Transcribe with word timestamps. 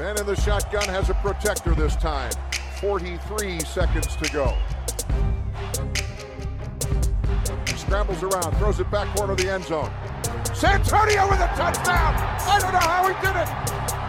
Man 0.00 0.18
in 0.18 0.24
the 0.24 0.34
shotgun 0.34 0.88
has 0.88 1.10
a 1.10 1.14
protector 1.14 1.74
this 1.74 1.94
time. 1.94 2.32
43 2.80 3.60
seconds 3.60 4.16
to 4.16 4.32
go. 4.32 4.56
He 7.66 7.76
scrambles 7.76 8.22
around, 8.22 8.56
throws 8.56 8.80
it 8.80 8.90
back 8.90 9.14
corner 9.14 9.32
of 9.32 9.38
the 9.38 9.50
end 9.50 9.64
zone. 9.64 9.92
Santonio 10.54 11.28
with 11.28 11.40
a 11.40 11.48
touchdown! 11.48 12.14
I 12.16 12.58
don't 12.62 12.72
know 12.72 12.78
how 12.78 13.08
he 13.08 13.14
did 13.20 13.36
it! 13.36 13.48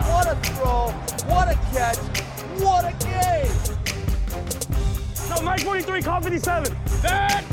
What 0.08 0.28
a 0.28 0.36
throw! 0.56 0.92
What 1.30 1.50
a 1.50 1.56
catch! 1.74 1.98
What 2.62 2.86
a 2.86 2.94
game! 3.04 3.52
No, 5.30 5.42
Mike 5.42 5.60
43, 5.60 6.02
call 6.04 6.22
57. 6.22 6.74
That! 7.02 7.44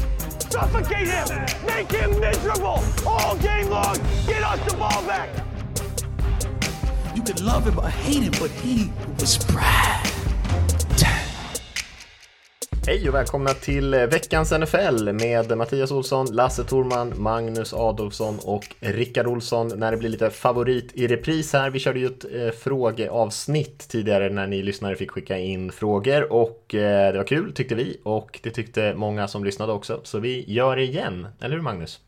Suffocate 0.49 1.09
him! 1.09 1.27
Make 1.67 1.91
him 1.91 2.21
miserable! 2.21 2.85
All 3.05 3.35
game 3.39 3.69
long! 3.69 3.97
Get 4.29 4.45
us 4.45 4.61
the 4.71 4.77
ball 4.77 5.03
back! 5.09 5.48
You 7.19 7.25
could 7.25 7.41
love 7.41 7.71
him 7.71 7.79
or 7.79 7.89
hate 7.89 8.23
him, 8.23 8.33
but 8.41 8.51
he 8.51 8.91
was 9.21 9.47
Brad. 9.47 10.07
Hej 12.87 13.09
och 13.09 13.15
välkomna 13.15 13.51
till 13.51 13.95
veckans 13.95 14.53
NFL 14.53 15.13
med 15.13 15.59
Mattias 15.59 15.91
Olsson, 15.91 16.27
Lasse 16.33 16.65
Thorman, 16.65 17.23
Magnus 17.23 17.75
Adolfsson 17.75 18.39
och 18.45 18.77
Rickard 18.81 19.27
Olsson. 19.27 19.73
När 19.77 19.91
det 19.91 19.97
blir 19.97 20.09
lite 20.09 20.31
favorit 20.31 20.93
i 20.95 21.07
repris 21.07 21.53
här. 21.53 21.71
Vi 21.71 21.79
körde 21.79 22.01
ju 22.01 22.07
ett 22.07 22.25
eh, 22.25 22.51
frågeavsnitt 22.51 23.89
tidigare 23.89 24.29
när 24.29 24.47
ni 24.47 24.63
lyssnare 24.63 24.97
fick 24.97 25.11
skicka 25.11 25.39
in 25.39 25.73
frågor 25.73 26.33
och 26.33 26.75
eh, 26.75 27.13
det 27.13 27.19
var 27.19 27.27
kul 27.27 27.53
tyckte 27.53 27.75
vi 27.75 28.01
och 28.03 28.41
det 28.43 28.51
tyckte 28.51 28.95
många 28.95 29.29
som 29.29 29.45
lyssnade 29.45 29.73
också. 29.73 30.01
Så 30.05 30.19
vi 30.19 30.45
gör 30.53 30.77
det 30.77 30.83
igen, 30.83 31.29
eller 31.41 31.57
hur 31.57 31.63
Magnus? 31.63 32.01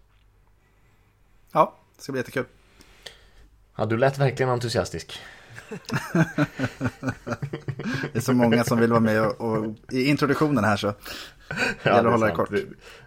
Ja, 1.52 1.74
det 1.96 2.02
ska 2.02 2.12
bli 2.12 2.18
jättekul. 2.18 2.44
Ja, 3.80 3.86
du 3.86 3.96
lät 3.96 4.18
verkligen 4.18 4.50
entusiastisk. 4.50 5.18
det 8.12 8.18
är 8.18 8.20
så 8.20 8.32
många 8.32 8.64
som 8.64 8.80
vill 8.80 8.90
vara 8.90 9.00
med 9.00 9.26
och, 9.26 9.40
och 9.40 9.66
i 9.90 10.04
introduktionen 10.04 10.64
här 10.64 10.76
så 10.76 10.94
ja, 11.82 11.92
att 11.92 12.04
hålla 12.04 12.26
det 12.26 12.32
kort. 12.32 12.50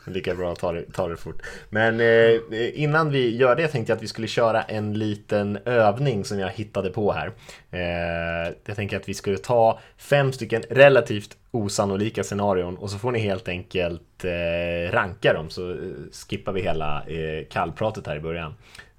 Lika 0.05 0.35
bra 0.35 0.51
att 0.51 0.59
ta 0.59 0.71
det, 0.71 0.91
ta 0.93 1.07
det 1.07 1.17
fort. 1.17 1.41
Men 1.69 1.99
eh, 1.99 2.39
innan 2.73 3.11
vi 3.11 3.37
gör 3.37 3.55
det 3.55 3.67
tänkte 3.67 3.91
jag 3.91 3.97
att 3.97 4.03
vi 4.03 4.07
skulle 4.07 4.27
köra 4.27 4.63
en 4.63 4.93
liten 4.93 5.57
övning 5.65 6.25
som 6.25 6.39
jag 6.39 6.49
hittade 6.49 6.89
på 6.89 7.11
här. 7.11 7.31
Eh, 7.71 8.53
jag 8.65 8.75
tänker 8.75 8.97
att 8.97 9.09
vi 9.09 9.13
skulle 9.13 9.37
ta 9.37 9.79
fem 9.97 10.33
stycken 10.33 10.63
relativt 10.69 11.37
osannolika 11.51 12.23
scenarion 12.23 12.77
och 12.77 12.89
så 12.89 12.97
får 12.97 13.11
ni 13.11 13.19
helt 13.19 13.47
enkelt 13.47 14.23
eh, 14.23 14.91
ranka 14.91 15.33
dem 15.33 15.49
så 15.49 15.71
eh, 15.71 15.77
skippar 16.29 16.51
vi 16.51 16.61
hela 16.61 17.03
eh, 17.07 17.45
kallpratet 17.49 18.07
här 18.07 18.15
i 18.15 18.19
början. 18.19 18.53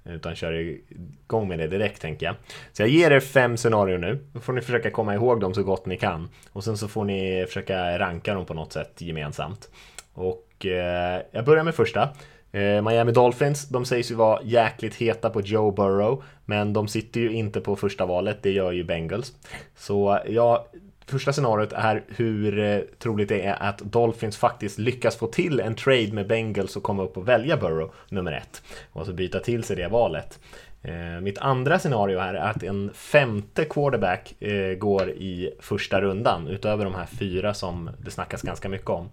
Utan 0.05 0.35
kör 0.35 0.53
igång 0.53 1.47
med 1.47 1.59
det 1.59 1.67
direkt 1.67 2.01
tänker 2.01 2.25
jag. 2.25 2.35
Så 2.73 2.81
jag 2.81 2.89
ger 2.89 3.11
er 3.11 3.19
fem 3.19 3.57
scenarier 3.57 3.97
nu. 3.97 4.25
Då 4.33 4.39
får 4.39 4.53
ni 4.53 4.61
försöka 4.61 4.91
komma 4.91 5.13
ihåg 5.13 5.39
dem 5.39 5.53
så 5.53 5.63
gott 5.63 5.85
ni 5.85 5.97
kan. 5.97 6.29
Och 6.51 6.63
sen 6.63 6.77
så 6.77 6.87
får 6.87 7.03
ni 7.03 7.45
försöka 7.47 7.99
ranka 7.99 8.33
dem 8.33 8.45
på 8.45 8.53
något 8.53 8.73
sätt 8.73 9.01
gemensamt. 9.01 9.69
Och 10.13 10.65
eh, 10.65 11.21
jag 11.31 11.45
börjar 11.45 11.63
med 11.63 11.75
första. 11.75 12.09
Eh, 12.51 12.81
Miami 12.81 13.11
Dolphins, 13.11 13.69
de 13.69 13.85
sägs 13.85 14.11
ju 14.11 14.15
vara 14.15 14.41
jäkligt 14.43 14.95
heta 14.95 15.29
på 15.29 15.41
Joe 15.41 15.71
Burrow. 15.71 16.23
Men 16.45 16.73
de 16.73 16.87
sitter 16.87 17.19
ju 17.19 17.31
inte 17.31 17.61
på 17.61 17.75
första 17.75 18.05
valet, 18.05 18.43
det 18.43 18.51
gör 18.51 18.71
ju 18.71 18.83
Bengals. 18.83 19.33
Så 19.75 20.19
jag 20.27 20.65
Första 21.07 21.33
scenariot 21.33 21.73
är 21.73 22.03
hur 22.07 22.59
eh, 22.59 22.79
troligt 22.99 23.29
det 23.29 23.41
är 23.41 23.63
att 23.63 23.77
Dolphins 23.77 24.37
faktiskt 24.37 24.77
lyckas 24.79 25.15
få 25.15 25.27
till 25.27 25.59
en 25.59 25.75
trade 25.75 26.11
med 26.11 26.27
Bengals 26.27 26.75
och 26.75 26.83
komma 26.83 27.03
upp 27.03 27.17
och 27.17 27.27
välja 27.27 27.57
Burrow 27.57 27.93
nummer 28.09 28.31
ett. 28.31 28.63
Och 28.91 29.01
alltså 29.01 29.13
byta 29.13 29.39
till 29.39 29.63
sig 29.63 29.75
det 29.75 29.87
valet. 29.87 30.39
Eh, 30.81 31.21
mitt 31.21 31.37
andra 31.37 31.79
scenario 31.79 32.19
är 32.19 32.33
att 32.33 32.63
en 32.63 32.91
femte 32.93 33.65
quarterback 33.65 34.41
eh, 34.41 34.77
går 34.77 35.09
i 35.09 35.53
första 35.59 36.01
rundan 36.01 36.47
utöver 36.47 36.85
de 36.85 36.95
här 36.95 37.05
fyra 37.05 37.53
som 37.53 37.89
det 37.99 38.11
snackas 38.11 38.41
ganska 38.41 38.69
mycket 38.69 38.89
om. 38.89 39.09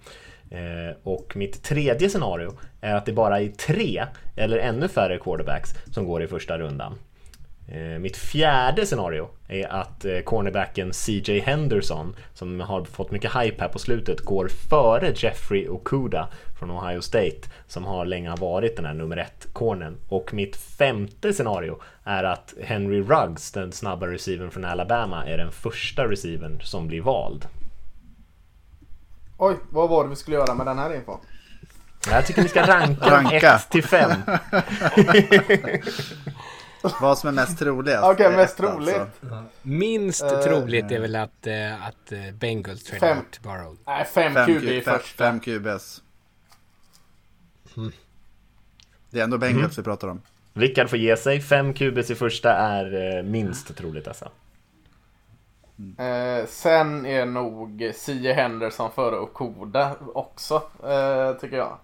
Och 1.02 1.36
mitt 1.36 1.62
tredje 1.62 2.08
scenario 2.08 2.52
är 2.80 2.94
att 2.94 3.06
det 3.06 3.12
bara 3.12 3.40
är 3.40 3.48
tre 3.48 4.04
eller 4.36 4.58
ännu 4.58 4.88
färre 4.88 5.18
quarterbacks 5.18 5.70
som 5.90 6.04
går 6.04 6.22
i 6.22 6.26
första 6.26 6.58
rundan. 6.58 6.94
Eh, 7.68 7.98
mitt 7.98 8.16
fjärde 8.16 8.86
scenario 8.86 9.28
är 9.48 9.72
att 9.72 10.04
eh, 10.04 10.18
cornerbacken 10.18 10.92
CJ 10.92 11.40
Henderson, 11.40 12.16
som 12.34 12.60
har 12.60 12.84
fått 12.84 13.10
mycket 13.10 13.36
hype 13.36 13.62
här 13.62 13.68
på 13.68 13.78
slutet, 13.78 14.20
går 14.20 14.48
före 14.48 15.12
Jeffrey 15.16 15.68
Okuda 15.68 16.28
från 16.58 16.70
Ohio 16.70 17.00
State, 17.00 17.40
som 17.66 17.84
har 17.84 18.04
länge 18.04 18.34
varit 18.36 18.76
den 18.76 18.84
här 18.84 18.94
nummer 18.94 19.16
ett 19.16 19.46
cornern. 19.52 19.96
Och 20.08 20.34
mitt 20.34 20.56
femte 20.56 21.32
scenario 21.32 21.80
är 22.04 22.24
att 22.24 22.54
Henry 22.62 23.02
Ruggs, 23.02 23.52
den 23.52 23.72
snabba 23.72 24.06
receivern 24.06 24.50
från 24.50 24.64
Alabama, 24.64 25.26
är 25.26 25.38
den 25.38 25.52
första 25.52 26.08
receivern 26.08 26.60
som 26.60 26.88
blir 26.88 27.00
vald. 27.00 27.46
Oj, 29.38 29.56
vad 29.70 29.88
var 29.88 30.04
det 30.04 30.10
vi 30.10 30.16
skulle 30.16 30.36
göra 30.36 30.54
med 30.54 30.66
den 30.66 30.78
här 30.78 30.94
infon? 30.94 31.18
Jag 32.10 32.26
tycker 32.26 32.42
ni 32.42 32.48
ska 32.48 32.66
ranka, 32.66 33.10
ranka. 33.10 33.54
1 33.54 33.70
till 33.70 33.84
5. 33.84 34.10
Vad 37.00 37.18
som 37.18 37.28
är 37.28 37.32
mest 37.32 37.58
troligt? 37.58 37.98
Okej, 37.98 38.26
okay, 38.26 38.36
mest 38.36 38.56
troligt. 38.56 38.98
Alltså. 38.98 39.44
Minst 39.62 40.22
uh, 40.22 40.40
troligt 40.40 40.90
är 40.90 41.00
väl 41.00 41.16
att, 41.16 41.46
uh, 41.46 41.86
att 41.86 42.12
uh, 42.12 42.32
Bengals 42.32 42.84
tradar 42.84 43.14
bort 43.14 43.40
Burrow. 43.42 43.76
Nej, 43.86 44.04
5 44.04 44.34
QB 44.46 44.64
i 44.64 44.80
första. 44.80 45.24
5 45.24 45.40
QBs. 45.40 46.02
Mm. 47.76 47.92
Det 49.10 49.20
är 49.20 49.24
ändå 49.24 49.38
Bengals 49.38 49.58
mm. 49.58 49.70
vi 49.76 49.82
pratar 49.82 50.08
om. 50.08 50.22
Rickard 50.54 50.90
får 50.90 50.98
ge 50.98 51.16
sig. 51.16 51.40
5 51.40 51.74
QBs 51.74 52.10
i 52.10 52.14
första 52.14 52.52
är 52.52 53.22
minst 53.22 53.76
troligt 53.76 54.08
alltså. 54.08 54.28
Mm. 55.78 56.46
sen 56.46 57.06
är 57.06 57.26
nog 57.26 57.92
C.J. 57.94 58.32
Henderson 58.32 58.90
före 58.94 59.18
Okoda 59.18 59.96
också, 60.14 60.62
tycker 61.40 61.56
jag 61.56 61.78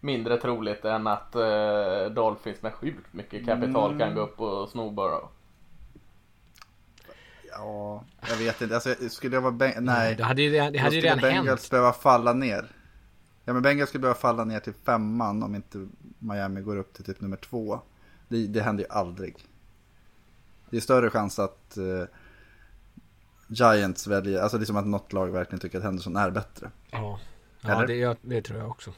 mindre 0.00 0.36
troligt 0.36 0.84
än 0.84 1.06
att 1.06 1.34
eh, 1.34 2.04
Dolphins 2.14 2.62
med 2.62 2.74
sjukt 2.74 3.12
mycket 3.12 3.46
kapital 3.46 3.92
mm. 3.92 3.98
kan 3.98 4.14
gå 4.14 4.20
upp 4.20 4.40
och 4.40 4.68
sno 4.68 4.90
Burrow. 4.90 5.28
Ja, 7.50 8.04
jag 8.28 8.36
vet 8.36 8.62
inte. 8.62 8.74
Alltså, 8.74 8.94
skulle 9.08 9.36
jag 9.36 9.40
vara 9.40 9.52
Beng 9.52 9.74
Nej. 9.80 10.14
Det 10.14 10.24
hade 10.24 10.42
ju, 10.42 10.50
det 10.50 10.78
hade 10.78 10.96
ju 10.96 11.00
redan 11.00 11.18
Bengals 11.18 11.62
hänt. 11.62 11.70
behöva 11.70 11.92
falla 11.92 12.32
ner. 12.32 12.66
Ja, 13.44 13.52
men 13.52 13.62
Bengals 13.62 13.88
skulle 13.88 14.02
behöva 14.02 14.18
falla 14.18 14.44
ner 14.44 14.60
till 14.60 14.74
femman 14.74 15.42
om 15.42 15.54
inte 15.54 15.88
Miami 16.18 16.60
går 16.60 16.76
upp 16.76 16.94
till 16.94 17.04
typ 17.04 17.20
nummer 17.20 17.36
två. 17.36 17.80
Det, 18.28 18.46
det 18.46 18.62
händer 18.62 18.84
ju 18.84 18.90
aldrig. 18.90 19.36
Det 20.70 20.76
är 20.76 20.80
större 20.80 21.10
chans 21.10 21.38
att 21.38 21.78
uh, 21.78 22.04
Giants 23.48 24.06
väljer, 24.06 24.40
alltså 24.40 24.58
liksom 24.58 24.76
att 24.76 24.86
något 24.86 25.12
lag 25.12 25.26
verkligen 25.26 25.60
tycker 25.60 25.78
att 25.78 25.84
Henderson 25.84 26.16
är 26.16 26.30
bättre. 26.30 26.70
Ja, 26.90 27.20
ja 27.60 27.86
det, 27.86 28.18
det 28.22 28.42
tror 28.42 28.58
jag 28.58 28.68
också. 28.70 28.92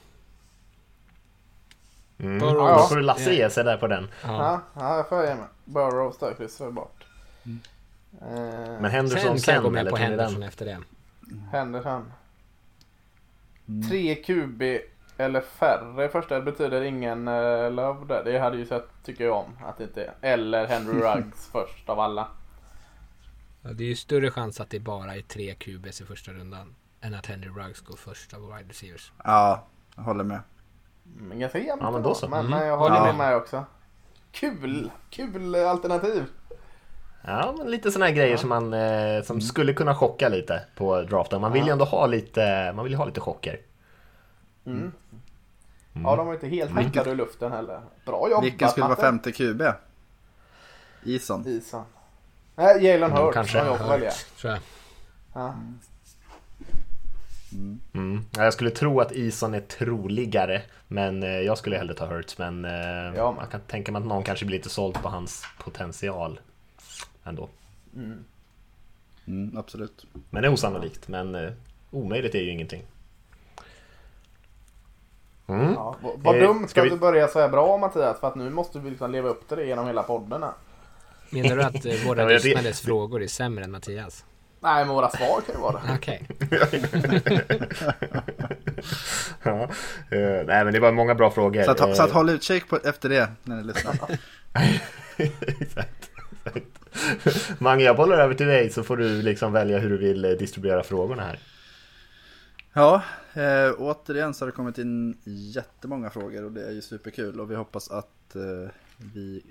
Mm. 2.22 2.38
Burrows. 2.38 2.82
Då 2.82 2.88
får 2.88 2.96
du 2.96 3.02
Lasse 3.02 3.34
ge 3.34 3.50
sig 3.50 3.64
där 3.64 3.76
på 3.76 3.86
den. 3.86 4.08
Ja, 4.22 4.60
ja 4.74 4.96
jag 4.96 5.08
får 5.08 5.24
ge 5.24 5.34
mig. 5.34 5.46
Där 5.64 6.34
kryssar 6.34 6.70
bort. 6.70 7.04
Mm. 7.44 7.60
Uh, 8.22 8.80
Men 8.80 8.90
Henderson 8.90 9.38
sen, 9.38 9.54
kan 9.54 9.64
gå 9.64 9.70
med 9.70 9.88
på 9.88 9.96
Henderson 9.96 10.42
efter 10.42 10.64
det. 10.64 10.78
Henderson. 11.52 12.12
Mm. 13.68 13.88
Tre 13.88 14.14
QB 14.14 14.62
eller 15.16 15.40
färre 15.40 16.08
första 16.08 16.40
betyder 16.40 16.82
ingen 16.82 17.28
uh, 17.28 17.70
love 17.70 18.06
där. 18.06 18.24
Det 18.24 18.38
hade 18.38 18.56
ju 18.56 18.66
sett, 18.66 18.88
tycker 19.04 19.24
jag 19.24 19.36
om, 19.36 19.58
att 19.64 19.78
det 19.78 19.84
inte 19.84 20.04
är. 20.04 20.14
Eller 20.20 20.66
Henry 20.66 21.00
Ruggs 21.00 21.48
först 21.52 21.88
av 21.88 22.00
alla. 22.00 22.28
Ja, 23.62 23.70
det 23.72 23.84
är 23.84 23.88
ju 23.88 23.96
större 23.96 24.30
chans 24.30 24.60
att 24.60 24.70
det 24.70 24.80
bara 24.80 25.16
är 25.16 25.22
tre 25.22 25.54
QBs 25.54 26.00
i 26.00 26.04
första 26.04 26.32
rundan 26.32 26.74
än 27.00 27.14
att 27.14 27.26
Henry 27.26 27.48
Ruggs 27.48 27.80
går 27.80 27.96
först 27.96 28.34
av 28.34 28.56
wide 28.56 28.70
receivers. 28.70 29.12
Ja, 29.24 29.66
jag 29.96 30.02
håller 30.02 30.24
med. 30.24 30.40
Men 31.16 31.38
ganska 31.38 31.58
jämnt 31.58 31.82
ja, 31.82 31.90
men, 31.90 32.02
då 32.02 32.14
så. 32.14 32.28
men, 32.28 32.40
mm. 32.40 32.50
men 32.50 32.68
jag 32.68 32.76
håller 32.76 32.96
ja. 32.96 33.12
med 33.12 33.36
också. 33.36 33.64
Kul! 34.32 34.90
Kul 35.10 35.54
alternativ. 35.54 36.24
Ja, 37.22 37.54
men 37.58 37.70
lite 37.70 37.90
sådana 37.90 38.06
här 38.06 38.12
grejer 38.12 38.30
ja. 38.30 38.38
som 38.38 38.48
man 38.48 38.72
eh, 38.72 39.22
som 39.22 39.34
mm. 39.34 39.40
skulle 39.40 39.72
kunna 39.72 39.94
chocka 39.94 40.28
lite 40.28 40.62
på 40.76 41.02
draften. 41.02 41.40
Man 41.40 41.52
vill 41.52 41.66
ju 41.66 41.72
ändå 41.72 41.84
ha 41.84 42.06
lite, 42.06 42.72
man 42.76 42.84
vill 42.84 42.94
ha 42.94 43.04
lite 43.04 43.20
chocker. 43.20 43.60
Mm. 44.66 44.78
Mm. 44.78 44.92
Ja, 46.04 46.16
de 46.16 46.26
var 46.26 46.34
inte 46.34 46.48
helt 46.48 46.70
hackade 46.70 47.10
i 47.10 47.14
luften 47.14 47.52
heller. 47.52 47.80
Bra 48.04 48.28
jobbat 48.30 48.44
Vilken 48.44 48.68
skulle 48.68 48.86
vara 48.86 48.96
femte 48.96 49.32
QB? 49.32 49.62
Ison. 51.04 51.46
Ison. 51.46 51.84
Nej, 52.54 52.84
Jalen 52.84 53.12
Hurts 53.12 53.34
kanske. 53.34 53.58
jag 53.58 53.78
får 53.78 53.88
välja. 53.88 54.10
Tror 54.10 54.52
jag. 54.52 54.62
Ja. 55.32 55.54
Mm. 57.52 57.80
Mm. 57.92 58.24
Jag 58.36 58.52
skulle 58.52 58.70
tro 58.70 59.00
att 59.00 59.12
Ison 59.12 59.54
är 59.54 59.60
troligare, 59.60 60.62
men 60.88 61.22
eh, 61.22 61.28
jag 61.28 61.58
skulle 61.58 61.76
hellre 61.76 61.94
ta 61.94 62.06
Hurts. 62.06 62.38
Men 62.38 62.64
eh, 62.64 63.16
ja. 63.16 63.32
man 63.32 63.46
kan 63.46 63.60
tänka 63.60 63.92
mig 63.92 64.00
att 64.00 64.06
någon 64.06 64.22
kanske 64.22 64.46
blir 64.46 64.58
lite 64.58 64.68
såld 64.68 65.02
på 65.02 65.08
hans 65.08 65.44
potential 65.64 66.40
ändå. 67.24 67.48
Mm. 67.94 68.24
Mm, 69.26 69.58
absolut. 69.58 70.06
Men 70.30 70.42
det 70.42 70.48
är 70.48 70.52
osannolikt, 70.52 71.08
men 71.08 71.34
eh, 71.34 71.52
omöjligt 71.90 72.34
är 72.34 72.40
ju 72.40 72.50
ingenting. 72.50 72.82
Mm. 75.46 75.72
Ja, 75.72 75.96
vad 76.16 76.36
eh, 76.36 76.42
dumt 76.42 76.64
att 76.64 76.84
vi... 76.84 76.88
du 76.88 76.96
börjar 76.96 77.28
så 77.28 77.40
här 77.40 77.48
bra 77.48 77.78
Mattias, 77.78 78.20
för 78.20 78.28
att 78.28 78.34
nu 78.34 78.50
måste 78.50 78.78
vi 78.78 78.90
liksom 78.90 79.12
leva 79.12 79.28
upp 79.28 79.48
till 79.48 79.56
det 79.56 79.66
genom 79.66 79.86
hela 79.86 80.02
podden. 80.02 80.44
Menar 81.30 81.56
du 81.56 81.62
att 81.62 82.04
våra 82.06 82.26
lyssnares 82.26 82.80
frågor 82.80 83.22
är 83.22 83.26
sämre 83.26 83.64
än 83.64 83.70
Mattias? 83.70 84.24
Nej, 84.62 84.84
men 84.84 84.94
våra 84.94 85.10
svar 85.10 85.40
kan 85.40 85.54
ju 85.54 85.60
vara 85.60 85.72
det. 85.72 85.94
Okej. 85.94 86.28
ja. 89.42 89.62
eh, 90.10 90.46
nej 90.46 90.64
men 90.64 90.72
det 90.72 90.80
var 90.80 90.92
många 90.92 91.14
bra 91.14 91.30
frågor. 91.30 91.62
Så 91.62 91.70
att, 91.70 91.78
så 91.78 92.02
att 92.02 92.10
Eh, 92.10 92.14
håll 92.14 92.30
utkik 92.30 92.68
på, 92.68 92.78
efter 92.84 93.08
det 93.08 93.28
när 93.42 93.56
ni 93.56 93.62
lyssnar. 93.62 93.92
exakt. 95.16 96.10
exakt. 96.44 97.60
Mange, 97.60 97.84
jag 97.84 97.96
bollar 97.96 98.18
över 98.18 98.34
till 98.34 98.46
dig 98.46 98.70
så 98.70 98.82
får 98.82 98.96
du 98.96 99.22
liksom 99.22 99.52
välja 99.52 99.78
hur 99.78 99.90
du 99.90 99.96
vill 99.98 100.24
eh, 100.24 100.30
distribuera 100.30 100.82
frågorna 100.82 101.22
här. 101.22 101.38
Ja, 102.72 103.02
eh, 103.34 103.72
återigen 103.78 104.34
så 104.34 104.44
har 104.44 104.46
det 104.50 104.56
kommit 104.56 104.78
in 104.78 105.16
jättemånga 105.24 106.10
frågor 106.10 106.44
och 106.44 106.52
det 106.52 106.66
är 106.66 106.72
ju 106.72 106.82
superkul 106.82 107.40
och 107.40 107.50
vi 107.50 107.54
hoppas 107.54 107.90
att 107.90 108.36
eh, 108.36 108.70
vi 109.14 109.42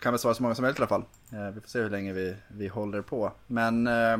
kan 0.00 0.12
besvara 0.12 0.34
så 0.34 0.42
många 0.42 0.54
som 0.54 0.62
möjligt 0.62 0.78
i 0.78 0.82
alla 0.82 0.88
fall. 0.88 1.04
Eh, 1.32 1.50
vi 1.54 1.60
får 1.60 1.68
se 1.68 1.80
hur 1.80 1.90
länge 1.90 2.12
vi, 2.12 2.36
vi 2.48 2.68
håller 2.68 3.02
på. 3.02 3.32
Men 3.46 3.86
eh, 3.86 4.18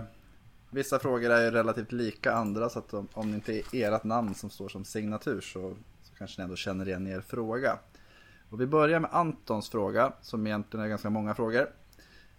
vissa 0.71 0.99
frågor 0.99 1.31
är 1.31 1.45
ju 1.45 1.51
relativt 1.51 1.93
lika 1.93 2.33
andra 2.33 2.69
så 2.69 2.79
att 2.79 2.95
om, 2.95 3.09
om 3.13 3.31
det 3.31 3.35
inte 3.35 3.77
är 3.77 3.93
ert 3.93 4.05
namn 4.05 4.35
som 4.35 4.51
står 4.51 4.69
som 4.69 4.85
signatur 4.85 5.41
så, 5.41 5.77
så 6.03 6.15
kanske 6.19 6.41
ni 6.41 6.45
ändå 6.45 6.57
känner 6.57 6.89
igen 6.89 7.07
er 7.07 7.21
fråga. 7.21 7.79
Och 8.51 8.61
vi 8.61 8.67
börjar 8.67 9.01
med 9.01 9.11
Antons 9.13 9.71
fråga 9.71 10.13
som 10.21 10.47
egentligen 10.47 10.85
är 10.85 10.89
ganska 10.89 11.11
många 11.11 11.35
frågor. 11.35 11.69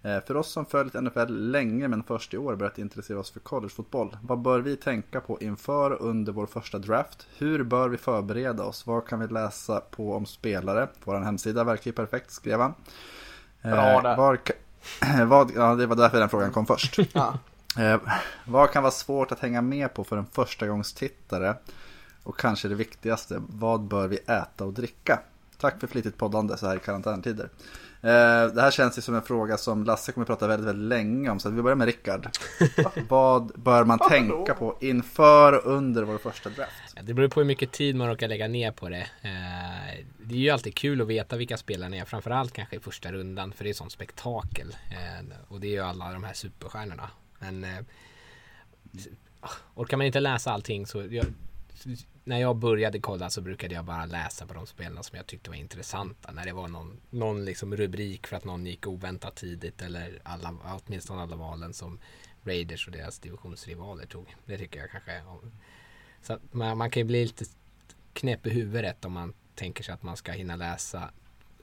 Eh, 0.04 0.20
För 0.20 0.38
oss 0.38 0.52
som 0.52 0.66
följt 0.66 0.94
NFL 0.94 1.28
länge 1.30 1.88
men 1.88 2.04
först 2.04 2.34
i 2.34 2.38
år 2.38 2.56
börjat 2.56 2.78
intressera 2.78 3.20
oss 3.20 3.32
för 3.32 3.40
collegefotboll. 3.40 4.18
Vad 4.22 4.42
bör 4.42 4.60
vi 4.60 4.76
tänka 4.76 5.22
på 5.22 5.42
inför 5.42 5.92
och 5.92 6.10
under 6.10 6.32
vår 6.34 6.46
första 6.46 6.80
draft? 6.80 7.28
Hur 7.38 7.64
bör 7.64 7.90
vi 7.90 7.98
förbereda 7.98 8.64
oss? 8.64 8.88
Vad 8.88 9.08
kan 9.08 9.20
vi 9.20 9.28
läsa 9.28 9.80
på 9.80 10.14
om 10.16 10.26
spelare? 10.26 10.88
Vår 11.04 11.20
hemsida 11.20 11.64
verkar 11.64 11.86
ju 11.86 11.94
perfekt, 11.94 12.32
skrev 12.32 12.60
han. 12.60 12.74
Eh, 13.62 13.72
Bra 13.72 14.02
där. 14.02 14.18
Var, 14.18 14.40
vad, 15.26 15.52
ja, 15.56 15.76
det 15.76 15.86
var 15.86 15.96
därför 15.96 16.20
den 16.20 16.30
frågan 16.30 16.52
kom 16.52 16.66
först. 16.66 16.98
Ja. 17.14 17.34
Eh, 17.80 18.00
vad 18.46 18.72
kan 18.72 18.84
vara 18.84 18.92
svårt 18.92 19.32
att 19.32 19.40
hänga 19.40 19.62
med 19.62 19.94
på 19.94 20.04
för 20.04 20.18
en 20.18 20.26
förstagångstittare? 20.26 21.56
Och 22.24 22.40
kanske 22.40 22.68
det 22.68 22.76
viktigaste, 22.76 23.42
vad 23.48 23.82
bör 23.82 24.08
vi 24.08 24.18
äta 24.18 24.66
och 24.66 24.74
dricka? 24.74 25.20
Tack 25.58 25.80
för 25.80 25.88
flitigt 25.88 26.18
poddande 26.18 26.58
så 26.58 26.68
här 26.68 26.76
i 26.76 26.80
karantäntider. 26.80 27.50
Eh, 28.04 28.54
det 28.54 28.62
här 28.62 28.72
känns 28.72 28.98
ju 28.98 29.02
som 29.02 29.16
en 29.16 29.22
fråga 29.22 29.58
som 29.58 29.84
Lasse 29.84 30.12
kommer 30.12 30.24
att 30.26 30.28
prata 30.28 30.48
väldigt, 30.48 30.68
väldigt 30.68 30.88
länge 30.90 31.30
om. 31.30 31.40
Så 31.40 31.48
att 31.48 31.54
vi 31.54 31.62
börjar 31.62 31.76
med 31.76 31.86
Rickard. 31.86 32.30
vad 33.10 33.48
bör 33.62 33.84
man 33.84 34.00
tänka 34.00 34.54
på 34.54 34.78
inför 34.82 35.66
och 35.66 35.72
under 35.74 36.04
vår 36.04 36.18
första 36.18 36.50
draft? 36.50 36.96
Det 37.04 37.14
beror 37.14 37.28
på 37.28 37.40
hur 37.40 37.48
mycket 37.48 37.72
tid 37.72 37.96
man 37.96 38.08
råkar 38.08 38.28
lägga 38.28 38.48
ner 38.48 38.72
på 38.72 38.90
det. 38.90 39.08
Eh, 39.22 40.06
Det 40.20 40.36
är 40.36 40.40
ju 40.40 40.50
alltid 40.50 40.76
kul 40.76 41.02
att 41.02 41.08
veta 41.08 41.38
vilka 41.38 41.58
spelarna 41.58 41.96
är, 41.98 42.06
framförallt 42.06 42.54
kanske 42.54 42.76
i 42.76 42.80
första 42.80 43.12
rundan, 43.12 43.54
för 43.54 43.64
det 43.64 43.70
är 43.70 43.74
sånt 43.74 43.92
spektakel. 43.92 44.76
Eh, 44.92 45.26
Och 45.48 45.60
det 45.60 45.68
är 45.68 45.72
ju 45.72 45.80
alla 45.80 46.12
de 46.14 46.24
här 46.24 46.34
superstjärnorna. 46.34 47.10
Men 47.40 47.66
orkar 49.76 49.98
man 49.98 50.06
inte 50.06 50.20
läsa 50.20 50.52
allting 50.52 50.88
så 50.88 51.04
jag, 51.10 51.26
när 52.24 52.40
jag 52.40 52.56
började 52.56 53.00
kolla 53.00 53.30
så 53.30 53.42
brukade 53.42 53.76
jag 53.76 53.86
bara 53.86 54.06
läsa 54.06 54.46
på 54.46 54.54
de 54.54 54.68
spelarna 54.68 55.04
som 55.04 55.18
jag 55.18 55.28
tyckte 55.28 55.50
var 55.50 55.58
intressanta. 55.58 56.32
När 56.32 56.46
det 56.46 56.54
var 56.54 56.68
någon, 56.68 57.00
någon 57.10 57.46
liksom 57.46 57.76
rubrik 57.76 58.28
för 58.28 58.36
att 58.36 58.46
någon 58.46 58.66
gick 58.66 58.88
oväntat 58.88 59.36
tidigt 59.36 59.82
eller 59.82 60.20
alla, 60.24 60.56
åtminstone 60.86 61.22
alla 61.22 61.36
valen 61.36 61.74
som 61.74 62.00
Raiders 62.44 62.88
och 62.88 62.94
deras 62.94 63.20
divisionsrivaler 63.20 64.06
tog. 64.06 64.36
Det 64.46 64.58
tycker 64.58 64.80
jag 64.80 64.92
kanske 64.92 65.22
så 66.22 66.34
att 66.34 66.54
man, 66.54 66.78
man 66.78 66.92
kan 66.92 67.00
ju 67.00 67.06
bli 67.06 67.26
lite 67.26 67.46
knäpp 68.14 68.48
i 68.48 68.50
huvudet 68.50 69.06
om 69.06 69.12
man 69.12 69.34
tänker 69.56 69.84
sig 69.84 69.94
att 69.94 70.04
man 70.04 70.18
ska 70.18 70.32
hinna 70.32 70.56
läsa 70.56 71.12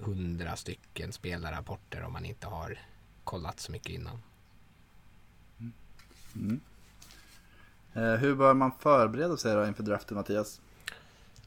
hundra 0.01 0.57
stycken 0.57 1.13
spelarrapporter 1.13 2.03
om 2.03 2.13
man 2.13 2.25
inte 2.25 2.47
har 2.47 2.79
kollat 3.25 3.61
så 3.61 3.73
mycket 3.73 3.91
innan. 3.91 4.23
Mm. 5.59 5.73
mm. 6.35 6.61
Eh, 7.99 8.21
hur 8.21 8.35
bör 8.35 8.55
man 8.55 8.73
förbereda 8.79 9.37
sig 9.37 9.55
då 9.55 9.67
inför 9.67 9.83
draften 9.83 10.17
Mattias? 10.17 10.61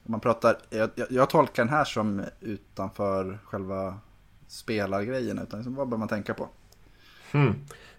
Man 0.03 0.19
pratar, 0.19 0.57
jag, 0.69 0.89
jag, 0.95 1.07
jag 1.11 1.29
tolkar 1.29 1.63
den 1.63 1.73
här 1.73 1.83
som 1.83 2.23
utanför 2.39 3.39
själva 3.43 3.97
spelargrejen. 4.47 5.39
Utan 5.39 5.59
liksom, 5.59 5.75
vad 5.75 5.89
bör 5.89 5.97
man 5.97 6.07
tänka 6.07 6.33
på? 6.33 6.47
Hmm. 7.31 7.55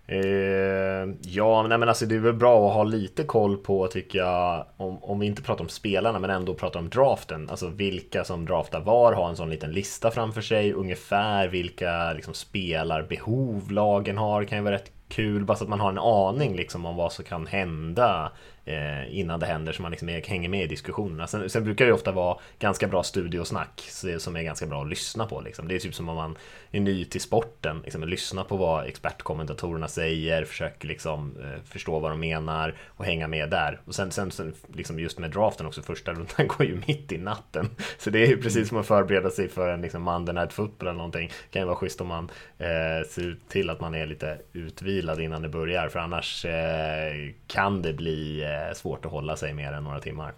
Eh, 0.06 1.14
ja, 1.22 1.66
nej 1.68 1.78
men 1.78 1.88
alltså 1.88 2.06
det 2.06 2.14
är 2.14 2.18
väl 2.18 2.32
bra 2.32 2.68
att 2.68 2.74
ha 2.74 2.84
lite 2.84 3.24
koll 3.24 3.56
på 3.56 3.86
tycker 3.86 4.18
jag 4.18 4.66
om, 4.76 5.02
om 5.02 5.20
vi 5.20 5.26
inte 5.26 5.42
pratar 5.42 5.64
om 5.64 5.68
spelarna 5.68 6.18
men 6.18 6.30
ändå 6.30 6.54
pratar 6.54 6.80
om 6.80 6.88
draften. 6.88 7.50
Alltså 7.50 7.68
vilka 7.68 8.24
som 8.24 8.46
draftar 8.46 8.80
var, 8.80 9.12
ha 9.12 9.28
en 9.28 9.36
sån 9.36 9.50
liten 9.50 9.72
lista 9.72 10.10
framför 10.10 10.40
sig. 10.40 10.72
Ungefär 10.72 11.48
vilka 11.48 12.12
liksom, 12.12 12.34
spelarbehov 12.34 13.70
lagen 13.70 14.18
har 14.18 14.44
kan 14.44 14.58
ju 14.58 14.64
vara 14.64 14.74
rätt 14.74 15.01
kul. 15.12 15.44
Bara 15.44 15.56
så 15.56 15.64
att 15.64 15.70
man 15.70 15.80
har 15.80 15.88
en 15.88 15.98
aning 15.98 16.56
liksom, 16.56 16.86
om 16.86 16.96
vad 16.96 17.12
som 17.12 17.24
kan 17.24 17.46
hända 17.46 18.32
eh, 18.64 19.18
innan 19.18 19.40
det 19.40 19.46
händer 19.46 19.72
så 19.72 19.82
man 19.82 19.90
liksom 19.90 20.08
är, 20.08 20.22
hänger 20.22 20.48
med 20.48 20.64
i 20.64 20.66
diskussionerna. 20.66 21.26
Sen, 21.26 21.50
sen 21.50 21.64
brukar 21.64 21.86
det 21.86 21.92
ofta 21.92 22.12
vara 22.12 22.38
ganska 22.58 22.88
bra 22.88 23.02
studiosnack 23.02 23.88
som 24.18 24.36
är 24.36 24.42
ganska 24.42 24.66
bra 24.66 24.82
att 24.82 24.88
lyssna 24.88 25.26
på. 25.26 25.40
Liksom. 25.40 25.68
Det 25.68 25.74
är 25.74 25.78
typ 25.78 25.94
som 25.94 26.08
om 26.08 26.16
man 26.16 26.36
är 26.70 26.80
ny 26.80 27.04
till 27.04 27.20
sporten. 27.20 27.80
Liksom, 27.84 28.08
lyssna 28.08 28.44
på 28.44 28.56
vad 28.56 28.86
expertkommentatorerna 28.86 29.88
säger, 29.88 30.44
försöker 30.44 30.88
liksom, 30.88 31.36
eh, 31.42 31.62
förstå 31.64 31.98
vad 31.98 32.10
de 32.10 32.20
menar 32.20 32.74
och 32.86 33.04
hänga 33.04 33.28
med 33.28 33.50
där. 33.50 33.80
Och 33.84 33.94
sen, 33.94 34.10
sen, 34.10 34.30
sen 34.30 34.54
liksom 34.74 34.98
just 34.98 35.18
med 35.18 35.30
draften 35.30 35.66
också, 35.66 35.82
första 35.82 36.12
rundan 36.12 36.46
går 36.48 36.66
ju 36.66 36.82
mitt 36.86 37.12
i 37.12 37.18
natten. 37.18 37.68
Så 37.98 38.10
det 38.10 38.22
är 38.22 38.26
ju 38.26 38.42
precis 38.42 38.68
som 38.68 38.78
att 38.78 38.86
förbereda 38.86 39.30
sig 39.30 39.48
för 39.48 39.68
en 39.68 39.82
liksom, 39.82 40.02
Monday 40.02 40.34
Night 40.34 40.52
Football 40.52 40.88
eller 40.88 40.96
någonting. 40.96 41.28
Det 41.28 41.52
kan 41.52 41.62
ju 41.62 41.66
vara 41.66 41.76
schysst 41.76 42.00
om 42.00 42.06
man 42.06 42.30
eh, 42.58 43.08
ser 43.08 43.36
till 43.48 43.70
att 43.70 43.80
man 43.80 43.94
är 43.94 44.06
lite 44.06 44.38
utvilad 44.52 45.20
innan 45.20 45.42
det 45.42 45.48
börjar. 45.48 45.88
För 45.88 45.98
annars 45.98 46.44
eh, 46.44 47.30
kan 47.46 47.82
det 47.82 47.92
bli 47.92 48.42
eh, 48.42 48.51
eh, 48.52 48.74
svårt 48.74 49.04
att 49.04 49.12
hålla 49.12 49.36
sig 49.36 49.54
mer 49.54 49.72
än 49.72 49.84
några 49.84 50.00
timmar. 50.00 50.34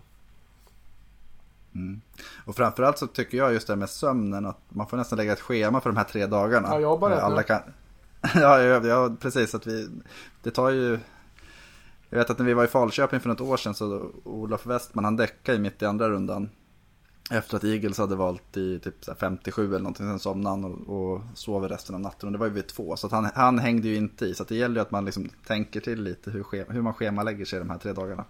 Och 2.44 2.56
framförallt 2.56 2.98
så 2.98 3.06
tycker 3.06 3.38
jag 3.38 3.52
just 3.52 3.66
det 3.66 3.72
här 3.72 3.78
med 3.78 3.90
sömnen. 3.90 4.46
Att 4.46 4.58
man 4.68 4.86
får 4.86 4.96
nästan 4.96 5.16
lägga 5.16 5.32
ett 5.32 5.40
schema 5.40 5.80
för 5.80 5.90
de 5.90 5.96
här 5.96 6.04
tre 6.04 6.26
dagarna. 6.26 6.68
Ja, 6.68 6.80
jag 6.80 6.88
har 6.88 6.98
börjat 6.98 7.22
Alla 7.22 7.42
kan... 7.42 7.60
ja, 8.34 8.62
ja, 8.62 8.86
ja, 8.86 9.16
precis. 9.20 9.54
Att 9.54 9.66
vi... 9.66 9.88
Det 10.42 10.50
tar 10.50 10.70
ju... 10.70 10.98
Jag 12.10 12.18
vet 12.18 12.30
att 12.30 12.38
när 12.38 12.46
vi 12.46 12.54
var 12.54 12.64
i 12.64 12.68
Falköping 12.68 13.20
för 13.20 13.28
något 13.28 13.40
år 13.40 13.56
sedan 13.56 13.74
så 13.74 14.10
Olof 14.24 14.66
Westman 14.66 15.04
han 15.04 15.16
däckade 15.16 15.58
mitt 15.58 15.82
i 15.82 15.86
andra 15.86 16.10
rundan. 16.10 16.50
Efter 17.30 17.56
att 17.56 17.64
Eagles 17.64 17.98
hade 17.98 18.16
valt 18.16 18.56
i 18.56 18.78
typ 18.78 19.04
så 19.04 19.10
här 19.10 19.18
57 19.18 19.68
eller 19.68 19.78
någonting. 19.78 20.06
Sen 20.06 20.18
somnade 20.18 20.56
han 20.56 20.64
och, 20.64 21.12
och 21.12 21.22
sov 21.34 21.68
resten 21.68 21.94
av 21.94 22.00
natten. 22.00 22.26
Och 22.26 22.32
det 22.32 22.38
var 22.38 22.46
ju 22.46 22.52
vid 22.52 22.66
två. 22.66 22.96
Så 22.96 23.08
han, 23.08 23.30
han 23.34 23.58
hängde 23.58 23.88
ju 23.88 23.96
inte 23.96 24.26
i. 24.26 24.34
Så 24.34 24.44
det 24.44 24.54
gäller 24.54 24.74
ju 24.74 24.80
att 24.80 24.90
man 24.90 25.04
liksom 25.04 25.30
tänker 25.46 25.80
till 25.80 26.02
lite 26.02 26.30
hur, 26.30 26.42
schema, 26.42 26.72
hur 26.72 26.82
man 26.82 26.94
schemalägger 26.94 27.44
sig 27.44 27.58
de 27.58 27.70
här 27.70 27.78
tre 27.78 27.92
dagarna. 27.92 28.24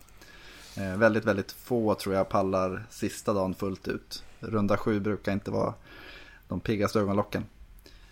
Eh, 0.77 0.97
väldigt, 0.97 1.25
väldigt 1.25 1.53
få 1.53 1.95
tror 1.95 2.15
jag 2.15 2.29
pallar 2.29 2.87
sista 2.91 3.33
dagen 3.33 3.55
fullt 3.55 3.89
ut. 3.89 4.25
Runda 4.41 4.77
sju 4.77 5.01
brukar 5.01 5.33
inte 5.33 5.51
vara 5.51 5.75
de 6.49 6.61
piggaste 6.61 7.01
ögonlocken. 7.01 7.45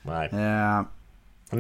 Nej. 0.03 0.29
Eh, 0.29 0.83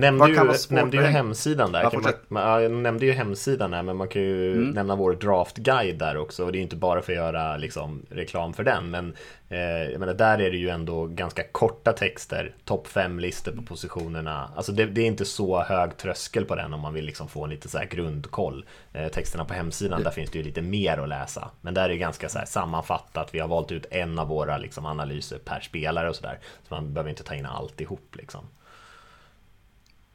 nämnde 0.01 0.29
ju, 0.29 0.53
nämnde 0.71 0.97
ju 0.97 1.03
hemsidan 1.03 1.73
där. 1.73 1.83
Ja, 1.83 2.13
man, 2.29 2.63
jag 2.63 2.73
nämnde 2.73 3.07
ju 3.07 3.13
hemsidan 3.13 3.71
där, 3.71 3.83
men 3.83 3.97
man 3.97 4.09
kan 4.09 4.23
ju 4.23 4.53
Mm. 4.53 4.71
nämna 4.71 4.97
vår 4.97 5.13
draftguide 5.13 5.99
där 5.99 6.17
också. 6.17 6.45
Och 6.45 6.53
det 6.53 6.59
är 6.59 6.63
inte 6.63 6.77
bara 6.77 7.03
för 7.03 7.13
att 7.13 7.17
göra 7.17 7.57
liksom, 7.57 8.07
reklam 8.11 8.53
för 8.55 8.65
den, 8.65 8.91
men 8.91 9.15
eh, 9.49 9.59
jag 9.91 10.01
menar, 10.01 10.15
där 10.15 10.39
är 10.41 10.51
det 10.51 10.57
ju 10.57 10.69
ändå 10.69 11.07
ganska 11.07 11.43
korta 11.53 11.93
texter. 11.93 12.55
Topp 12.65 12.89
5-listor 12.89 13.53
på 13.53 13.63
positionerna. 13.63 14.51
Alltså 14.57 14.73
det, 14.73 14.85
det 14.85 15.01
är 15.01 15.07
inte 15.07 15.25
så 15.25 15.63
hög 15.63 15.97
tröskel 15.97 16.45
på 16.45 16.55
den 16.55 16.75
om 16.75 16.81
man 16.81 16.95
vill 16.95 17.05
liksom 17.05 17.29
få 17.29 17.45
en 17.45 17.51
lite 17.51 17.69
så 17.69 17.79
grundkoll. 17.91 18.65
Eh, 18.93 19.09
texterna 19.09 19.45
på 19.45 19.55
hemsidan, 19.55 20.03
där 20.03 20.11
finns 20.11 20.31
det 20.31 20.39
ju 20.39 20.45
lite 20.45 20.63
mer 20.63 20.99
att 20.99 21.09
läsa. 21.09 21.51
Men 21.61 21.75
där 21.75 21.85
är 21.85 21.89
det 21.89 21.97
ganska 21.97 22.29
så 22.29 22.39
sammanfattat. 22.47 23.29
Vi 23.35 23.39
har 23.39 23.49
valt 23.49 23.73
ut 23.73 23.87
en 23.91 24.19
av 24.19 24.29
våra 24.29 24.59
liksom, 24.59 24.87
analyser 24.87 25.39
per 25.39 25.61
spelare 25.61 26.09
och 26.09 26.17
sådär. 26.17 26.39
Så 26.69 26.75
man 26.75 26.95
behöver 26.95 27.11
inte 27.11 27.23
ta 27.23 27.35
in 27.35 27.47
alltihop 27.47 28.17
liksom. 28.17 28.41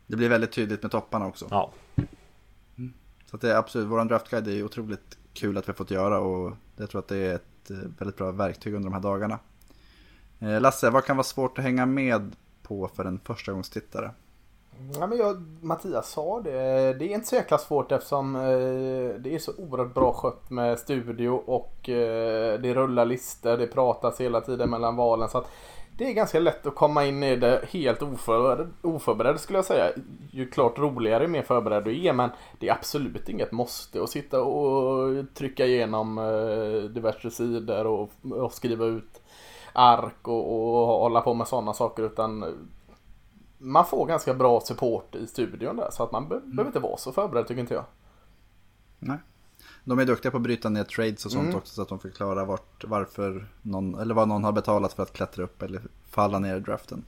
Det 0.08 0.16
blir 0.16 0.30
väldigt 0.30 0.52
tydligt 0.52 0.82
med 0.82 0.92
topparna 0.92 1.28
också. 1.28 1.48
Ja, 1.50 1.72
Så 3.26 3.36
att 3.36 3.42
det 3.42 3.52
är 3.52 3.56
absolut, 3.56 3.88
vår 3.88 4.06
draftguide 4.06 4.48
är 4.48 4.64
otroligt 4.64 5.18
kul 5.34 5.58
att 5.58 5.68
vi 5.68 5.72
har 5.72 5.78
fått 5.78 5.92
göra 5.92 6.20
och 6.20 6.54
jag 6.76 6.90
tror 6.90 7.00
att 7.00 7.08
det 7.08 7.18
är 7.18 7.36
ett 7.36 7.70
eh, 7.70 7.78
väldigt 8.00 8.18
bra 8.18 8.32
verktyg 8.32 8.74
under 8.74 8.90
de 8.90 8.94
här 8.94 9.02
dagarna. 9.02 9.40
Eh, 10.40 10.62
Lasse, 10.62 10.90
vad 10.90 11.06
kan 11.06 11.18
vara 11.18 11.24
svårt 11.24 11.58
att 11.58 11.64
hänga 11.64 11.86
med 11.86 12.36
på 12.64 12.88
för 12.88 13.06
en 13.06 13.20
förstagångstittare? 13.20 14.12
Ja, 15.00 15.08
men 15.08 15.18
jag, 15.18 15.42
Mattias 15.62 16.10
sa 16.10 16.42
det. 16.42 16.52
Det 16.94 17.06
är 17.06 17.16
inte 17.16 17.28
så 17.28 17.36
jäkla 17.36 17.58
svårt 17.58 17.92
eftersom 17.92 18.36
eh, 18.36 18.42
det 19.20 19.36
är 19.36 19.40
så 19.40 19.52
oerhört 19.58 19.94
bra 19.94 20.14
skött 20.14 20.50
med 20.50 20.80
studio 20.80 21.30
och 21.30 21.90
eh, 21.90 22.60
det 22.60 22.74
rullar 22.74 23.06
listor. 23.06 23.58
Det 23.58 23.68
pratas 23.68 24.22
hela 24.22 24.42
tiden 24.42 24.70
mellan 24.70 24.96
valen. 24.96 25.30
Så 25.30 25.38
att 25.38 25.48
det 25.98 26.10
är 26.10 26.14
ganska 26.14 26.40
lätt 26.40 26.68
att 26.68 26.76
komma 26.76 27.06
in 27.06 27.24
i 27.24 27.36
det 27.36 27.66
helt 27.70 28.02
oförberedd, 28.02 28.74
oförberedd 28.82 29.40
skulle 29.40 29.58
jag 29.58 29.66
säga. 29.66 29.92
Ju 30.32 30.50
klart 30.50 30.80
roligare 30.80 31.24
ju 31.24 31.30
mer 31.30 31.42
förberedd 31.42 31.84
du 31.84 32.06
är 32.06 32.14
men 32.14 32.30
det 32.60 32.70
är 32.70 32.74
absolut 32.74 33.30
inget 33.30 33.52
måste 33.52 34.04
att 34.04 34.10
sitta 34.10 34.42
och 34.42 35.26
trycka 35.34 35.66
igenom 35.66 36.18
eh, 36.18 36.90
diverse 36.90 37.32
sidor 37.32 37.86
och, 37.88 38.12
och 38.32 38.54
skriva 38.54 38.86
ut 38.86 39.22
ark 39.74 40.28
och, 40.28 40.82
och 40.82 40.88
hålla 40.88 41.22
på 41.22 41.34
med 41.34 41.48
sådana 41.48 41.74
saker 41.74 42.04
utan 42.04 42.46
man 43.58 43.86
får 43.86 44.06
ganska 44.06 44.34
bra 44.34 44.60
support 44.60 45.16
i 45.16 45.28
studion 45.28 45.76
där. 45.76 45.90
Så 45.92 46.04
att 46.04 46.12
man 46.12 46.30
be 46.30 46.40
behöver 46.40 46.70
inte 46.70 46.80
vara 46.80 46.98
så 46.98 47.12
förberedd 47.12 47.48
tycker 47.48 47.62
inte 47.62 47.74
jag. 47.74 47.86
Nej. 49.00 49.18
De 49.88 50.00
är 50.00 50.06
duktiga 50.06 50.32
på 50.32 50.38
att 50.38 50.44
bryta 50.44 50.70
ner 50.70 50.84
trades 50.84 51.26
och 51.26 51.32
sånt 51.32 51.44
Mm. 51.44 51.56
också 51.58 51.74
så 51.74 51.82
att 51.82 51.90
de 51.90 52.00
förklarar 52.00 52.46
vart, 52.46 52.84
varför 52.84 53.48
någon, 53.62 54.00
eller 54.00 54.14
vad 54.16 54.28
någon 54.28 54.44
har 54.44 54.52
betalat 54.52 54.94
för 54.94 55.04
att 55.04 55.14
klättra 55.14 55.44
upp 55.44 55.62
eller 55.62 55.82
falla 56.10 56.40
ner 56.40 56.56
i 56.56 56.60
draften. 56.60 57.06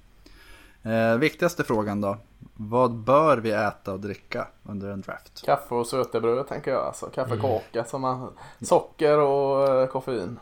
Eh, 0.83 1.15
viktigaste 1.17 1.63
frågan 1.63 2.01
då. 2.01 2.17
Vad 2.55 2.95
bör 2.95 3.37
vi 3.37 3.51
äta 3.51 3.93
och 3.93 3.99
dricka 3.99 4.47
under 4.63 4.89
en 4.89 5.01
draft? 5.01 5.41
Kaffe 5.45 5.75
och 5.75 5.87
sötebröd 5.87 6.47
tänker 6.47 6.71
jag. 6.71 6.85
Alltså 6.85 7.05
kaffekaka 7.05 7.97
man, 7.97 8.33
socker 8.61 9.17
och 9.17 9.67
eh, 9.67 9.87
koffein. 9.87 10.39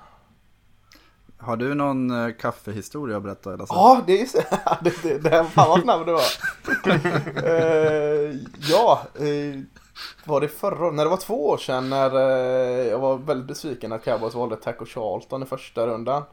Har 1.37 1.57
du 1.57 1.73
någon 1.75 2.11
eh, 2.27 2.33
kaffehistoria 2.35 3.17
att 3.17 3.23
berätta? 3.23 3.55
Lasse? 3.55 3.73
Ja, 3.73 4.01
det 4.07 4.21
är 4.21 4.25
så. 4.25 4.37
det, 4.81 5.03
det, 5.03 5.17
det, 5.17 5.45
fan 5.45 5.69
vad 5.69 5.81
snabb 5.81 6.05
du 6.05 6.11
var. 6.11 6.21
Eh, 7.47 8.35
ja, 8.69 9.01
eh, 9.15 9.61
var 10.25 10.41
det 10.41 10.47
förra 10.47 10.91
När 10.91 11.03
det 11.03 11.09
var 11.09 11.17
två 11.17 11.47
år 11.47 11.57
sedan 11.57 11.89
när 11.89 12.15
eh, 12.15 12.87
jag 12.87 12.99
var 12.99 13.17
väldigt 13.17 13.47
besviken 13.47 13.91
att 13.91 14.03
Cowboys 14.03 14.35
valde 14.35 14.55
Taco 14.55 14.85
Charlton 14.85 15.43
i 15.43 15.45
första 15.45 15.87
rundan. 15.87 16.23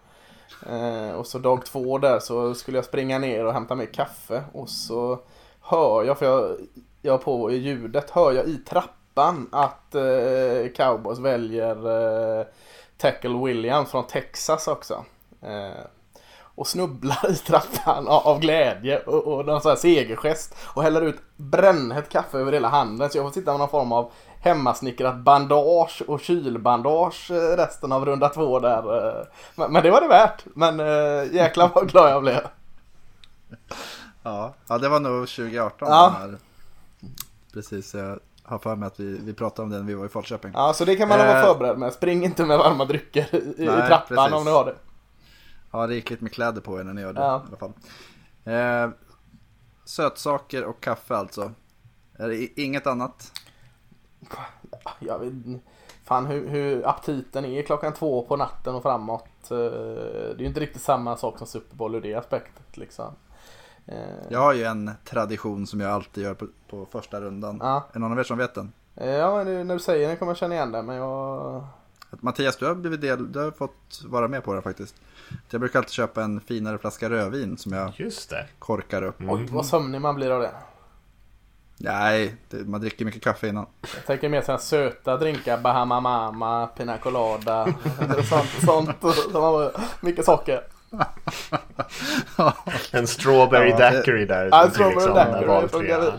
Eh, 0.69 1.11
och 1.11 1.27
så 1.27 1.39
dag 1.39 1.67
två 1.67 1.99
där 1.99 2.19
så 2.19 2.55
skulle 2.55 2.79
jag 2.79 2.85
springa 2.85 3.19
ner 3.19 3.45
och 3.45 3.53
hämta 3.53 3.75
mer 3.75 3.87
kaffe 3.87 4.45
och 4.53 4.69
så 4.69 5.19
hör 5.61 6.05
jag, 6.05 6.19
för 6.19 6.27
jag, 6.27 6.57
jag 7.03 7.13
har 7.13 7.19
på 7.19 7.51
ljudet, 7.51 8.11
hör 8.11 8.33
jag 8.33 8.47
i 8.47 8.57
trappan 8.57 9.49
att 9.53 9.95
eh, 9.95 10.73
Cowboys 10.77 11.19
väljer 11.19 12.47
Tackle 12.97 13.45
Williams 13.45 13.91
från 13.91 14.07
Texas 14.07 14.69
också. 14.69 15.05
Och 16.57 16.67
snubblar 16.67 17.31
i 17.31 17.35
trappan 17.37 18.09
av, 18.09 18.41
glädje 18.41 18.99
och, 19.01 19.27
och 19.35 19.47
någon 19.47 19.61
sån 19.61 19.69
här 19.71 19.77
segergest 19.77 20.55
och 20.75 20.83
häller 20.83 21.01
ut 21.03 21.17
brännhett 21.37 22.09
kaffe 22.09 22.39
över 22.39 22.53
hela 22.53 22.69
handen 22.69 23.11
så 23.11 23.19
jag 23.19 23.27
får 23.27 23.33
sitta 23.33 23.51
med 23.51 23.59
någon 23.61 23.69
form 23.69 23.93
av 23.93 24.11
hemmasnickrat 24.41 25.17
bandage 25.17 26.03
och 26.09 26.21
kylbandage 26.21 27.31
eh, 27.31 27.57
resten 27.57 27.93
av 27.93 28.05
runda 28.07 28.29
två 28.29 28.59
där. 28.61 29.09
eh. 29.19 29.25
Men, 29.55 29.73
men 29.73 29.83
det 29.83 29.91
var 29.91 30.01
det 30.01 30.09
värt. 30.09 30.45
Men 30.55 30.81
äh, 30.81 31.35
jäklar 31.35 31.71
vad 31.75 31.89
glad 31.91 32.11
jag 32.11 32.23
blev. 32.23 32.41
Ja, 34.23 34.55
ja 34.69 34.79
det 34.79 34.89
var 34.89 35.01
nog 35.01 35.29
2018. 35.29 35.89
Ja. 35.91 36.15
Precis, 37.53 37.95
jag 37.95 38.19
har 38.43 38.59
för 38.59 38.77
mig 38.77 38.87
att 38.87 39.01
vi, 39.01 39.19
vi 39.25 39.33
pratade 39.33 39.63
om 39.63 39.71
det 39.71 39.77
när 39.79 39.85
vi 39.85 39.95
var 39.95 40.07
i 40.07 40.09
Falköping. 40.09 40.51
Ja, 40.55 40.73
så 40.73 40.85
det 40.85 40.97
kan 40.97 41.09
man 41.09 41.19
vara 41.19 41.39
Eh. 41.41 41.45
förberedd 41.47 41.79
med. 41.79 41.93
Spring 41.93 42.25
inte 42.25 42.45
med 42.45 42.59
varma 42.59 42.85
drycker 42.85 43.35
i, 43.35 43.37
i 43.37 43.67
Nej, 43.67 43.89
trappan 43.89 44.17
precis. 44.17 44.33
om 44.35 44.45
ni 44.45 44.51
har 44.51 44.65
det. 44.65 44.75
Ha 45.75 45.87
rikligt 45.87 46.21
med 46.21 46.33
kläder 46.33 46.61
på 46.61 46.81
er 46.81 46.85
när 46.85 46.93
ni 46.93 47.01
gör 47.01 47.13
det 47.13 47.21
Ja. 47.21 47.43
i 47.45 47.49
alla 47.49 47.57
fall. 47.57 47.73
Eh, 48.45 48.91
sötsaker 49.85 50.65
och 50.65 50.81
kaffe 50.81 51.17
alltså. 51.17 51.53
Är 52.19 52.29
det 52.29 52.61
inget 52.61 52.87
annat? 52.87 53.33
Jag 54.99 55.19
vet. 55.19 55.33
Fan 56.05 56.27
hur, 56.27 56.49
hur 56.49 56.89
aptiten 56.89 57.45
är 57.45 57.63
klockan 57.63 57.93
två 57.93 58.23
på 58.23 58.37
natten 58.37 58.75
och 58.75 58.83
framåt. 58.83 59.51
eh, 59.51 59.57
Det 59.57 60.35
är 60.35 60.41
ju 60.41 60.47
inte 60.47 60.61
riktigt 60.61 60.83
samma 60.83 61.17
sak 61.17 61.39
som 61.39 61.47
Super 61.47 61.77
Bowl 61.77 61.95
ur 61.95 62.01
det 62.01 62.15
aspektet 62.15 62.77
liksom. 62.77 63.15
Eh, 63.87 63.97
Jag 64.29 64.39
har 64.41 64.53
ju 64.55 64.65
en 64.65 64.91
tradition 65.05 65.67
som 65.67 65.81
jag 65.81 65.91
alltid 65.91 66.25
gör 66.25 66.35
på, 66.35 66.47
på 66.71 66.87
första 66.87 67.21
rundan. 67.21 67.59
Ja. 67.63 67.85
Är 67.93 67.99
någon 67.99 68.13
av 68.13 68.19
er 68.19 68.23
som 68.23 68.39
vet 68.39 68.55
den? 68.55 68.73
eh, 68.97 69.09
Ja, 69.11 69.45
men 69.45 69.67
när 69.67 69.75
du 69.75 69.81
säger 69.81 70.09
det 70.09 70.17
kommer 70.17 70.31
jag 70.31 70.37
känna 70.37 70.55
igen 70.55 70.73
det, 70.73 70.83
men 70.83 70.97
jag... 70.97 71.65
Att 72.15 72.23
Mattias, 72.23 72.57
du 72.57 72.67
har, 72.67 72.75
blivit 72.75 73.01
del, 73.01 73.33
du 73.33 73.39
har 73.39 73.51
fått 73.51 74.03
vara 74.05 74.29
med 74.29 74.45
på 74.45 74.55
det 74.55 74.63
faktiskt. 74.63 74.95
Jag 75.51 75.61
brukar 75.61 75.79
alltid 75.79 75.93
köpa 75.93 76.23
en 76.23 76.41
finare 76.41 76.79
flaska 76.79 77.11
rödvin 77.11 77.57
som 77.59 77.73
jag 77.73 77.93
Just 77.97 78.31
det. 78.31 78.47
korkar 78.59 79.03
upp. 79.03 79.17
Oj, 79.29 79.47
vad 79.51 79.67
sömnig 79.67 80.01
man 80.01 80.15
blir 80.15 80.31
av 80.31 80.41
det. 80.43 80.51
Nej, 81.77 82.35
det, 82.51 82.57
man 82.57 82.81
dricker 82.81 83.05
mycket 83.05 83.23
kaffe 83.23 83.49
innan. 83.49 83.67
Jag 83.97 84.07
tänker 84.07 84.29
mer 84.29 84.41
sådana 84.41 84.59
söta 84.59 85.17
drinkar, 85.17 85.59
Bahama 85.59 86.01
Mama, 86.01 86.67
Pina 86.67 86.99
Colada, 86.99 87.65
sånt, 88.29 88.49
sånt. 88.65 89.03
har 89.33 89.73
mycket 90.01 90.25
socker. 90.25 90.61
En 92.93 93.07
strawberry 93.07 93.71
Ja, 93.71 93.77
det- 93.77 93.91
daiquiri 93.91 94.27
där. 94.27 94.49
Ja, 94.53 94.63
till 94.65 94.73
strawberry 94.75 95.61
liksom, 95.63 95.81
daiquiri, 95.87 96.13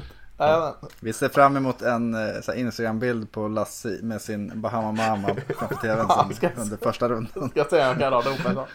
Vi 0.99 1.13
ser 1.13 1.29
fram 1.29 1.57
emot 1.57 1.81
en 1.81 2.13
eh, 2.13 2.59
Instagram-bild 2.59 3.31
på 3.31 3.47
Lassie 3.47 4.01
med 4.01 4.21
sin 4.21 4.61
Bahama 4.61 4.91
Mama 4.91 5.35
framför 5.57 5.75
tvn 5.75 6.05
Ja, 6.09 6.29
sen, 6.29 6.51
se. 6.55 6.61
under 6.61 6.77
första 6.77 7.09
rundan. 7.09 7.49
Ska 7.49 7.59
jag 7.59 7.69
säga 7.69 7.87
jag 7.87 7.99
kan 7.99 8.11
rada 8.11 8.29
ihop. 8.29 8.67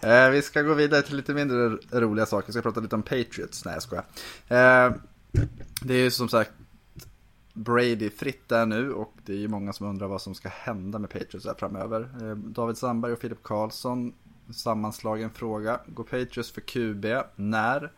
Eh, 0.00 0.30
vi 0.30 0.42
ska 0.42 0.62
gå 0.62 0.74
vidare 0.74 1.02
till 1.02 1.16
lite 1.16 1.34
mindre 1.34 1.78
roliga 1.90 2.26
saker. 2.26 2.46
Vi 2.46 2.52
ska 2.52 2.62
prata 2.62 2.80
lite 2.80 2.94
om 2.94 3.02
Patriots. 3.02 3.64
Nej, 3.64 3.74
jag 3.74 3.82
skojar. 3.82 4.04
Eh, 4.48 4.92
det 5.82 5.94
är 5.94 5.98
ju 5.98 6.10
som 6.10 6.28
sagt 6.28 6.50
Brady 7.52 8.10
fritt 8.10 8.48
där 8.48 8.66
nu 8.66 8.92
och 8.92 9.12
det 9.24 9.32
är 9.32 9.36
ju 9.36 9.48
många 9.48 9.72
som 9.72 9.86
undrar 9.86 10.06
vad 10.06 10.22
som 10.22 10.34
ska 10.34 10.48
hända 10.48 10.98
med 10.98 11.10
Patriots 11.10 11.46
här 11.46 11.54
framöver. 11.54 12.08
Eh, 12.22 12.36
David 12.36 12.76
Sandberg 12.76 13.12
och 13.12 13.18
Filip 13.18 13.42
Karlsson, 13.42 14.12
sammanslagen 14.54 15.30
fråga. 15.30 15.80
Går 15.86 16.04
Patriots 16.04 16.50
för 16.50 16.60
QB? 16.60 17.06
När? 17.36 17.92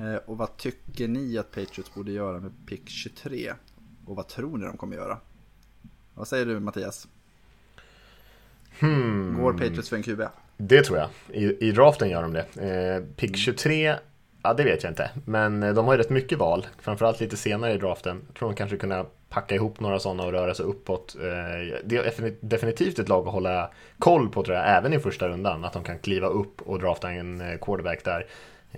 Eh, 0.00 0.16
och 0.26 0.38
vad 0.38 0.56
tycker 0.56 1.08
ni 1.08 1.38
att 1.38 1.50
Patriots 1.50 1.94
borde 1.94 2.12
göra 2.12 2.40
med 2.40 2.52
pick 2.66 2.88
23? 2.88 3.52
Och 4.06 4.16
vad 4.16 4.28
tror 4.28 4.58
ni 4.58 4.64
de 4.66 4.76
kommer 4.76 4.96
göra? 4.96 5.18
Vad 6.14 6.28
säger 6.28 6.46
du 6.46 6.60
Mattias? 6.60 7.08
Hmm. 8.80 9.38
Går 9.40 9.52
Patriots 9.52 9.88
för 9.88 9.96
en 9.96 10.02
QB? 10.02 10.22
Det 10.56 10.82
tror 10.82 10.98
jag. 10.98 11.08
I, 11.32 11.68
i 11.68 11.72
draften 11.72 12.08
gör 12.10 12.22
de 12.22 12.32
det. 12.32 12.68
Eh, 12.70 13.02
pick 13.16 13.36
23, 13.36 13.94
ja 14.42 14.54
det 14.54 14.64
vet 14.64 14.82
jag 14.82 14.90
inte. 14.90 15.10
Men 15.24 15.62
eh, 15.62 15.74
de 15.74 15.84
har 15.86 15.92
ju 15.94 15.98
rätt 15.98 16.10
mycket 16.10 16.38
val. 16.38 16.66
Framförallt 16.78 17.20
lite 17.20 17.36
senare 17.36 17.72
i 17.72 17.78
draften. 17.78 18.22
Jag 18.26 18.36
tror 18.36 18.48
de 18.48 18.54
kanske 18.54 18.76
kunna 18.76 19.06
packa 19.28 19.54
ihop 19.54 19.80
några 19.80 19.98
sådana 19.98 20.22
och 20.22 20.32
röra 20.32 20.54
sig 20.54 20.66
uppåt. 20.66 21.16
Eh, 21.20 21.22
det 21.84 21.96
är 21.96 22.04
defini- 22.10 22.36
definitivt 22.40 22.98
ett 22.98 23.08
lag 23.08 23.26
att 23.26 23.32
hålla 23.32 23.70
koll 23.98 24.28
på 24.28 24.42
tror 24.42 24.56
jag, 24.56 24.76
även 24.76 24.92
i 24.92 24.98
första 24.98 25.28
rundan. 25.28 25.64
Att 25.64 25.72
de 25.72 25.84
kan 25.84 25.98
kliva 25.98 26.26
upp 26.26 26.62
och 26.62 26.78
drafta 26.80 27.10
en 27.10 27.40
eh, 27.40 27.58
quarterback 27.58 28.04
där. 28.04 28.26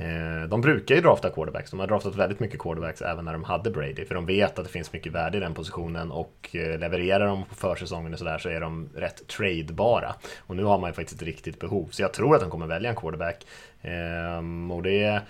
Eh, 0.01 0.49
de 0.49 0.61
brukar 0.61 0.95
ju 0.95 1.01
drafta 1.01 1.31
quarterbacks, 1.31 1.71
de 1.71 1.81
har 1.81 1.87
draftat 1.87 2.17
väldigt 2.17 2.41
mycket 2.41 2.61
quarterbacks 2.61 3.03
även 3.03 3.25
när 3.25 3.33
de 3.33 3.45
hade 3.45 3.71
Brady, 3.71 4.05
för 4.05 4.15
de 4.15 4.27
vet 4.27 4.59
att 4.59 4.65
det 4.65 4.71
finns 4.71 4.93
mycket 4.93 5.13
värde 5.13 5.39
i 5.39 5.41
den 5.41 5.55
positionen 5.55 6.11
och 6.11 6.51
eh, 6.53 6.79
levererar 6.79 7.27
de 7.27 7.45
på 7.45 7.55
försäsongen 7.55 8.13
och 8.13 8.19
sådär 8.19 8.39
så 8.39 8.49
är 8.49 8.61
de 8.61 8.89
rätt 8.95 9.27
tradebara. 9.27 10.15
Och 10.39 10.57
nu 10.57 10.65
har 10.65 10.79
man 10.79 10.91
ju 10.91 10.95
faktiskt 10.95 11.21
ett 11.21 11.27
riktigt 11.27 11.59
behov, 11.59 11.89
så 11.91 12.03
jag 12.03 12.13
tror 12.13 12.35
att 12.35 12.41
de 12.41 12.51
kommer 12.51 12.67
välja 12.67 12.91
en 12.91 12.97
quarterback. 12.97 13.47
Ehm, 13.83 14.71
och 14.71 14.83
det 14.83 15.03
är... 15.03 15.21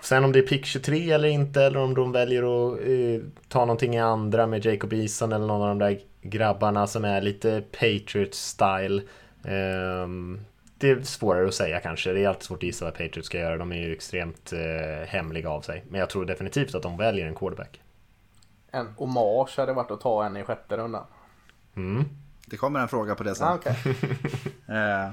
Sen 0.00 0.24
om 0.24 0.32
det 0.32 0.38
är 0.38 0.42
pick 0.42 0.66
23 0.66 1.10
eller 1.10 1.28
inte, 1.28 1.62
eller 1.62 1.80
om 1.80 1.94
de 1.94 2.12
väljer 2.12 2.42
att 2.42 2.80
eh, 2.80 3.28
ta 3.48 3.60
någonting 3.60 3.94
i 3.94 4.00
andra 4.00 4.46
med 4.46 4.64
Jacob 4.64 4.92
Eason 4.92 5.32
eller 5.32 5.46
någon 5.46 5.62
av 5.62 5.68
de 5.68 5.78
där 5.78 5.98
grabbarna 6.22 6.86
som 6.86 7.04
är 7.04 7.20
lite 7.20 7.62
Patriots-style. 7.72 9.02
Ehm, 9.44 10.40
det 10.78 10.90
är 10.90 11.02
svårare 11.02 11.48
att 11.48 11.54
säga 11.54 11.80
kanske. 11.80 12.12
Det 12.12 12.24
är 12.24 12.28
alltid 12.28 12.42
svårt 12.42 12.58
att 12.58 12.62
gissa 12.62 12.84
vad 12.84 12.94
Patriots 12.94 13.26
ska 13.26 13.38
göra. 13.38 13.56
De 13.56 13.72
är 13.72 13.76
ju 13.76 13.92
extremt 13.92 14.52
eh, 14.52 15.08
hemliga 15.08 15.50
av 15.50 15.60
sig. 15.60 15.84
Men 15.88 16.00
jag 16.00 16.10
tror 16.10 16.24
definitivt 16.24 16.74
att 16.74 16.82
de 16.82 16.96
väljer 16.96 17.26
en 17.26 17.34
quarterback. 17.34 17.80
En 18.70 18.86
hommage 18.96 19.58
hade 19.58 19.72
varit 19.72 19.90
att 19.90 20.00
ta 20.00 20.24
en 20.26 20.36
i 20.36 20.44
sjätte 20.44 20.76
rundan. 20.76 21.04
Mm. 21.76 22.04
Det 22.46 22.56
kommer 22.56 22.80
en 22.80 22.88
fråga 22.88 23.14
på 23.14 23.22
det 23.22 23.34
sen. 23.34 23.48
Ah, 23.48 23.54
okej. 23.54 23.76
Eh, 24.68 25.12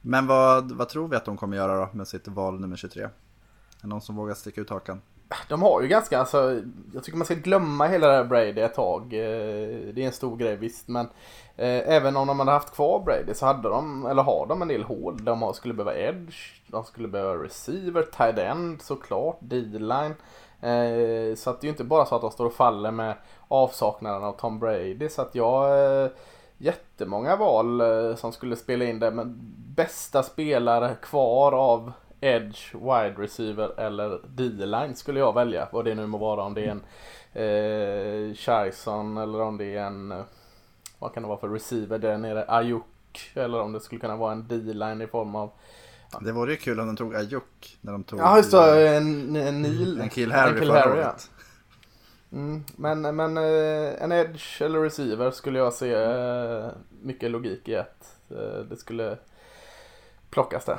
Men 0.00 0.26
vad, 0.26 0.72
vad 0.72 0.88
tror 0.88 1.08
vi 1.08 1.16
att 1.16 1.24
de 1.24 1.36
kommer 1.36 1.56
göra 1.56 1.76
då 1.76 1.88
med 1.92 2.08
sitt 2.08 2.28
val 2.28 2.60
nummer 2.60 2.76
23? 2.76 3.02
Är 3.02 3.10
det 3.80 3.88
någon 3.88 4.00
som 4.00 4.16
vågar 4.16 4.34
sticka 4.34 4.60
ut 4.60 4.70
hakan? 4.70 5.00
De 5.48 5.62
har 5.62 5.82
ju 5.82 5.88
ganska, 5.88 6.18
alltså, 6.18 6.60
jag 6.94 7.04
tycker 7.04 7.18
man 7.18 7.24
ska 7.24 7.34
glömma 7.34 7.86
hela 7.86 8.08
det 8.08 8.14
här 8.14 8.24
Brady 8.24 8.60
ett 8.60 8.74
tag. 8.74 9.02
Eh, 9.02 9.78
det 9.94 10.02
är 10.02 10.06
en 10.06 10.12
stor 10.12 10.36
grej 10.36 10.56
visst, 10.56 10.88
men 10.88 11.06
eh, 11.56 11.94
även 11.94 12.16
om 12.16 12.26
de 12.26 12.38
hade 12.38 12.50
haft 12.52 12.74
kvar 12.74 13.00
Brady 13.00 13.34
så 13.34 13.46
hade 13.46 13.68
de, 13.68 14.06
eller 14.06 14.22
har 14.22 14.46
de 14.46 14.62
en 14.62 14.68
del 14.68 14.82
hål. 14.82 15.24
De 15.24 15.54
skulle 15.54 15.74
behöva 15.74 15.96
edge, 15.96 16.36
de 16.66 16.84
skulle 16.84 17.08
behöva 17.08 17.44
receiver, 17.44 18.02
tight 18.02 18.38
end 18.38 18.82
såklart, 18.82 19.38
D-line. 19.40 20.14
Eh, 20.60 21.34
Så 21.36 21.50
att 21.50 21.60
det 21.60 21.64
är 21.64 21.68
ju 21.68 21.70
inte 21.70 21.84
bara 21.84 22.06
så 22.06 22.14
att 22.14 22.20
de 22.22 22.30
står 22.30 22.46
och 22.46 22.52
faller 22.52 22.90
med 22.90 23.14
avsaknaden 23.48 24.24
av 24.24 24.32
Tom 24.32 24.58
Brady. 24.58 25.08
Så 25.08 25.22
att 25.22 25.34
jag, 25.34 25.84
eh, 26.04 26.10
jättemånga 26.58 27.36
val 27.36 27.80
eh, 27.80 28.16
som 28.16 28.32
skulle 28.32 28.56
spela 28.56 28.84
in 28.84 28.98
det, 28.98 29.10
men 29.10 29.38
bästa 29.76 30.22
spelare 30.22 30.94
kvar 31.02 31.52
av 31.52 31.92
edge, 32.22 32.74
wide 32.74 33.14
receiver 33.18 33.80
eller 33.80 34.20
D-line 34.28 34.94
skulle 34.94 35.20
jag 35.20 35.34
välja. 35.34 35.68
Vad 35.72 35.84
det 35.84 35.94
nu 35.94 36.06
må 36.06 36.18
vara. 36.18 36.42
Om 36.42 36.54
det 36.54 36.64
är 36.64 36.70
en 36.70 36.82
eh, 37.32 38.34
Chison 38.34 39.16
eller 39.16 39.40
om 39.40 39.58
det 39.58 39.76
är 39.76 39.82
en, 39.82 40.12
eh, 40.12 40.22
vad 40.98 41.14
kan 41.14 41.22
det 41.22 41.28
vara 41.28 41.38
för 41.38 41.48
receiver 41.48 41.98
där 41.98 42.18
nere, 42.18 42.44
Ayuk. 42.48 42.84
Eller 43.34 43.60
om 43.60 43.72
det 43.72 43.80
skulle 43.80 44.00
kunna 44.00 44.16
vara 44.16 44.32
en 44.32 44.48
D-line 44.48 45.00
i 45.00 45.06
form 45.06 45.34
av, 45.34 45.50
Det 46.20 46.32
vore 46.32 46.50
ju 46.50 46.56
kul 46.56 46.80
om 46.80 46.86
de 46.86 46.96
tog 46.96 47.14
Ayuk 47.14 47.78
när 47.80 47.92
de 47.92 48.04
tog 48.04 48.20
ja 48.20 48.36
just 48.36 48.50
det, 48.50 48.96
en, 48.96 49.36
en 49.36 49.62
Neil. 49.62 50.00
en 50.00 50.08
Kill 50.08 50.32
Harry 50.32 50.52
en 50.52 50.58
Kill 50.58 50.70
Harry, 50.70 51.00
ja. 51.00 51.14
Mm, 52.32 52.64
men 52.76 53.16
men 53.16 53.36
eh, 53.36 54.02
en 54.02 54.12
edge 54.12 54.62
eller 54.62 54.80
receiver 54.80 55.30
skulle 55.30 55.58
jag 55.58 55.72
se 55.72 55.92
eh, 55.92 56.66
mycket 57.02 57.30
logik 57.30 57.68
i 57.68 57.76
att 57.76 58.16
eh, 58.30 58.64
det 58.70 58.76
skulle 58.76 59.18
plockas 60.30 60.64
där. 60.64 60.78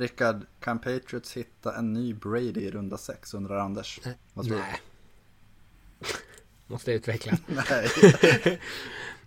Rickard, 0.00 0.46
kan 0.60 0.78
Patriots 0.78 1.36
hitta 1.36 1.76
en 1.76 1.92
ny 1.92 2.14
Brady 2.14 2.60
i 2.60 2.70
runda 2.70 2.98
6 2.98 3.34
undrar 3.34 3.58
Anders. 3.58 4.00
Vad 4.34 4.46
tror 4.46 4.56
Nej. 4.56 4.80
Måste 6.66 6.92
utveckla. 6.92 7.32
du? 7.46 7.54
Nej. 7.70 8.60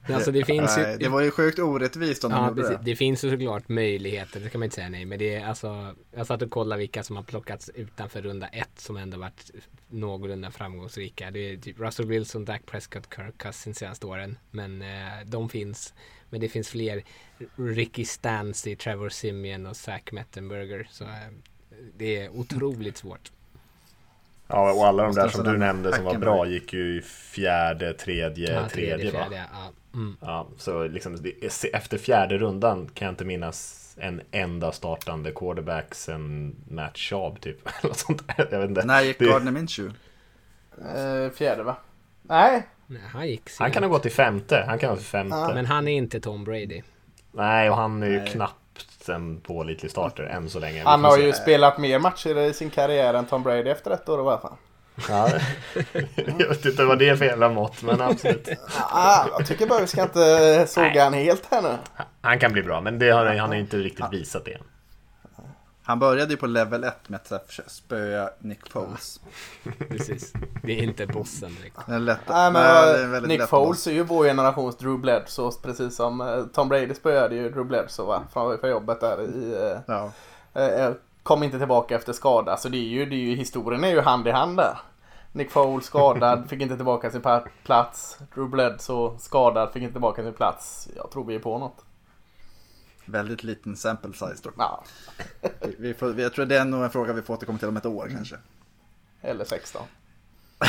alltså 0.16 0.32
det 0.32 0.46
finns 0.46 0.78
Nej, 0.78 0.92
ju... 0.92 0.98
det 0.98 1.10
var 1.10 1.22
ju 1.22 1.32
sjukt 1.32 1.60
orättvist 1.60 2.24
om 2.24 2.32
de 2.32 2.38
Ja, 2.38 2.48
gjorde 2.48 2.62
precis. 2.62 2.78
det. 2.78 2.84
Det 2.86 2.96
finns 2.96 3.24
ju 3.24 3.30
såklart 3.32 3.70
möjligheter, 3.70 4.40
det 4.40 4.50
kan 4.50 4.60
man 4.60 4.66
inte 4.66 4.76
säga 4.76 4.90
nej. 4.90 5.06
Men 5.06 5.20
det 5.20 5.36
är 5.36 5.46
alltså, 5.46 5.96
jag 6.12 6.28
satt 6.28 6.42
och 6.42 6.52
kollade 6.52 6.80
vilka 6.80 7.04
som 7.04 7.16
har 7.16 7.24
plockats 7.24 7.70
utanför 7.76 8.22
runda 8.22 8.48
ett 8.48 8.80
som 8.80 8.98
ändå 8.98 9.18
varit 9.18 9.52
någorlunda 9.90 10.52
framgångsrika. 10.52 11.32
Det 11.32 11.40
är 11.40 11.58
typ 11.58 11.80
Russell 11.80 12.06
Wilson, 12.08 12.46
Dak 12.46 12.66
Prescott, 12.66 13.16
Kirk 13.16 13.38
Cousins 13.38 13.78
senaste 13.78 14.06
åren. 14.08 14.38
Men 14.52 14.82
eh, 14.82 15.26
de 15.26 15.50
finns. 15.50 15.94
Men 16.34 16.42
det 16.42 16.50
finns 16.50 16.70
fler. 16.70 17.04
Ricky 17.56 18.06
Stancy, 18.06 18.76
Trevor 18.76 19.10
Simeon 19.10 19.66
och 19.66 19.76
Zach 19.76 20.12
Mettenberger. 20.12 20.88
Så 20.92 21.04
eh, 21.04 21.10
det 21.98 22.18
är 22.18 22.30
otroligt 22.30 22.98
svårt. 22.98 23.32
Ja, 24.48 24.74
och 24.74 24.88
alla 24.88 25.04
de 25.04 25.16
där 25.16 25.28
som 25.28 25.44
du 25.44 25.58
nämnde 25.58 25.96
som 25.96 26.06
var 26.06 26.18
bra 26.18 26.48
gick 26.48 26.74
ju 26.74 26.98
i 26.98 27.02
fjärde, 27.02 27.94
tredje, 27.94 28.54
Ja, 28.54 28.70
tredje, 28.70 29.12
va? 29.12 29.20
fjärde, 29.20 29.44
ja. 29.54 29.72
Mm. 29.94 30.18
Ja, 30.22 30.48
så 30.58 30.88
liksom 30.88 31.18
efter 31.74 31.98
fjärde 31.98 32.38
rundan 32.38 32.90
kan 32.94 33.06
jag 33.06 33.12
inte 33.12 33.26
minnas 33.26 33.94
en 34.00 34.22
enda 34.32 34.72
startande 34.72 35.32
quarterback 35.32 35.96
sen 35.96 36.56
Matt 36.70 36.98
Schaub 36.98 37.42
typ. 37.42 37.68
Eller 37.80 37.90
något 37.90 37.98
sånt 37.98 38.28
där. 38.28 38.48
Jag 38.52 38.60
vet 38.60 38.70
inte. 38.70 38.86
När 38.86 39.02
gick 39.02 39.20
Gardner 39.20 39.52
Minshew? 39.52 39.98
Eh, 40.96 41.32
fjärde 41.32 41.64
va? 41.64 41.76
Nej, 42.22 42.68
Nej, 42.88 43.02
han 43.12 43.28
gick 43.28 43.50
Han 43.60 43.72
kan 43.72 43.84
ha 43.84 43.90
gått 43.90 44.06
i 44.06 44.10
femte. 44.10 44.64
Han 44.68 44.80
kan 44.80 44.90
ha 44.90 44.98
i 44.98 45.00
femte. 45.00 45.52
Men 45.54 45.66
han 45.66 45.88
är 45.88 45.98
inte 45.98 46.20
Tom 46.20 46.44
Brady. 46.44 46.82
Nej, 47.32 47.70
och 47.70 47.76
han 47.76 48.04
är 48.04 48.08
ju 48.08 48.20
Nej. 48.20 48.28
knappt 48.28 49.10
en 49.10 49.42
pålitlig 49.42 49.92
starter 49.92 50.24
än 50.24 50.50
så 50.50 50.60
länge. 50.60 50.84
Han 50.84 51.04
har 51.04 51.18
ju 51.18 51.34
spelat 51.34 51.78
mer 51.78 52.00
matcher 52.00 52.38
i 52.38 52.54
sin 52.54 52.70
karriär 52.70 53.14
än 53.14 53.26
Tom 53.26 53.44
Brady 53.44 53.70
efter 53.70 53.92
ett 53.92 54.10
år 54.10 54.20
i 54.20 54.22
alla 54.22 54.38
fall. 54.38 54.56
Ja. 55.10 55.30
jag 56.38 56.48
vet 56.48 56.66
inte 56.66 56.84
vad 56.86 57.00
det 57.00 57.10
är 57.10 57.16
för 57.16 57.26
jävla 57.26 57.50
mått, 57.50 57.84
men 57.84 58.02
absolut. 58.02 58.50
Ah, 58.90 59.26
jag 59.38 59.48
tycker 59.48 59.68
bara 59.68 59.82
vi 59.82 59.88
ska 59.88 60.04
inte 60.04 60.66
såga 60.68 61.04
han 61.04 61.14
helt 61.14 61.46
här 61.52 61.62
nu. 61.62 61.78
Han 62.22 62.40
kan 62.40 62.54
bli 62.54 62.64
bra, 62.64 62.82
men 62.82 63.00
det 63.00 63.10
har, 63.10 63.26
han 63.26 63.50
har 63.50 63.56
inte 63.56 63.78
riktigt 63.78 64.06
visat 64.12 64.46
det 64.46 64.54
än. 64.54 64.64
Han 65.86 66.00
började 66.00 66.32
ju 66.32 66.38
på 66.38 66.48
level 66.48 66.84
1 66.84 67.10
med 67.10 67.20
att 67.30 67.60
spöa 67.68 68.30
Nick 68.40 68.70
Foles. 68.70 69.20
Precis. 69.90 70.34
Det 70.64 70.80
är 70.80 70.84
inte 70.84 71.08
bossen 71.08 71.56
direkt. 71.56 71.78
Det 71.88 71.94
är 71.96 72.00
lätt. 72.00 72.20
Nej, 72.30 72.52
men 72.52 73.12
Nej, 73.12 73.22
Nick 73.22 73.40
lätt 73.40 73.50
Foles 73.50 73.88
är 73.88 73.92
ju 73.92 74.04
vår 74.04 74.26
generations 74.26 74.78
Drew 74.78 74.98
Bledsoe 75.00 75.52
precis 75.64 75.96
som 75.96 76.22
eh, 76.22 76.44
Tom 76.54 76.70
Brady 76.70 76.94
spöade 76.94 77.36
ju 77.36 77.50
Drew 77.50 77.66
Bledsoe 77.66 78.06
va? 78.06 78.24
För, 78.34 78.58
för 78.58 78.68
jobbet 78.68 79.00
där 79.02 79.22
i... 79.22 79.54
eh, 79.72 79.78
Ja. 79.88 80.12
eh, 80.62 80.92
kom 81.24 81.44
inte 81.44 81.58
tillbaka 81.58 81.96
efter 81.96 82.14
skada. 82.14 82.58
Så 82.58 82.70
det 82.70 82.78
är 82.78 82.90
ju, 82.90 83.06
det 83.06 83.16
är 83.16 83.20
ju, 83.20 83.36
historien 83.36 83.84
är 83.84 83.90
ju 83.92 84.02
hand 84.02 84.28
i 84.28 84.32
hand 84.32 84.58
där. 84.58 84.78
Nick 85.32 85.52
Foles 85.52 85.86
skadad, 85.86 86.46
fick 86.50 86.62
inte 86.62 86.76
tillbaka 86.76 87.12
sin 87.12 87.22
plats. 87.64 88.18
Drew 88.36 88.50
Bledsoe 88.50 89.18
skadad, 89.20 89.72
fick 89.74 89.82
inte 89.84 89.94
tillbaka 89.94 90.24
sin 90.24 90.34
plats. 90.34 90.90
Jag 90.96 91.12
tror 91.12 91.26
vi 91.26 91.36
är 91.36 91.40
på 91.40 91.58
något. 91.58 91.86
Väldigt 93.06 93.44
liten 93.44 93.76
sample 93.76 94.14
size 94.14 94.40
då. 94.44 94.52
Ja, 94.58 94.84
Vi- 95.62 95.76
Vi 95.80 95.94
får, 95.94 96.20
jag 96.20 96.34
tror 96.34 96.46
det 96.46 96.58
är 96.58 96.66
nog 96.66 96.84
en 96.84 96.90
fråga 96.90 97.14
vi 97.14 97.22
får 97.22 97.34
återkomma 97.34 97.60
till 97.60 97.68
om 97.68 97.78
ett 97.78 97.86
år 97.86 98.08
kanske. 98.12 98.36
eller 99.22 99.46
16. 99.46 99.82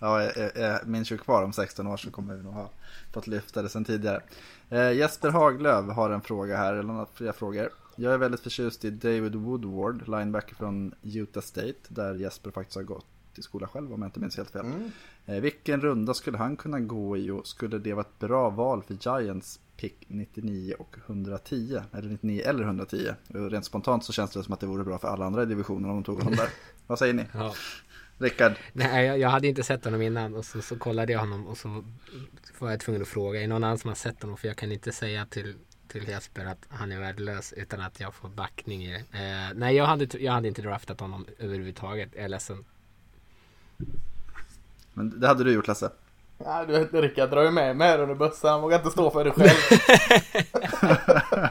ja, 0.00 0.20
är, 0.22 0.58
är 0.58 0.84
Minshew 0.84 1.24
kvar 1.24 1.42
om 1.42 1.52
16 1.52 1.86
år 1.86 1.96
så 1.96 2.10
kommer 2.10 2.34
vi 2.34 2.42
nog 2.42 2.52
ha 2.54 2.70
fått 3.12 3.26
lyfta 3.26 3.62
det 3.62 3.68
sen 3.68 3.84
tidigare. 3.84 4.22
Eh, 4.70 4.92
Jesper 4.92 5.30
Haglöf 5.30 5.86
har 5.96 6.10
en 6.10 6.20
fråga 6.20 6.56
här, 6.56 6.72
eller 6.72 6.82
några 6.82 7.06
fler 7.14 7.32
frågor. 7.32 7.68
Jag 7.96 8.14
är 8.14 8.18
väldigt 8.18 8.40
förtjust 8.40 8.84
i 8.84 8.90
David 8.90 9.34
Woodward, 9.34 10.08
linebacker 10.08 10.54
från 10.54 10.94
Utah 11.02 11.42
State, 11.42 11.74
där 11.88 12.14
Jesper 12.14 12.50
faktiskt 12.50 12.76
har 12.76 12.82
gått 12.82 13.06
i 13.34 13.42
skola 13.42 13.68
själv 13.68 13.92
om 13.92 14.02
jag 14.02 14.08
inte 14.08 14.20
minns 14.20 14.36
helt 14.36 14.50
fel. 14.50 14.66
Eh, 15.26 15.40
vilken 15.40 15.80
runda 15.80 16.14
skulle 16.14 16.38
han 16.38 16.56
kunna 16.56 16.80
gå 16.80 17.16
i 17.16 17.30
och 17.30 17.46
skulle 17.46 17.78
det 17.78 17.94
vara 17.94 18.04
ett 18.06 18.18
bra 18.18 18.50
val 18.50 18.82
för 18.82 18.94
Giants 19.20 19.60
pick 19.80 20.04
99 20.08 20.74
och 20.78 20.96
110? 21.06 21.80
Eller 21.92 22.08
99 22.08 22.42
eller 22.46 22.64
110? 22.64 23.14
Och 23.28 23.50
Rent 23.50 23.64
spontant 23.64 24.04
så 24.04 24.12
känns 24.12 24.30
det 24.30 24.42
som 24.42 24.54
att 24.54 24.60
det 24.60 24.66
vore 24.66 24.84
bra 24.84 24.98
för 24.98 25.08
alla 25.08 25.26
andra 25.26 25.42
i 25.42 25.46
divisionen 25.46 25.90
om 25.90 25.96
de 25.96 26.04
tog 26.04 26.18
honom 26.18 26.34
där. 26.34 26.48
Vad 26.86 26.98
säger 26.98 27.14
ni? 27.14 27.24
Ja. 27.34 27.54
Rickard? 28.18 28.52
Nej, 28.72 29.06
jag, 29.06 29.18
jag 29.18 29.28
hade 29.28 29.48
inte 29.48 29.62
sett 29.62 29.84
honom 29.84 30.02
innan 30.02 30.34
och 30.34 30.44
så, 30.44 30.62
så 30.62 30.78
kollade 30.78 31.12
jag 31.12 31.20
honom 31.20 31.46
och 31.46 31.58
så 31.58 31.84
var 32.58 32.70
jag 32.70 32.80
tvungen 32.80 33.02
att 33.02 33.08
fråga. 33.08 33.42
Är 33.42 33.48
någon 33.48 33.64
annan 33.64 33.78
som 33.78 33.88
har 33.88 33.94
sett 33.94 34.22
honom? 34.22 34.36
För 34.36 34.48
jag 34.48 34.56
kan 34.56 34.72
inte 34.72 34.92
säga 34.92 35.26
till, 35.26 35.54
till 35.88 36.08
Jesper 36.08 36.44
att 36.44 36.66
han 36.68 36.92
är 36.92 37.00
värdelös 37.00 37.52
utan 37.52 37.80
att 37.80 38.00
jag 38.00 38.14
får 38.14 38.28
backning 38.28 38.84
i 38.84 38.92
det. 38.92 39.18
Eh, 39.18 39.54
nej, 39.54 39.76
jag 39.76 39.86
hade, 39.86 40.18
jag 40.18 40.32
hade 40.32 40.48
inte 40.48 40.62
draftat 40.62 41.00
honom 41.00 41.26
överhuvudtaget. 41.38 42.10
Jag 42.14 42.24
är 42.24 42.28
ledsen. 42.28 42.64
Men 44.94 45.20
det 45.20 45.26
hade 45.26 45.44
du 45.44 45.52
gjort 45.52 45.66
Lasse? 45.66 45.90
Ja, 46.44 46.64
du 46.66 46.72
vet, 46.72 46.92
Rickard 46.92 47.30
drar 47.30 47.42
ju 47.42 47.50
med 47.50 47.76
mig 47.76 47.98
under 47.98 48.14
bussen. 48.14 48.50
Han 48.50 48.60
vågar 48.62 48.78
inte 48.78 48.90
stå 48.90 49.10
för 49.10 49.24
det 49.24 49.30
själv. 49.30 49.80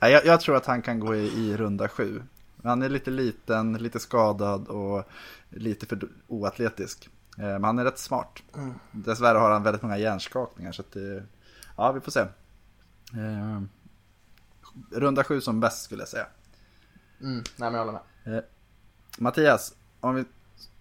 Nej, 0.00 0.12
jag, 0.12 0.26
jag 0.26 0.40
tror 0.40 0.56
att 0.56 0.66
han 0.66 0.82
kan 0.82 1.00
gå 1.00 1.14
i, 1.14 1.26
i 1.26 1.56
runda 1.56 1.88
sju. 1.88 2.22
Han 2.64 2.82
är 2.82 2.88
lite 2.88 3.10
liten, 3.10 3.72
lite 3.72 3.98
skadad 4.00 4.68
och 4.68 5.04
lite 5.50 5.86
för 5.86 6.00
oatletisk. 6.26 7.08
Eh, 7.38 7.44
Men 7.44 7.64
han 7.64 7.78
är 7.78 7.84
rätt 7.84 7.98
smart. 7.98 8.42
Dessvärre 8.92 9.38
har 9.38 9.50
han 9.50 9.62
väldigt 9.62 9.82
många 9.82 9.98
hjärnskakningar 9.98 10.72
så 10.72 10.82
att 10.82 10.92
det, 10.92 11.22
ja 11.76 11.92
vi 11.92 12.00
får 12.00 12.10
se. 12.12 12.20
Eh, 12.20 13.60
Runda 14.92 15.24
sju 15.24 15.40
som 15.40 15.60
bäst 15.60 15.82
skulle 15.82 16.02
jag 16.02 16.08
säga. 16.08 16.26
Mm, 17.20 17.34
nej 17.36 17.44
men 17.56 17.74
jag 17.74 17.78
håller 17.86 18.00
med. 18.24 18.44
Mattias, 19.18 19.74
om 20.00 20.14
vi, 20.14 20.24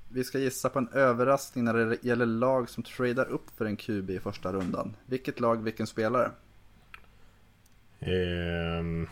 vi 0.10 0.24
ska 0.24 0.40
gissa 0.40 0.70
på 0.70 0.80
en 0.80 0.90
överraskning 0.94 1.66
när 1.66 1.74
det 1.74 2.04
gäller 2.04 2.26
lag 2.26 2.70
som 2.70 2.84
tradar 2.84 3.26
upp 3.26 3.50
för 3.58 3.66
en 3.66 3.78
QB 3.78 4.10
i 4.10 4.20
första 4.20 4.54
rundan. 4.54 4.96
Vilket 5.06 5.40
lag, 5.40 5.64
vilken 5.64 5.88
spelare? 5.88 6.32
Um 8.00 9.08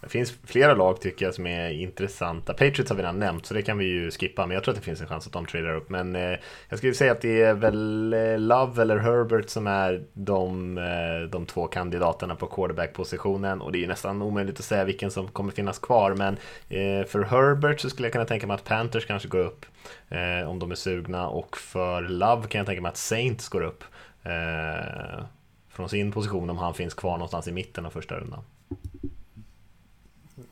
det 0.00 0.08
finns 0.08 0.34
flera 0.44 0.74
lag 0.74 1.00
tycker 1.00 1.24
jag 1.24 1.34
som 1.34 1.46
är 1.46 1.70
intressanta. 1.70 2.52
Patriots 2.52 2.90
har 2.90 2.96
vi 2.96 3.02
redan 3.02 3.18
nämnt 3.18 3.46
så 3.46 3.54
det 3.54 3.62
kan 3.62 3.78
vi 3.78 3.84
ju 3.84 4.10
skippa. 4.10 4.46
Men 4.46 4.54
jag 4.54 4.64
tror 4.64 4.72
att 4.72 4.78
det 4.80 4.84
finns 4.84 5.00
en 5.00 5.06
chans 5.06 5.26
att 5.26 5.32
de 5.32 5.46
tradar 5.46 5.74
upp. 5.74 5.90
Men 5.90 6.16
eh, 6.16 6.38
jag 6.68 6.78
skulle 6.78 6.94
säga 6.94 7.12
att 7.12 7.20
det 7.20 7.42
är 7.42 7.54
väl 7.54 8.12
eh, 8.12 8.38
Love 8.38 8.82
eller 8.82 8.96
Herbert 8.96 9.48
som 9.48 9.66
är 9.66 10.04
de, 10.12 10.78
eh, 10.78 11.30
de 11.30 11.46
två 11.46 11.66
kandidaterna 11.66 12.34
på 12.34 12.46
quarterback-positionen. 12.46 13.60
Och 13.60 13.72
det 13.72 13.78
är 13.78 13.80
ju 13.80 13.86
nästan 13.86 14.22
omöjligt 14.22 14.58
att 14.58 14.64
säga 14.64 14.84
vilken 14.84 15.10
som 15.10 15.28
kommer 15.28 15.52
finnas 15.52 15.78
kvar. 15.78 16.14
Men 16.14 16.34
eh, 16.68 17.06
för 17.06 17.22
Herbert 17.22 17.80
så 17.80 17.90
skulle 17.90 18.06
jag 18.06 18.12
kunna 18.12 18.24
tänka 18.24 18.46
mig 18.46 18.54
att 18.54 18.64
Panthers 18.64 19.06
kanske 19.06 19.28
går 19.28 19.38
upp. 19.38 19.66
Eh, 20.08 20.50
om 20.50 20.58
de 20.58 20.70
är 20.70 20.74
sugna. 20.74 21.28
Och 21.28 21.56
för 21.56 22.02
Love 22.02 22.48
kan 22.48 22.58
jag 22.58 22.66
tänka 22.66 22.82
mig 22.82 22.88
att 22.88 22.96
Saints 22.96 23.48
går 23.48 23.62
upp. 23.62 23.84
Eh, 24.22 25.24
från 25.68 25.88
sin 25.88 26.12
position 26.12 26.50
om 26.50 26.58
han 26.58 26.74
finns 26.74 26.94
kvar 26.94 27.12
någonstans 27.12 27.48
i 27.48 27.52
mitten 27.52 27.86
av 27.86 27.90
första 27.90 28.14
rundan. 28.14 28.44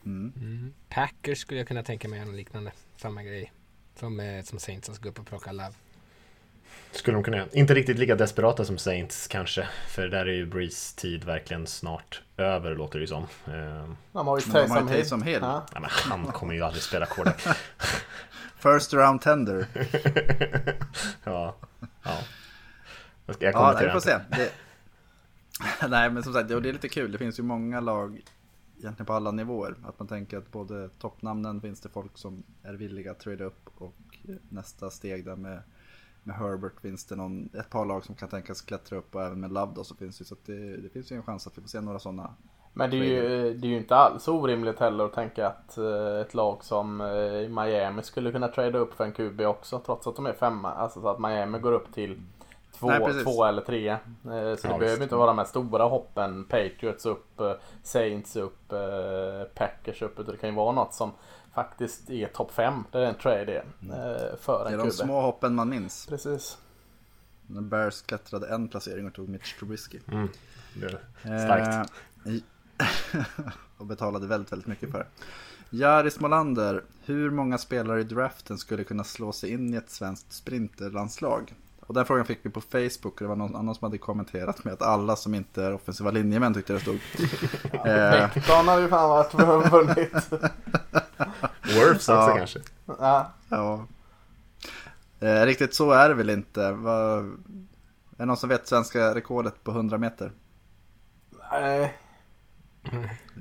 Mm. 0.05 0.73
Packers 0.89 1.39
skulle 1.39 1.61
jag 1.61 1.69
kunna 1.69 1.83
tänka 1.83 2.09
mig 2.09 2.25
något 2.25 2.35
liknande. 2.35 2.73
Samma 2.97 3.23
grej. 3.23 3.53
Som, 3.97 4.21
eh, 4.21 4.45
som 4.45 4.59
Saints 4.59 4.87
som 4.87 4.95
ska 4.95 5.03
gå 5.03 5.09
upp 5.11 5.19
och 5.19 5.27
plocka 5.27 5.53
Love. 5.53 5.73
Skulle 6.93 7.17
de 7.17 7.25
kunna 7.25 7.37
göra. 7.37 7.49
Inte 7.53 7.75
riktigt 7.75 7.99
lika 7.99 8.15
desperata 8.15 8.65
som 8.65 8.79
Saints 8.79 9.29
kanske. 9.29 9.69
För 9.89 10.09
där 10.09 10.27
är 10.27 10.33
ju 10.33 10.47
Breeze 10.47 10.97
tid 10.97 11.25
verkligen 11.25 11.67
snart 11.67 12.23
över 12.37 12.75
låter 12.75 12.99
det 12.99 13.03
ju 13.03 13.07
som. 13.07 13.27
Ehm, 13.47 13.97
De 14.13 14.27
har 14.27 14.39
ju 14.39 14.43
Taysom 14.53 14.89
Hill. 14.89 14.97
Taysom 14.97 15.23
Hill. 15.23 15.39
Ja. 15.43 15.67
nej, 15.73 15.81
men 15.81 15.91
han 15.91 16.27
kommer 16.27 16.55
ju 16.55 16.63
aldrig 16.63 16.83
spela 16.83 17.07
quarterback. 17.07 17.57
First 18.59 18.93
round 18.93 19.21
tender. 19.21 19.67
ja, 21.25 21.57
ja. 22.03 22.19
Jag 23.27 23.35
ska 23.35 23.45
jag 23.45 23.55
Ja, 23.55 23.59
kommenterar 23.59 23.95
vi 23.95 24.01
får 24.01 24.13
inte. 24.13 24.27
se. 24.37 24.43
Det... 25.81 25.89
Nej, 25.89 26.11
men 26.11 26.23
som 26.23 26.33
sagt, 26.33 26.49
det 26.49 26.55
är 26.55 26.61
lite 26.61 26.89
kul. 26.89 27.13
Det 27.13 27.19
finns 27.19 27.39
ju 27.39 27.43
många 27.43 27.81
lag 27.81 28.21
egentligen 28.79 29.07
på 29.07 29.13
alla 29.13 29.31
nivåer. 29.31 29.75
Att 29.85 29.99
man 29.99 30.09
tänker 30.09 30.39
att 30.39 30.53
både 30.53 30.89
toppnamnen 30.89 31.61
finns 31.61 31.81
det 31.81 31.89
folk 31.89 32.19
som 32.19 32.43
är 32.63 32.75
villiga 32.75 33.11
att 33.11 33.21
trada 33.21 33.45
upp 33.45 33.71
och 33.79 33.95
nästa 34.49 34.91
steg 34.91 35.25
där 35.25 35.37
med, 35.37 35.63
med 36.23 36.37
Herbert 36.37 36.81
finns 36.81 37.05
det 37.05 37.17
någon, 37.17 37.49
ett 37.55 37.71
par 37.71 37.85
lag 37.85 38.05
som 38.05 38.15
kan 38.15 38.29
tänkas 38.29 38.63
klättra 38.63 38.99
upp 38.99 39.15
och 39.15 39.23
även 39.23 39.41
med 39.41 39.53
Love 39.53 39.73
då 39.75 39.85
så 39.85 39.95
finns 39.95 40.19
det 40.19 40.25
så 40.25 40.37
det, 40.47 40.77
det 40.77 40.89
finns 40.89 41.13
ju 41.13 41.17
en 41.17 41.23
chans 41.23 41.47
att 41.47 41.59
vi 41.59 41.63
får 41.63 41.69
se 41.69 41.81
några 41.81 41.99
sådana. 41.99 42.35
Men 42.73 42.91
det 42.91 42.97
är, 42.97 43.03
ju, 43.03 43.55
det 43.55 43.67
är 43.67 43.71
ju 43.71 43.77
inte 43.77 43.97
alls 43.97 44.29
orimligt 44.29 44.79
heller 44.79 45.05
att 45.05 45.13
tänka 45.13 45.47
att 45.47 45.79
eh, 45.79 46.21
ett 46.21 46.35
lag 46.35 46.65
som 46.65 47.01
eh, 47.01 47.63
Miami 47.63 48.03
skulle 48.03 48.33
kunna 48.33 48.49
trada 48.49 48.79
upp 48.79 48.95
för 48.95 49.05
en 49.05 49.13
QB 49.13 49.41
också 49.41 49.79
trots 49.87 50.07
att 50.07 50.17
de 50.17 50.27
är 50.27 50.33
femma. 50.33 50.73
Alltså 50.73 51.01
så 51.01 51.09
att 51.09 51.21
Miami 51.21 51.59
går 51.59 51.73
upp 51.73 51.95
till 51.95 52.21
två, 52.79 52.87
Nej, 52.87 53.25
två 53.25 53.45
eller 53.45 53.63
tre. 53.63 53.89
Eh, 53.89 53.99
Så 54.23 54.33
det 54.33 54.51
visst. 54.53 54.63
behöver 54.63 55.03
inte 55.03 55.17
vara 55.17 55.27
de 55.27 55.39
här 55.39 55.45
stora 55.45 55.85
hoppen. 55.85 56.45
Patriots 56.45 57.07
upp, 57.07 57.41
eh, 57.41 57.53
Saints 57.83 58.37
upp, 58.37 58.73
eh, 58.73 59.45
Packers 59.55 60.03
upp. 60.03 60.19
Utan 60.19 60.35
det 60.35 60.41
kan 60.41 60.51
ju 60.51 60.57
vara 60.57 60.73
något 60.73 60.95
som 60.95 61.13
faktiskt 61.55 62.11
är 62.11 62.27
topp 62.27 62.53
fem. 62.53 62.85
Det 62.93 62.99
är 62.99 63.03
en 63.05 63.15
trade 63.15 63.53
är, 63.53 63.65
eh, 63.83 64.37
för 64.41 64.65
Det 64.69 64.75
är 64.75 64.79
de 64.79 64.91
små 64.91 65.21
hoppen 65.21 65.55
man 65.55 65.69
minns. 65.69 66.07
Precis. 66.07 66.59
När 67.47 67.61
Bears 67.61 68.03
klättrade 68.03 68.49
en 68.49 68.69
placering 68.69 69.07
och 69.07 69.15
tog 69.15 69.29
Mitch 69.29 69.59
Trubisky. 69.59 69.99
Mm, 70.13 70.29
det 70.75 70.89
starkt. 71.23 71.93
Och 73.79 73.87
betalade 73.87 74.27
väldigt, 74.27 74.53
väldigt 74.53 74.67
mycket 74.69 74.91
för. 74.91 75.07
Jari 75.71 76.11
Smolander, 76.11 76.85
hur 77.05 77.31
många 77.31 77.59
spelare 77.59 78.01
i 78.01 78.05
draften 78.05 78.59
skulle 78.59 78.85
kunna 78.85 79.05
slå 79.05 79.33
sig 79.33 79.51
in 79.51 79.75
i 79.75 79.77
ett 79.77 79.91
svenskt 79.91 80.33
sprinterlandslag? 80.33 81.55
Och 81.89 81.95
den 81.95 82.05
frågan 82.07 82.25
fick 82.25 82.39
vi 82.43 82.51
på 82.51 82.61
Facebook 82.61 83.05
och 83.15 83.21
det 83.21 83.27
var 83.27 83.37
någon 83.37 83.57
annan 83.57 83.75
som 83.75 83.85
hade 83.85 83.99
kommenterat 83.99 84.65
med 84.65 84.73
att 84.75 84.83
alla 84.83 85.17
som 85.17 85.35
inte 85.35 85.65
är 85.65 85.75
offensiva 85.75 86.11
linjemän 86.11 86.55
tyckte 86.55 86.73
det 86.73 86.81
stod. 86.81 86.95
eh, 87.73 87.81
Bäckton 88.35 88.69
hade 88.69 88.83
ju 88.83 88.89
fan 88.89 89.09
varit 89.11 89.35
vunnit. 89.73 90.13
Worfs 91.63 92.09
också 92.09 92.13
Ja. 92.13 92.35
kanske. 92.37 92.59
Ja. 92.87 93.31
ja. 93.49 93.85
Eh, 95.21 95.47
riktigt 95.47 95.75
så 95.75 95.91
är 95.91 96.09
det 96.09 96.15
väl 96.15 96.31
inte. 96.31 96.73
Vad- 96.73 97.19
Är 97.25 97.33
det 98.17 98.25
någon 98.27 98.37
som 98.37 98.49
vet 98.49 98.69
svenska 98.69 99.15
rekordet 99.15 99.65
på 99.65 99.71
100 99.71 99.99
meter? 99.99 100.33
Nej. 101.53 101.95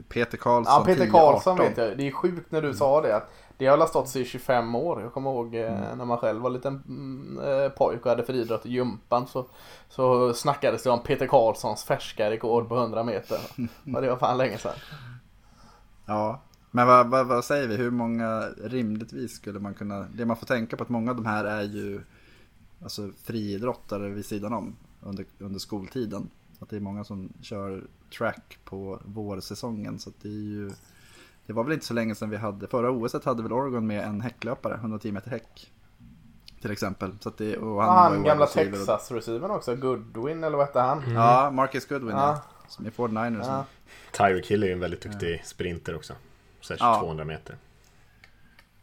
Peter 0.10 0.38
Karlsson 0.38 0.74
Ja, 0.80 0.86
Peter 0.86 1.04
10, 1.06 1.12
Karlsson 1.12 1.54
18. 1.54 1.66
vet 1.68 1.78
jag. 1.78 1.98
Det 1.98 2.08
är 2.08 2.12
sjukt 2.12 2.52
när 2.52 2.62
du 2.62 2.74
sa 2.74 3.02
det. 3.02 3.16
Att 3.16 3.30
det 3.58 3.66
har 3.66 3.78
väl 3.78 3.88
stått 3.88 4.10
sig 4.10 4.22
i 4.22 4.26
25 4.26 4.76
år. 4.76 5.02
Jag 5.02 5.14
kommer 5.14 5.30
ihåg 5.30 5.56
eh, 5.56 5.96
när 5.98 6.06
man 6.06 6.18
själv 6.18 6.42
var 6.42 6.50
liten 6.50 6.84
mm, 6.88 7.40
eh, 7.40 7.70
pojk 7.70 8.06
och 8.06 8.10
hade 8.10 8.24
friidrott 8.24 8.66
i 8.66 8.70
gympan. 8.70 9.28
Så, 9.28 9.46
så 9.90 10.34
snackades 10.34 10.84
det 10.84 10.90
om 10.90 11.04
Peter 11.04 11.28
Karlssons 11.28 11.84
färska 11.84 12.30
rekord 12.32 12.70
på 12.70 12.76
100 12.76 13.04
meter. 13.04 13.40
Och 13.96 14.02
det 14.02 14.10
var 14.10 14.18
fan 14.18 14.38
länge 14.38 14.58
sedan. 14.58 14.76
Ja, 16.06 16.42
men 16.72 16.88
vad, 16.88 17.10
vad, 17.10 17.28
vad 17.28 17.46
säger 17.46 17.68
vi? 17.68 17.76
Hur 17.76 17.92
många 17.92 18.50
rimligtvis 18.64 19.36
skulle 19.36 19.60
man 19.60 19.74
kunna... 19.74 20.00
Det 20.00 20.26
man 20.26 20.38
får 20.38 20.46
tänka 20.46 20.78
på 20.78 20.84
att 20.84 20.90
många 20.90 21.12
av 21.12 21.18
de 21.18 21.26
här 21.26 21.46
är 21.46 21.64
ju 21.64 22.02
alltså, 22.84 23.10
friidrottare 23.24 24.10
vid 24.10 24.26
sidan 24.26 24.54
om 24.54 24.76
under, 25.02 25.26
under 25.40 25.60
skoltiden. 25.60 26.30
Att 26.60 26.70
det 26.70 26.76
är 26.76 26.80
många 26.80 27.04
som 27.04 27.34
kör 27.42 27.84
track 28.18 28.60
på 28.64 29.00
vårsäsongen. 29.06 30.00
Så 30.00 30.12
det 30.22 30.28
är 30.28 30.32
ju... 30.32 30.72
Det 31.48 31.54
var 31.54 31.64
väl 31.64 31.74
inte 31.74 31.86
så 31.86 31.94
länge 31.94 32.16
sedan 32.16 32.30
vi 32.30 32.38
hade... 32.38 32.68
Förra 32.68 32.92
OS 32.92 33.14
hade 33.26 33.44
väl 33.44 33.54
Oregon 33.54 33.88
med 33.88 34.04
en 34.04 34.22
häcklöpare, 34.22 34.74
110 34.76 35.12
meter 35.12 35.32
häck. 35.32 35.72
Till 36.62 36.72
exempel. 36.72 37.18
Så 37.20 37.30
att 37.30 37.38
det, 37.38 37.58
och 37.58 37.84
Han, 37.84 38.12
ju 38.12 38.18
han 38.18 38.24
gamla 38.24 38.46
Texas-receiven 38.46 39.52
också. 39.52 39.76
Goodwin 39.76 40.44
eller 40.44 40.58
vad 40.58 40.66
hette 40.68 40.80
han? 40.80 41.04
Ja, 41.14 41.52
Marcus 41.52 41.88
Goodwin 41.88 42.16
ja. 42.16 42.28
Ja. 42.28 42.42
Som 42.68 42.86
är 42.86 42.90
49ers. 42.90 43.46
Ja. 43.46 43.66
Tyreek 44.12 44.48
Hill 44.52 44.64
är 44.64 44.68
ju 44.68 44.74
en 44.74 44.80
väldigt 44.80 45.02
duktig 45.02 45.46
sprinter 45.46 45.96
också. 45.96 46.14
Särskilt 46.62 46.82
Ja. 46.82 47.00
200 47.00 47.26
meter. 47.26 47.56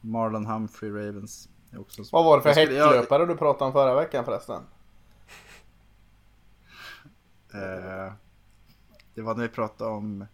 Marlon 0.00 0.46
Humphrey 0.46 0.90
Ravens. 0.90 1.48
är 1.72 1.80
också 1.80 2.02
Vad 2.12 2.24
var 2.24 2.36
det 2.36 2.42
för 2.42 2.52
skulle- 2.52 2.74
jag- 2.74 2.86
häcklöpare 2.86 3.26
du 3.26 3.36
pratade 3.36 3.64
om 3.64 3.72
förra 3.72 3.94
veckan 3.94 4.24
förresten? 4.24 4.62
Eh, 7.54 8.12
det 9.14 9.22
var 9.22 9.34
när 9.34 9.42
vi 9.42 9.48
pratade 9.48 9.90
om 9.90 10.26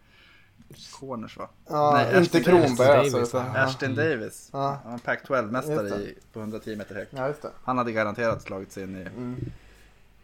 corners 1.01 1.37
va? 1.39 1.49
Ja, 1.69 1.91
Nej, 1.95 2.07
inte 2.07 2.19
Ashton 2.19 2.41
Kronberg 2.43 2.89
Davis, 2.97 3.15
alltså. 3.15 3.37
Utan, 3.39 3.55
Ja. 3.55 3.61
Ashton 3.65 3.95
Davis. 3.95 4.51
Ja. 4.53 4.79
Han 4.83 4.93
var 4.93 4.99
Pac-12-mästare 4.99 5.83
Just 5.83 5.97
det. 5.97 6.03
i- 6.03 6.19
på 6.33 6.41
110 6.41 6.77
meter 6.77 6.95
häck. 6.95 7.09
ja, 7.11 7.29
just 7.29 7.43
det. 7.43 7.51
Han 7.65 7.79
hade 7.79 7.93
garanterat 7.93 8.43
slagit 8.43 8.73
sig 8.73 8.83
in 8.83 8.97
i... 8.97 9.07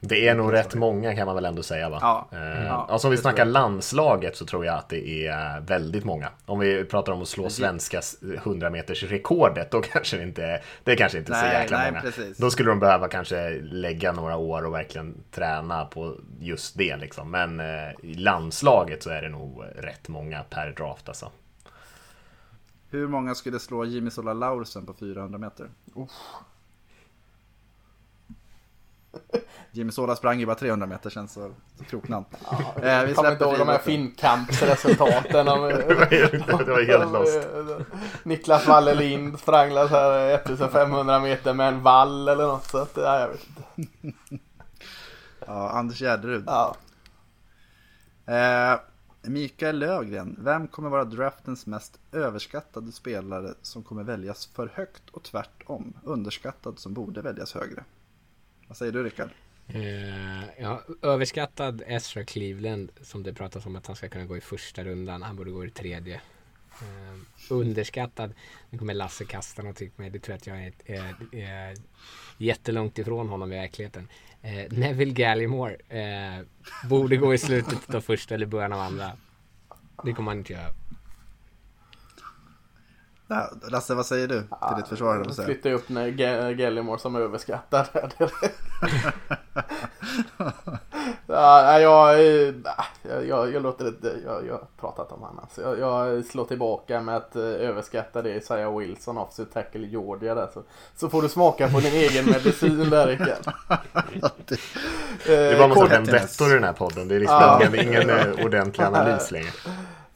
Det 0.09 0.29
är 0.29 0.35
nog 0.35 0.53
rätt 0.53 0.75
många 0.75 1.15
kan 1.17 1.27
man 1.27 1.35
väl 1.35 1.45
ändå 1.45 1.63
säga 1.63 1.89
va? 1.89 1.99
Ja. 2.01 2.29
Eh, 2.33 2.67
Ja, 2.67 2.87
alltså 2.91 3.07
om 3.09 3.11
vi 3.11 3.17
snackar 3.17 3.45
landslaget 3.45 4.37
så 4.37 4.47
tror 4.47 4.67
jag 4.67 4.75
att 4.79 4.89
det 4.89 5.27
är 5.27 5.61
väldigt 5.61 6.05
många. 6.05 6.29
Om 6.47 6.59
vi 6.59 6.85
pratar 6.85 7.13
om 7.13 7.23
att 7.23 7.29
slå 7.29 7.51
svenska 7.51 8.01
100 8.37 8.71
meters 8.71 9.03
rekordet 9.03 9.71
då 9.71 9.81
kanske 9.93 10.17
det 10.17 10.23
inte 10.23 10.45
är, 10.45 10.63
det 10.85 10.93
är 10.93 10.97
kanske 10.97 11.19
inte 11.19 11.33
så 11.33 11.41
Nej, 11.41 11.61
jäkla 11.61 11.79
nej, 11.79 11.91
många. 11.91 12.03
precis. 12.03 12.39
Då 12.39 12.51
skulle 12.51 12.69
de 12.71 12.81
behöva 12.81 13.09
kanske 13.09 13.51
lägga 13.61 14.13
några 14.13 14.37
år 14.37 14.67
och 14.67 14.75
verkligen 14.75 15.15
träna 15.31 15.85
på 15.85 16.15
just 16.41 16.79
det 16.79 16.97
liksom. 16.97 17.31
Men 17.31 17.61
eh, 17.61 17.67
i 18.03 18.15
landslaget 18.15 19.03
så 19.03 19.11
är 19.11 19.23
det 19.23 19.29
nog 19.29 19.65
rätt 19.77 20.09
många 20.09 20.43
per 20.43 20.71
draft 20.71 21.09
alltså. 21.09 21.31
Hur 22.91 23.09
många 23.09 23.35
skulle 23.35 23.59
slå 23.59 23.85
Jimmy 23.85 24.11
Sola 24.11 24.33
Laursen 24.33 24.87
på 24.87 24.95
400 24.95 25.39
meter? 25.39 25.67
Jimmy 29.71 29.93
Sola 29.93 30.17
sprang 30.17 30.41
ju 30.41 30.47
bara 30.47 30.57
300 30.57 30.87
meter 30.87 31.11
känns 31.11 31.33
så, 31.33 31.51
så 31.79 31.85
kroknamn. 31.85 32.25
eh, 32.51 32.53
vi 32.77 32.81
kommer 32.83 33.07
släpper 33.15 33.33
inte 33.33 33.45
ihåg 33.45 33.59
de 33.59 33.69
här. 33.69 33.79
Finnkampsresultaten. 33.79 35.47
det 35.47 36.71
var 36.71 36.87
helt 36.87 37.13
lost. 37.13 37.49
Niklas 38.23 38.67
Wallelind 38.67 39.39
sprang 39.39 39.71
så 39.71 39.87
här 39.87 40.35
1500 40.35 41.21
meter 41.21 41.55
med 41.55 41.69
en 41.69 41.83
vall 41.83 42.29
eller 42.29 42.47
något. 42.47 42.65
Så 42.65 42.79
att, 42.79 42.93
ja, 42.97 43.21
jag 43.21 43.29
vet 43.29 43.47
inte. 43.77 44.19
Ja, 45.47 45.71
Anders 45.71 45.99
Gärderud. 45.99 46.45
Ja. 46.47 46.77
Eh, 48.27 48.81
Mikael 49.23 49.79
Lövgren, 49.79 50.37
vem 50.39 50.69
kommer 50.69 50.89
vara 50.89 51.05
draftens 51.05 51.67
mest 51.67 51.99
överskattade 52.13 52.93
spelare 52.93 53.55
som 53.63 53.83
kommer 53.83 54.03
väljas 54.03 54.47
för 54.47 54.71
högt 54.75 55.11
och 55.11 55.23
tvärtom 55.23 55.93
underskattad 56.05 56.79
som 56.79 56.95
borde 56.95 57.23
väljas 57.23 57.55
högre? 57.55 57.85
Vad 58.69 58.77
säger 58.77 58.93
du 58.93 59.05
Rickard? 59.05 59.31
Eh, 59.69 60.45
ja, 60.59 60.83
överskattad 61.03 61.83
Ezra 61.87 62.25
Cleveland 62.25 62.93
som 63.03 63.23
det 63.23 63.35
pratas 63.35 63.67
om 63.67 63.77
att 63.77 63.87
han 63.87 63.97
ska 63.97 64.09
kunna 64.09 64.25
gå 64.25 64.37
i 64.37 64.41
första 64.41 64.85
rundan. 64.85 65.23
Han 65.23 65.37
borde 65.37 65.51
gå 65.51 65.65
i 65.65 65.71
tredje. 65.71 66.21
Eh, 66.81 67.51
underskattad, 67.51 68.35
nu 68.71 68.79
kommer 68.79 68.95
Lasse 68.95 69.25
kasta 69.25 69.63
någonting 69.63 69.91
på 69.91 70.03
mig. 70.03 70.11
Det 70.11 70.19
tror 70.19 70.33
jag 70.33 70.39
att 70.39 70.47
jag 70.47 70.67
är, 70.67 71.05
är, 71.33 71.35
är 71.35 71.77
jättelångt 72.39 72.99
ifrån 72.99 73.29
honom 73.29 73.53
i 73.53 73.57
verkligheten. 73.57 74.09
Eh, 74.43 74.67
Neville 74.71 75.13
Gallimore 75.13 75.77
eh, 75.89 76.45
borde 76.89 77.17
gå 77.17 77.35
i 77.35 77.39
slutet 77.39 77.95
av 77.95 78.01
första 78.01 78.35
eller 78.35 78.47
början 78.47 78.73
av 78.73 78.81
andra. 78.81 79.13
Det 80.05 80.13
kommer 80.13 80.31
han 80.31 80.39
inte 80.39 80.53
göra. 80.53 80.73
Ja, 83.29 83.51
Lasse, 83.71 83.95
vad 83.95 84.07
säger 84.07 84.29
du 84.29 84.41
till 84.41 84.77
ditt 84.77 84.89
försvar? 84.89 85.25
jag? 85.37 85.45
Flyttar 85.47 85.73
upp 85.73 85.89
när 85.89 86.07
Ge- 86.07 86.55
Gallimore 86.55 86.99
som 86.99 87.17
är 87.17 87.21
överskattad. 87.21 87.87
ja, 91.27 91.81
jag, 91.81 92.21
eh, 92.21 92.55
jag, 93.29 93.53
jag 93.55 93.63
låter 93.63 93.85
det, 93.85 94.13
jag, 94.25 94.47
jag 94.47 94.53
har 94.53 94.65
pratat 94.81 95.13
om 95.13 95.21
honom. 95.21 95.39
Alltså. 95.43 95.63
Jag, 95.63 95.79
jag 95.79 96.25
slår 96.25 96.45
tillbaka 96.45 97.01
med 97.01 97.17
att 97.17 97.37
eh, 97.37 97.43
överskatta 97.43 98.23
det 98.23 98.35
Isaiah 98.35 98.79
Wilson, 98.79 99.19
offset 99.19 99.53
tackle 99.53 99.87
Georgia 99.87 100.35
där. 100.35 100.49
Så, 100.55 100.63
så 100.97 101.09
får 101.09 101.23
du 101.23 101.29
smaka 101.29 101.69
på 101.69 101.81
din 101.81 101.93
egen 101.95 102.25
medicin 102.25 102.91
där 102.91 103.07
Rickard. 103.07 103.53
det, 104.47 104.57
Det 105.27 105.35
är 105.35 105.55
bara 105.59 105.65
en 105.65 105.69
massa 105.71 105.87
vendettor 105.87 106.51
i 106.51 106.55
den 106.55 106.65
här 106.65 106.73
podden. 106.73 107.09
Det 107.09 107.15
är 107.15 107.21
liksom 107.21 107.37
Ja. 107.41 107.61
ingen, 107.67 107.89
ingen 107.89 108.11
eh, 108.11 108.45
ordentlig 108.45 108.85
analys 108.85 109.31
längre. 109.31 109.51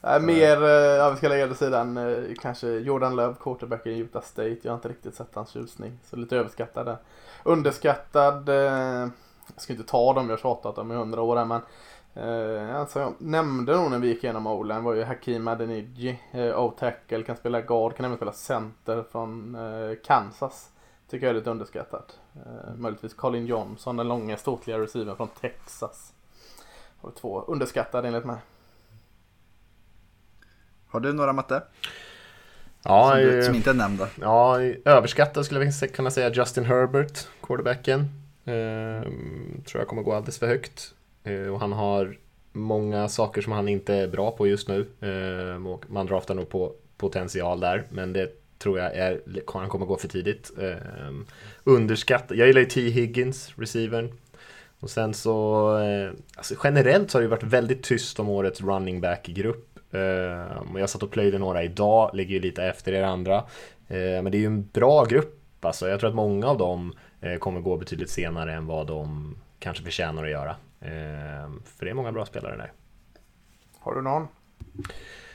Nej, 0.03 0.21
mer, 0.21 0.63
eh, 0.63 0.69
ja, 0.69 1.09
vi 1.09 1.17
ska 1.17 1.29
lägga 1.29 1.47
det 1.47 1.55
sidan, 1.55 1.97
eh, 1.97 2.33
kanske 2.41 2.67
Jordan 2.69 3.15
Love, 3.15 3.35
quarterbacken 3.39 3.91
i 3.91 3.97
Utah 3.97 4.21
State. 4.21 4.57
Jag 4.61 4.71
har 4.71 4.75
inte 4.75 4.89
riktigt 4.89 5.15
sett 5.15 5.35
hans 5.35 5.49
tjusning. 5.49 5.99
Så 6.03 6.15
lite 6.15 6.37
överskattad 6.37 6.85
där. 6.85 6.97
Underskattad, 7.43 8.49
jag 9.55 9.61
ska 9.61 9.73
inte 9.73 9.85
ta 9.85 10.13
dem, 10.13 10.29
jag 10.29 10.37
har 10.37 10.41
tjatat 10.41 10.77
om 10.77 10.91
i 10.91 10.95
hundra 10.95 11.21
år 11.21 11.35
här, 11.35 11.45
men 11.45 11.61
eh, 12.13 12.79
alltså 12.79 12.99
jag 12.99 13.13
nämnde 13.17 13.75
nog 13.75 13.91
när 13.91 13.99
vi 13.99 14.07
gick 14.07 14.23
igenom 14.23 14.47
O-line 14.47 14.83
var 14.83 14.93
ju 14.93 15.03
Hakim 15.03 15.47
Adeniji, 15.47 16.19
eh, 16.31 16.59
O-tackle, 16.59 17.23
kan 17.23 17.35
spela 17.35 17.61
guard, 17.61 17.95
kan 17.95 18.05
även 18.05 18.17
spela 18.17 18.31
center 18.31 19.03
från 19.11 19.55
eh, 19.55 19.95
Kansas. 20.03 20.69
Tycker 21.09 21.25
jag 21.25 21.33
är 21.33 21.39
lite 21.39 21.49
underskattad. 21.49 22.13
Eh, 22.35 22.75
möjligtvis 22.75 23.13
Colin 23.13 23.45
Johnson, 23.45 23.97
den 23.97 24.07
långa 24.07 24.37
ståtliga 24.37 24.79
receiven 24.79 25.15
från 25.15 25.27
Texas. 25.27 26.13
Har 27.01 27.11
två 27.11 27.41
underskattade 27.47 28.07
enligt 28.07 28.25
mig 28.25 28.37
har 30.91 30.99
du 30.99 31.13
några 31.13 31.33
matte? 31.33 31.63
Ja, 32.83 33.09
Som, 33.09 33.19
du, 33.19 33.39
eh, 33.39 33.45
som 33.45 33.55
inte 33.55 33.69
är 33.69 33.73
nämnda? 33.73 34.07
Ja, 34.21 34.61
överskattad 34.85 35.45
skulle 35.45 35.65
jag 35.81 35.93
kunna 35.93 36.11
säga 36.11 36.29
Justin 36.33 36.65
Herbert, 36.65 37.27
quarterbacken. 37.41 38.09
Ehm, 38.45 39.61
tror 39.65 39.81
jag 39.81 39.87
kommer 39.87 40.01
gå 40.01 40.13
alldeles 40.13 40.39
för 40.39 40.47
högt. 40.47 40.93
Eh, 41.23 41.53
och 41.53 41.59
han 41.59 41.71
har 41.73 42.17
många 42.51 43.09
saker 43.09 43.41
som 43.41 43.53
han 43.53 43.67
inte 43.67 43.95
är 43.95 44.07
bra 44.07 44.31
på 44.31 44.47
just 44.47 44.67
nu. 44.67 44.85
Och 45.65 45.85
man 45.89 46.05
draftar 46.05 46.35
nog 46.35 46.49
på 46.49 46.73
potential 46.97 47.59
där, 47.59 47.83
men 47.89 48.13
det 48.13 48.31
tror 48.59 48.79
jag 48.79 48.95
är, 48.95 49.21
han 49.53 49.69
kommer 49.69 49.85
gå 49.85 49.97
för 49.97 50.07
tidigt. 50.07 50.51
Ehm, 50.59 51.25
underskattad, 51.63 52.37
jag 52.37 52.47
gillar 52.47 52.61
ju 52.61 52.67
T. 52.67 52.81
Higgins, 52.89 53.51
receivern. 53.55 54.11
Och 54.79 54.89
sen 54.89 55.13
så, 55.13 55.77
eh, 55.77 56.11
alltså 56.35 56.55
generellt 56.63 57.11
så 57.11 57.17
har 57.17 57.21
det 57.21 57.25
ju 57.25 57.29
varit 57.29 57.43
väldigt 57.43 57.83
tyst 57.83 58.19
om 58.19 58.29
årets 58.29 58.61
running 58.61 59.01
back-grupp. 59.01 59.70
Ehm, 59.91 60.77
jag 60.77 60.89
satt 60.89 61.03
och 61.03 61.11
plöjde 61.11 61.37
några 61.37 61.63
idag, 61.63 62.09
ligger 62.13 62.33
ju 62.35 62.39
lite 62.41 62.63
efter 62.63 62.93
er 62.93 63.03
andra. 63.03 63.35
Eh, 63.87 64.21
Men 64.21 64.31
det 64.31 64.37
är 64.37 64.39
ju 64.39 64.45
en 64.45 64.67
bra 64.73 65.05
grupp 65.05 65.65
alltså. 65.65 65.89
Jag 65.89 65.99
tror 65.99 66.09
att 66.09 66.15
många 66.15 66.47
av 66.47 66.57
dem 66.57 66.93
eh, 67.21 67.35
kommer 67.37 67.61
gå 67.61 67.77
betydligt 67.77 68.09
senare 68.09 68.53
än 68.53 68.67
vad 68.67 68.87
de 68.87 69.35
kanske 69.59 69.83
förtjänar 69.83 70.23
att 70.23 70.29
göra. 70.29 70.49
Eh, 70.81 71.49
För 71.65 71.85
det 71.85 71.89
är 71.89 71.93
många 71.93 72.11
bra 72.11 72.25
spelare 72.25 72.57
där. 72.57 72.71
Har 73.79 73.95
du 73.95 74.01
någon? 74.01 74.27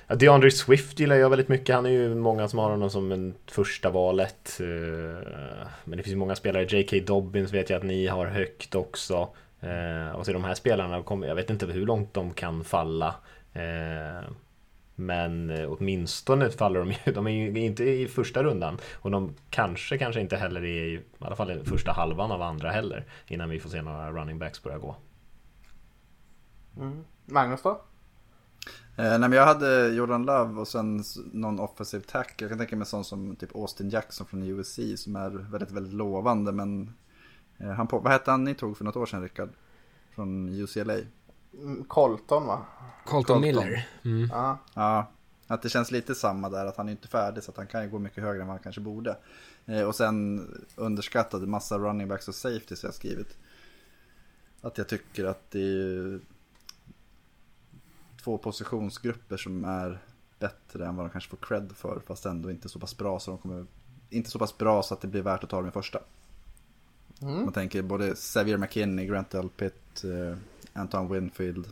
DeAndre 0.08 0.50
Swift 0.50 1.00
gillar 1.00 1.16
jag 1.16 1.30
väldigt 1.30 1.48
mycket. 1.48 1.74
Han 1.74 1.86
är 1.86 1.90
ju 1.90 2.14
många 2.14 2.48
som 2.48 2.58
har 2.58 2.70
honom 2.70 2.90
som 2.90 3.12
en 3.12 3.34
första 3.46 3.90
valet. 3.90 4.56
Men 5.84 5.96
det 5.96 6.02
finns 6.02 6.08
ju 6.14 6.16
många 6.16 6.34
spelare. 6.36 6.64
J.K. 6.64 6.96
Dobbins 7.06 7.52
vet 7.52 7.70
jag 7.70 7.76
att 7.76 7.82
ni 7.84 8.06
har 8.06 8.26
högt 8.26 8.74
också. 8.74 9.28
Och 10.14 10.26
så 10.26 10.32
de 10.32 10.44
här 10.44 10.54
spelarna, 10.54 11.02
kommer- 11.02 11.26
jag 11.26 11.34
vet 11.34 11.50
inte 11.50 11.66
hur 11.66 11.86
långt 11.86 12.14
de 12.14 12.30
kan 12.30 12.64
falla. 12.64 13.14
Men 14.96 15.50
eh, 15.50 15.72
åtminstone 15.72 16.50
faller 16.50 16.80
de 16.80 16.90
ju, 16.90 17.12
de 17.12 17.26
är 17.26 17.30
ju 17.30 17.60
inte 17.60 17.84
i 17.84 18.08
första 18.08 18.42
rundan. 18.42 18.78
Och 18.94 19.10
de 19.10 19.34
kanske, 19.50 19.98
kanske 19.98 20.20
inte 20.20 20.36
heller 20.36 20.60
är 20.60 20.84
i, 20.84 20.94
i 20.94 21.02
alla 21.18 21.36
fall 21.36 21.50
i 21.50 21.64
första 21.64 21.92
halvan 21.92 22.32
av 22.32 22.42
andra 22.42 22.70
heller. 22.70 23.04
Innan 23.26 23.50
vi 23.50 23.60
får 23.60 23.70
se 23.70 23.82
några 23.82 24.12
running 24.12 24.38
backs 24.38 24.62
börja 24.62 24.78
gå. 24.78 24.96
Mm. 26.76 27.04
Magnus 27.26 27.62
då? 27.62 27.70
Eh, 28.96 29.10
nej, 29.10 29.18
men 29.18 29.32
jag 29.32 29.46
hade 29.46 29.88
Jordan 29.88 30.26
Love 30.26 30.60
och 30.60 30.68
sen 30.68 31.04
någon 31.32 31.60
offensive 31.60 32.04
tackle. 32.04 32.44
Jag 32.44 32.50
kan 32.50 32.58
tänka 32.58 32.76
mig 32.76 32.86
sån 32.86 33.04
som 33.04 33.36
typ 33.36 33.56
Austin 33.56 33.90
Jackson 33.90 34.26
från 34.26 34.42
USC 34.42 34.78
som 34.96 35.16
är 35.16 35.30
väldigt, 35.30 35.70
väldigt 35.70 35.94
lovande. 35.94 36.52
Men 36.52 36.94
eh, 37.58 37.70
han 37.70 37.86
på, 37.86 37.98
vad 37.98 38.12
hette 38.12 38.30
han 38.30 38.44
ni 38.44 38.54
tog 38.54 38.76
för 38.76 38.84
något 38.84 38.96
år 38.96 39.06
sedan 39.06 39.22
Rickard? 39.22 39.50
Från 40.14 40.48
UCLA? 40.48 40.94
Mm, 41.56 41.84
Colton 41.84 42.46
va? 42.46 42.66
Colton 43.04 43.22
Colton. 43.24 43.40
Miller. 43.40 43.88
Mm. 44.04 44.28
Ja. 44.32 44.58
Ja, 44.74 45.10
att 45.46 45.62
det 45.62 45.68
känns 45.68 45.90
lite 45.90 46.14
samma 46.14 46.48
där. 46.48 46.66
Att 46.66 46.76
han 46.76 46.88
är 46.88 46.92
inte 46.92 47.08
färdig 47.08 47.44
så 47.44 47.50
att 47.50 47.56
han 47.56 47.66
kan 47.66 47.82
ju 47.82 47.90
gå 47.90 47.98
mycket 47.98 48.24
högre 48.24 48.40
än 48.40 48.46
vad 48.46 48.54
han 48.54 48.62
kanske 48.62 48.80
borde. 48.80 49.16
Eh, 49.66 49.82
och 49.82 49.94
sen 49.94 50.46
underskattade 50.76 51.46
massa 51.46 51.78
running 51.78 52.08
backs 52.08 52.28
och 52.28 52.34
safeties 52.34 52.82
jag 52.82 52.90
har 52.90 52.94
skrivit. 52.94 53.36
Att 54.60 54.78
jag 54.78 54.88
tycker 54.88 55.24
att 55.24 55.50
det 55.50 55.60
är 55.60 56.20
två 58.24 58.38
positionsgrupper 58.38 59.36
som 59.36 59.64
är 59.64 59.98
bättre 60.38 60.86
än 60.86 60.96
vad 60.96 61.06
de 61.06 61.10
kanske 61.10 61.30
får 61.30 61.36
cred 61.36 61.72
för. 61.76 62.00
Fast 62.06 62.26
ändå 62.26 62.50
inte 62.50 62.68
så 62.68 62.78
pass 62.78 62.96
bra 62.96 63.20
så 63.20 63.30
de 63.30 63.38
kommer 63.38 63.66
inte 64.10 64.30
så 64.30 64.38
pass 64.38 64.58
bra 64.58 64.82
så 64.82 64.94
att 64.94 65.00
det 65.00 65.08
blir 65.08 65.22
värt 65.22 65.44
att 65.44 65.50
ta 65.50 65.56
dem 65.56 65.68
i 65.68 65.70
första. 65.70 65.98
Man 67.20 67.52
tänker 67.52 67.82
både 67.82 68.14
Xavier 68.14 68.56
McKinney, 68.56 69.06
Grant 69.06 69.30
Delpit, 69.30 70.04
eh, 70.04 70.38
Anton 70.76 71.12
Winfield, 71.12 71.66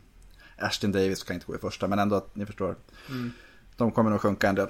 Ashton 0.56 0.92
Davis 0.92 1.22
kan 1.22 1.34
inte 1.34 1.46
gå 1.46 1.54
i 1.54 1.58
första 1.58 1.88
men 1.88 1.98
ändå 1.98 2.16
att 2.16 2.36
ni 2.36 2.46
förstår. 2.46 2.76
De 3.76 3.92
kommer 3.92 4.10
nog 4.10 4.20
sjunka 4.20 4.48
en 4.48 4.54
del. 4.54 4.68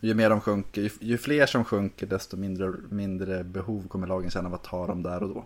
Ju 0.00 0.14
mer 0.14 0.30
de 0.30 0.40
sjunker, 0.40 0.82
ju, 0.82 0.90
ju 1.00 1.18
fler 1.18 1.46
som 1.46 1.64
sjunker 1.64 2.06
desto 2.06 2.36
mindre, 2.36 2.72
mindre 2.90 3.44
behov 3.44 3.88
kommer 3.88 4.06
lagen 4.06 4.30
känna 4.30 4.48
av 4.48 4.54
att 4.54 4.64
ta 4.64 4.86
dem 4.86 5.02
där 5.02 5.22
och 5.22 5.28
då. 5.28 5.44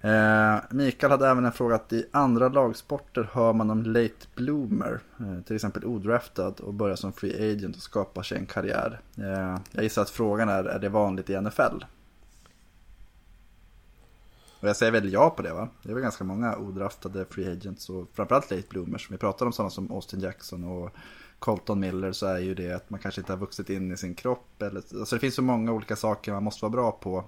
Eh, 0.00 0.56
Mikael 0.70 1.10
hade 1.10 1.28
även 1.28 1.44
en 1.44 1.52
fråga 1.52 1.74
att 1.74 1.92
i 1.92 2.06
andra 2.10 2.48
lagsporter 2.48 3.28
hör 3.32 3.52
man 3.52 3.70
om 3.70 3.82
late 3.82 4.26
bloomer, 4.34 5.00
eh, 5.20 5.40
till 5.44 5.56
exempel 5.56 5.84
odraftad 5.84 6.54
och 6.62 6.74
börjar 6.74 6.96
som 6.96 7.12
free 7.12 7.52
agent 7.52 7.76
och 7.76 7.82
skapar 7.82 8.22
sig 8.22 8.38
en 8.38 8.46
karriär. 8.46 9.00
Eh, 9.18 9.58
jag 9.72 9.82
gissar 9.82 10.02
att 10.02 10.10
frågan 10.10 10.48
är, 10.48 10.64
är 10.64 10.78
det 10.78 10.88
vanligt 10.88 11.30
i 11.30 11.40
NFL? 11.40 11.84
Och 14.60 14.68
jag 14.68 14.76
säger 14.76 14.92
väl 14.92 15.12
ja 15.12 15.30
på 15.30 15.42
det 15.42 15.52
va? 15.52 15.68
Det 15.82 15.90
är 15.90 15.94
väl 15.94 16.02
ganska 16.02 16.24
många 16.24 16.56
odraftade 16.56 17.24
free 17.24 17.52
agents 17.52 17.90
och 17.90 18.08
framförallt 18.12 18.50
late 18.50 18.66
bloomers. 18.70 19.08
Om 19.08 19.14
vi 19.14 19.18
pratar 19.18 19.46
om 19.46 19.52
sådana 19.52 19.70
som 19.70 19.92
Austin 19.92 20.20
Jackson 20.20 20.64
och 20.64 20.90
Colton 21.38 21.80
Miller 21.80 22.12
så 22.12 22.26
är 22.26 22.38
ju 22.38 22.54
det 22.54 22.72
att 22.72 22.90
man 22.90 23.00
kanske 23.00 23.20
inte 23.20 23.32
har 23.32 23.38
vuxit 23.38 23.70
in 23.70 23.92
i 23.92 23.96
sin 23.96 24.14
kropp. 24.14 24.62
Eller, 24.62 24.76
alltså 24.98 25.16
det 25.16 25.20
finns 25.20 25.34
så 25.34 25.42
många 25.42 25.72
olika 25.72 25.96
saker 25.96 26.32
man 26.32 26.44
måste 26.44 26.64
vara 26.64 26.72
bra 26.72 26.92
på 26.92 27.24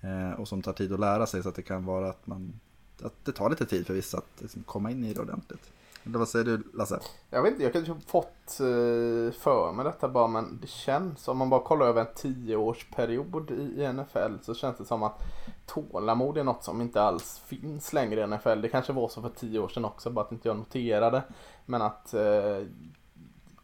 eh, 0.00 0.40
och 0.40 0.48
som 0.48 0.62
tar 0.62 0.72
tid 0.72 0.92
att 0.92 1.00
lära 1.00 1.26
sig 1.26 1.42
så 1.42 1.48
att 1.48 1.54
det 1.54 1.62
kan 1.62 1.84
vara 1.84 2.08
att 2.08 2.26
man 2.26 2.60
att 3.02 3.24
det 3.24 3.32
tar 3.32 3.50
lite 3.50 3.66
tid 3.66 3.86
för 3.86 3.94
vissa 3.94 4.18
att 4.18 4.40
liksom, 4.40 4.62
komma 4.62 4.90
in 4.90 5.04
i 5.04 5.14
det 5.14 5.20
ordentligt. 5.20 5.70
Eller 6.06 6.18
vad 6.18 6.28
säger 6.28 6.44
du 6.44 6.62
Lasse? 6.74 7.00
Jag 7.30 7.42
vet 7.42 7.52
inte, 7.52 7.62
jag 7.62 7.72
kanske 7.72 7.92
har 7.92 8.00
fått 8.00 8.60
eh, 8.60 9.40
för 9.40 9.72
mig 9.72 9.84
detta 9.84 10.08
bara 10.08 10.26
men 10.26 10.58
det 10.60 10.66
känns, 10.66 11.28
om 11.28 11.38
man 11.38 11.50
bara 11.50 11.60
kollar 11.60 11.86
över 11.86 12.00
en 12.00 12.14
tioårsperiod 12.14 13.50
i 13.50 13.82
i 13.82 13.92
NFL 13.92 14.36
så 14.42 14.54
känns 14.54 14.76
det 14.78 14.84
som 14.84 15.02
att 15.02 15.22
tålamod 15.66 16.38
är 16.38 16.44
något 16.44 16.64
som 16.64 16.80
inte 16.80 17.02
alls 17.02 17.42
finns 17.46 17.92
längre 17.92 18.20
i 18.20 18.26
NFL. 18.26 18.60
Det 18.60 18.68
kanske 18.68 18.92
var 18.92 19.08
så 19.08 19.22
för 19.22 19.28
tio 19.28 19.58
år 19.58 19.68
sedan 19.68 19.84
också, 19.84 20.10
bara 20.10 20.24
att 20.24 20.32
inte 20.32 20.48
jag 20.48 20.56
noterade. 20.56 21.22
Men 21.66 21.82
att 21.82 22.14
eh, 22.14 22.66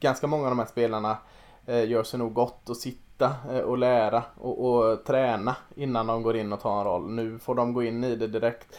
ganska 0.01 0.27
många 0.27 0.45
av 0.45 0.51
de 0.51 0.59
här 0.59 0.67
spelarna 0.67 1.17
eh, 1.67 1.89
gör 1.89 2.03
sig 2.03 2.19
nog 2.19 2.35
gott 2.35 2.71
att 2.71 2.77
sitta 2.77 3.33
eh, 3.51 3.59
och 3.61 3.79
lära 3.79 4.23
och, 4.35 4.65
och 4.65 5.05
träna 5.05 5.57
innan 5.75 6.07
de 6.07 6.23
går 6.23 6.37
in 6.37 6.53
och 6.53 6.61
tar 6.61 6.79
en 6.79 6.85
roll. 6.85 7.11
Nu 7.11 7.39
får 7.39 7.55
de 7.55 7.73
gå 7.73 7.83
in 7.83 8.05
i 8.05 8.17
det 8.17 8.27
direkt 8.27 8.77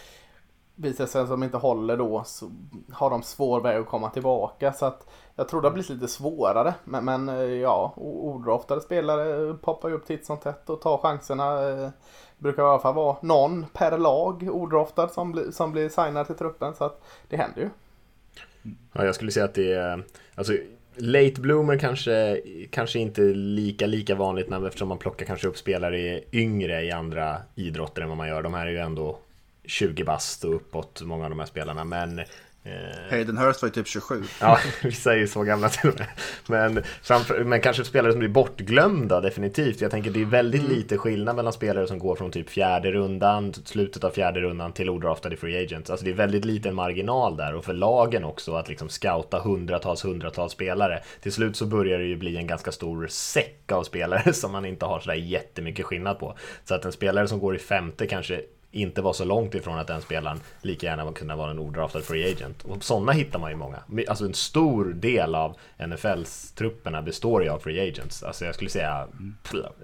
visar 0.81 1.05
sig 1.05 1.21
att 1.21 1.29
de 1.29 1.43
inte 1.43 1.57
håller 1.57 1.97
då 1.97 2.23
så 2.25 2.51
har 2.91 3.09
de 3.09 3.23
svår 3.23 3.61
väg 3.61 3.77
att 3.77 3.87
komma 3.87 4.09
tillbaka. 4.09 4.73
Så 4.73 4.85
att 4.85 5.07
jag 5.35 5.47
tror 5.47 5.61
det 5.61 5.67
har 5.67 5.73
blivit 5.73 5.89
lite 5.89 6.07
svårare. 6.07 6.73
Men, 6.83 7.05
men 7.05 7.29
eh, 7.29 7.35
ja, 7.35 7.93
odraftade 7.97 8.81
spelare 8.81 9.53
poppar 9.53 9.89
ju 9.89 9.95
upp 9.95 10.05
titt 10.05 10.25
som 10.25 10.37
tätt 10.37 10.69
och 10.69 10.81
tar 10.81 10.97
chanserna. 10.97 11.69
Eh, 11.69 11.89
brukar 12.37 12.63
i 12.63 12.65
alla 12.65 12.79
fall 12.79 12.95
vara 12.95 13.17
någon 13.21 13.65
per 13.73 13.97
lag 13.97 14.49
odraftad 14.51 15.07
som, 15.07 15.31
bli, 15.31 15.51
som 15.51 15.71
blir 15.71 15.89
signad 15.89 16.27
till 16.27 16.35
truppen. 16.35 16.73
Så 16.75 16.83
att 16.83 17.03
det 17.29 17.37
händer 17.37 17.61
ju. 17.61 17.69
Ja, 18.93 19.05
jag 19.05 19.15
skulle 19.15 19.31
säga 19.31 19.45
att 19.45 19.53
det 19.53 19.73
är, 19.73 20.03
alltså 20.35 20.53
Late 20.95 21.41
bloomer 21.41 21.77
kanske, 21.77 22.41
kanske 22.69 22.99
inte 22.99 23.21
lika, 23.21 23.85
lika 23.85 24.15
vanligt 24.15 24.51
eftersom 24.51 24.87
man 24.87 24.97
plockar 24.97 25.25
kanske 25.25 25.47
upp 25.47 25.57
spelare 25.57 26.21
yngre 26.31 26.83
i 26.83 26.91
andra 26.91 27.37
idrotter 27.55 28.01
än 28.01 28.09
vad 28.09 28.17
man 28.17 28.27
gör. 28.27 28.41
De 28.41 28.53
här 28.53 28.67
är 28.67 28.71
ju 28.71 28.77
ändå 28.77 29.19
20 29.71 30.03
bast 30.03 30.43
och 30.43 30.55
uppåt, 30.55 31.01
många 31.01 31.23
av 31.23 31.29
de 31.29 31.39
här 31.39 31.45
spelarna. 31.45 31.83
Men 31.83 32.19
eh, 32.19 32.25
Hayden 33.09 33.37
Hurst 33.37 33.61
var 33.61 33.69
ju 33.69 33.73
typ 33.73 33.87
27. 33.87 34.23
Ja, 34.41 34.59
vissa 34.83 35.13
är 35.13 35.17
ju 35.17 35.27
så 35.27 35.43
gamla 35.43 35.69
till 35.69 35.89
och 35.89 35.99
med. 35.99 36.07
Men, 36.47 36.83
framför, 37.01 37.43
men 37.43 37.61
kanske 37.61 37.83
spelare 37.83 38.11
som 38.11 38.19
blir 38.19 38.29
bortglömda 38.29 39.21
definitivt. 39.21 39.81
Jag 39.81 39.91
tänker 39.91 40.11
det 40.11 40.21
är 40.21 40.25
väldigt 40.25 40.63
lite 40.63 40.97
skillnad 40.97 41.35
mellan 41.35 41.53
spelare 41.53 41.87
som 41.87 41.99
går 41.99 42.15
från 42.15 42.31
typ 42.31 42.49
fjärde 42.49 42.91
rundan, 42.91 43.53
slutet 43.53 44.03
av 44.03 44.09
fjärde 44.09 44.41
rundan 44.41 44.73
till 44.73 44.89
odraftade 44.89 45.37
free 45.37 45.63
agents. 45.63 45.89
Alltså 45.89 46.05
det 46.05 46.11
är 46.11 46.15
väldigt 46.15 46.45
liten 46.45 46.75
marginal 46.75 47.37
där 47.37 47.55
och 47.55 47.65
för 47.65 47.73
lagen 47.73 48.23
också 48.23 48.55
att 48.55 48.69
liksom 48.69 48.89
scouta 48.89 49.39
hundratals, 49.39 50.05
hundratals 50.05 50.51
spelare. 50.51 51.03
Till 51.21 51.31
slut 51.31 51.55
så 51.55 51.65
börjar 51.65 51.99
det 51.99 52.05
ju 52.05 52.17
bli 52.17 52.37
en 52.37 52.47
ganska 52.47 52.71
stor 52.71 53.07
säck 53.07 53.71
av 53.71 53.83
spelare 53.83 54.33
som 54.33 54.51
man 54.51 54.65
inte 54.65 54.85
har 54.85 54.99
sådär 54.99 55.15
jättemycket 55.15 55.85
skillnad 55.85 56.19
på. 56.19 56.37
Så 56.65 56.75
att 56.75 56.85
en 56.85 56.91
spelare 56.91 57.27
som 57.27 57.39
går 57.39 57.55
i 57.55 57.59
femte 57.59 58.07
kanske 58.07 58.41
inte 58.71 59.01
var 59.01 59.13
så 59.13 59.25
långt 59.25 59.55
ifrån 59.55 59.77
att 59.77 59.87
den 59.87 60.01
spelaren 60.01 60.39
lika 60.61 60.87
gärna 60.87 61.13
kunde 61.13 61.35
vara 61.35 61.51
en 61.51 61.59
odraftad 61.59 62.01
free 62.01 62.31
agent. 62.31 62.63
Och 62.63 62.83
sådana 62.83 63.11
hittar 63.11 63.39
man 63.39 63.51
ju 63.51 63.57
många. 63.57 63.77
Alltså 64.07 64.25
en 64.25 64.33
stor 64.33 64.85
del 64.85 65.35
av 65.35 65.57
NFLs 65.87 66.51
trupperna 66.51 67.01
består 67.01 67.43
ju 67.43 67.49
av 67.49 67.59
free 67.59 67.89
agents. 67.89 68.23
Alltså 68.23 68.45
jag 68.45 68.55
skulle 68.55 68.69
säga, 68.69 69.07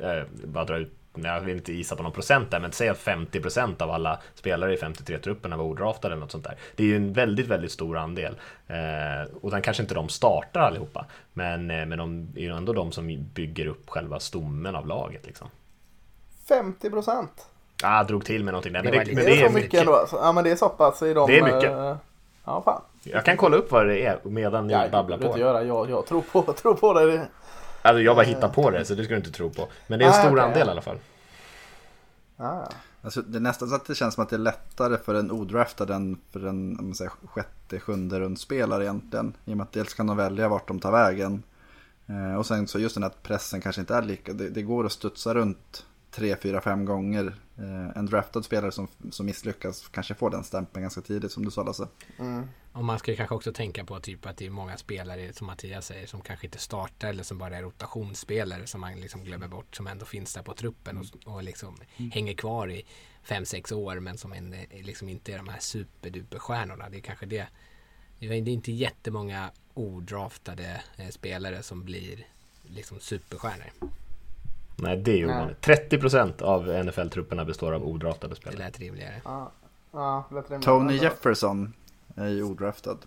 eh, 0.02 0.23
bara 0.45 0.65
dra 0.65 0.78
ut 0.78 0.93
jag 1.23 1.41
vill 1.41 1.56
inte 1.56 1.73
gissa 1.73 1.95
på 1.95 2.04
någon 2.04 2.12
procent 2.12 2.52
där, 2.52 2.60
men 2.60 2.71
säg 2.71 2.89
att 2.89 2.97
50% 2.97 3.82
av 3.82 3.91
alla 3.91 4.19
spelare 4.36 4.73
i 4.73 4.78
53-trupperna 4.78 5.58
var 5.58 5.65
odraftade 5.65 6.13
eller 6.13 6.21
något 6.21 6.32
sånt 6.32 6.43
där. 6.43 6.58
Det 6.76 6.84
är 6.84 6.88
ju 6.88 6.95
en 6.95 7.13
väldigt, 7.13 7.47
väldigt 7.47 7.71
stor 7.71 7.97
andel. 7.97 8.36
Eh, 8.67 9.36
och 9.41 9.52
den 9.52 9.62
kanske 9.62 9.84
inte 9.84 9.95
de 9.95 10.10
startar 10.10 10.62
allihopa, 10.62 11.06
men, 11.34 11.71
eh, 11.71 11.86
men 11.86 11.97
de 11.97 12.28
är 12.36 12.41
ju 12.41 12.58
ändå 12.58 12.73
de 12.73 12.91
som 12.91 13.28
bygger 13.34 13.67
upp 13.67 13.89
själva 13.89 14.19
stommen 14.19 14.76
av 14.76 14.88
laget 14.88 15.26
liksom. 15.26 15.47
50 16.47 16.89
procent. 16.89 17.50
Ah, 17.84 18.04
drog 18.04 18.26
till 18.26 18.44
med 18.44 18.52
någonting 18.52 18.74
där. 18.74 18.84
Men 18.84 18.92
Det 18.92 18.98
men 18.98 19.16
Det 19.16 19.22
är, 19.22 19.26
det 19.26 19.32
är 19.32 19.48
så 19.48 19.54
mycket, 19.54 19.54
mycket. 19.63 19.80
ändå. 19.80 19.96
alltså. 19.96 20.16
Ja 20.16 20.32
men 20.32 20.44
det 20.44 20.52
är 20.52 20.56
så 20.56 20.70
pass 20.70 21.02
i 21.02 21.13
de... 21.13 21.28
Det 21.28 21.38
är 21.40 21.44
mycket. 21.44 21.72
eh, 21.72 21.96
Ja 22.46 22.62
fan. 22.66 22.82
Jag 23.04 23.26
kan 23.26 23.38
kolla 23.38 23.58
upp 23.58 23.72
vad 23.72 23.88
det 23.88 24.06
är 24.06 24.20
medan 24.24 24.68
ni 24.68 24.74
Ja, 24.74 24.90
babblar 24.92 25.18
du 25.18 25.24
inte 25.24 25.34
på. 25.38 25.40
göra. 25.40 25.63
Jag, 25.63 25.90
jag 25.90 26.06
tror 26.06 26.22
på, 26.22 26.42
tror 26.54 26.74
på 26.74 26.94
det. 26.94 27.28
Alltså 27.82 28.02
jag 28.02 28.16
bara 28.16 28.26
hittar 28.26 28.50
på 28.50 28.70
det, 28.72 28.86
så 28.86 28.96
det 28.96 29.04
ska 29.04 29.13
du 29.13 29.18
inte 29.18 29.32
tro 29.32 29.50
på. 29.50 29.68
Men 29.88 30.00
det 30.00 30.06
är 30.06 30.10
en 30.10 30.13
Ah, 30.13 30.18
stor 30.20 30.32
okej. 30.32 30.44
andel 30.44 30.68
i 30.68 30.72
alla 30.72 30.82
fall. 30.82 30.98
Ja, 32.38 32.46
ja. 32.63 32.70
Alltså, 33.02 33.22
det 33.22 33.38
är 33.38 33.42
nästan 33.42 33.70
så 33.70 33.76
att 33.76 33.86
det 33.86 33.96
känns 33.96 34.13
som 34.13 34.24
att 34.24 34.30
det 34.30 34.36
är 34.36 34.40
lättare 34.40 34.98
för 34.98 35.16
en 35.16 35.32
odraftad 35.32 35.94
än 35.96 36.18
för 36.32 36.40
en 36.40 36.80
om 36.80 36.86
man 36.86 36.96
säger, 36.96 37.12
sjätte, 37.26 37.80
sjunde 37.80 38.20
rundspelare 38.20 38.84
egentligen. 38.84 39.34
I 39.46 39.54
och 39.54 39.58
med 39.58 39.63
att 39.63 39.72
dels 39.72 39.94
kan 39.94 40.08
de 40.08 40.18
välja 40.18 40.48
vart 40.50 40.68
de 40.68 40.80
tar 40.80 40.92
vägen. 40.92 41.44
Eh, 42.08 42.38
och 42.40 42.46
sen 42.46 42.68
så 42.68 42.80
just 42.80 42.96
den 42.96 43.04
här 43.04 43.12
pressen 43.24 43.62
kanske 43.62 43.82
inte 43.82 43.96
är 43.96 44.02
lika. 44.02 44.34
Det, 44.34 44.50
det 44.50 44.62
går 44.62 44.86
att 44.86 44.92
studsa 44.92 45.34
runt 45.34 45.86
tre, 46.12 46.36
fyra, 46.42 46.62
fem 46.62 46.86
gånger. 46.86 47.34
Eh, 47.60 47.98
en 47.98 48.06
draftad 48.06 48.43
spelare 48.43 48.72
som, 48.72 48.88
som 49.12 49.26
misslyckas 49.26 49.88
kanske 49.88 50.13
får 50.13 50.30
den 50.30 50.43
stämpeln 50.43 50.82
ganska 50.82 51.02
tidigt 51.02 51.32
som 51.32 51.46
du 51.46 51.52
sa 51.52 51.63
Lasse. 51.63 51.88
Och 52.72 52.86
man 52.86 53.00
ska 53.00 53.12
ju 53.12 53.17
kanske 53.17 53.36
också 53.36 53.54
tänka 53.54 53.86
på 53.86 54.00
typ 54.00 54.26
att 54.26 54.38
det 54.38 54.46
är 54.46 54.50
många 54.50 54.78
spelare 54.78 55.34
som 55.34 55.48
Mattias 55.48 55.86
säger 55.86 56.08
som 56.08 56.22
kanske 56.22 56.48
inte 56.48 56.58
startar 56.58 57.10
eller 57.10 57.24
som 57.24 57.38
bara 57.38 57.58
är 57.58 57.62
rotationsspelare 57.62 58.67
som 58.67 58.82
man 58.82 59.00
liksom 59.00 59.24
glömmer 59.24 59.48
bort 59.48 59.76
som 59.76 59.88
ändå 59.88 60.06
finns 60.06 60.34
där 60.34 60.43
på 60.43 60.54
truppen 60.54 60.98
och, 60.98 61.34
och 61.34 61.43
liksom 61.43 61.78
hänger 62.13 62.34
kvar 62.34 62.72
i 62.72 62.86
fem 63.24 63.46
sex 63.46 63.72
år 63.72 64.00
men 64.00 64.17
som 64.17 64.34
en, 64.34 64.56
liksom 64.72 65.10
inte 65.10 65.34
är 65.34 65.38
de 65.38 65.48
här 65.48 65.60
superduperstjärnorna. 65.60 66.89
Det 66.89 66.98
är 66.98 67.02
kanske 67.02 67.26
det. 67.26 67.48
Det 68.20 68.26
är 68.26 68.48
inte 68.48 68.72
jättemånga 68.72 69.52
odraftade 69.74 70.82
eh, 70.98 71.10
spelare 71.10 71.63
som 71.63 71.84
blir 71.84 72.28
liksom 72.63 73.00
superstjärnor. 73.00 73.72
Nej, 74.80 74.98
det 74.98 75.12
är 75.12 75.18
ju 75.18 75.28
Nej. 75.28 75.36
ovanligt. 75.36 75.66
30% 75.68 76.42
av 76.42 76.68
NFL-trupperna 76.70 77.46
består 77.46 77.74
av 77.74 77.84
odraftade 77.88 78.32
Det 78.34 78.36
spelare. 78.42 78.58
lät 78.66 78.80
rimligare. 78.80 79.22
Ja, 79.26 79.52
ja, 79.92 80.28
lätt 80.32 80.50
rimligt. 80.52 80.66
Tony 80.66 80.96
Jefferson 80.98 81.74
är 82.16 82.28
ju 82.28 82.44
odraftad. 82.44 82.98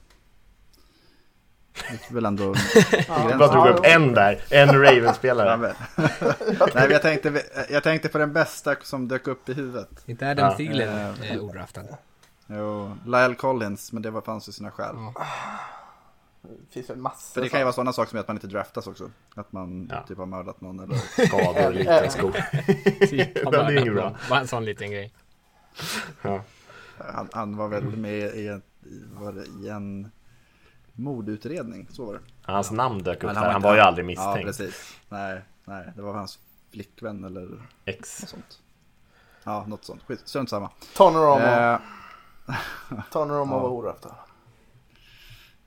Det 1.91 2.11
är 2.11 2.15
väl 2.15 2.25
ändå 2.27 2.55
Jag 3.29 3.39
bara 3.39 3.53
drog 3.53 3.67
upp 3.67 3.81
en 3.85 4.15
där, 4.15 4.41
en 4.51 4.69
Ravens-spelare. 4.83 5.57
men. 5.57 5.75
Nej, 6.59 6.73
men 6.75 6.91
jag, 6.91 7.03
tänkte, 7.03 7.43
jag 7.71 7.83
tänkte 7.83 8.09
på 8.09 8.19
den 8.19 8.33
bästa 8.33 8.77
som 8.83 9.09
dök 9.09 9.27
upp 9.29 9.49
i 9.49 9.53
huvudet. 9.53 9.89
Inte 10.07 10.31
Adam 10.31 10.45
Ja. 10.51 10.57
Thielen 10.57 11.15
eh, 11.23 11.45
odraftad. 11.45 11.83
Jo, 12.47 12.97
Lyle 13.07 13.35
Collins, 13.35 13.93
men 13.93 14.03
det 14.03 14.11
var 14.11 14.21
fanns 14.21 14.49
ju 14.49 14.53
sina 14.53 14.71
skäl. 14.71 14.95
Ja. 15.15 15.27
Det 16.43 16.73
finns 16.73 16.91
väl 16.91 16.97
massor. 16.97 17.35
För 17.35 17.41
det 17.41 17.49
kan 17.49 17.61
ju 17.61 17.65
vara 17.65 17.73
sådana 17.73 17.93
saker 17.93 18.11
som 18.11 18.19
att 18.21 18.29
man 18.29 18.37
inte 18.37 18.47
draftas 18.47 18.87
också. 18.87 19.11
Att 19.35 19.53
man 19.53 19.89
Ja. 19.93 20.03
typ 20.09 20.19
har 20.19 20.27
mördat 20.27 20.61
någon 20.61 20.81
eller... 20.81 20.95
Skador, 21.27 21.73
liten 21.73 22.11
skor. 22.11 22.33
Typ, 23.07 23.39
Ja, 23.45 23.51
det 23.51 23.57
är 23.59 23.79
inget 23.81 23.95
bra. 23.95 24.17
Bara 24.31 24.41
en 24.41 24.49
sån 24.49 24.65
liten 24.65 24.91
grej. 24.91 25.15
Ja. 26.23 26.43
Han, 26.99 27.29
han 27.33 27.57
var 27.57 27.69
väl 27.69 27.85
med 27.97 28.19
i 28.35 28.49
en, 28.49 28.63
i- 28.83 29.05
var 29.15 29.33
det, 29.33 29.45
i 29.47 29.69
en 29.69 30.11
mordutredning, 30.93 31.89
så 31.91 32.05
var 32.07 32.15
det. 32.15 32.21
Hans 32.43 32.71
namn 32.71 33.03
dök 33.03 33.17
upp 33.17 33.23
Men 33.23 33.35
där, 33.35 33.43
han 33.43 33.57
inte- 33.57 33.69
var 33.69 33.75
ju 33.75 33.81
aldrig 33.81 34.05
Ja, 34.05 34.07
misstänkt. 34.07 34.47
precis. 34.47 34.97
Nej, 35.09 35.43
nej, 35.65 35.93
det 35.97 36.03
var 36.03 36.15
hans 36.15 36.39
flickvän 36.71 37.25
eller 37.25 37.49
X. 37.85 38.21
något 38.23 38.29
sånt. 38.31 38.61
Ja, 39.45 39.65
något 39.69 39.85
sånt. 39.85 40.03
Skit, 40.03 40.21
strunt 40.25 40.51
samma. 40.51 40.71
Tony 40.97 41.17
Romo. 41.17 41.45
Eh, 41.45 41.79
Tony 43.11 43.33
Romo 43.33 43.55
ja. 43.55 43.59
var 43.61 43.69
orätta 43.69 44.15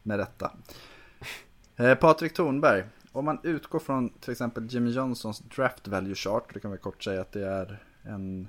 med 0.04 0.18
rätta. 0.18 0.52
Eh, 1.76 1.96
Patrik 1.96 2.34
Thornberg. 2.34 2.84
Om 3.12 3.26
man 3.26 3.39
utgår 3.44 3.80
från 3.80 4.10
till 4.10 4.32
exempel 4.32 4.68
Jimmy 4.70 4.92
Johnsons 4.92 5.39
draft 5.39 5.88
value 5.88 6.16
chart. 6.16 6.54
Det 6.54 6.60
kan 6.60 6.72
vi 6.72 6.78
kort 6.78 7.04
säga 7.04 7.22
att 7.22 7.32
det 7.32 7.48
är 7.48 7.84
en, 8.04 8.48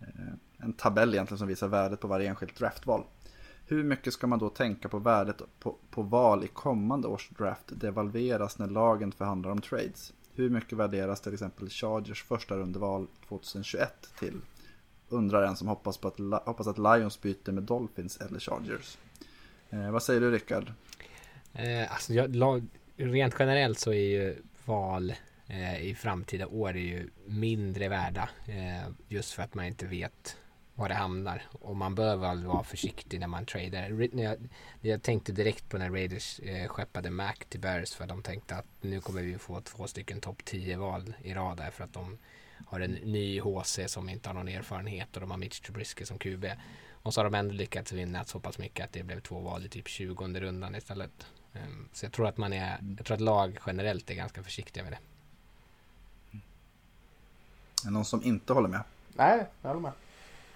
eh, 0.00 0.64
en 0.64 0.72
tabell 0.72 1.14
egentligen 1.14 1.38
som 1.38 1.48
visar 1.48 1.68
värdet 1.68 2.00
på 2.00 2.08
varje 2.08 2.28
enskilt 2.28 2.56
draftval. 2.56 3.04
Hur 3.66 3.84
mycket 3.84 4.12
ska 4.12 4.26
man 4.26 4.38
då 4.38 4.48
tänka 4.48 4.88
på 4.88 4.98
värdet 4.98 5.42
på, 5.60 5.76
på 5.90 6.02
val 6.02 6.44
i 6.44 6.48
kommande 6.48 7.08
års 7.08 7.28
draft 7.28 7.80
devalveras 7.80 8.58
när 8.58 8.66
lagen 8.66 9.12
förhandlar 9.12 9.50
om 9.50 9.60
trades? 9.60 10.12
Hur 10.34 10.50
mycket 10.50 10.78
värderas 10.78 11.20
till 11.20 11.32
exempel 11.32 11.68
Chargers 11.68 12.24
första 12.24 12.56
rundeval 12.56 13.06
2021 13.28 14.10
till? 14.18 14.40
Undrar 15.08 15.42
en 15.42 15.56
som 15.56 15.68
hoppas, 15.68 15.98
på 15.98 16.08
att, 16.08 16.46
hoppas 16.46 16.66
att 16.66 16.78
Lions 16.78 17.20
byter 17.20 17.52
med 17.52 17.62
Dolphins 17.62 18.16
eller 18.16 18.40
Chargers. 18.40 18.98
Eh, 19.70 19.90
vad 19.90 20.02
säger 20.02 20.20
du 20.20 20.30
Rickard? 20.30 20.72
Eh, 21.52 21.92
alltså, 21.92 22.12
jag, 22.12 22.66
rent 22.96 23.34
generellt 23.38 23.78
så 23.78 23.92
är 23.92 24.08
ju 24.08 24.36
val 24.64 25.14
eh, 25.46 25.82
i 25.82 25.94
framtida 25.94 26.46
år 26.46 26.70
är 26.70 26.80
ju 26.80 27.10
mindre 27.26 27.88
värda. 27.88 28.28
Eh, 28.46 28.90
just 29.08 29.32
för 29.32 29.42
att 29.42 29.54
man 29.54 29.64
inte 29.64 29.86
vet 29.86 30.36
var 30.74 30.88
det 30.88 30.94
hamnar. 30.94 31.42
Och 31.52 31.76
man 31.76 31.94
bör 31.94 32.16
väl 32.16 32.44
vara 32.44 32.64
försiktig 32.64 33.20
när 33.20 33.26
man 33.26 33.46
tradar. 33.46 34.08
Jag, 34.20 34.48
jag 34.80 35.02
tänkte 35.02 35.32
direkt 35.32 35.68
på 35.68 35.78
när 35.78 35.90
Raiders 35.90 36.40
eh, 36.40 36.68
skeppade 36.68 37.10
Mac 37.10 37.34
till 37.48 37.60
Bears 37.60 37.94
för 37.94 38.06
de 38.06 38.22
tänkte 38.22 38.56
att 38.56 38.66
nu 38.80 39.00
kommer 39.00 39.22
vi 39.22 39.38
få 39.38 39.60
två 39.60 39.86
stycken 39.86 40.20
topp 40.20 40.44
10 40.44 40.76
val 40.76 41.14
i 41.22 41.34
rad 41.34 41.56
där 41.56 41.70
för 41.70 41.84
att 41.84 41.92
de 41.92 42.18
har 42.66 42.80
en 42.80 42.92
ny 42.92 43.40
HC 43.40 43.78
som 43.86 44.08
inte 44.08 44.28
har 44.28 44.34
någon 44.34 44.48
erfarenhet 44.48 45.14
och 45.14 45.20
de 45.20 45.30
har 45.30 45.38
Mitch 45.38 45.60
Trubisky 45.60 46.04
som 46.04 46.18
QB. 46.18 46.44
Och 47.02 47.14
så 47.14 47.20
har 47.20 47.24
de 47.24 47.34
ändå 47.34 47.54
lyckats 47.54 47.92
vinna 47.92 48.24
så 48.24 48.40
pass 48.40 48.58
mycket 48.58 48.84
att 48.84 48.92
det 48.92 49.02
blev 49.02 49.20
två 49.20 49.40
val 49.40 49.64
i 49.64 49.68
typ 49.68 49.88
20 49.88 50.24
rundan 50.40 50.74
istället. 50.74 51.26
Ehm, 51.54 51.88
Så 51.92 52.04
jag 52.04 52.12
tror 52.12 52.26
att 52.26 52.36
man 52.36 52.52
är, 52.52 52.78
jag 52.96 53.06
tror 53.06 53.14
att 53.14 53.20
lag 53.20 53.58
generellt 53.66 54.10
är 54.10 54.14
ganska 54.14 54.42
försiktiga 54.42 54.82
med 54.84 54.92
det. 54.92 54.98
Är 57.82 57.84
det 57.84 57.90
någon 57.90 58.04
som 58.04 58.22
inte 58.22 58.52
håller 58.52 58.68
med? 58.68 58.80
Nej, 59.16 59.46
jag 59.62 59.68
håller 59.68 59.80
med. 59.80 59.92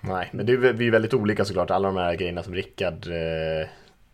Nej, 0.01 0.31
men 0.33 0.47
det 0.47 0.53
är, 0.53 0.57
vi 0.57 0.87
är 0.87 0.91
väldigt 0.91 1.15
olika 1.15 1.45
såklart. 1.45 1.71
Alla 1.71 1.89
de 1.89 1.97
här 1.97 2.15
grejerna 2.15 2.43
som 2.43 2.55
Rickard 2.55 3.07
eh, 3.07 3.69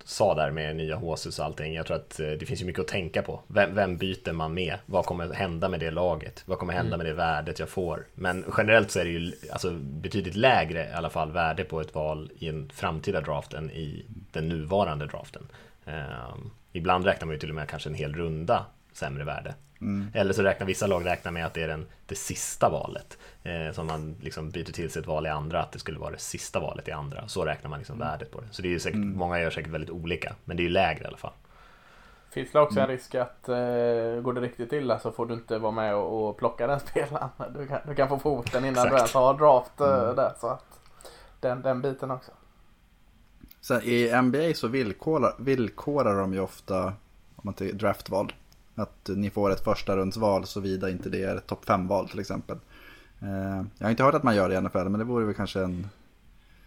sa 0.08 0.34
där 0.34 0.50
med 0.50 0.76
nya 0.76 0.96
HCs 0.96 1.38
och 1.38 1.44
allting. 1.44 1.74
Jag 1.74 1.86
tror 1.86 1.96
att 1.96 2.20
eh, 2.20 2.30
det 2.30 2.46
finns 2.46 2.60
ju 2.62 2.64
mycket 2.64 2.80
att 2.80 2.88
tänka 2.88 3.22
på. 3.22 3.40
Vem, 3.46 3.74
vem 3.74 3.96
byter 3.96 4.32
man 4.32 4.54
med? 4.54 4.78
Vad 4.86 5.04
kommer 5.04 5.32
hända 5.34 5.68
med 5.68 5.80
det 5.80 5.90
laget? 5.90 6.42
Vad 6.46 6.58
kommer 6.58 6.72
hända 6.72 6.96
med 6.96 7.06
det 7.06 7.12
värdet 7.12 7.58
jag 7.58 7.68
får? 7.68 8.06
Men 8.14 8.44
generellt 8.56 8.90
så 8.90 9.00
är 9.00 9.04
det 9.04 9.10
ju 9.10 9.32
alltså, 9.52 9.70
betydligt 9.80 10.34
lägre 10.36 10.88
i 10.88 10.92
alla 10.92 11.10
fall 11.10 11.32
värde 11.32 11.64
på 11.64 11.80
ett 11.80 11.94
val 11.94 12.30
i 12.38 12.48
en 12.48 12.70
framtida 12.74 13.20
draft 13.20 13.52
än 13.52 13.70
i 13.70 14.04
den 14.32 14.48
nuvarande 14.48 15.06
draften. 15.06 15.46
Eh, 15.84 16.36
ibland 16.72 17.04
räknar 17.04 17.26
man 17.26 17.34
ju 17.34 17.40
till 17.40 17.48
och 17.48 17.54
med 17.54 17.68
kanske 17.68 17.88
en 17.88 17.94
hel 17.94 18.14
runda 18.14 18.66
sämre 18.92 19.24
värde. 19.24 19.54
Eller 20.14 20.32
så 20.32 20.42
räknar 20.42 20.66
vissa 20.66 20.86
lag 20.86 21.06
räknar 21.06 21.32
med 21.32 21.46
att 21.46 21.54
det 21.54 21.62
är 21.62 21.68
den, 21.68 21.86
det 22.06 22.14
sista 22.14 22.68
valet. 22.68 23.18
Eh, 23.42 23.72
som 23.72 23.86
man 23.86 24.16
liksom 24.20 24.50
byter 24.50 24.72
till 24.72 24.90
sig 24.90 25.00
ett 25.00 25.06
val 25.06 25.26
i 25.26 25.28
andra, 25.28 25.62
att 25.62 25.72
det 25.72 25.78
skulle 25.78 25.98
vara 25.98 26.10
det 26.10 26.18
sista 26.18 26.60
valet 26.60 26.88
i 26.88 26.92
andra. 26.92 27.28
Så 27.28 27.44
räknar 27.44 27.70
man 27.70 27.78
liksom 27.78 27.98
värdet 27.98 28.30
på 28.30 28.40
det. 28.40 28.46
Så 28.50 28.62
det 28.62 28.68
är 28.68 28.70
ju 28.70 28.80
säkert, 28.80 29.00
många 29.00 29.40
gör 29.40 29.50
säkert 29.50 29.72
väldigt 29.72 29.90
olika. 29.90 30.34
Men 30.44 30.56
det 30.56 30.60
är 30.62 30.64
ju 30.64 30.70
lägre 30.70 31.04
i 31.04 31.06
alla 31.06 31.16
fall. 31.16 31.32
Finns 32.30 32.52
det 32.52 32.60
också 32.60 32.80
en 32.80 32.86
risk 32.86 33.14
att 33.14 33.48
eh, 33.48 33.54
går 34.22 34.32
det 34.32 34.40
riktigt 34.40 34.72
illa 34.72 34.98
så 34.98 35.12
får 35.12 35.26
du 35.26 35.34
inte 35.34 35.58
vara 35.58 35.72
med 35.72 35.94
och, 35.94 36.28
och 36.28 36.36
plocka 36.36 36.66
den 36.66 36.80
spelaren. 36.90 37.28
Du 37.54 37.66
kan, 37.66 37.78
du 37.86 37.94
kan 37.94 38.08
få 38.08 38.18
foten 38.18 38.64
innan 38.64 38.88
du 38.88 38.96
ens 38.96 39.14
har 39.14 39.34
draft 39.34 39.80
eh, 39.80 40.14
där. 40.14 40.32
Så 40.40 40.46
att 40.46 40.80
den, 41.40 41.62
den 41.62 41.82
biten 41.82 42.10
också. 42.10 42.32
Så 43.60 43.80
I 43.80 44.22
NBA 44.22 44.54
så 44.54 44.68
villkorar, 44.68 45.34
villkorar 45.38 46.20
de 46.20 46.32
ju 46.32 46.40
ofta 46.40 46.84
om 47.36 47.42
man 47.42 47.54
till 47.54 47.78
draftval. 47.78 48.32
Att 48.78 49.08
ni 49.16 49.30
får 49.30 49.50
ett 49.50 49.64
första 49.64 49.96
rundsval 49.96 50.46
såvida 50.46 50.90
inte 50.90 51.08
det 51.08 51.22
är 51.22 51.36
ett 51.36 51.46
topp 51.46 51.64
5-val 51.66 52.08
till 52.08 52.20
exempel. 52.20 52.56
Eh, 53.22 53.64
Jag 53.78 53.86
har 53.86 53.90
inte 53.90 54.02
hört 54.04 54.14
att 54.14 54.22
man 54.22 54.36
gör 54.36 54.48
det 54.48 54.54
i 54.54 54.60
NFL 54.60 54.78
men 54.78 54.98
det 54.98 55.04
vore 55.04 55.24
väl 55.24 55.34
kanske 55.34 55.60
en... 55.60 55.88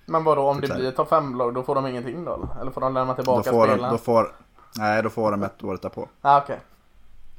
Men 0.05 0.23
vadå 0.23 0.41
om 0.41 0.55
det 0.55 0.61
Typ 0.61 0.71
här. 0.71 0.77
blir 0.79 0.89
ett 0.89 0.95
topp 0.95 1.09
5-lag 1.09 1.53
då 1.53 1.63
får 1.63 1.75
de 1.75 1.87
ingenting 1.87 2.25
då? 2.25 2.49
eller? 2.61 2.71
Får 2.71 2.81
de 2.81 2.93
lämna 2.93 3.13
Då 3.13 3.15
tillbaka 3.43 3.51
de, 3.51 3.89
då 3.91 3.97
får, 3.97 4.35
nej, 4.77 5.03
då 5.03 5.09
får 5.09 5.31
de 5.31 5.43
ett 5.43 5.63
året 5.63 5.81
därpå. 5.81 6.09
Ah, 6.21 6.41
okej. 6.41 6.59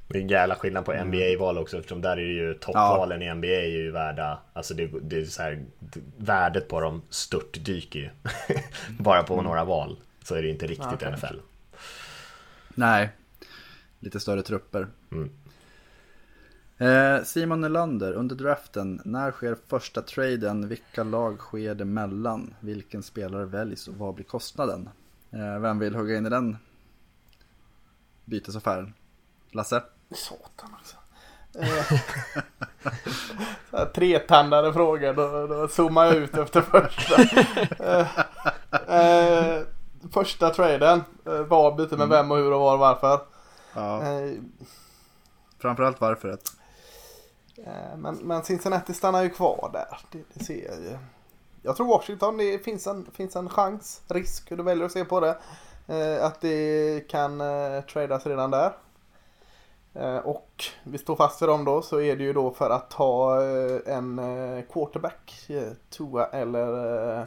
Det 0.09 0.19
är 0.19 0.23
en 0.23 0.29
jävla 0.29 0.55
skillnad 0.55 0.85
på 0.85 0.93
NBA-val 0.93 1.59
också 1.59 1.77
eftersom 1.79 2.01
där 2.01 2.11
är 2.11 2.17
det 2.17 2.23
ju 2.23 2.55
toppvalen 2.55 3.23
i 3.23 3.35
NBA 3.35 3.47
är 3.47 3.67
ju 3.71 3.91
värda, 3.91 4.39
alltså 4.53 4.75
det, 4.75 4.91
det 5.03 5.21
är 5.21 5.25
så 5.25 5.43
här, 5.43 5.65
värdet 6.17 6.69
på 6.69 6.81
dem 6.81 7.03
störtdyker 7.11 7.99
ju. 7.99 8.11
Bara 8.99 9.23
på 9.23 9.43
några 9.43 9.65
val 9.65 9.97
så 10.25 10.35
är 10.35 10.43
det 10.43 10.49
inte 10.49 10.67
riktigt 10.67 10.93
Okej. 10.93 11.13
NFL. 11.13 11.37
Nej, 12.75 13.11
lite 14.03 14.21
större 14.21 14.43
trupper. 14.43 14.89
Mm. 15.11 15.31
Eh, 16.79 17.25
Simon 17.25 17.61
Nylander, 17.61 18.13
under 18.13 18.37
draften, 18.37 19.01
när 19.05 19.31
sker 19.31 19.57
första 19.67 20.03
traden? 20.03 20.69
Vilka 20.69 21.05
lag 21.05 21.39
sker 21.39 21.75
det 21.75 21.85
mellan? 21.85 22.55
Vilken 22.61 23.03
spelare 23.03 23.45
väljs 23.45 23.89
och 23.89 23.95
vad 23.95 24.15
blir 24.15 24.25
kostnaden? 24.25 24.89
Eh, 25.31 25.59
vem 25.59 25.79
vill 25.79 25.95
hugga 25.95 26.17
in 26.17 26.27
i 26.27 26.31
den 26.31 26.57
bytesaffären? 28.25 28.95
Lasse? 29.51 29.83
Satan 30.11 30.77
också. 30.81 30.97
Eh, 31.59 31.85
Tretandade 33.95 34.73
frågor, 34.73 35.13
då, 35.13 35.47
då 35.47 35.69
zoomar 35.69 36.05
jag 36.05 36.17
ut 36.17 36.37
efter 36.37 36.61
första. 36.61 37.23
Eh, 38.87 39.63
första 40.13 40.51
traden, 40.51 41.03
eh, 41.27 41.41
var 41.41 41.77
byter 41.77 41.97
med 41.97 42.09
vem 42.09 42.31
och 42.31 42.37
hur 42.37 42.53
och 42.53 42.61
var 42.61 42.73
och 42.73 42.79
varför. 42.79 43.32
Ja, 43.75 44.03
Eh, 44.03 44.33
framförallt 45.59 46.01
varför 46.01 46.29
ett. 46.29 46.49
eh, 47.67 47.97
men, 47.97 48.17
men 48.17 48.43
Cincinnati 48.43 48.95
stannar 48.95 49.23
ju 49.23 49.31
kvar 49.31 49.71
där, 49.73 49.99
det, 50.13 50.25
det 50.35 50.45
ser 50.45 50.65
jag 50.65 50.81
ju. 50.81 50.99
Jag 51.63 51.77
tror 51.77 51.87
Washington, 51.87 52.37
det 52.37 52.59
finns 52.59 52.87
en, 52.87 53.07
finns 53.13 53.37
en 53.37 53.49
chans, 53.49 54.03
risk, 54.09 54.51
hur 54.51 54.57
du 54.57 54.63
väljer 54.63 54.87
att 54.87 54.93
se 54.93 55.05
på 55.05 55.21
det. 55.21 55.39
Eh, 55.87 56.25
att 56.25 56.41
det 56.41 57.09
kan 57.09 57.41
eh, 57.41 57.81
tradas 57.81 58.27
redan 58.27 58.51
där. 58.51 58.73
Eh, 59.95 60.17
och 60.17 60.65
vi 60.85 60.99
står 60.99 61.17
fast 61.17 61.43
vid 61.43 61.49
dem 61.49 61.65
då 61.65 61.83
så 61.83 62.01
är 62.01 62.17
det 62.17 62.25
ju 62.25 62.33
då 62.33 62.51
för 62.51 62.71
att 62.71 62.91
ta 62.91 63.43
eh, 63.45 63.95
en 63.97 64.19
eh, 64.19 64.65
quarterback, 64.73 65.47
eh, 65.49 65.73
Tua 65.91 66.27
eller 66.27 67.19
eh, 67.21 67.25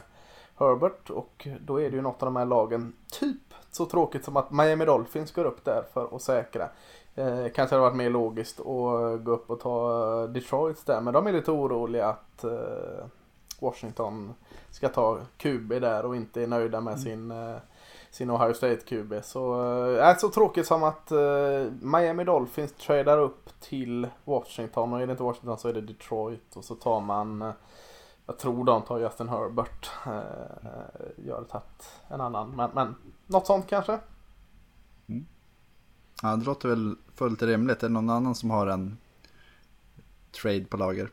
Herbert. 0.58 1.10
Och 1.10 1.48
då 1.60 1.80
är 1.80 1.90
det 1.90 1.96
ju 1.96 2.02
något 2.02 2.22
av 2.22 2.26
de 2.26 2.36
här 2.36 2.44
lagen, 2.44 2.92
typ 3.10 3.45
så 3.76 3.86
tråkigt 3.86 4.24
som 4.24 4.36
att 4.36 4.50
Miami 4.50 4.84
Dolphins 4.84 5.32
går 5.32 5.44
upp 5.44 5.64
där 5.64 5.84
för 5.92 6.16
att 6.16 6.22
säkra. 6.22 6.68
Eh, 7.14 7.48
kanske 7.54 7.74
hade 7.74 7.88
varit 7.88 7.96
mer 7.96 8.10
logiskt 8.10 8.60
att 8.60 9.24
gå 9.24 9.30
upp 9.30 9.50
och 9.50 9.60
ta 9.60 10.26
Detroit 10.26 10.86
där. 10.86 11.00
Men 11.00 11.14
de 11.14 11.26
är 11.26 11.32
lite 11.32 11.50
oroliga 11.50 12.06
att 12.06 12.44
eh, 12.44 13.06
Washington 13.60 14.34
ska 14.70 14.88
ta 14.88 15.18
QB 15.36 15.68
där 15.68 16.04
och 16.04 16.16
inte 16.16 16.42
är 16.42 16.46
nöjda 16.46 16.80
med 16.80 17.00
sin, 17.00 17.30
eh, 17.30 17.56
sin 18.10 18.30
Ohio 18.30 18.54
State 18.54 18.76
QB. 18.76 19.14
Så 19.24 19.64
eh, 19.96 20.16
så 20.16 20.28
tråkigt 20.28 20.66
som 20.66 20.82
att 20.82 21.10
eh, 21.10 21.64
Miami 21.80 22.24
Dolphins 22.24 22.72
tradar 22.72 23.18
upp 23.18 23.60
till 23.60 24.08
Washington 24.24 24.92
och 24.92 25.00
är 25.00 25.06
det 25.06 25.10
inte 25.10 25.22
Washington 25.22 25.58
så 25.58 25.68
är 25.68 25.72
det 25.72 25.80
Detroit 25.80 26.56
och 26.56 26.64
så 26.64 26.74
tar 26.74 27.00
man 27.00 27.42
eh, 27.42 27.52
jag 28.26 28.38
tror 28.38 28.64
de 28.64 28.82
tar 28.82 28.98
Justin 28.98 29.28
Herbert. 29.28 29.90
Eh, 30.06 30.12
jag 31.26 31.34
hade 31.34 31.46
tagit 31.48 31.90
en 32.08 32.20
annan. 32.20 32.50
Men, 32.56 32.70
men 32.74 32.94
något 33.26 33.46
sånt 33.46 33.66
kanske. 33.68 33.98
Ja, 36.22 36.36
det 36.36 36.44
låter 36.44 36.68
väl 36.68 36.96
fullt 37.14 37.42
rimligt. 37.42 37.82
Är 37.82 37.88
det 37.88 37.94
någon 37.94 38.10
annan 38.10 38.34
som 38.34 38.50
har 38.50 38.66
en 38.66 38.98
trade 40.42 40.64
på 40.64 40.76
lager? 40.76 41.10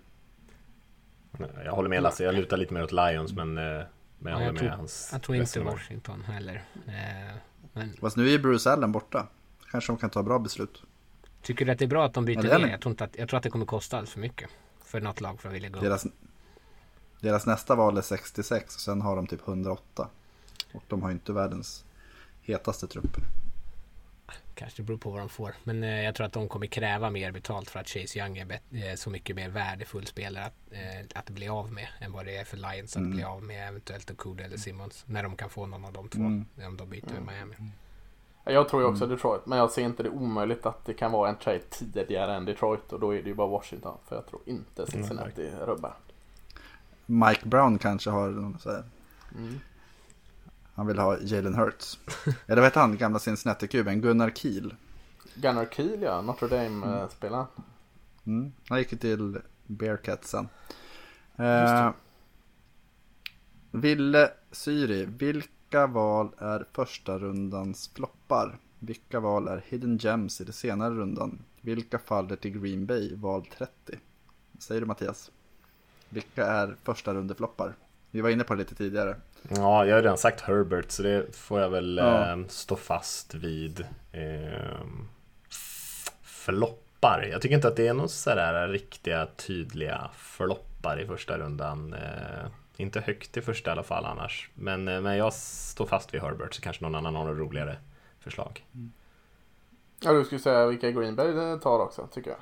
Jag 1.66 1.72
håller 1.72 1.90
med 1.90 2.04
Lasse, 2.04 2.24
jag 2.24 2.36
lutar 2.36 2.58
lite 2.58 2.74
mer 2.74 2.84
åt 2.84 2.92
Lions 2.92 3.34
men, 3.34 3.58
eh, 3.58 3.64
men 3.64 4.32
jag 4.32 4.32
Ja, 4.32 4.34
håller 4.34 4.46
jag, 4.46 4.54
med 4.54 4.60
tror, 4.62 4.70
hans 4.70 5.10
jag 5.14 5.22
tror 5.22 5.38
inte. 5.38 5.60
Washington 5.60 6.22
heller. 6.22 6.64
Eh, 6.88 7.36
Men 7.74 7.94
Fast 8.02 8.18
nu 8.18 8.30
är 8.30 8.40
Bruce 8.40 8.72
Allen 8.72 8.92
borta. 8.92 9.28
Kanske 9.72 9.92
de 9.92 9.98
kan 9.98 10.10
ta 10.10 10.24
bra 10.24 10.40
beslut. 10.40 10.84
tycker 11.42 11.66
du 11.66 11.72
att 11.72 11.80
det 11.80 11.86
är 11.86 11.90
bra 11.90 12.06
att 12.06 12.14
de 12.14 12.26
byter 12.26 12.46
Ja, 12.46 12.58
ner? 12.58 12.68
Jag 12.68 12.82
tror, 12.82 12.92
inte 12.92 13.04
att, 13.04 13.16
jag 13.18 13.30
tror 13.30 13.38
att 13.38 13.44
det 13.44 13.50
kommer 13.50 13.66
kosta 13.66 13.98
alldeles 13.98 14.14
för 14.14 14.20
mycket. 14.20 14.50
För 14.84 15.02
något 15.02 15.22
lag 15.22 15.42
för 15.42 15.50
att 15.50 15.56
vilja 15.56 15.70
gå. 15.70 15.80
Deras, 15.80 16.06
deras 17.24 17.46
nästa 17.46 17.76
val 17.76 17.98
är 17.98 18.02
66 18.02 18.76
och 18.76 18.82
sen 18.82 19.02
har 19.02 19.16
de 19.16 19.28
typ 19.28 19.48
108. 19.48 20.08
Och 20.74 20.84
de 20.88 21.02
har 21.02 21.10
ju 21.10 21.14
inte 21.14 21.34
världens 21.34 21.86
hetaste 22.42 22.88
trupp. 22.88 23.18
kanske 24.56 24.82
det 24.82 24.86
beror 24.86 24.98
på 24.98 25.10
vad 25.10 25.20
de 25.20 25.30
får. 25.30 25.56
Men 25.64 25.84
eh, 25.84 26.02
jag 26.04 26.16
tror 26.16 26.28
att 26.28 26.34
de 26.34 26.48
kommer 26.50 26.66
kräva 26.68 27.10
mer 27.10 27.32
betalt 27.32 27.70
för 27.70 27.80
att 27.80 27.88
Chase 27.90 28.20
Young 28.20 28.38
är 28.38 28.46
bet- 28.46 28.62
eh, 28.92 28.96
så 28.96 29.10
mycket 29.10 29.36
mer 29.36 29.50
värdefull 29.50 30.08
spelare 30.08 30.46
att, 30.46 30.54
eh, 30.72 31.06
att 31.20 31.30
bli 31.30 31.48
av 31.48 31.72
med 31.72 31.88
än 32.00 32.12
vad 32.12 32.26
det 32.26 32.38
är 32.38 32.46
för 32.46 32.58
Lions 32.58 32.98
att 32.98 33.04
bli 33.04 33.24
av 33.24 33.44
med 33.44 33.68
eventuellt 33.70 34.12
Okuda 34.12 34.44
eller 34.44 34.58
Simmons. 34.58 35.04
När 35.08 35.24
de 35.24 35.36
kan 35.36 35.50
få 35.50 35.66
någon 35.66 35.86
av 35.86 35.94
de 35.94 36.10
två 36.10 36.20
Mm. 36.20 36.46
om 36.68 36.78
de 36.78 36.90
byter 36.90 37.10
med 37.20 37.24
Miami. 37.36 37.56
Jag 38.46 38.70
tror 38.70 38.82
ju 38.82 38.88
också 38.88 39.08
Detroit, 39.08 39.46
men 39.46 39.58
jag 39.58 39.72
ser 39.72 39.82
inte 39.82 40.04
det 40.04 40.10
omöjligt 40.10 40.66
att 40.66 40.86
det 40.86 40.94
kan 40.94 41.12
vara 41.12 41.30
en 41.30 41.36
trade 41.38 41.60
tidigare 41.70 42.36
än 42.36 42.46
Detroit 42.46 42.94
och 42.94 43.00
då 43.00 43.16
är 43.16 43.22
det 43.24 43.30
ju 43.30 43.36
bara 43.36 43.48
Washington. 43.48 43.98
För 44.08 44.16
jag 44.16 44.28
tror 44.28 44.42
inte 44.46 44.86
Cincinnati 44.92 45.52
rubbar. 45.66 45.94
Mike 47.06 47.48
Brown 47.48 47.78
kanske 47.78 48.10
har 48.10 48.30
någon 48.30 48.60
så 48.60 48.72
här. 48.72 48.84
Han 50.76 50.88
vill 50.88 50.98
ha 51.00 51.18
Jalen 51.22 51.56
Hurts. 51.56 52.00
Eller 52.48 52.62
vad 52.62 52.64
heter 52.64 52.82
han, 52.82 52.98
gamla 52.98 53.20
Cincinnati-kuben? 53.20 54.02
Gunnar 54.02 54.30
Kiel. 54.30 54.76
Gunnar 55.36 55.66
Kiel 55.66 56.02
ja, 56.02 56.22
Notre 56.22 56.48
Dame-spelaren. 56.48 57.46
Mm. 58.26 58.52
Han 58.70 58.80
gick 58.80 58.92
ju 58.92 58.98
till 58.98 59.40
Bearcats 59.68 60.30
sen. 60.30 60.48
Eh, 61.36 61.92
Ville 63.72 64.32
Syri, 64.52 65.06
vilka 65.06 65.88
val 65.88 66.32
är 66.38 66.66
första 66.74 67.20
rundans 67.20 67.92
floppar? 67.96 68.58
Vilka 68.80 69.20
val 69.20 69.48
är 69.48 69.64
hidden 69.68 69.98
gems 69.98 70.42
i 70.42 70.44
den 70.44 70.54
senare 70.54 70.94
rundan? 70.94 71.40
Vilka 71.62 72.00
faller 72.00 72.36
till 72.36 72.60
Green 72.60 72.86
Bay, 72.86 73.16
val 73.16 73.46
30? 73.58 73.72
Vad 74.52 74.64
säger 74.64 74.82
du 74.82 74.88
Mattias? 74.88 75.32
Vilka 76.14 76.46
är 76.46 76.76
första 76.84 77.14
rundefloppar? 77.14 77.74
Vi 78.12 78.22
var 78.22 78.30
inne 78.30 78.44
på 78.44 78.54
det 78.54 78.60
lite 78.60 78.76
tidigare. 78.76 79.16
Ja, 79.50 79.86
jag 79.86 79.96
har 79.96 80.02
redan 80.02 80.18
sagt 80.18 80.42
Herbert 80.42 80.92
så 80.92 81.04
det 81.04 81.36
får 81.36 81.62
jag 81.62 81.70
väl 81.70 81.98
Ja. 81.98 82.32
eh, 82.32 82.38
stå 82.48 82.76
fast 82.76 83.34
vid. 83.34 83.86
Eh, 84.12 84.80
floppar. 86.24 87.28
Jag 87.32 87.42
tycker 87.42 87.56
inte 87.56 87.68
att 87.68 87.76
det 87.76 87.88
är 87.88 87.94
några 87.94 88.08
sådär 88.08 88.68
riktiga 88.68 89.28
tydliga 89.36 90.10
floppar 90.18 91.00
i 91.00 91.08
första 91.08 91.38
rundan. 91.38 91.94
Eh, 91.94 92.46
inte 92.78 93.00
högt 93.02 93.38
i 93.38 93.42
första 93.42 93.70
i 93.70 93.72
alla 93.72 93.84
fall 93.84 94.06
annars. 94.06 94.50
Men, 94.54 94.88
eh, 94.88 95.02
men 95.02 95.18
jag 95.18 95.34
står 95.34 95.86
fast 95.86 96.14
vid 96.14 96.22
Herbert 96.22 96.54
så 96.54 96.62
kanske 96.62 96.84
någon 96.84 96.96
annan 96.96 97.16
har 97.16 97.26
något 97.26 97.38
roligare 97.38 97.78
förslag. 98.20 98.66
Ja, 100.00 100.12
du 100.14 100.24
skulle 100.26 100.40
säga 100.42 100.66
vilka 100.68 100.92
Green 100.92 101.16
Bay 101.16 101.60
tar 101.60 101.80
också, 101.80 102.08
tycker 102.08 102.30
jag. 102.30 102.40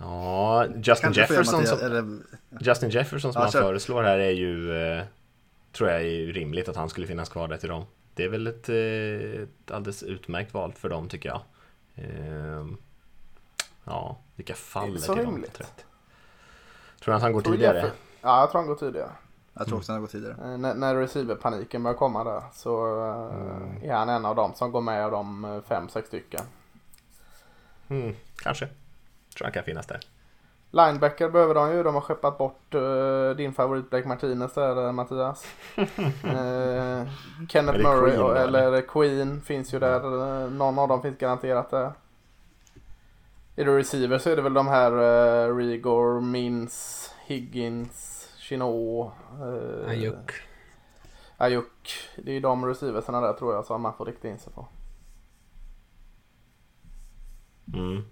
Ja, 0.00 0.66
Justin 0.82 1.12
Jefferson, 1.12 1.66
som, 1.66 1.78
eller, 1.78 2.18
Justin 2.60 2.90
Jefferson 2.90 3.32
som 3.32 3.40
Ja, 3.40 3.44
han 3.44 3.52
kör. 3.52 3.60
föreslår 3.62 4.02
här 4.02 4.18
är 4.18 4.30
ju 4.30 4.82
eh, 4.82 5.04
Tror 5.72 5.90
jag 5.90 6.00
är 6.00 6.04
ju 6.04 6.32
rimligt 6.32 6.68
att 6.68 6.76
han 6.76 6.88
skulle 6.88 7.06
finnas 7.06 7.28
kvar 7.28 7.48
där 7.48 7.56
till 7.56 7.68
dem 7.68 7.84
Det 8.14 8.24
är 8.24 8.28
väl 8.28 8.46
ett, 8.46 8.68
eh, 8.68 9.42
ett 9.42 9.70
alldeles 9.70 10.02
utmärkt 10.02 10.54
val 10.54 10.72
för 10.72 10.88
dem 10.88 11.08
tycker 11.08 11.28
jag 11.28 11.40
Ehm, 11.94 12.76
Ja, 13.84 14.18
vilka 14.36 14.54
faller 14.54 14.98
så 14.98 15.14
till 15.14 15.24
dem 15.24 15.32
rimligt? 15.34 15.52
på 15.52 15.58
30? 15.58 15.72
Tror 17.00 17.12
du 17.12 17.16
att 17.16 17.22
han 17.22 17.32
går 17.32 17.40
tidigare? 17.40 17.90
Ja, 18.20 18.40
jag 18.40 18.50
tror 18.50 18.60
han 18.60 18.68
går 18.68 18.74
tidigare. 18.74 19.10
jag 19.54 19.66
tror 19.66 19.78
också 19.78 19.92
han 19.92 19.96
har 19.96 20.00
gått 20.00 20.10
tidigare. 20.12 20.52
Eh, 20.52 20.58
När, 20.58 20.74
när 20.74 20.94
receiver-paniken 20.96 21.82
börjar 21.82 21.96
komma 21.96 22.24
där 22.24 22.42
så 22.54 22.86
eh, 23.82 23.90
är 23.90 23.94
han 23.94 24.08
en 24.08 24.24
av 24.26 24.36
dem 24.36 24.52
som 24.54 24.72
går 24.72 24.80
med 24.80 25.04
av 25.04 25.10
de 25.10 25.44
eh, 25.44 25.60
fem, 25.68 25.88
sex 25.88 26.08
stycken. 26.08 26.40
Mm, 27.88 28.14
kanske 28.36 28.68
Tror 29.40 29.46
han 29.46 29.52
kan 29.52 29.64
finnas 29.64 29.86
där 29.86 30.00
Linebacker 30.70 31.30
behöver 31.30 31.54
de 31.54 31.72
ju. 31.72 31.82
De 31.82 31.94
har 31.94 32.00
skeppat 32.00 32.38
bort 32.38 32.74
eh, 32.74 33.30
din 33.36 33.52
favorit 33.52 33.90
Blake 33.90 34.08
Martinez 34.08 34.54
där 34.54 34.86
eh, 34.86 34.92
Mattias. 34.92 35.46
Är 36.24 37.10
Kenneth 37.48 37.78
Murray 37.78 38.10
Queen 38.10 38.22
och, 38.22 38.36
eller 38.36 38.80
Queen 38.80 39.40
finns 39.40 39.74
ju 39.74 39.78
där. 39.78 40.50
Någon 40.50 40.78
av 40.78 40.88
dem 40.88 41.02
finns 41.02 41.18
garanterat 41.18 41.70
där. 41.70 41.92
Är 43.56 43.64
det 43.64 43.78
receiver 43.78 44.18
så 44.18 44.30
är 44.30 44.36
det 44.36 44.42
väl 44.42 44.54
de 44.54 44.68
här 44.68 44.92
uh, 44.92 45.56
Rigor, 45.56 46.20
Mins, 46.20 47.10
Higgins, 47.26 48.28
Chinot. 48.38 49.12
Uh, 49.42 49.88
Ayuk. 49.88 50.32
Ayuk. 51.36 51.98
Det 52.16 52.30
är 52.30 52.34
ju 52.34 52.40
de 52.40 52.66
receiversarna 52.66 53.20
där 53.20 53.32
tror 53.32 53.54
jag 53.54 53.66
som 53.66 53.82
man 53.82 53.94
får 53.94 54.04
rikta 54.04 54.28
in 54.28 54.38
sig 54.38 54.52
på. 54.52 54.68
mm. 57.74 58.04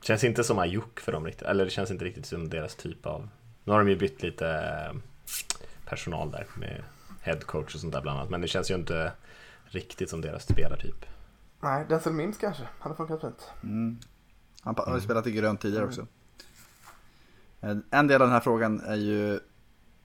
Känns 0.00 0.24
inte 0.24 0.44
som 0.44 0.58
Ayuk 0.58 1.00
för 1.00 1.12
dem 1.12 1.26
riktigt 1.26 1.42
Eller 1.48 1.64
det 1.64 1.70
känns 1.70 1.90
inte 1.90 2.04
riktigt 2.04 2.26
som 2.26 2.48
deras 2.48 2.74
typ 2.74 3.06
av 3.06 3.28
Nu 3.64 3.72
har 3.72 3.78
de 3.78 3.88
ju 3.88 3.96
bytt 3.96 4.22
lite 4.22 4.48
eh, 4.48 4.96
personal 5.84 6.30
där 6.30 6.46
med 6.56 6.82
headcoach 7.20 7.74
och 7.74 7.80
sånt 7.80 7.92
där 7.92 8.02
bland 8.02 8.18
annat 8.18 8.30
Men 8.30 8.40
det 8.40 8.48
känns 8.48 8.70
ju 8.70 8.74
inte 8.74 9.12
riktigt 9.64 10.10
som 10.10 10.20
deras 10.20 10.44
spelartyp 10.48 11.06
Nej, 11.60 11.86
Denzel 11.88 12.12
Mims 12.12 12.38
kanske. 12.38 12.68
Hade 12.78 12.94
funkat 12.94 13.20
fint. 13.20 13.48
Han 14.62 14.74
har 14.76 14.94
ju 14.94 15.00
spelat 15.00 15.26
i 15.26 15.32
grönt 15.32 15.60
tidigare 15.60 15.84
också. 15.84 16.06
Eh, 17.60 17.76
En 17.90 18.06
del 18.06 18.22
av 18.22 18.28
den 18.28 18.32
här 18.34 18.40
frågan 18.40 18.80
är 18.80 18.96
ju, 18.96 19.40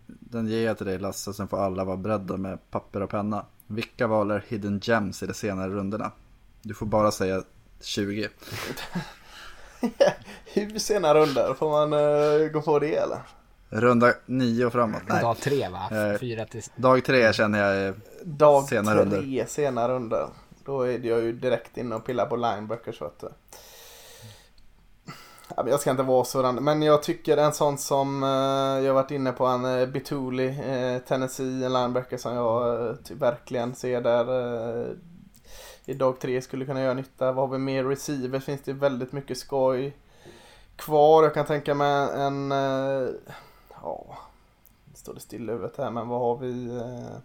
den 0.05 0.47
ger 0.47 0.65
jag 0.65 0.77
till 0.77 0.85
dig 0.85 0.99
Lasse, 0.99 1.33
sen 1.33 1.47
får 1.47 1.57
alla 1.59 1.83
vara 1.83 1.97
beredda 1.97 2.37
med 2.37 2.71
papper 2.71 3.01
och 3.01 3.09
penna. 3.09 3.45
Vilka 3.67 4.07
val 4.07 4.31
är 4.31 4.43
hidden 4.47 4.79
gems 4.83 5.23
i 5.23 5.27
de 5.27 5.33
senare 5.33 5.69
rundorna? 5.69 6.11
Du 6.61 6.73
får 6.73 6.85
bara 6.85 7.11
säga 7.11 7.43
20. 7.81 8.29
Hur 10.53 10.79
sena 10.79 11.13
rundor? 11.13 11.53
Får 11.53 11.69
man 11.69 11.93
uh, 11.93 12.51
gå 12.51 12.61
på 12.61 12.79
det 12.79 12.95
eller? 12.95 13.19
Runda 13.69 14.13
9 14.25 14.65
och 14.65 14.73
framåt. 14.73 15.01
Nej. 15.07 15.21
Dag 15.21 15.37
tre 15.37 15.69
va? 15.69 15.89
Eh, 15.91 16.19
Fyra 16.19 16.45
till... 16.45 16.63
Dag 16.75 17.05
3 17.05 17.33
känner 17.33 17.59
jag 17.59 17.77
är 17.77 17.93
Dag 18.23 18.63
Sena 18.63 18.91
tre 18.91 19.01
rundor. 19.01 19.45
sena 19.47 19.89
rundor. 19.89 20.29
Då 20.65 20.81
är 20.81 21.05
jag 21.05 21.21
ju 21.21 21.31
direkt 21.31 21.77
inne 21.77 21.95
och 21.95 22.05
pillar 22.05 22.25
på 22.25 22.35
linebackers 22.35 23.01
vet 23.01 23.19
du. 23.19 23.29
Jag 25.55 25.79
ska 25.79 25.91
inte 25.91 26.03
vara 26.03 26.25
sådan, 26.25 26.55
men 26.55 26.81
jag 26.81 27.03
tycker 27.03 27.37
en 27.37 27.53
sån 27.53 27.77
som 27.77 28.23
eh, 28.23 28.85
jag 28.85 28.93
varit 28.93 29.11
inne 29.11 29.31
på, 29.31 29.45
en 29.45 29.91
Bituli, 29.91 30.47
eh, 30.47 31.01
Tennessee, 31.07 31.65
en 31.65 31.73
linebacker 31.73 32.17
som 32.17 32.33
jag 32.33 32.87
eh, 32.87 32.95
verkligen 33.09 33.75
ser 33.75 34.01
där 34.01 34.21
eh, 34.81 34.87
i 35.89 35.93
dag 35.93 36.19
tre 36.19 36.41
skulle 36.41 36.65
kunna 36.65 36.81
göra 36.81 36.93
nytta. 36.93 37.31
Vad 37.31 37.49
har 37.49 37.57
vi 37.57 37.63
mer? 37.63 37.83
Receiver 37.83 38.39
finns 38.39 38.61
det 38.61 38.73
väldigt 38.73 39.11
mycket 39.11 39.37
skoj 39.37 39.97
kvar. 40.75 41.23
Jag 41.23 41.33
kan 41.33 41.45
tänka 41.45 41.73
mig 41.73 42.09
en, 42.13 42.51
eh, 42.51 43.09
ja, 43.81 44.17
nu 44.85 44.95
står 44.95 45.13
det 45.13 45.19
still 45.19 45.49
i 45.49 45.51
huvudet 45.51 45.77
här, 45.77 45.91
men 45.91 46.07
vad 46.07 46.19
har 46.19 46.37
vi? 46.37 46.77
Eh, 46.77 47.19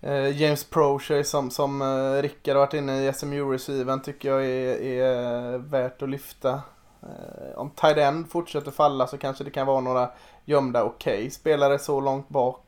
Eh, 0.00 0.40
James 0.42 0.64
Procher 0.64 1.22
som, 1.22 1.50
som 1.50 1.82
eh, 1.82 2.22
Rickard 2.22 2.56
har 2.56 2.66
varit 2.66 2.74
inne 2.74 3.04
i 3.04 3.12
SMU-receiven 3.12 4.00
tycker 4.02 4.28
jag 4.28 4.44
är, 4.44 4.82
är 4.82 5.52
eh, 5.52 5.58
värt 5.58 6.02
att 6.02 6.08
lyfta. 6.08 6.62
Eh, 7.02 7.58
om 7.58 7.70
tight 7.70 7.96
end 7.96 8.30
fortsätter 8.30 8.70
falla 8.70 9.06
så 9.06 9.18
kanske 9.18 9.44
det 9.44 9.50
kan 9.50 9.66
vara 9.66 9.80
några 9.80 10.10
gömda 10.44 10.84
okej 10.84 11.30
spelare 11.30 11.78
så 11.78 12.00
långt 12.00 12.28
bak 12.28 12.64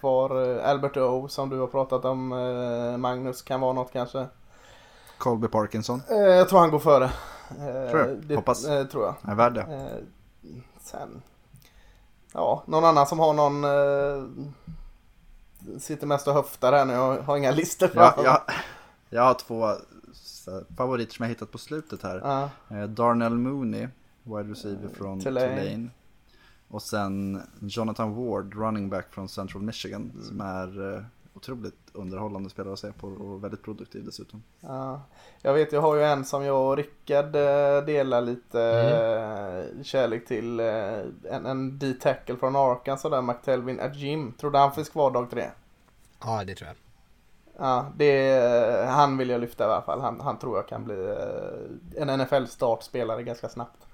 kvar. 0.00 0.56
Eh, 0.58 0.68
Albert 0.70 0.96
O 0.96 1.28
som 1.28 1.48
du 1.48 1.58
har 1.58 1.66
pratat 1.66 2.04
om 2.04 2.32
eh, 2.32 2.96
Magnus 2.96 3.42
kan 3.42 3.60
vara 3.60 3.72
något 3.72 3.92
kanske. 3.92 4.26
Colby 5.18 5.48
Parkinson. 5.48 6.02
Eh, 6.10 6.16
jag 6.16 6.48
tror 6.48 6.58
han 6.58 6.70
går 6.70 6.78
före. 6.78 7.04
Eh, 7.04 7.90
Tror 7.90 8.04
du? 8.04 8.16
det, 8.16 8.34
Hoppas. 8.36 8.64
Eh, 8.68 8.86
tror 8.86 9.04
jag. 9.04 9.32
Är 9.32 9.34
värd 9.34 9.54
det. 9.54 9.60
Eh, 9.60 10.04
sen, 10.80 11.22
ja, 12.32 12.62
någon 12.66 12.84
annan 12.84 13.06
som 13.06 13.18
har 13.18 13.32
någon 13.32 13.64
eh, 13.64 14.24
sitter 15.78 16.06
mest 16.06 16.28
och 16.28 16.34
höftar 16.34 16.72
här 16.72 16.84
nu. 16.84 16.92
Jag 16.92 17.22
har 17.22 17.36
inga 17.36 17.50
listor 17.60 17.90
Jag, 17.94 18.14
framför 18.14 18.24
jag, 18.24 18.40
jag 19.10 19.22
har 19.22 19.34
två 19.34 19.68
favoriter 20.76 21.12
som 21.14 21.22
jag 21.22 21.28
hittat 21.28 21.50
på 21.52 21.58
slutet 21.58 22.02
här. 22.02 22.20
Ja. 22.24 22.76
Eh, 22.76 22.82
Darnell 22.88 23.34
Mooney, 23.38 23.88
wide 24.22 24.50
receiver 24.50 24.88
från 24.88 25.20
Tulane. 25.20 25.46
Tulane. 25.62 25.88
Och 26.70 26.82
sen 26.82 27.42
Jonathan 27.60 28.14
Ward, 28.14 28.54
running 28.54 28.90
back 28.90 29.06
från 29.10 29.28
Central 29.28 29.62
Michigan. 29.62 30.10
Mm. 30.14 30.24
Som 30.24 30.40
är 30.40 30.94
eh, 30.94 31.02
otroligt 31.34 31.74
underhållande 31.92 32.50
spelare 32.50 32.72
att 32.72 32.78
se 32.78 32.92
på 32.92 33.08
och 33.08 33.44
väldigt 33.44 33.62
produktiv 33.62 34.04
dessutom. 34.04 34.42
Ja, 34.60 35.02
jag 35.42 35.54
vet, 35.54 35.72
jag 35.72 35.80
har 35.80 35.96
ju 35.96 36.02
en 36.02 36.24
som 36.24 36.44
jag 36.44 36.70
och 36.70 36.76
Rickard 36.76 37.36
eh, 37.36 37.84
delar 37.86 38.20
lite 38.20 38.62
eh, 38.62 39.82
kärlek 39.82 40.26
till. 40.26 40.60
En, 40.60 41.46
en 41.46 41.78
D-tackle 41.78 42.36
från 42.36 42.56
Arkansas 42.56 43.10
där, 43.10 43.22
McTelvin 43.22 43.80
Ajim. 43.80 44.32
Tror 44.32 44.50
du 44.50 44.58
han 44.58 44.72
finns 44.72 44.88
kvar 44.88 45.10
dag 45.10 45.30
tre? 45.30 45.50
Ja, 46.24 46.44
det 46.44 46.54
tror 46.54 46.68
jag. 46.68 46.76
Ja, 47.58 47.86
det, 47.96 48.86
han 48.88 49.16
vill 49.16 49.28
jag 49.28 49.40
lyfta 49.40 49.64
i 49.64 49.66
alla 49.66 49.82
fall. 49.82 50.00
Han, 50.00 50.20
han 50.20 50.38
tror 50.38 50.56
jag 50.56 50.68
kan 50.68 50.84
bli 50.84 51.16
en 51.96 52.20
NFL-startspelare 52.20 53.22
ganska 53.22 53.48
snabbt. 53.48 53.86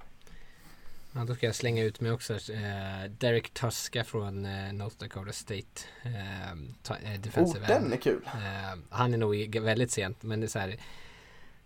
Ja, 1.16 1.24
då 1.24 1.34
ska 1.34 1.46
jag 1.46 1.54
slänga 1.54 1.82
ut 1.84 2.00
mig 2.00 2.12
också. 2.12 2.34
Eh, 2.34 3.10
Derek 3.10 3.50
Tuska 3.50 4.04
från 4.04 4.44
eh, 4.44 4.72
North 4.72 4.96
Dakota 4.98 5.32
State. 5.32 5.80
Eh, 6.02 6.56
ta, 6.82 6.96
eh, 6.96 7.10
Oh, 7.12 7.20
defensive 7.20 7.66
den 7.66 7.84
end. 7.84 7.92
är 7.92 7.96
kul! 7.96 8.22
Eh, 8.26 8.78
han 8.90 9.14
är 9.14 9.18
nog 9.18 9.56
väldigt 9.58 9.90
sent, 9.90 10.22
men 10.22 10.40
det 10.40 10.46
är 10.46 10.48
så 10.48 10.58
här 10.58 10.76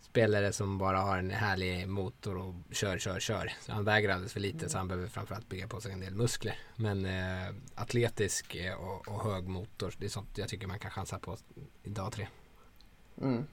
spelare 0.01 0.53
som 0.53 0.79
bara 0.79 1.01
har 1.01 1.19
en 1.19 1.31
härlig 1.31 1.89
motor 1.89 2.37
och 2.37 2.55
kör, 2.71 2.99
kör, 2.99 3.21
kör. 3.21 3.53
Så 3.61 3.73
han 3.73 3.85
väger 3.85 4.09
alldeles 4.09 4.33
för 4.33 4.41
lite 4.41 4.69
så 4.69 4.79
han 4.79 4.89
behöver 4.89 5.09
framförallt 5.09 5.49
bygga 5.49 5.69
på 5.69 5.81
sig 5.81 5.93
en 5.93 6.01
del 6.01 6.15
muskler. 6.15 6.59
Men 6.77 7.07
eh, 7.07 7.55
atletisk 7.75 8.57
och, 8.79 9.09
och 9.09 9.25
hög 9.25 9.49
motor, 9.49 9.95
det 9.99 10.05
är 10.05 10.11
sånt 10.11 10.39
jag 10.39 10.49
tycker 10.49 10.67
man 10.67 10.79
kan 10.79 10.91
chansa 10.91 11.19
på 11.19 11.37
i 11.83 11.91
dag 11.91 12.13
tre. 12.13 12.29
Mm. 13.21 13.47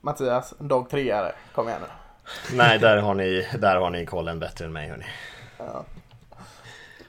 Mattias, 0.00 0.54
dag 0.58 0.90
treare. 0.90 1.34
Kom 1.54 1.68
igen 1.68 1.80
nu. 1.82 2.07
Nej, 2.52 2.78
där 2.78 2.96
har 2.96 3.14
ni, 3.14 3.48
där 3.58 3.76
har 3.76 3.90
ni 3.90 4.06
kollen 4.06 4.38
bättre 4.38 4.64
än 4.64 4.72
mig 4.72 4.88
hörni. 4.88 5.04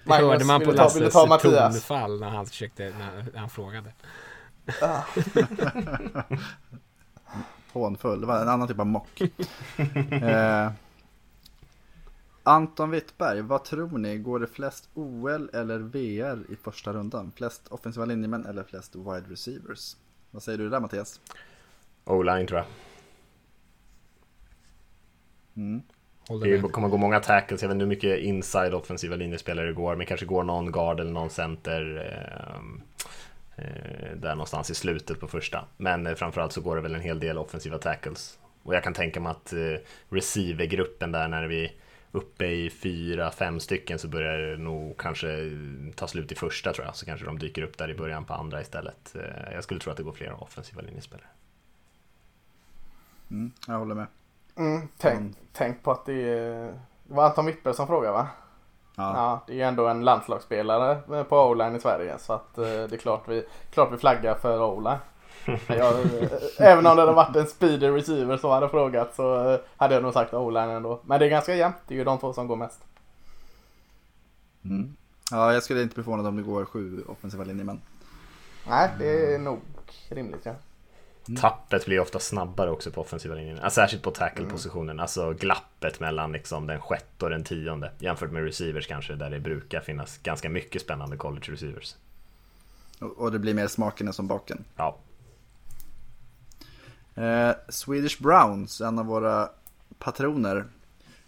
Det 0.03 0.13
hörde 0.13 0.45
man 0.45 0.59
vill 0.59 0.65
på 0.67 0.71
du 0.71 0.77
ta- 0.77 0.89
vill 0.93 1.03
du 1.03 1.09
ta 1.11 1.25
Lasses 1.25 1.41
tonfall 1.73 2.19
när 2.19 2.29
han 2.29 2.45
försökte, 2.45 2.83
när, 2.99 3.25
när 3.33 3.39
han 3.39 3.49
frågade. 3.49 3.93
Hånfull, 7.71 8.21
det 8.21 8.27
var 8.27 8.41
en 8.41 8.49
annan 8.49 8.67
typ 8.67 8.79
av 8.79 8.85
mock. 8.87 9.21
eh, 10.11 10.71
Anton 12.43 12.91
Wittberg, 12.91 13.41
vad 13.41 13.63
tror 13.63 13.97
ni? 13.97 14.17
Går 14.17 14.39
det 14.39 14.47
flest 14.47 14.89
OL 14.93 15.49
eller 15.53 15.79
VR 15.79 16.51
i 16.51 16.55
första 16.55 16.93
rundan? 16.93 17.31
Flest 17.35 17.67
offensiva 17.67 18.05
linjemän 18.05 18.45
eller 18.45 18.63
flest 18.63 18.95
wide 18.95 19.23
receivers? 19.29 19.95
Vad 20.31 20.43
säger 20.43 20.57
du 20.57 20.69
där 20.69 20.79
Mattias? 20.79 21.19
O-line 22.05 22.47
tror 22.47 22.59
jag. 22.59 22.67
Håller 26.27 26.47
Det 26.47 26.69
kommer 26.69 26.87
gå 26.87 26.97
många 26.97 27.19
tackles, 27.19 27.61
jag 27.61 27.69
vet 27.69 27.75
inte 27.75 27.83
hur 27.83 27.89
mycket 27.89 28.19
inside 28.19 28.73
offensiva 28.73 29.15
linjespelare 29.15 29.65
det 29.65 29.73
går, 29.73 29.95
men 29.95 30.05
kanske 30.05 30.25
går 30.25 30.43
någon 30.43 30.71
guard 30.71 30.99
eller 30.99 31.11
någon 31.11 31.29
center 31.29 31.81
ehm, 31.81 32.81
eh, 33.55 34.17
där 34.17 34.31
någonstans 34.31 34.69
i 34.69 34.75
slutet 34.75 35.19
på 35.19 35.27
första. 35.27 35.65
Men 35.77 36.07
eh, 36.07 36.15
framförallt 36.15 36.53
så 36.53 36.61
går 36.61 36.75
det 36.75 36.81
väl 36.81 36.95
en 36.95 37.01
hel 37.01 37.19
del 37.19 37.37
offensiva 37.37 37.77
tackles. 37.77 38.39
Och 38.63 38.75
jag 38.75 38.83
kan 38.83 38.93
tänka 38.93 39.19
mig 39.19 39.31
att 39.31 39.53
eh, 39.53 39.59
receivergruppen 40.09 41.11
där 41.11 41.27
när 41.27 41.47
vi 41.47 41.65
är 41.65 41.71
uppe 42.11 42.45
i 42.45 42.69
fyra, 42.69 43.31
fem 43.31 43.59
stycken 43.59 43.99
så 43.99 44.07
börjar 44.07 44.39
det 44.39 44.57
nog 44.57 44.97
kanske 44.97 45.51
ta 45.95 46.07
slut 46.07 46.31
i 46.31 46.35
första 46.35 46.73
tror 46.73 46.85
jag. 46.85 46.95
Så 46.95 47.05
kanske 47.05 47.25
de 47.25 47.39
dyker 47.39 47.61
upp 47.61 47.77
där 47.77 47.89
i 47.89 47.95
början 47.95 48.25
på 48.25 48.33
andra 48.33 48.61
istället. 48.61 49.15
Eh, 49.15 49.53
jag 49.53 49.63
skulle 49.63 49.79
tro 49.79 49.91
att 49.91 49.97
det 49.97 50.03
går 50.03 50.13
flera 50.13 50.35
offensiva 50.35 50.81
linjespelare. 50.81 51.27
Mm, 53.31 53.51
jag 53.67 53.79
håller 53.79 53.95
med. 53.95 54.07
Mm, 54.59 54.87
tänk, 54.97 55.37
tänk 55.53 55.83
på 55.83 55.91
att 55.91 56.05
det 56.05 56.29
är... 56.29 56.73
Det 57.03 57.13
var 57.13 57.25
Anton 57.25 57.45
Wittberg 57.45 57.73
som 57.73 57.87
frågade 57.87 58.13
va? 58.13 58.27
Ja. 58.95 59.13
Ja, 59.15 59.43
det 59.47 59.53
är 59.53 59.57
ju 59.57 59.61
ändå 59.61 59.87
en 59.87 60.05
landslagsspelare 60.05 61.23
på 61.23 61.37
O-line 61.37 61.75
i 61.75 61.79
Sverige 61.79 62.15
så 62.19 62.33
att 62.33 62.57
eh, 62.57 62.63
det 62.63 62.93
är 62.93 62.97
klart 62.97 63.23
vi, 63.27 63.45
klart 63.71 63.93
vi 63.93 63.97
flaggar 63.97 64.35
för. 64.35 64.57
Jag, 65.67 65.99
eh, 66.01 66.29
även 66.59 66.85
om 66.85 66.95
det 66.95 67.01
hade 67.01 67.11
varit 67.11 67.35
en 67.35 67.47
speedy 67.47 67.87
receiver 67.87 68.37
som 68.37 68.51
hade 68.51 68.69
frågat 68.69 69.15
så 69.15 69.51
eh, 69.51 69.59
hade 69.77 69.93
jag 69.93 70.03
nog 70.03 70.13
sagt 70.13 70.33
O-line 70.33 70.69
ändå. 70.69 70.99
Men 71.05 71.19
det 71.19 71.25
är 71.25 71.29
ganska 71.29 71.55
jämnt, 71.55 71.75
det 71.87 71.93
är 71.93 71.97
ju 71.97 72.03
de 72.03 72.17
två 72.17 72.33
som 72.33 72.47
går 72.47 72.55
mest. 72.55 72.79
Mm. 74.65 74.95
ja, 75.31 75.53
jag 75.53 75.63
skulle 75.63 75.81
inte 75.81 75.95
bli 75.95 76.03
förvånad 76.03 76.27
om 76.27 76.37
det 76.37 76.43
går 76.43 76.65
sju 76.65 77.03
offensiva 77.07 77.43
linjemän. 77.43 77.81
Nej, 78.67 78.89
det 78.99 79.33
är 79.33 79.39
nog 79.39 79.59
rimligt 80.09 80.45
ja. 80.45 80.53
Tappet 81.37 81.85
blir 81.85 81.99
ofta 81.99 82.19
snabbare 82.19 82.71
också 82.71 82.91
på 82.91 83.01
offensiva 83.01 83.35
linjen. 83.35 83.59
Alltså, 83.59 83.81
särskilt 83.81 84.03
på 84.03 84.11
tackle-positionen. 84.11 84.99
Alltså 84.99 85.33
glappet 85.33 85.99
mellan 85.99 86.31
liksom 86.31 86.67
den 86.67 86.81
sjätte 86.81 87.25
och 87.25 87.31
den 87.31 87.43
tionde. 87.43 87.91
Jämfört 87.99 88.31
med 88.31 88.43
receivers 88.43 88.87
kanske, 88.87 89.15
där 89.15 89.29
det 89.29 89.39
brukar 89.39 89.81
finnas 89.81 90.17
ganska 90.17 90.49
mycket 90.49 90.81
spännande 90.81 91.17
college 91.17 91.51
receivers. 91.51 91.95
Och, 92.99 93.17
och 93.17 93.31
det 93.31 93.39
blir 93.39 93.53
mer 93.53 93.67
smaken 93.67 94.07
än 94.07 94.13
som 94.13 94.27
baken. 94.27 94.63
Ja, 94.75 94.97
Eh, 97.19 97.51
Swedish 97.69 98.21
Browns, 98.21 98.81
en 98.81 98.99
av 98.99 99.05
våra 99.05 99.49
patroner. 99.97 100.65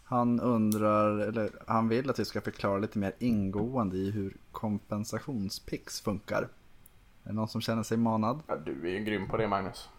Han 0.03 0.39
undrar, 0.39 1.17
eller 1.17 1.49
han 1.67 1.89
vill 1.89 2.09
att 2.09 2.19
vi 2.19 2.25
ska 2.25 2.41
förklara 2.41 2.77
lite 2.77 2.99
mer 2.99 3.13
ingående 3.19 3.97
i 3.97 4.11
hur 4.11 4.33
kompensationspicks 4.51 6.01
funkar. 6.01 6.47
Är 7.23 7.29
det 7.29 7.35
någon 7.35 7.47
som 7.47 7.61
känner 7.61 7.83
sig 7.83 7.97
manad? 7.97 8.43
ja. 8.47 8.55
Du 8.55 8.87
är 8.87 8.91
ju 8.91 9.03
grym 9.03 9.27
på 9.27 9.37
det 9.37 9.47
Magnus. 9.47 9.89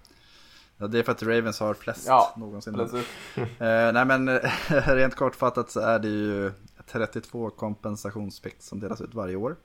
Ja, 0.77 0.87
det 0.87 0.99
är 0.99 1.03
för 1.03 1.13
att 1.13 1.23
Ravens 1.23 1.61
har 1.61 1.75
flest 1.75 2.07
Ja, 2.07 2.35
någonsin. 2.37 2.75
Precis. 2.75 3.07
Eh, 3.37 3.93
nej 3.93 4.05
men 4.05 4.29
eh, 4.29 4.41
rent 4.87 5.15
kortfattat 5.15 5.71
så 5.71 5.81
är 5.81 5.99
det 5.99 6.09
ju 6.09 6.53
32 6.87 7.51
kompensationspicks 7.51 8.67
som 8.67 8.81
delas 8.81 9.01
ut 9.01 9.15
varje 9.15 9.37
år. 9.37 9.57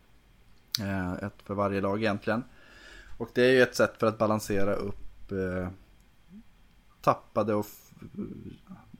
Eh, 0.82 1.14
ett 1.14 1.41
för 1.43 1.53
varje 1.53 1.82
lag 1.82 1.99
egentligen. 1.99 2.43
Och 3.18 3.30
det 3.34 3.41
är 3.41 3.51
ju 3.51 3.62
ett 3.62 3.76
sätt 3.76 3.93
för 3.99 4.08
att 4.08 4.18
balansera 4.18 4.74
upp 4.74 5.32
eh, 5.32 5.70
tappade 7.01 7.53
och 7.53 7.66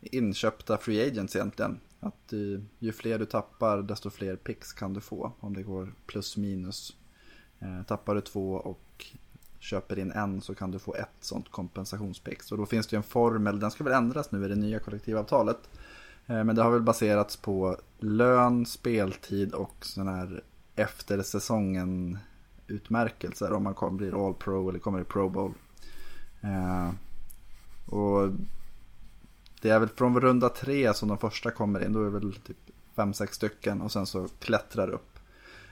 inköpta 0.02 0.78
free 0.78 1.08
agents 1.08 1.36
egentligen. 1.36 1.80
Att 2.00 2.34
eh, 2.34 2.62
ju 2.80 2.92
fler 2.92 3.20
du 3.20 3.26
tappar 3.26 3.82
desto 3.82 4.10
fler 4.10 4.36
picks 4.36 4.74
kan 4.74 4.94
du 4.94 5.02
få 5.02 5.34
om 5.40 5.54
det 5.54 5.64
går 5.64 5.94
plus 6.06 6.38
minus. 6.38 6.96
Eh, 7.60 7.84
tappar 7.84 8.16
du 8.16 8.22
två 8.22 8.54
och 8.54 9.06
köper 9.60 10.00
in 10.00 10.12
en 10.12 10.42
så 10.42 10.56
kan 10.56 10.72
du 10.72 10.80
få 10.80 10.96
ett 10.96 11.10
sånt 11.20 11.52
kompensationspix. 11.52 12.52
Och 12.52 12.58
då 12.58 12.66
finns 12.66 12.88
det 12.88 12.96
ju 12.96 12.98
en 12.98 13.04
formel, 13.04 13.60
den 13.60 13.72
ska 13.72 13.84
väl 13.84 13.94
ändras 13.94 14.32
nu 14.32 14.46
i 14.46 14.48
det 14.48 14.56
nya 14.56 14.80
kollektivavtalet. 14.80 15.70
Eh, 16.26 16.44
men 16.44 16.56
det 16.56 16.64
har 16.64 16.72
väl 16.72 16.82
baserats 16.82 17.38
på 17.38 17.78
lön, 18.00 18.66
speltid 18.66 19.54
och 19.54 19.76
sån 19.82 20.08
här 20.08 20.44
efter 20.76 21.22
säsongen 21.22 22.18
utmärkelser 22.68 23.54
om 23.54 23.64
man 23.64 23.98
blir 23.98 24.28
All 24.28 24.34
Pro 24.34 24.70
eller 24.70 24.80
kommer 24.80 25.02
i 25.02 25.04
Pro 25.04 25.30
Bowl. 25.30 25.54
Eh, 26.42 26.90
och 27.86 28.30
det 29.62 29.70
är 29.70 29.80
väl 29.80 29.90
från 29.90 30.22
runda 30.22 30.50
tre 30.50 30.94
som 30.94 31.10
de 31.10 31.18
första 31.18 31.52
kommer 31.52 31.86
in, 31.86 31.94
då 31.94 32.02
är 32.02 32.06
det 32.06 32.20
väl 32.20 32.34
typ 32.34 32.58
fem 32.96 33.14
sex 33.14 33.36
stycken 33.36 33.82
och 33.82 33.92
sen 33.92 34.06
så 34.06 34.28
klättrar 34.40 34.90
upp. 34.90 35.17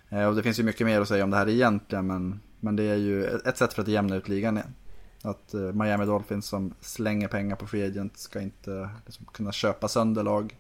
Eh, 0.09 0.25
och 0.25 0.35
det 0.35 0.43
finns 0.43 0.59
ju 0.59 0.63
mycket 0.63 0.87
mer 0.87 1.01
att 1.01 1.07
säga 1.07 1.23
om 1.23 1.31
det 1.31 1.37
här 1.37 1.49
egentligen 1.49 2.07
men, 2.07 2.39
men 2.59 2.75
det 2.75 2.83
är 2.83 2.95
ju 2.95 3.25
ett 3.25 3.57
sätt 3.57 3.73
för 3.73 3.81
att 3.81 3.87
jämna 3.87 4.15
ut 4.15 4.27
ligan 4.27 4.57
igen. 4.57 4.73
Att 5.21 5.53
eh, 5.53 5.61
Miami 5.61 6.05
Dolphins 6.05 6.45
som 6.45 6.73
slänger 6.81 7.27
pengar 7.27 7.55
på 7.55 7.67
free 7.67 7.87
agent 7.87 8.17
ska 8.17 8.41
inte 8.41 8.89
liksom, 9.05 9.25
kunna 9.25 9.51
köpa 9.51 9.87
sönder 9.87 10.23
lag. 10.23 10.55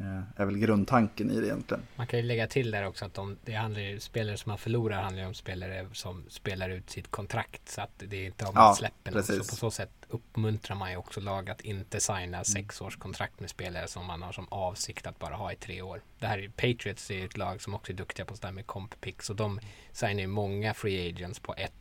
Eh, 0.00 0.22
är 0.36 0.44
väl 0.44 0.58
grundtanken 0.58 1.30
i 1.30 1.40
det 1.40 1.46
egentligen. 1.46 1.82
Man 1.96 2.06
kan 2.06 2.18
ju 2.18 2.24
lägga 2.24 2.46
till 2.46 2.70
där 2.70 2.86
också 2.86 3.04
att 3.04 3.14
de, 3.14 3.36
det 3.44 3.52
handlar 3.52 3.80
ju, 3.80 4.00
spelare 4.00 4.36
som 4.36 4.50
man 4.50 4.58
förlorar 4.58 5.02
handlar 5.02 5.22
ju 5.22 5.28
om 5.28 5.34
spelare 5.34 5.86
som 5.92 6.24
spelar 6.28 6.70
ut 6.70 6.90
sitt 6.90 7.10
kontrakt. 7.10 7.68
Så 7.68 7.80
att 7.80 7.90
det 7.96 8.16
är 8.16 8.26
inte 8.26 8.44
om 8.44 8.54
man 8.54 8.64
Ja, 8.64 8.74
släpper 8.74 9.10
någon. 9.10 9.22
Så 9.22 9.38
på 9.38 9.44
så 9.44 9.70
sätt 9.70 9.90
uppmuntrar 10.08 10.76
man 10.76 10.90
ju 10.90 10.96
också 10.96 11.20
lag 11.20 11.50
att 11.50 11.60
inte 11.60 12.00
signa 12.00 12.44
sexårskontrakt 12.44 13.40
med 13.40 13.50
spelare 13.50 13.88
som 13.88 14.06
man 14.06 14.22
har 14.22 14.32
som 14.32 14.46
avsikt 14.48 15.06
att 15.06 15.18
bara 15.18 15.34
ha 15.34 15.52
i 15.52 15.56
tre 15.56 15.82
år. 15.82 16.02
Det 16.18 16.26
här 16.26 16.38
är 16.38 16.48
Patriots 16.48 17.10
är 17.10 17.14
ju 17.14 17.24
ett 17.24 17.36
lag 17.36 17.62
som 17.62 17.74
också 17.74 17.92
är 17.92 17.96
duktiga 17.96 18.26
på 18.26 18.36
sådär 18.36 18.52
med 18.52 18.66
comp 18.66 19.00
picks 19.00 19.30
och 19.30 19.36
de 19.36 19.60
signar 19.92 20.20
ju 20.20 20.26
många 20.26 20.74
free 20.74 21.08
agents 21.08 21.38
på 21.38 21.54
ett 21.54 21.72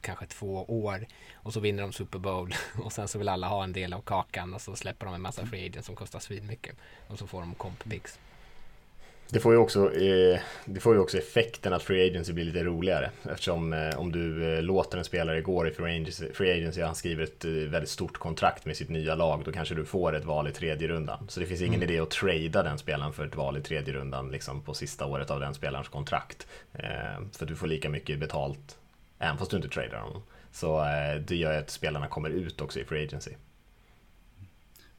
kanske 0.00 0.26
två 0.26 0.64
år 0.68 1.06
och 1.34 1.52
så 1.52 1.60
vinner 1.60 1.82
de 1.82 1.92
Super 1.92 2.18
Bowl 2.18 2.54
och 2.84 2.92
sen 2.92 3.08
så 3.08 3.18
vill 3.18 3.28
alla 3.28 3.48
ha 3.48 3.64
en 3.64 3.72
del 3.72 3.92
av 3.92 4.00
kakan 4.00 4.54
och 4.54 4.60
så 4.60 4.76
släpper 4.76 5.06
de 5.06 5.14
en 5.14 5.22
massa 5.22 5.46
free 5.46 5.66
agents 5.66 5.86
som 5.86 5.96
kostar 5.96 6.18
svinmycket 6.18 6.76
och 7.08 7.18
så 7.18 7.26
får 7.26 7.40
de 7.40 7.54
comp 7.54 7.84
picks. 7.84 8.18
Det 9.32 9.40
får, 9.40 9.52
ju 9.52 9.58
också, 9.58 9.94
eh, 9.94 10.40
det 10.64 10.80
får 10.80 10.94
ju 10.94 11.00
också 11.00 11.18
effekten 11.18 11.72
att 11.72 11.82
Free 11.82 12.10
Agency 12.10 12.32
blir 12.32 12.44
lite 12.44 12.64
roligare. 12.64 13.10
Eftersom 13.30 13.72
eh, 13.72 13.98
om 13.98 14.12
du 14.12 14.54
eh, 14.54 14.62
låter 14.62 14.98
en 14.98 15.04
spelare 15.04 15.40
gå 15.40 15.66
i 15.66 15.70
Free 15.70 15.96
Agency, 15.96 16.32
free 16.32 16.52
agency 16.52 16.82
han 16.82 16.94
skriver 16.94 17.24
ett 17.24 17.44
väldigt 17.44 17.90
stort 17.90 18.18
kontrakt 18.18 18.66
med 18.66 18.76
sitt 18.76 18.88
nya 18.88 19.14
lag, 19.14 19.42
då 19.44 19.52
kanske 19.52 19.74
du 19.74 19.84
får 19.84 20.16
ett 20.16 20.24
val 20.24 20.48
i 20.48 20.52
tredje 20.52 20.88
rundan. 20.88 21.26
Så 21.28 21.40
det 21.40 21.46
finns 21.46 21.62
ingen 21.62 21.82
idé 21.82 21.98
att 21.98 22.10
trada 22.10 22.62
den 22.62 22.78
spelaren 22.78 23.12
för 23.12 23.26
ett 23.26 23.36
val 23.36 23.56
i 23.56 23.62
tredje 23.62 23.94
rundan 23.94 24.30
liksom 24.30 24.62
på 24.62 24.74
sista 24.74 25.06
året 25.06 25.30
av 25.30 25.40
den 25.40 25.54
spelarens 25.54 25.88
kontrakt. 25.88 26.46
För 27.38 27.46
du 27.46 27.56
får 27.56 27.66
lika 27.66 27.88
mycket 27.90 28.18
betalt, 28.18 28.76
även 29.20 29.38
fast 29.38 29.50
du 29.50 29.56
inte 29.56 29.68
tradar 29.68 30.00
honom. 30.00 30.22
Så 30.52 30.78
eh, 30.80 31.20
det 31.28 31.36
gör 31.36 31.52
ju 31.52 31.58
att 31.58 31.70
spelarna 31.70 32.08
kommer 32.08 32.30
ut 32.30 32.60
också 32.60 32.80
i 32.80 32.84
Free 32.84 33.04
Agency. 33.04 33.30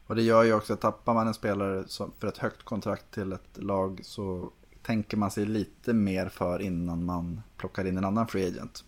Och 0.08 0.16
det 0.16 0.22
gör 0.22 0.44
ju 0.44 0.54
också 0.54 0.74
att 0.74 0.82
tappar 0.82 1.14
man 1.14 1.28
en 1.28 1.34
spelare 1.34 1.84
som, 1.88 2.12
för 2.20 2.28
ett 2.28 2.38
högt 2.38 2.64
kontrakt 2.64 3.12
till 3.14 3.32
ett 3.34 3.50
lag 3.58 4.00
så 4.04 4.52
tänker 4.84 5.18
man 5.18 5.32
sig 5.32 5.46
lite 5.46 5.94
mer 5.94 6.30
för 6.30 6.62
innan 6.62 7.06
man 7.06 7.42
plockar 7.58 7.88
in 7.88 7.98
en 7.98 8.06
annan 8.06 8.28
free 8.28 8.48
agent. 8.48 8.84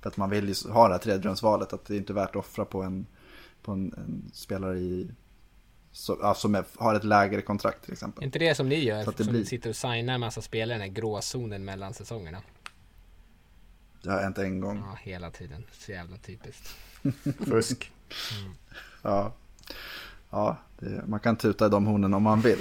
För 0.00 0.08
att 0.08 0.16
man 0.16 0.30
vill 0.30 0.48
ju 0.48 0.70
ha 0.70 0.88
det 0.88 0.94
här 0.94 0.98
tredjerumsvalet, 1.00 1.72
att 1.72 1.84
det 1.84 1.94
är 1.94 1.98
inte 1.98 2.12
värt 2.12 2.30
att 2.30 2.36
offra 2.36 2.64
på 2.64 2.82
en, 2.82 3.06
på 3.62 3.72
en, 3.72 3.94
en 3.96 4.30
spelare 4.34 4.78
i, 4.78 5.10
så, 5.92 6.18
ja, 6.22 6.34
som 6.34 6.54
är, 6.54 6.64
har 6.76 6.94
ett 6.94 7.04
lägre 7.04 7.42
kontrakt 7.42 7.82
till 7.82 7.90
Är 7.90 7.94
exempel. 7.94 8.24
inte 8.24 8.38
det 8.38 8.54
som 8.54 8.68
ni 8.68 8.84
gör? 8.84 9.04
Så 9.04 9.10
att 9.10 9.16
det 9.16 9.24
som 9.24 9.32
blir- 9.32 9.44
sitter 9.44 9.70
och 9.70 9.76
signar 9.76 10.14
en 10.14 10.20
massa 10.20 10.42
spelare 10.42 10.76
i 10.76 10.78
den 10.80 10.88
här 10.88 10.94
gråzonen 11.00 11.64
mellan 11.64 11.94
säsongerna. 11.94 12.38
Det 14.02 14.10
har 14.10 14.20
hänt 14.20 14.38
en 14.38 14.60
gång. 14.60 14.82
Ja, 14.86 14.98
hela 15.00 15.30
tiden. 15.30 15.64
Så 15.72 15.92
jävla 15.92 16.16
typiskt. 16.16 16.76
Fusk. 17.48 17.92
Ja, 19.02 19.32
ja 20.30 20.56
det, 20.78 21.02
man 21.06 21.20
kan 21.20 21.36
tuta 21.36 21.66
i 21.66 21.68
de 21.68 21.86
hornen 21.86 22.14
om 22.14 22.22
man 22.22 22.40
vill. 22.40 22.58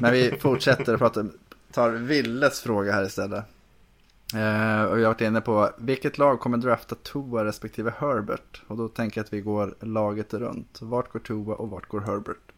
Men 0.00 0.12
vi 0.12 0.38
fortsätter 0.40 0.94
att 0.94 0.98
prata, 1.00 1.24
tar 1.72 1.90
Willes 1.90 2.60
fråga 2.60 2.92
här 2.92 3.04
istället. 3.04 3.44
Eh, 4.34 4.82
och 4.84 4.98
jag 5.00 5.04
har 5.04 5.14
varit 5.14 5.20
inne 5.20 5.40
på 5.40 5.70
vilket 5.78 6.18
lag 6.18 6.40
kommer 6.40 6.58
drafta 6.58 6.94
Tua 6.94 7.44
respektive 7.44 7.92
Herbert? 7.98 8.62
Och 8.66 8.76
då 8.76 8.88
tänker 8.88 9.18
jag 9.20 9.24
att 9.24 9.32
vi 9.32 9.40
går 9.40 9.74
laget 9.80 10.34
runt. 10.34 10.78
Vart 10.82 11.12
går 11.12 11.20
Tua 11.20 11.54
och 11.54 11.70
vart 11.70 11.88
går 11.88 12.00
Herbert? 12.00 12.52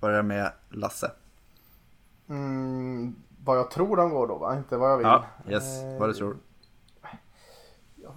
Börjar 0.00 0.22
med 0.22 0.52
Lasse. 0.70 1.10
Mm, 2.28 3.14
vad 3.44 3.58
jag 3.58 3.70
tror 3.70 3.96
de 3.96 4.10
går 4.10 4.26
då 4.28 4.38
va? 4.38 4.56
Inte 4.56 4.76
vad 4.76 4.90
jag 4.90 4.96
vill. 4.98 5.06
Ja, 5.06 5.24
yes, 5.48 5.82
Eh, 5.82 5.98
vad 5.98 6.08
du 6.08 6.14
tror. 6.14 6.36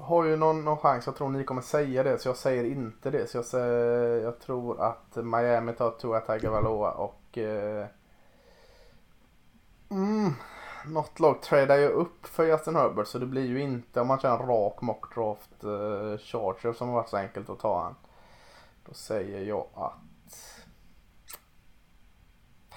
Har 0.08 0.26
ju 0.26 0.36
någon, 0.36 0.66
någon 0.66 0.78
chans. 0.78 1.06
Jag 1.06 1.16
tror 1.16 1.30
ni 1.30 1.44
kommer 1.44 1.62
säga 1.62 2.04
det. 2.04 2.20
Så 2.20 2.30
jag 2.30 2.38
säger 2.38 2.64
inte 2.64 3.10
det. 3.10 3.30
Så 3.30 3.38
jag, 3.38 3.46
säger, 3.46 4.24
jag 4.24 4.40
tror 4.40 4.82
att 4.82 5.16
Miami 5.16 5.74
tar 5.74 5.92
Tua 5.92 6.20
Tagovailoa 6.20 6.92
och... 6.92 7.38
Eh, 7.38 7.86
mm, 9.92 10.34
något 10.86 11.20
lag 11.20 11.42
tradar 11.42 11.78
ju 11.78 11.88
upp 11.88 12.28
för 12.28 12.46
Justin 12.46 12.76
Herbert. 12.76 13.08
Så 13.08 13.20
det 13.20 13.26
blir 13.26 13.46
ju 13.46 13.62
inte 13.62 14.02
om 14.02 14.08
man 14.08 14.20
kör 14.20 14.40
en 14.40 14.48
rak 14.48 14.82
mockdraft 14.82 15.64
eh, 15.64 16.18
Charger 16.18 16.74
som 16.74 16.88
har 16.88 16.96
varit 16.96 17.10
så 17.10 17.18
enkelt 17.18 17.50
att 17.50 17.60
ta 17.60 17.84
han. 17.84 17.96
Då 18.86 18.94
säger 18.94 19.42
jag 19.42 19.68
att... 19.74 20.64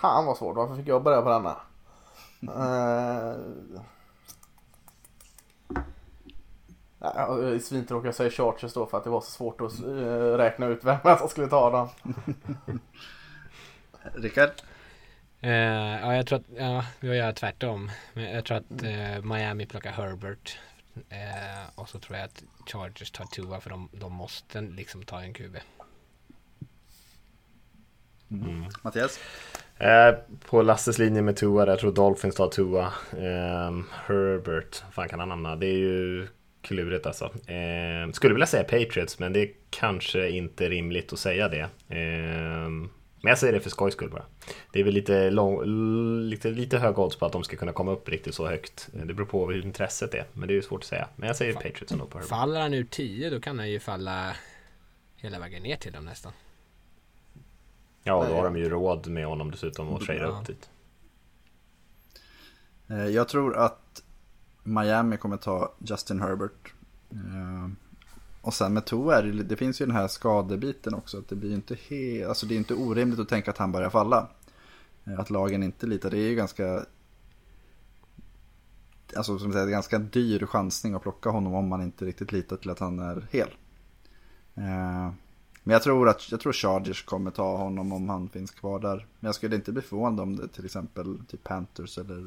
Fan 0.00 0.26
vad 0.26 0.36
svårt. 0.36 0.56
Varför 0.56 0.76
fick 0.76 0.88
jag 0.88 1.02
börja 1.02 1.22
på 1.22 1.28
denna? 1.28 1.56
Uh... 2.42 3.80
Nej, 7.02 7.12
jag 7.16 7.54
är 7.54 7.58
svintråkig 7.58 8.08
att 8.08 8.16
säga 8.16 8.30
Chargers 8.30 8.72
då 8.72 8.86
för 8.86 8.98
att 8.98 9.04
det 9.04 9.10
var 9.10 9.20
så 9.20 9.30
svårt 9.30 9.60
att 9.60 9.84
uh, 9.84 10.36
räkna 10.36 10.66
ut 10.66 10.84
vem 10.84 11.18
som 11.18 11.28
skulle 11.28 11.48
ta 11.48 11.70
dem. 11.70 11.88
Rickard? 14.14 14.50
Uh, 15.44 15.50
ja, 15.50 16.14
jag 16.14 16.26
tror 16.26 16.38
att, 16.38 16.44
ja, 16.56 16.84
jag 17.00 17.16
gör 17.16 17.32
tvärtom. 17.32 17.90
Jag 18.14 18.44
tror 18.44 18.56
att 18.56 18.82
uh, 18.84 19.24
Miami 19.24 19.66
plockar 19.66 19.90
Herbert. 19.90 20.58
Uh, 20.96 21.68
och 21.80 21.88
så 21.88 21.98
tror 21.98 22.18
jag 22.18 22.24
att 22.24 22.42
Chargers 22.66 23.10
tar 23.10 23.24
Tua 23.24 23.60
för 23.60 23.70
de, 23.70 23.88
de 23.92 24.12
måste 24.12 24.60
liksom 24.60 25.02
ta 25.02 25.20
en 25.20 25.34
QB. 25.34 25.56
Mm. 28.30 28.64
Mattias? 28.82 29.20
Eh, 29.78 30.14
på 30.50 30.62
Lasses 30.62 30.98
linje 30.98 31.22
med 31.22 31.36
Tua, 31.36 31.66
jag 31.66 31.78
tror 31.78 31.92
Dolphins 31.92 32.34
tar 32.34 32.48
Tua. 32.48 32.84
Eh, 33.12 33.72
Herbert, 34.06 34.82
vad 34.84 34.94
fan 34.94 35.08
kan 35.08 35.20
han 35.20 35.30
hamna? 35.30 35.56
Det 35.56 35.66
är 35.66 35.78
ju 35.78 36.28
klurigt 36.62 37.06
alltså. 37.06 37.24
Eh, 37.24 38.12
skulle 38.12 38.34
vilja 38.34 38.46
säga 38.46 38.64
Patriots, 38.64 39.18
men 39.18 39.32
det 39.32 39.40
är 39.40 39.50
kanske 39.70 40.30
inte 40.30 40.68
rimligt 40.68 41.12
att 41.12 41.18
säga 41.18 41.48
det. 41.48 41.68
Eh, 41.88 42.70
men 43.22 43.28
jag 43.28 43.38
säger 43.38 43.52
det 43.52 43.60
för 43.60 43.70
skojs 43.70 43.94
skull 43.94 44.10
bara. 44.10 44.24
Det 44.72 44.80
är 44.80 44.84
väl 44.84 44.94
lite, 44.94 45.30
lång, 45.30 45.64
lite, 46.28 46.50
lite 46.50 46.78
hög 46.78 46.98
odds 46.98 47.16
på 47.16 47.26
att 47.26 47.32
de 47.32 47.44
ska 47.44 47.56
kunna 47.56 47.72
komma 47.72 47.92
upp 47.92 48.08
riktigt 48.08 48.34
så 48.34 48.48
högt. 48.48 48.88
Det 48.92 49.14
beror 49.14 49.26
på 49.26 49.50
hur 49.50 49.64
intresset 49.64 50.14
är, 50.14 50.24
men 50.32 50.48
det 50.48 50.54
är 50.54 50.56
ju 50.56 50.62
svårt 50.62 50.80
att 50.80 50.86
säga. 50.86 51.08
Men 51.16 51.26
jag 51.26 51.36
säger 51.36 51.52
Patriots 51.52 51.92
ändå 51.92 52.06
på. 52.06 52.20
Faller 52.20 52.60
han 52.60 52.74
ur 52.74 52.84
10 52.84 53.30
då 53.30 53.40
kan 53.40 53.58
han 53.58 53.70
ju 53.70 53.80
falla 53.80 54.36
hela 55.16 55.38
vägen 55.38 55.62
ner 55.62 55.76
till 55.76 55.92
dem 55.92 56.04
nästan. 56.04 56.32
Ja, 58.02 58.26
då 58.28 58.34
har 58.34 58.44
de 58.44 58.56
ju 58.56 58.68
råd 58.68 59.06
med 59.06 59.26
honom 59.26 59.50
dessutom 59.50 59.88
och 59.88 60.00
trada 60.00 60.26
upp 60.26 60.46
dit. 60.46 60.70
Eh, 62.90 63.06
jag 63.06 63.28
tror 63.28 63.56
att 63.56 64.02
Miami 64.62 65.16
kommer 65.16 65.36
ta 65.36 65.72
Justin 65.78 66.20
Herbert. 66.20 66.72
Eh, 67.10 67.70
och 68.40 68.54
sen 68.54 68.74
med 68.74 68.84
Tua 68.84 69.18
är 69.18 69.22
det, 69.22 69.42
det 69.42 69.56
finns 69.56 69.80
ju 69.80 69.86
den 69.86 69.96
här 69.96 70.08
skadebiten 70.08 70.94
också. 70.94 71.18
Att 71.18 71.28
det 71.28 71.36
blir 71.36 71.54
inte 71.54 71.76
he, 71.88 72.28
alltså 72.28 72.46
det 72.46 72.54
är 72.54 72.58
inte 72.58 72.74
orimligt 72.74 73.20
att 73.20 73.28
tänka 73.28 73.50
att 73.50 73.58
han 73.58 73.72
börjar 73.72 73.90
falla. 73.90 74.28
Eh, 75.04 75.20
att 75.20 75.30
lagen 75.30 75.62
inte 75.62 75.86
litar, 75.86 76.10
det 76.10 76.18
är 76.18 76.28
ju 76.28 76.34
ganska 76.34 76.84
Alltså 79.16 79.38
som 79.38 79.52
säger, 79.52 79.66
ganska 79.66 79.98
dyr 79.98 80.46
chansning 80.46 80.94
att 80.94 81.02
plocka 81.02 81.30
honom 81.30 81.54
om 81.54 81.68
man 81.68 81.82
inte 81.82 82.04
riktigt 82.04 82.32
litar 82.32 82.56
till 82.56 82.70
att 82.70 82.78
han 82.78 82.98
är 82.98 83.26
hel. 83.30 83.48
Eh, 84.54 85.10
men 85.62 85.72
jag 85.72 85.82
tror 85.82 86.08
att 86.08 86.30
jag 86.30 86.40
tror 86.40 86.52
Chargers 86.52 87.04
kommer 87.04 87.30
ta 87.30 87.56
honom 87.56 87.92
om 87.92 88.08
han 88.08 88.28
finns 88.28 88.50
kvar 88.50 88.80
där. 88.80 88.96
Men 88.96 89.28
jag 89.28 89.34
skulle 89.34 89.56
inte 89.56 89.72
bli 89.72 89.82
förvånad 89.82 90.20
om 90.20 90.36
det 90.36 90.48
till 90.48 90.64
exempel 90.64 91.18
typ 91.28 91.44
Panthers 91.44 91.98
eller 91.98 92.26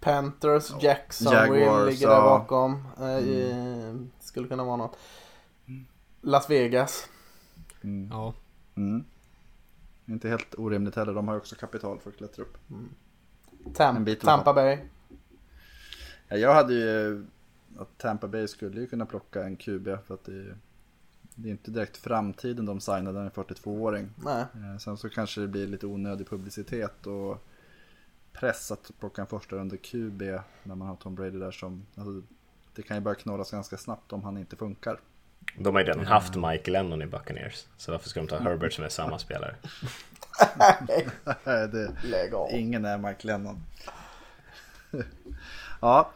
Panthers, 0.00 0.72
Jacksonville 0.82 1.84
ligger 1.84 2.08
där 2.08 2.20
bakom. 2.20 2.84
Mm. 2.98 4.10
Skulle 4.20 4.48
kunna 4.48 4.64
vara 4.64 4.76
något. 4.76 4.96
Las 6.20 6.50
Vegas. 6.50 7.08
Mm. 7.82 8.08
Ja. 8.12 8.34
Mm. 8.74 9.04
Inte 10.06 10.28
helt 10.28 10.54
orimligt 10.58 10.96
heller. 10.96 11.14
De 11.14 11.28
har 11.28 11.34
ju 11.34 11.40
också 11.40 11.56
kapital 11.56 11.98
för 11.98 12.10
att 12.10 12.16
klättra 12.16 12.42
upp. 12.42 12.56
Mm. 12.70 12.88
Tam 13.74 14.06
Tampa 14.20 14.52
Bay. 14.52 14.78
Ja, 16.28 16.36
jag 16.36 16.54
hade 16.54 16.74
ju 16.74 17.26
att 17.78 17.98
Tampa 17.98 18.28
Bay 18.28 18.48
skulle 18.48 18.80
ju 18.80 18.86
kunna 18.86 19.06
plocka 19.06 19.44
en 19.44 19.56
QB 19.56 19.84
för 20.06 20.14
att 20.14 20.24
det 20.24 20.32
är 20.32 20.56
det 21.34 21.48
är 21.48 21.50
inte 21.50 21.70
direkt 21.70 21.96
framtiden 21.96 22.66
de 22.66 22.80
signade 22.80 23.20
en 23.20 23.30
42-åring. 23.30 24.10
Nej. 24.24 24.44
Eh, 24.54 24.78
sen 24.78 24.96
så 24.96 25.08
kanske 25.08 25.40
det 25.40 25.48
blir 25.48 25.66
lite 25.66 25.86
onödig 25.86 26.28
publicitet 26.28 27.06
och 27.06 27.44
press 28.40 28.70
att 28.70 28.90
plocka 29.00 29.22
en 29.22 29.26
första 29.26 29.56
under 29.56 29.76
QB 29.76 30.22
när 30.62 30.74
man 30.74 30.88
har 30.88 30.96
Tom 30.96 31.14
Brady 31.14 31.38
där 31.38 31.50
som, 31.50 31.86
alltså, 31.96 32.22
det 32.74 32.82
kan 32.82 32.96
ju 32.96 33.00
börja 33.00 33.14
knorras 33.14 33.50
ganska 33.50 33.76
snabbt 33.76 34.12
om 34.12 34.22
han 34.22 34.36
inte 34.36 34.56
funkar. 34.56 35.00
De 35.58 35.74
har 35.74 35.82
ju 35.82 35.88
redan 35.88 36.06
haft 36.06 36.36
Mike 36.36 36.70
Lennon 36.70 37.02
i 37.02 37.06
Buccaneers, 37.06 37.66
så 37.76 37.92
varför 37.92 38.08
ska 38.08 38.20
de 38.20 38.26
ta 38.26 38.38
Herbert 38.38 38.72
som 38.72 38.84
är 38.84 38.88
samma 38.88 39.18
spelare? 39.18 39.54
det, 41.44 41.94
ingen 42.50 42.84
är 42.84 42.98
Mike 42.98 43.26
Lennon. 43.26 43.62
ja, 45.80 46.10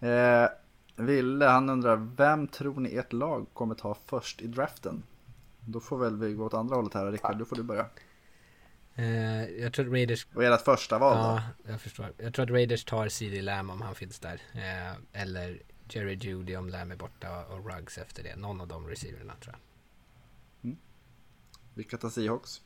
eh, 0.00 0.48
Ville, 0.96 1.46
han 1.46 1.70
undrar, 1.70 1.96
vem 2.16 2.48
tror 2.48 2.80
ni 2.80 2.96
ert 2.96 3.12
lag 3.12 3.46
kommer 3.52 3.74
ta 3.74 3.96
först 4.06 4.42
i 4.42 4.46
draften? 4.46 5.02
Då 5.60 5.80
får 5.80 5.98
väl 5.98 6.16
vi 6.16 6.32
gå 6.34 6.44
åt 6.44 6.54
andra 6.54 6.76
hållet 6.76 6.94
här, 6.94 7.12
Rickard, 7.12 7.36
då 7.36 7.44
får 7.44 7.56
du 7.56 7.62
börja. 7.62 7.86
Uh, 8.98 9.50
jag 9.60 9.72
tror 9.72 9.86
att 9.86 9.92
Raiders... 9.92 10.26
Och 10.34 10.44
ert 10.44 10.60
första 10.60 10.98
val 10.98 11.16
Ja, 11.16 11.42
jag 11.70 11.80
förstår. 11.80 12.12
Jag 12.16 12.34
tror 12.34 12.44
att 12.44 12.50
Raiders 12.50 12.84
tar 12.84 13.08
CD 13.08 13.42
Lamb 13.42 13.70
om 13.70 13.82
han 13.82 13.94
finns 13.94 14.18
där. 14.18 14.42
Uh, 14.54 14.98
eller 15.12 15.62
Jerry 15.88 16.14
Judy 16.14 16.56
om 16.56 16.68
Lamb 16.68 16.92
är 16.92 16.96
borta 16.96 17.44
och 17.44 17.70
Ruggs 17.70 17.98
efter 17.98 18.22
det. 18.22 18.36
Någon 18.36 18.60
av 18.60 18.68
de 18.68 18.88
receiverna 18.88 19.34
tror 19.40 19.54
jag. 19.54 19.60
Mm. 20.70 20.78
Vilka 21.74 21.96
tar 21.96 22.10
Seahawks? 22.10 22.62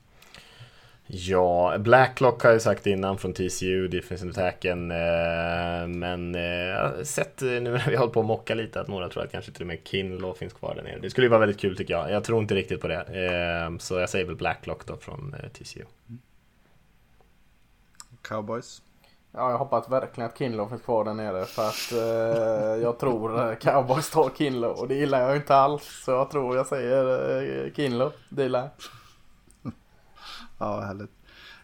Ja, 1.07 1.79
Blacklock 1.79 2.43
har 2.43 2.51
jag 2.51 2.63
sagt 2.63 2.87
innan 2.87 3.19
från 3.19 3.33
TCU, 3.33 3.89
defensive 3.89 4.31
attacken. 4.31 4.91
Eh, 4.91 5.87
men 5.87 6.35
eh, 6.35 6.43
jag 6.43 6.89
har 6.89 7.05
sett 7.05 7.43
eh, 7.43 7.49
nu 7.49 7.61
när 7.61 7.91
vi 7.91 7.97
håller 7.97 8.13
på 8.13 8.21
att 8.21 8.27
mocka 8.27 8.55
lite 8.55 8.81
att 8.81 8.89
några 8.89 9.09
tror 9.09 9.25
att 9.25 9.33
kanske 9.33 9.53
till 9.53 9.63
och 9.63 9.67
med 9.67 9.79
Kinlaw 9.85 10.39
finns 10.39 10.53
kvar 10.53 10.75
där 10.75 10.83
nere. 10.83 10.99
Det 10.99 11.11
skulle 11.11 11.25
ju 11.25 11.29
vara 11.29 11.41
väldigt 11.41 11.61
kul 11.61 11.77
tycker 11.77 11.95
jag. 11.95 12.11
Jag 12.11 12.25
tror 12.25 12.39
inte 12.43 12.55
riktigt 12.55 12.81
på 12.81 12.89
det. 12.89 13.77
Så 13.81 13.99
jag 13.99 14.09
säger 14.09 14.25
väl 14.25 14.37
Blacklock 14.37 14.87
då 14.87 14.97
från 14.97 15.35
TCU. 15.53 15.85
Cowboys? 18.23 18.83
Ja, 19.35 19.51
jag 19.51 19.59
hoppas 19.59 19.89
verkligen 19.89 20.31
att 20.31 20.39
Kinlaw 20.39 20.71
finns 20.71 20.83
kvar 20.83 21.05
där 21.05 21.15
nere 21.15 21.45
för 21.45 21.69
att 21.69 21.93
eh, 21.93 22.83
jag 22.83 22.99
tror 22.99 23.55
Cowboys 23.55 24.11
tar 24.11 24.31
Kinlaw 24.39 24.81
och 24.81 24.89
det 24.89 24.95
gillar 24.95 25.21
jag 25.21 25.37
inte 25.37 25.57
alls. 25.57 26.03
Så 26.05 26.11
jag 26.11 26.31
tror 26.31 26.57
jag 26.57 26.67
säger 26.67 27.65
eh, 27.67 27.73
Kinlaw, 27.73 28.17
det 28.29 28.43
gillar 28.43 28.61
jag. 28.61 28.71
Ja, 30.63 30.81
härligt. 30.81 31.11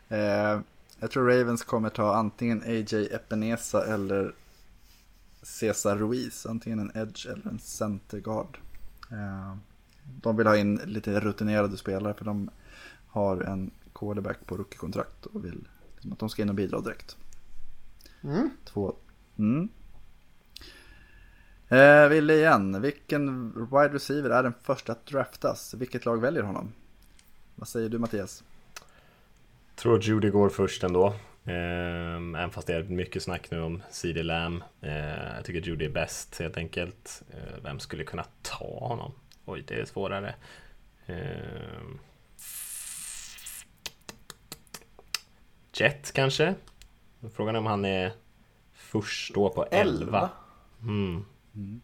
Eh, 0.09 0.61
jag 1.01 1.11
tror 1.11 1.28
Ravens 1.28 1.64
kommer 1.64 1.88
ta 1.88 2.14
antingen 2.14 2.62
AJ 2.62 3.09
Epinesa 3.14 3.86
eller 3.86 4.34
Cesar 5.42 5.96
Ruiz. 5.96 6.46
Antingen 6.46 6.78
en 6.78 7.03
edge 7.03 7.26
eller 7.26 7.46
en 7.46 7.59
centerguard. 7.59 8.59
Eh, 9.11 9.57
de 10.22 10.36
vill 10.36 10.46
ha 10.46 10.57
in 10.57 10.76
lite 10.76 11.20
rutinerade 11.20 11.76
spelare 11.76 12.14
för 12.14 12.24
de 12.24 12.51
har 13.09 13.40
en 13.40 13.70
quarterback 13.94 14.46
på 14.46 14.57
rookiekontrakt 14.57 15.26
och 15.26 15.44
vill 15.44 15.68
att 16.12 16.18
de 16.18 16.28
ska 16.28 16.42
in 16.42 16.49
och 16.49 16.55
bidra 16.55 16.80
direkt. 16.80 17.16
Mm. 18.22 18.51
Två. 18.64 18.94
Mm. 19.36 19.68
Eh, 21.68 22.09
Ville 22.09 22.34
igen, 22.34 22.82
vilken 22.82 23.53
wide 23.53 23.94
receiver 23.94 24.30
är 24.30 24.42
den 24.42 24.55
första 24.62 24.92
att 24.92 25.07
draftas? 25.07 25.74
Vilket 25.74 26.05
lag 26.05 26.20
väljer 26.20 26.42
honom? 26.42 26.72
Vad 27.55 27.68
säger 27.68 27.88
du 27.88 27.99
Mattias? 27.99 28.44
Tror 29.79 29.97
att 29.97 30.07
Judy 30.07 30.31
går 30.31 30.49
först 30.49 30.85
ändå. 30.85 31.07
Eh, 31.45 32.16
även 32.16 32.51
fast 32.51 32.66
det 32.66 32.74
är 32.74 32.83
mycket 32.83 33.22
snack 33.22 33.51
nu 33.51 33.61
om 33.61 33.83
CD 33.91 34.22
Lamb. 34.22 34.62
Eh, 34.81 35.35
jag 35.37 35.45
tycker 35.45 35.68
Judy 35.68 35.85
är 35.85 35.91
bäst 35.91 36.39
helt 36.41 36.57
enkelt. 36.57 37.22
Eh, 37.31 37.62
vem 37.62 37.81
skulle 37.81 38.05
kunna 38.05 38.24
ta 38.43 38.79
honom? 38.89 39.12
Oj, 39.45 39.64
det 39.66 39.74
är 39.74 39.85
svårare. 39.85 40.35
Jet 45.72 46.12
kanske? 46.12 46.55
Frågan 47.35 47.55
är 47.55 47.59
om 47.59 47.66
han 47.66 47.85
är 47.85 48.12
först 48.72 49.35
då 49.35 49.49
på 49.49 49.66
11. 49.70 50.31
Mm. 50.83 51.24
Mm. 51.55 51.81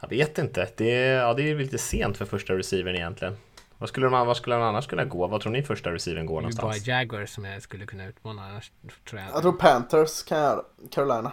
Jag 0.00 0.08
vet 0.08 0.38
inte. 0.38 0.68
Det 0.76 0.90
är, 0.90 1.18
ja, 1.18 1.34
det 1.34 1.50
är 1.50 1.54
lite 1.54 1.78
sent 1.78 2.16
för 2.16 2.24
första 2.24 2.58
receivern 2.58 2.96
egentligen. 2.96 3.36
Vad 3.80 3.88
skulle, 3.88 4.06
de, 4.06 4.26
vad 4.26 4.36
skulle 4.36 4.56
de 4.56 4.62
annars 4.62 4.86
kunna 4.86 5.04
gå? 5.04 5.26
Vad 5.26 5.40
tror 5.40 5.52
ni 5.52 5.62
första 5.62 5.92
receiven 5.92 6.26
går 6.26 6.40
någonstans? 6.40 6.84
Det 6.84 6.90
är 6.90 6.94
bara 6.94 7.00
Jaguar 7.00 7.26
som 7.26 7.44
jag 7.44 7.62
skulle 7.62 7.86
kunna 7.86 8.06
utmana 8.06 8.46
annars 8.46 8.72
tror 9.08 9.20
jag. 9.20 9.30
Jag 9.34 9.42
tror 9.42 9.52
Panthers 9.52 10.22
kan 10.22 10.38
göra 10.38 10.62
Carolina. 10.90 11.32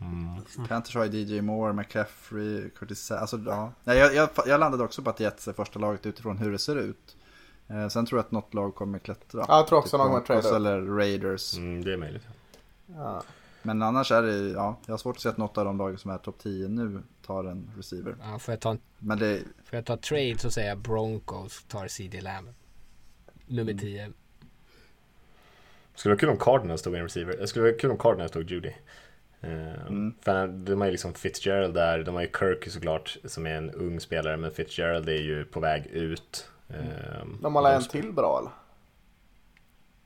Mm. 0.00 0.68
Panthers 0.68 0.94
har 0.94 1.04
ju 1.04 1.18
DJ 1.18 1.40
Moore, 1.40 1.72
McCaffrey, 1.72 2.70
Curtis 2.70 3.10
Alltså 3.10 3.40
ja. 3.46 3.72
Jag, 3.84 4.14
jag, 4.14 4.28
jag 4.46 4.60
landade 4.60 4.84
också 4.84 5.02
på 5.02 5.10
att 5.10 5.20
Jets 5.20 5.48
är 5.48 5.52
första 5.52 5.78
laget 5.78 6.06
utifrån 6.06 6.38
hur 6.38 6.52
det 6.52 6.58
ser 6.58 6.76
ut. 6.76 7.16
Eh, 7.68 7.88
sen 7.88 8.06
tror 8.06 8.18
jag 8.18 8.24
att 8.24 8.32
något 8.32 8.54
lag 8.54 8.74
kommer 8.74 8.98
klättra. 8.98 9.44
Ja, 9.48 9.56
jag 9.56 9.66
tror 9.66 9.78
också 9.78 9.96
typ 9.96 10.06
någon 10.06 10.22
kommer 10.22 10.40
trada 10.42 10.56
Eller 10.56 10.80
Raiders. 10.82 11.56
Mm, 11.56 11.84
det 11.84 11.92
är 11.92 11.96
möjligt. 11.96 12.26
Ja. 12.86 13.22
Men 13.68 13.82
annars 13.82 14.12
är 14.12 14.22
det, 14.22 14.48
ja, 14.48 14.76
jag 14.86 14.92
har 14.92 14.98
svårt 14.98 15.16
att 15.16 15.22
se 15.22 15.28
att 15.28 15.36
något 15.36 15.58
av 15.58 15.64
de 15.64 15.78
lagen 15.78 15.98
som 15.98 16.10
är 16.10 16.18
topp 16.18 16.38
10 16.42 16.68
nu 16.68 17.02
tar 17.26 17.44
en 17.44 17.70
receiver. 17.76 18.14
Ja, 18.22 18.38
får, 18.38 18.52
jag 18.52 18.60
ta 18.60 18.70
en, 18.70 18.80
Men 18.98 19.18
det, 19.18 19.38
får 19.64 19.76
jag 19.76 19.84
ta 19.84 19.96
trade 19.96 20.38
så 20.38 20.50
säger 20.50 20.68
jag 20.68 20.78
Broncos 20.78 21.64
tar 21.64 21.88
CD 21.88 22.20
Lamb. 22.20 22.48
Nummer 23.46 23.72
Mm. 23.72 23.78
10. 23.78 24.12
Skulle 25.94 26.12
vara 26.14 26.20
kul 26.20 26.28
om 26.28 26.36
Cardinals 26.36 26.82
tog 26.82 26.94
en 26.94 27.02
receiver. 27.02 27.36
Det 27.36 27.46
skulle 27.46 27.62
vara 27.64 27.78
kul 27.78 27.90
om 27.90 27.98
Cardinals 27.98 28.32
tog 28.32 28.50
Judy. 28.50 28.72
Eh, 29.40 29.86
Mm. 29.88 30.14
För 30.22 30.46
de 30.48 30.80
har 30.80 30.86
ju 30.86 30.92
liksom 30.92 31.14
Fitzgerald 31.14 31.74
där, 31.74 32.02
de 32.02 32.14
har 32.14 32.22
ju 32.22 32.28
Kirk 32.38 32.70
såklart 32.72 33.16
som 33.24 33.46
är 33.46 33.54
en 33.54 33.70
ung 33.70 34.00
spelare 34.00 34.36
men 34.36 34.50
Fitzgerald 34.50 35.08
är 35.08 35.12
ju 35.22 35.44
på 35.44 35.60
väg 35.60 35.86
ut. 35.86 36.50
Eh, 36.68 37.26
De 37.42 37.54
har 37.54 37.70
en 37.72 37.82
till 37.82 38.12
bra 38.12 38.38
eller? 38.38 38.50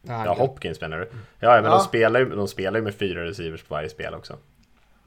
Ja, 0.02 0.34
Hopkins 0.38 0.80
menar 0.80 0.98
du? 0.98 1.08
Ja, 1.38 1.48
men 1.54 1.64
Ja. 1.64 1.70
De, 1.70 1.80
spelar 1.80 2.20
ju, 2.20 2.30
de 2.36 2.48
spelar 2.48 2.78
ju 2.78 2.84
med 2.84 2.94
fyra 2.94 3.24
receivers 3.24 3.62
på 3.62 3.74
varje 3.74 3.88
spel 3.90 4.14
också. 4.14 4.36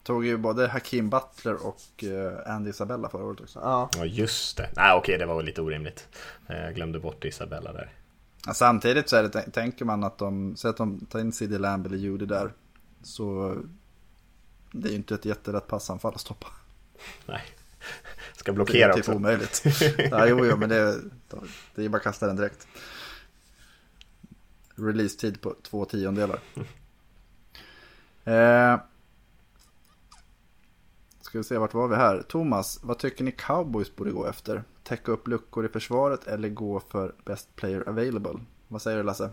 tog 0.03 0.25
ju 0.25 0.37
både 0.37 0.67
Hakim 0.67 1.09
Butler 1.09 1.65
och 1.67 2.03
eh, 2.03 2.51
Andy 2.55 2.69
Isabella 2.69 3.09
förra 3.09 3.23
året 3.23 3.41
också. 3.41 3.59
Ja. 3.63 3.89
Ja, 3.97 4.05
just 4.05 4.57
det. 4.57 4.69
Nej, 4.75 4.93
okej, 4.97 5.17
det 5.17 5.25
var 5.25 5.35
väl 5.35 5.45
lite 5.45 5.61
orimligt. 5.61 6.07
Eh, 6.47 6.57
Jag 6.65 6.75
glömde 6.75 6.99
bort 6.99 7.25
Isabella 7.25 7.73
där. 7.73 7.91
Ja, 8.47 8.53
samtidigt 8.53 9.09
så 9.09 9.15
är 9.15 9.23
det, 9.23 9.29
tänker 9.41 9.85
man 9.85 10.03
att 10.03 10.17
de, 10.17 10.55
säg 10.55 10.69
att 10.69 10.77
de 10.77 11.05
tar 11.05 11.19
in 11.19 11.31
CD 11.31 11.57
Lamb 11.57 11.85
eller 11.85 11.97
Judy 11.97 12.25
där. 12.25 12.51
Så 13.03 13.55
det 14.71 14.87
är 14.87 14.91
ju 14.91 14.95
inte 14.97 15.15
ett 15.15 15.25
jättelätt 15.25 15.67
passanfall 15.67 16.13
att 16.15 16.21
stoppa. 16.21 16.47
Nej. 17.25 17.41
Ska 18.35 18.51
Det 18.51 18.55
blockera 18.55 18.89
är 18.89 18.93
typ 18.93 18.99
också. 18.99 19.13
omöjligt. 19.13 19.63
ja, 20.11 20.27
jo, 20.27 20.45
jo, 20.45 20.57
men 20.57 20.69
det, 20.69 20.75
är- 20.75 21.01
det 21.75 21.81
är 21.81 21.83
ju 21.83 21.89
bara 21.89 21.97
att 21.97 22.03
kasta 22.03 22.27
den 22.27 22.35
direkt. 22.35 22.67
Release-tid 24.75 25.41
på 25.41 25.55
två 25.63 25.85
tiondelar. 25.85 26.39
Eh, 28.27 28.79
ska 31.21 31.37
vi 31.37 31.43
se, 31.43 31.57
vart 31.57 31.73
var 31.73 31.87
vi 31.87 31.95
här? 31.95 32.21
Thomas, 32.21 32.79
vad 32.83 32.99
tycker 32.99 33.23
ni 33.23 33.31
cowboys 33.31 33.95
borde 33.95 34.11
gå 34.11 34.25
efter? 34.25 34.63
Täcka 34.83 35.11
upp 35.11 35.27
luckor 35.27 35.65
i 35.65 35.69
försvaret 35.69 36.27
eller 36.27 36.49
gå 36.49 36.79
för 36.79 37.15
best 37.25 37.55
player 37.55 37.89
available? 37.89 38.39
Vad 38.67 38.81
säger 38.81 38.97
du 38.97 39.03
Lasse? 39.03 39.29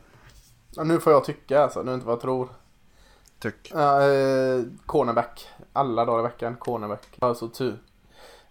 Ja, 0.71 0.85
nu 0.85 1.01
får 1.01 1.13
jag 1.13 1.25
tycka 1.25 1.63
alltså, 1.63 1.83
nu 1.83 1.91
är 1.91 1.95
inte 1.95 2.07
vad 2.07 2.13
jag 2.13 2.21
tror. 2.21 2.49
Tyck. 3.39 3.73
Ja, 3.75 4.09
eh, 4.09 4.63
cornerback. 4.87 5.49
Alla 5.73 6.05
dagar 6.05 6.21
i 6.21 6.23
veckan, 6.23 6.57
cornerback. 6.57 7.07
Alltså 7.19 7.49
tu. 7.49 7.75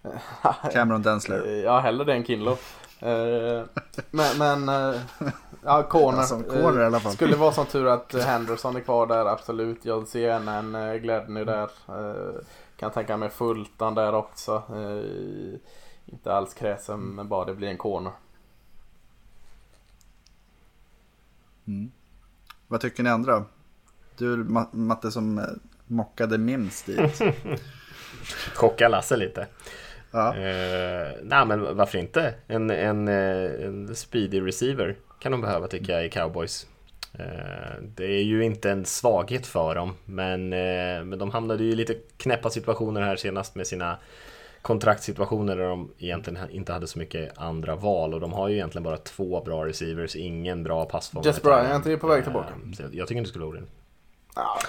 Cameron 0.74 1.02
Densler. 1.02 1.64
Ja, 1.64 1.80
hellre 1.80 2.06
det 2.06 2.14
än 2.14 2.26
Kinlo. 2.26 2.58
Eh, 3.02 3.64
men, 4.12 4.38
men 4.38 4.70
eh, 4.70 5.02
ja, 5.64 5.84
corner. 5.84 6.18
Ja, 6.20 6.24
som 6.26 6.44
corner 6.44 6.82
i 6.82 6.86
alla 6.86 7.00
fall. 7.00 7.12
Eh, 7.12 7.16
Skulle 7.16 7.36
vara 7.36 7.52
som 7.52 7.66
tur 7.66 7.88
att 7.88 8.14
Henderson 8.14 8.76
är 8.76 8.80
kvar 8.80 9.08
där, 9.08 9.26
absolut. 9.26 9.86
Jag 9.86 10.08
ser 10.08 10.20
gärna 10.20 10.56
en 10.56 10.76
uh, 10.76 10.96
Gladney 10.96 11.44
där. 11.44 11.70
Eh, 11.88 12.42
kan 12.78 12.92
tänka 12.92 13.18
mig 13.18 13.30
Fultan 13.30 13.96
där 13.96 14.14
också. 14.14 14.64
Eh, 14.70 15.60
inte 16.06 16.34
alls 16.34 16.54
kräsen, 16.54 17.00
men 17.00 17.28
bara 17.28 17.46
det 17.46 17.54
blir 17.56 17.68
en 17.68 17.78
corner. 17.78 18.12
Vad 22.68 22.82
tycker 22.82 23.04
ni 23.04 23.10
andra? 23.10 23.46
Du 24.18 24.44
Ma- 24.44 24.76
Matte 24.76 25.12
som 25.12 25.38
eh, 25.38 25.46
mockade 25.88 26.38
minst 26.38 26.86
dit. 26.86 27.22
Chocka 28.56 28.88
Lasse 28.88 29.18
lite. 29.18 29.48
Ja. 30.12 30.36
Eh, 30.36 31.12
nej 31.24 31.46
men 31.46 31.78
varför 31.78 31.98
inte? 31.98 32.34
En, 32.48 32.70
en, 32.70 33.08
eh, 33.08 33.66
en 33.66 33.96
speedy 33.96 34.42
receiver 34.42 34.96
kan 35.20 35.32
de 35.32 35.42
behöva 35.42 35.68
tycker 35.68 35.94
jag 35.94 36.06
i 36.06 36.10
cowboys. 36.10 36.68
Eh, 37.14 37.84
det 37.96 38.06
är 38.06 38.24
ju 38.24 38.44
inte 38.44 38.72
en 38.72 38.86
svaghet 38.86 39.48
för 39.48 39.76
dem 39.76 39.96
men, 40.06 40.54
eh, 40.54 41.04
men 41.04 41.20
de 41.20 41.32
hamnade 41.32 41.64
ju 41.64 41.72
i 41.72 41.76
lite 41.76 41.96
knäppa 42.18 42.50
situationer 42.50 43.02
här 43.02 43.16
senast 43.16 43.56
med 43.56 43.68
sina 43.68 43.98
kontraktssituationer 44.62 45.56
där 45.56 45.64
de 45.64 45.92
egentligen 45.98 46.50
inte 46.52 46.74
hade 46.74 46.88
så 46.88 47.00
mycket 47.00 47.38
andra 47.38 47.76
val 47.76 48.14
och 48.14 48.20
de 48.20 48.34
har 48.34 48.48
ju 48.48 48.56
egentligen 48.56 48.84
bara 48.84 48.98
två 48.98 49.42
bra 49.46 49.66
receivers, 49.66 50.16
ingen 50.16 50.64
bra 50.64 50.86
passform. 50.86 51.24
Jess 51.26 51.42
Bryant 51.42 51.86
är 51.86 51.98
på 51.98 52.08
väg 52.08 52.24
tillbaka. 52.24 52.54
Eh, 52.80 52.86
jag 52.92 53.08
tycker 53.08 53.18
inte 53.18 53.28
det 53.28 53.30
skulle 53.30 53.46
vara 53.46 53.52
orimligt. 53.52 53.74
Ja, 54.36 54.60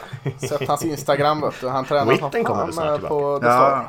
sett 0.48 0.68
hans 0.68 0.84
Instagram 0.84 1.40
vet 1.40 1.60
du. 1.60 1.68
Han 1.68 1.84
tränar 1.84 2.14
som 2.14 2.30
fan 2.72 3.00
på 3.00 3.38
The 3.38 3.46
Ja. 3.46 3.88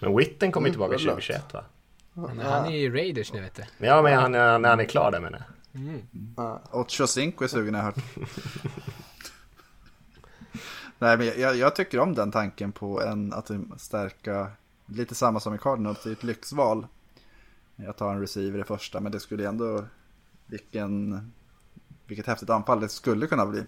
Men 0.00 0.16
Witten 0.16 0.52
kommer 0.52 0.68
ju 0.68 0.72
tillbaka 0.72 0.94
Mm, 0.94 1.06
det 1.06 1.10
är 1.10 1.14
2021 1.14 1.54
va? 1.54 1.64
Men 2.12 2.38
han 2.38 2.66
är 2.66 2.78
ju 2.78 2.92
Raiders 2.92 3.32
nu 3.32 3.40
vet 3.40 3.54
du. 3.54 3.86
Ja 3.86 4.02
men 4.02 4.18
han, 4.18 4.32
när 4.32 4.68
han 4.68 4.80
är 4.80 4.84
klar 4.84 5.10
där 5.10 5.20
menar 5.20 5.42
jag. 6.36 6.60
Ocho 6.72 7.06
Cinco 7.06 7.44
är 7.44 7.48
sugen 7.48 7.74
har 7.74 7.80
jag 7.80 7.86
hört. 7.86 8.04
Nej, 10.98 11.18
men 11.18 11.26
jag, 11.26 11.56
jag 11.56 11.76
tycker 11.76 12.00
om 12.00 12.14
den 12.14 12.30
tanken 12.30 12.72
på 12.72 13.02
en, 13.02 13.32
att 13.32 13.50
stärka, 13.76 14.50
lite 14.86 15.14
samma 15.14 15.40
som 15.40 15.54
i 15.54 15.58
Cardinals, 15.58 16.02
det 16.02 16.10
är 16.10 16.12
ett 16.12 16.24
lyxval. 16.24 16.86
Jag 17.76 17.96
tar 17.96 18.12
en 18.12 18.20
receiver 18.20 18.60
i 18.60 18.64
första, 18.64 19.00
men 19.00 19.12
det 19.12 19.20
skulle 19.20 19.48
ändå, 19.48 19.84
vilken, 20.46 21.30
vilket 22.06 22.26
häftigt 22.26 22.50
anfall 22.50 22.80
det 22.80 22.88
skulle 22.88 23.26
kunna 23.26 23.46
bli. 23.46 23.64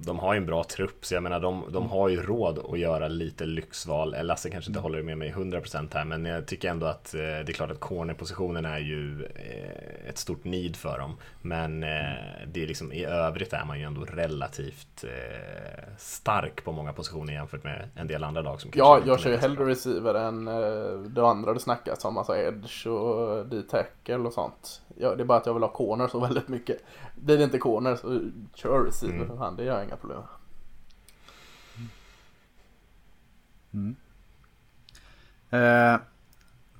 De 0.00 0.18
har 0.18 0.34
ju 0.34 0.36
en 0.38 0.46
bra 0.46 0.64
trupp, 0.64 1.04
så 1.04 1.14
jag 1.14 1.22
menar 1.22 1.40
de, 1.40 1.64
de 1.70 1.90
har 1.90 2.08
ju 2.08 2.22
råd 2.22 2.58
att 2.72 2.78
göra 2.78 3.08
lite 3.08 3.44
lyxval. 3.46 4.14
Eh, 4.14 4.24
Lasse 4.24 4.50
kanske 4.50 4.70
inte 4.70 4.80
håller 4.80 5.02
med 5.02 5.18
mig 5.18 5.32
100% 5.36 5.88
här, 5.94 6.04
men 6.04 6.24
jag 6.24 6.46
tycker 6.46 6.68
ändå 6.70 6.86
att 6.86 7.14
eh, 7.14 7.20
det 7.20 7.48
är 7.48 7.52
klart 7.52 7.70
att 7.70 7.80
cornerpositionen 7.80 8.64
är 8.64 8.78
ju 8.78 9.24
eh, 9.24 10.08
ett 10.08 10.18
stort 10.18 10.44
need 10.44 10.76
för 10.76 10.98
dem. 10.98 11.16
Men 11.42 11.82
eh, 11.82 11.88
det 12.52 12.62
är 12.62 12.66
liksom, 12.66 12.92
i 12.92 13.04
övrigt 13.04 13.52
är 13.52 13.64
man 13.64 13.78
ju 13.78 13.84
ändå 13.84 14.00
relativt 14.04 15.04
eh, 15.04 15.88
stark 15.98 16.64
på 16.64 16.72
många 16.72 16.92
positioner 16.92 17.32
jämfört 17.32 17.64
med 17.64 17.88
en 17.96 18.06
del 18.06 18.24
andra 18.24 18.42
lag 18.42 18.60
som 18.60 18.70
Ja, 18.74 19.00
jag 19.06 19.20
kör 19.20 19.30
ju 19.30 19.36
så 19.36 19.40
bra. 19.40 19.48
hellre 19.48 19.70
receiver 19.70 20.14
än 20.14 20.48
uh, 20.48 21.00
det 21.02 21.26
andra 21.26 21.52
du 21.54 21.58
snackat 21.60 22.04
om, 22.04 22.18
alltså 22.18 22.36
edge 22.36 22.86
och 22.86 23.46
D-tackle 23.46 24.16
och 24.16 24.32
sånt. 24.32 24.82
Ja, 25.00 25.14
det 25.14 25.22
är 25.22 25.24
bara 25.24 25.38
att 25.38 25.46
jag 25.46 25.54
vill 25.54 25.62
ha 25.62 25.70
corner 25.72 26.08
så 26.08 26.20
väldigt 26.20 26.48
mycket. 26.48 26.76
Blir 27.14 27.38
det 27.38 27.44
inte 27.44 27.58
corner 27.58 27.96
så 27.96 28.20
kör 28.54 28.84
receiver 28.84 29.14
Mm. 29.14 29.28
för 29.28 29.36
fan, 29.36 29.56
det 29.56 29.64
gör 29.64 29.78
jag 29.78 29.87
inga 29.88 29.96
problem 29.96 30.22
Eh, 35.50 36.00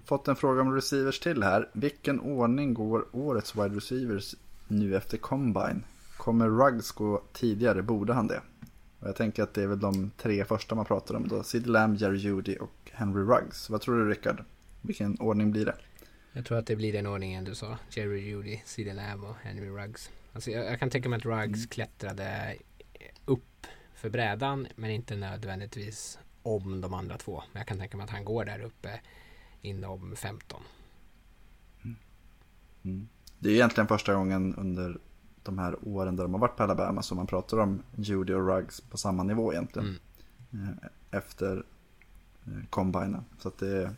fått 0.04 0.28
en 0.28 0.36
fråga 0.36 0.60
om 0.60 0.74
receivers 0.74 1.20
till 1.20 1.42
här. 1.42 1.68
Vilken 1.72 2.20
ordning 2.20 2.74
går 2.74 3.06
årets 3.12 3.56
wide 3.56 3.76
receivers 3.76 4.34
nu 4.68 4.96
efter 4.96 5.16
combine? 5.16 5.84
Kommer 6.16 6.48
Ruggs 6.48 6.92
gå 6.92 7.22
tidigare? 7.32 7.82
Borde 7.82 8.12
han 8.12 8.26
det? 8.26 8.40
Och 9.00 9.08
jag 9.08 9.16
tänker 9.16 9.42
att 9.42 9.54
det 9.54 9.62
är 9.62 9.66
väl 9.66 9.80
de 9.80 10.10
tre 10.16 10.44
första 10.44 10.74
man 10.74 10.84
pratar 10.84 11.14
om 11.14 11.28
då. 11.28 11.42
Sid 11.42 11.66
Lamb, 11.66 11.96
Jerry 11.96 12.18
Judy 12.18 12.56
och 12.56 12.90
Henry 12.92 13.22
Ruggs. 13.22 13.70
Vad 13.70 13.80
tror 13.80 13.98
du 13.98 14.10
Rickard? 14.10 14.44
Vilken 14.82 15.20
ordning 15.20 15.52
blir 15.52 15.66
det? 15.66 15.74
Jag 16.32 16.44
tror 16.44 16.58
att 16.58 16.66
det 16.66 16.76
blir 16.76 16.92
den 16.92 17.06
ordningen 17.06 17.44
du 17.44 17.54
sa. 17.54 17.78
Jerry 17.90 18.20
Judy, 18.20 18.60
CD 18.64 18.92
Lamb 18.92 19.24
och 19.24 19.36
Henry 19.42 19.68
Ruggs. 19.68 20.10
Alltså 20.32 20.50
jag, 20.50 20.66
jag 20.66 20.80
kan 20.80 20.90
tänka 20.90 21.08
mig 21.08 21.16
att 21.16 21.24
Ruggs 21.24 21.66
klättrade 21.66 22.54
upp 22.54 22.67
för 23.98 24.10
brädan 24.10 24.66
men 24.76 24.90
inte 24.90 25.16
nödvändigtvis 25.16 26.18
om 26.42 26.80
de 26.80 26.94
andra 26.94 27.18
två. 27.18 27.42
Men 27.52 27.60
jag 27.60 27.66
kan 27.66 27.78
tänka 27.78 27.96
mig 27.96 28.04
att 28.04 28.10
han 28.10 28.24
går 28.24 28.44
där 28.44 28.60
uppe 28.60 29.00
inom 29.62 30.16
15. 30.16 30.62
Det 33.38 33.48
är 33.48 33.54
egentligen 33.54 33.88
första 33.88 34.14
gången 34.14 34.54
under 34.54 34.98
de 35.42 35.58
här 35.58 35.76
åren 35.88 36.16
där 36.16 36.24
de 36.24 36.34
har 36.34 36.40
varit 36.40 36.56
på 36.56 36.62
Alabama 36.62 37.02
som 37.02 37.16
man 37.16 37.26
pratar 37.26 37.58
om 37.58 37.82
Judy 37.96 38.34
och 38.34 38.46
Ruggs 38.46 38.80
på 38.80 38.96
samma 38.96 39.22
nivå 39.22 39.52
egentligen. 39.52 39.98
Eh, 40.52 41.18
Efter 41.18 41.64
eh, 42.46 42.68
combinen. 42.70 43.24
Så 43.38 43.48
att 43.48 43.58
det 43.58 43.94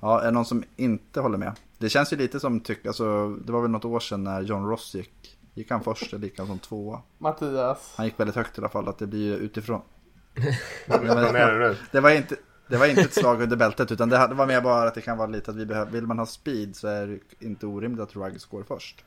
ja, 0.00 0.20
är 0.20 0.24
det 0.24 0.30
någon 0.30 0.44
som 0.44 0.64
inte 0.76 1.20
håller 1.20 1.38
med. 1.38 1.52
Det 1.78 1.88
känns 1.88 2.12
ju 2.12 2.16
lite 2.16 2.40
som, 2.40 2.60
tyck, 2.60 2.86
alltså, 2.86 3.36
det 3.36 3.52
var 3.52 3.62
väl 3.62 3.70
något 3.70 3.84
år 3.84 4.00
sedan 4.00 4.24
när 4.24 4.42
John 4.42 4.66
Ross 4.66 4.94
gick. 4.94 5.38
Gick 5.56 5.70
han 5.70 5.82
först 5.82 6.12
eller 6.12 6.24
gick 6.24 6.38
han 6.38 6.46
som 6.46 6.58
tvåa? 6.58 7.02
Mattias. 7.18 7.94
Han 7.96 8.06
gick 8.06 8.20
väldigt 8.20 8.36
högt 8.36 8.58
i 8.58 8.60
alla 8.60 8.68
fall, 8.68 8.88
att 8.88 8.98
det 8.98 9.06
blir 9.06 9.36
utifrån. 9.36 9.80
Det 11.92 12.00
var 12.00 12.10
inte, 12.10 12.36
det 12.68 12.76
var 12.76 12.86
inte 12.86 13.00
ett 13.00 13.14
slag 13.14 13.42
under 13.42 13.56
bältet 13.56 13.92
utan 13.92 14.08
det 14.08 14.28
var 14.34 14.46
mer 14.46 14.60
bara 14.60 14.88
att 14.88 14.94
det 14.94 15.00
kan 15.00 15.18
vara 15.18 15.28
lite 15.28 15.50
att 15.50 15.56
vi 15.56 15.66
behöver, 15.66 15.92
vill 15.92 16.06
man 16.06 16.18
ha 16.18 16.26
speed 16.26 16.76
så 16.76 16.88
är 16.88 17.06
det 17.06 17.46
inte 17.46 17.66
orimligt 17.66 18.00
att 18.00 18.16
Ruggs 18.16 18.44
går 18.44 18.62
först. 18.62 19.04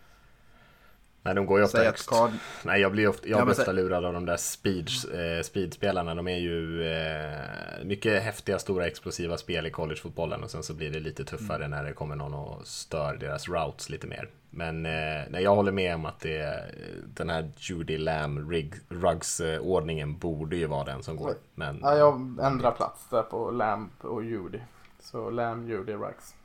Nej, 1.24 1.36
de 1.36 1.46
går 1.46 1.60
ju 1.60 1.66
ofta 1.66 1.84
högst. 1.84 2.10
Card, 2.10 2.32
Nej, 2.66 2.82
jag 2.82 2.92
blir 2.92 3.08
ofta, 3.08 3.28
jag 3.28 3.34
Ja, 3.34 3.38
men 3.38 3.46
blir 3.46 3.52
ofta 3.54 3.66
säg- 3.66 3.74
lurad 3.74 4.06
av 4.06 4.14
de 4.14 4.26
där 4.26 4.38
speed, 4.38 4.88
eh, 5.14 5.44
speedspelarna. 5.44 6.16
De 6.16 6.28
är 6.28 6.38
ju 6.38 6.84
eh, 6.92 7.86
mycket 7.86 8.24
häftiga, 8.24 8.60
stora, 8.60 8.88
explosiva 8.88 9.38
spel 9.38 9.66
i 9.66 9.72
collegefotbollen 9.72 10.44
och 10.44 10.52
sen 10.52 10.64
så 10.64 10.74
blir 10.74 10.92
det 10.92 11.00
lite 11.00 11.26
tuffare 11.26 11.68
när 11.68 11.84
det 11.84 11.94
kommer 11.94 12.16
någon 12.16 12.34
och 12.34 12.68
stör 12.68 13.18
deras 13.18 13.50
routes 13.50 13.90
lite 13.90 14.08
mer. 14.08 14.30
Men 14.50 14.86
eh, 14.86 14.92
nej, 15.30 15.44
jag 15.44 15.56
håller 15.56 15.72
med 15.72 15.96
om 15.96 16.06
att 16.06 16.20
det, 16.20 16.66
den 17.14 17.30
här 17.30 17.52
Judy 17.58 17.98
Lamb 17.98 18.52
Rig, 18.52 18.74
Ruggs 18.90 19.40
eh, 19.40 19.60
ordningen 19.60 20.18
borde 20.18 20.56
ju 20.56 20.66
vara 20.66 20.84
den 20.86 21.04
som 21.04 21.16
går. 21.16 21.34
Men, 21.56 21.80
Ja, 21.82 21.98
jag 21.98 22.16
ändrar 22.42 22.72
plats 22.72 23.06
där 23.10 23.24
på 23.24 23.52
Lamb 23.52 23.90
och 24.02 24.24
Judy. 24.24 24.60
Så 25.00 25.30
Lamb, 25.30 25.70
Judy, 25.70 25.94
Ruggs. 25.94 26.36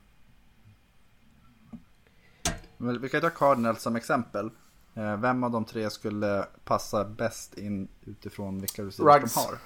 Men 2.76 3.00
vi 3.00 3.08
kan 3.08 3.20
ta 3.20 3.30
Cardinals 3.30 3.82
som 3.82 3.96
exempel. 3.96 4.50
Eh, 4.94 5.16
Vem 5.16 5.44
av 5.44 5.50
de 5.50 5.64
tre 5.64 5.90
skulle 5.90 6.46
passa 6.64 7.04
bäst 7.04 7.54
in 7.58 7.88
utifrån 8.04 8.60
vilka 8.60 8.82
receivers 8.84 9.34
de 9.34 9.40
har? 9.40 9.58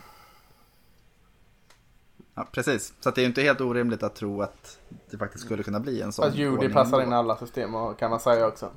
Ja, 2.35 2.49
precis, 2.53 2.95
så 3.01 3.09
att 3.09 3.15
det 3.15 3.21
är 3.21 3.23
ju 3.23 3.29
inte 3.29 3.43
helt 3.43 3.61
orimligt 3.61 4.03
att 4.03 4.15
tro 4.15 4.43
att 4.43 4.79
det 5.11 5.19
faktiskt 5.19 5.45
skulle 5.45 5.63
kunna 5.63 5.81
bli 5.81 6.03
en 6.03 6.13
sån 6.13 6.25
Fast 6.25 6.37
Judy 6.37 6.69
passar 6.73 7.03
in 7.03 7.13
i 7.13 7.15
alla 7.15 7.37
system 7.37 7.75
och- 7.75 7.99
kan 7.99 8.11
man 8.11 8.21
säga 8.21 8.47
också. 8.47 8.71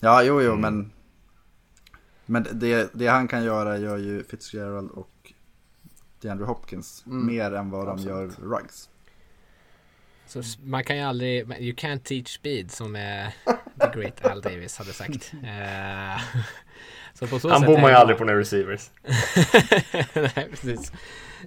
Ja, 0.00 0.22
jo, 0.22 0.40
jo, 0.42 0.56
men 0.56 0.92
Men 2.26 2.46
det, 2.52 2.90
det 2.94 3.06
han 3.06 3.28
kan 3.28 3.44
göra 3.44 3.78
gör 3.78 3.96
ju 3.96 4.24
Fitzgerald 4.24 4.90
och 4.90 5.32
DeAndre 6.20 6.46
Hopkins 6.46 7.02
Mm. 7.06 7.26
mer 7.26 7.52
än 7.54 7.70
vad 7.70 7.86
de 7.86 7.90
Absolut. 7.92 8.38
gör 8.38 8.44
Ruggs. 8.48 8.88
Så 10.26 10.42
man 10.62 10.84
kan 10.84 10.96
ju 10.96 11.02
aldrig, 11.02 11.38
you 11.60 11.72
can't 11.74 11.98
teach 12.02 12.28
speed 12.34 12.70
som 12.70 12.96
eh, 12.96 13.26
the 13.80 13.98
great 14.00 14.24
Al 14.24 14.40
Davis 14.40 14.78
hade 14.78 14.92
sagt. 14.92 15.32
Eh, 15.44 16.20
så 17.14 17.26
på 17.26 17.38
så 17.38 17.48
Han 17.48 17.60
sätt 17.60 17.66
bommar 17.66 17.88
ju 17.88 17.94
det- 17.94 17.98
aldrig 17.98 18.18
på 18.18 18.24
några 18.24 18.40
receivers. 18.40 18.90
Nej, 20.14 20.48
precis. 20.50 20.92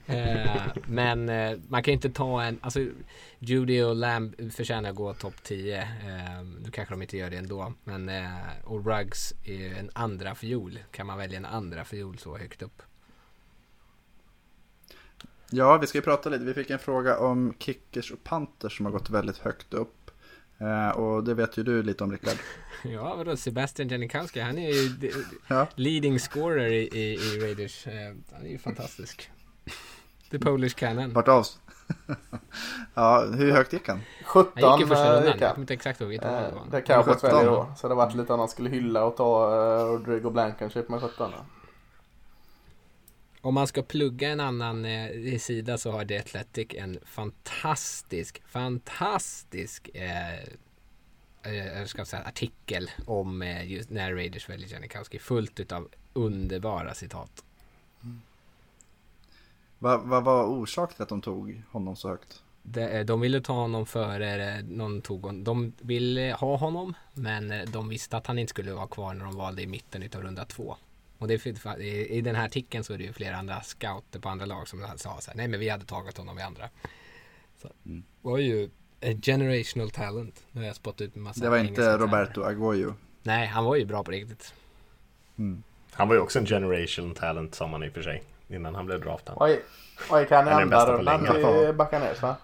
Eh, 0.08 0.62
men 0.86 1.30
eh, 1.30 1.58
man 1.68 1.84
kan 1.84 1.92
ju 1.92 1.96
inte 1.96 2.10
ta 2.10 2.44
en, 2.44 2.60
alltså 2.62 2.80
Judy 3.40 3.82
och 3.84 3.96
Lamb 3.96 4.54
förtjänar 4.54 4.90
att 4.90 4.96
gå 4.96 5.14
topp 5.14 5.36
10. 5.44 5.78
Eh, 5.82 5.88
nu 6.64 6.72
kanske 6.72 6.94
de 6.94 7.02
inte 7.02 7.18
gör 7.18 7.30
det 7.30 7.38
ändå. 7.38 7.74
Men, 7.84 8.10
eh, 8.10 8.30
och 8.64 8.86
Ruggs 8.86 9.34
är 9.46 9.54
ju 9.54 9.76
en 9.78 9.90
andra 9.94 10.36
fiol. 10.36 10.80
Kan 10.92 11.08
man 11.08 11.18
välja 11.18 11.38
en 11.38 11.46
andra 11.46 11.84
fiol 11.86 12.18
så 12.18 12.38
högt 12.38 12.62
upp? 12.62 12.82
Ja, 15.52 15.78
vi 15.78 15.88
ska 15.88 15.98
ju 15.98 16.02
prata 16.02 16.30
lite. 16.30 16.44
Vi 16.44 16.54
fick 16.54 16.70
en 16.70 16.80
fråga 16.80 17.18
om 17.20 17.54
kickers 17.60 18.12
och 18.12 18.24
panthers 18.24 18.78
som 18.78 18.86
har 18.86 18.94
gått 18.94 19.10
väldigt 19.10 19.38
högt 19.38 19.74
upp. 19.74 20.12
Eh, 20.58 20.90
och 20.98 21.24
det 21.24 21.34
vet 21.34 21.58
ju 21.58 21.64
du 21.64 21.84
lite 21.84 22.04
om 22.04 22.12
Rickard. 22.12 22.38
Ja, 22.84 23.16
vadå 23.16 23.38
Sebastian 23.38 23.88
Janikowski, 23.90 24.40
han 24.40 24.58
är 24.58 24.70
ju 24.70 25.12
Ja. 25.48 25.68
leading 25.76 26.20
scorer 26.20 26.68
i, 26.68 26.88
i, 27.00 27.14
i 27.14 27.40
Raiders. 27.42 27.88
Eh, 27.88 27.94
han 28.34 28.46
är 28.46 28.50
ju 28.50 28.58
fantastisk. 28.58 29.32
The 30.32 30.40
Polish 30.40 30.76
Cannon. 30.76 31.14
Vart 31.14 31.28
av? 31.28 31.46
ja, 32.94 33.26
hur 33.26 33.52
högt 33.52 33.74
gick 33.74 33.88
han? 33.88 34.00
17 34.26 34.64
Han 34.64 34.78
gick 34.80 34.86
i 34.86 34.90
första 34.90 35.06
eh, 35.08 35.12
rundan, 35.14 35.32
gick 35.34 35.42
jag 35.42 35.50
kommer 35.52 35.64
inte 35.64 35.74
exakt 35.74 36.02
ihåg 36.02 36.10
vilket 36.10 36.28
Eh, 36.28 36.32
var. 36.34 36.62
Det 36.72 36.82
kanske 36.82 37.14
17. 37.14 37.30
väljer 37.30 37.52
då. 37.52 37.74
Så 37.78 37.88
det 37.88 37.96
varit 37.96 38.16
lite 38.16 38.34
om 38.34 38.40
man 38.40 38.50
skulle 38.50 38.70
hylla 38.70 39.04
och 39.06 39.18
ta 39.18 39.54
eh, 39.54 39.86
Rodrigo 39.86 40.30
Blankenship 40.30 40.90
med 40.90 41.02
17. 41.02 41.32
då. 41.32 41.46
Om 43.42 43.54
man 43.54 43.68
ska 43.68 43.82
plugga 43.82 44.30
en 44.30 44.40
annan 44.40 44.86
eh, 44.86 45.38
sida 45.38 45.78
så 45.78 45.92
har 45.92 46.06
The 46.06 46.18
Athletic 46.18 46.68
en 46.74 47.00
fantastisk, 47.06 48.42
fantastisk 48.46 49.90
eh, 49.94 50.40
eh, 51.44 51.86
ska 51.86 52.06
säga, 52.06 52.24
artikel 52.24 52.92
om 53.06 53.42
eh, 53.42 53.72
just 53.72 53.90
när 53.90 54.14
Raiders 54.14 54.50
väljer 54.50 54.70
Janikowski. 54.74 55.20
Fullt 55.20 55.60
utav 55.60 55.88
underbara 56.14 56.94
citat. 56.94 57.44
Vad 59.80 60.02
vad 60.02 60.24
var 60.24 60.46
orsaken 60.46 60.96
till 60.96 61.04
att 61.04 61.10
de 61.10 61.22
tog 61.22 61.62
honom 61.72 61.96
så 61.96 62.10
högt? 62.10 62.44
De, 62.64 62.82
eh, 62.82 63.06
de 63.06 63.22
ville 63.22 63.42
ta 63.42 63.54
honom 63.54 63.86
före 63.86 64.56
eh, 64.58 64.64
någon 64.64 65.02
tog 65.02 65.22
honom. 65.26 65.44
De 65.44 65.74
ville 65.82 66.36
ha 66.40 66.56
honom 66.58 66.94
men 67.14 67.54
de 67.72 67.90
visste 67.90 68.18
att 68.18 68.28
han 68.28 68.40
inte 68.40 68.50
skulle 68.50 68.74
vara 68.74 68.88
kvar 68.88 69.14
när 69.14 69.26
de 69.26 69.36
valde 69.36 69.62
i 69.62 69.68
mitten 69.68 70.04
utav 70.04 70.22
runda 70.22 70.46
två. 70.46 70.78
Och 71.20 71.28
det 71.28 71.34
är 71.34 71.38
för, 71.60 71.82
i, 71.82 72.08
i 72.08 72.22
den 72.22 72.36
här 72.36 72.46
artikeln 72.46 72.84
så 72.84 72.94
är 72.94 72.98
det 72.98 73.04
ju 73.04 73.14
flera 73.14 73.36
andra 73.38 73.62
scouter 73.62 74.20
på 74.20 74.30
andra 74.30 74.46
lag 74.46 74.68
som 74.68 74.80
sa 74.98 75.18
så 75.22 75.32
här, 75.32 75.38
nej 75.38 75.48
men 75.48 75.60
vi 75.60 75.70
hade 75.70 75.86
tagit 75.86 76.18
honom 76.18 76.36
vi 76.36 76.42
andra. 76.42 76.70
Så, 77.62 77.70
Mm. 77.86 78.04
var 78.22 78.38
ju 78.38 78.70
a 79.02 79.14
generational 79.22 79.90
talent. 79.92 80.44
Nu 80.52 80.62
har 80.62 80.68
jag 80.68 80.76
spottat 80.76 81.02
ut 81.02 81.16
en 81.16 81.22
massa 81.22 81.44
Det 81.44 81.50
var 81.50 81.58
inte. 81.58 81.98
Roberto 81.98 82.44
Agoyo. 82.44 82.94
Nej, 83.24 83.48
han 83.48 83.66
var 83.66 83.76
ju 83.76 83.86
bra 83.86 84.04
på 84.04 84.12
riktigt. 84.12 84.54
Han 85.92 86.08
var 86.08 86.16
ju 86.16 86.22
också 86.22 86.40
en 86.40 86.46
generation 86.46 87.14
talent 87.14 87.56
sa 87.56 87.68
man 87.68 87.84
i 87.84 87.90
och 87.90 87.94
för 87.94 88.02
sig. 88.02 88.24
Innan 88.48 88.76
han 88.76 88.86
blev 88.86 89.02
draftad. 89.02 89.34
Oj, 89.36 89.62
oj 90.12 90.26
kan 90.28 90.48
i 90.48 90.66
bästa 90.66 90.92
andra 90.92 90.98
rundan 90.98 91.24
länge. 91.24 91.66
till 91.68 91.74
Buccaneers 91.76 92.22
va? 92.22 92.36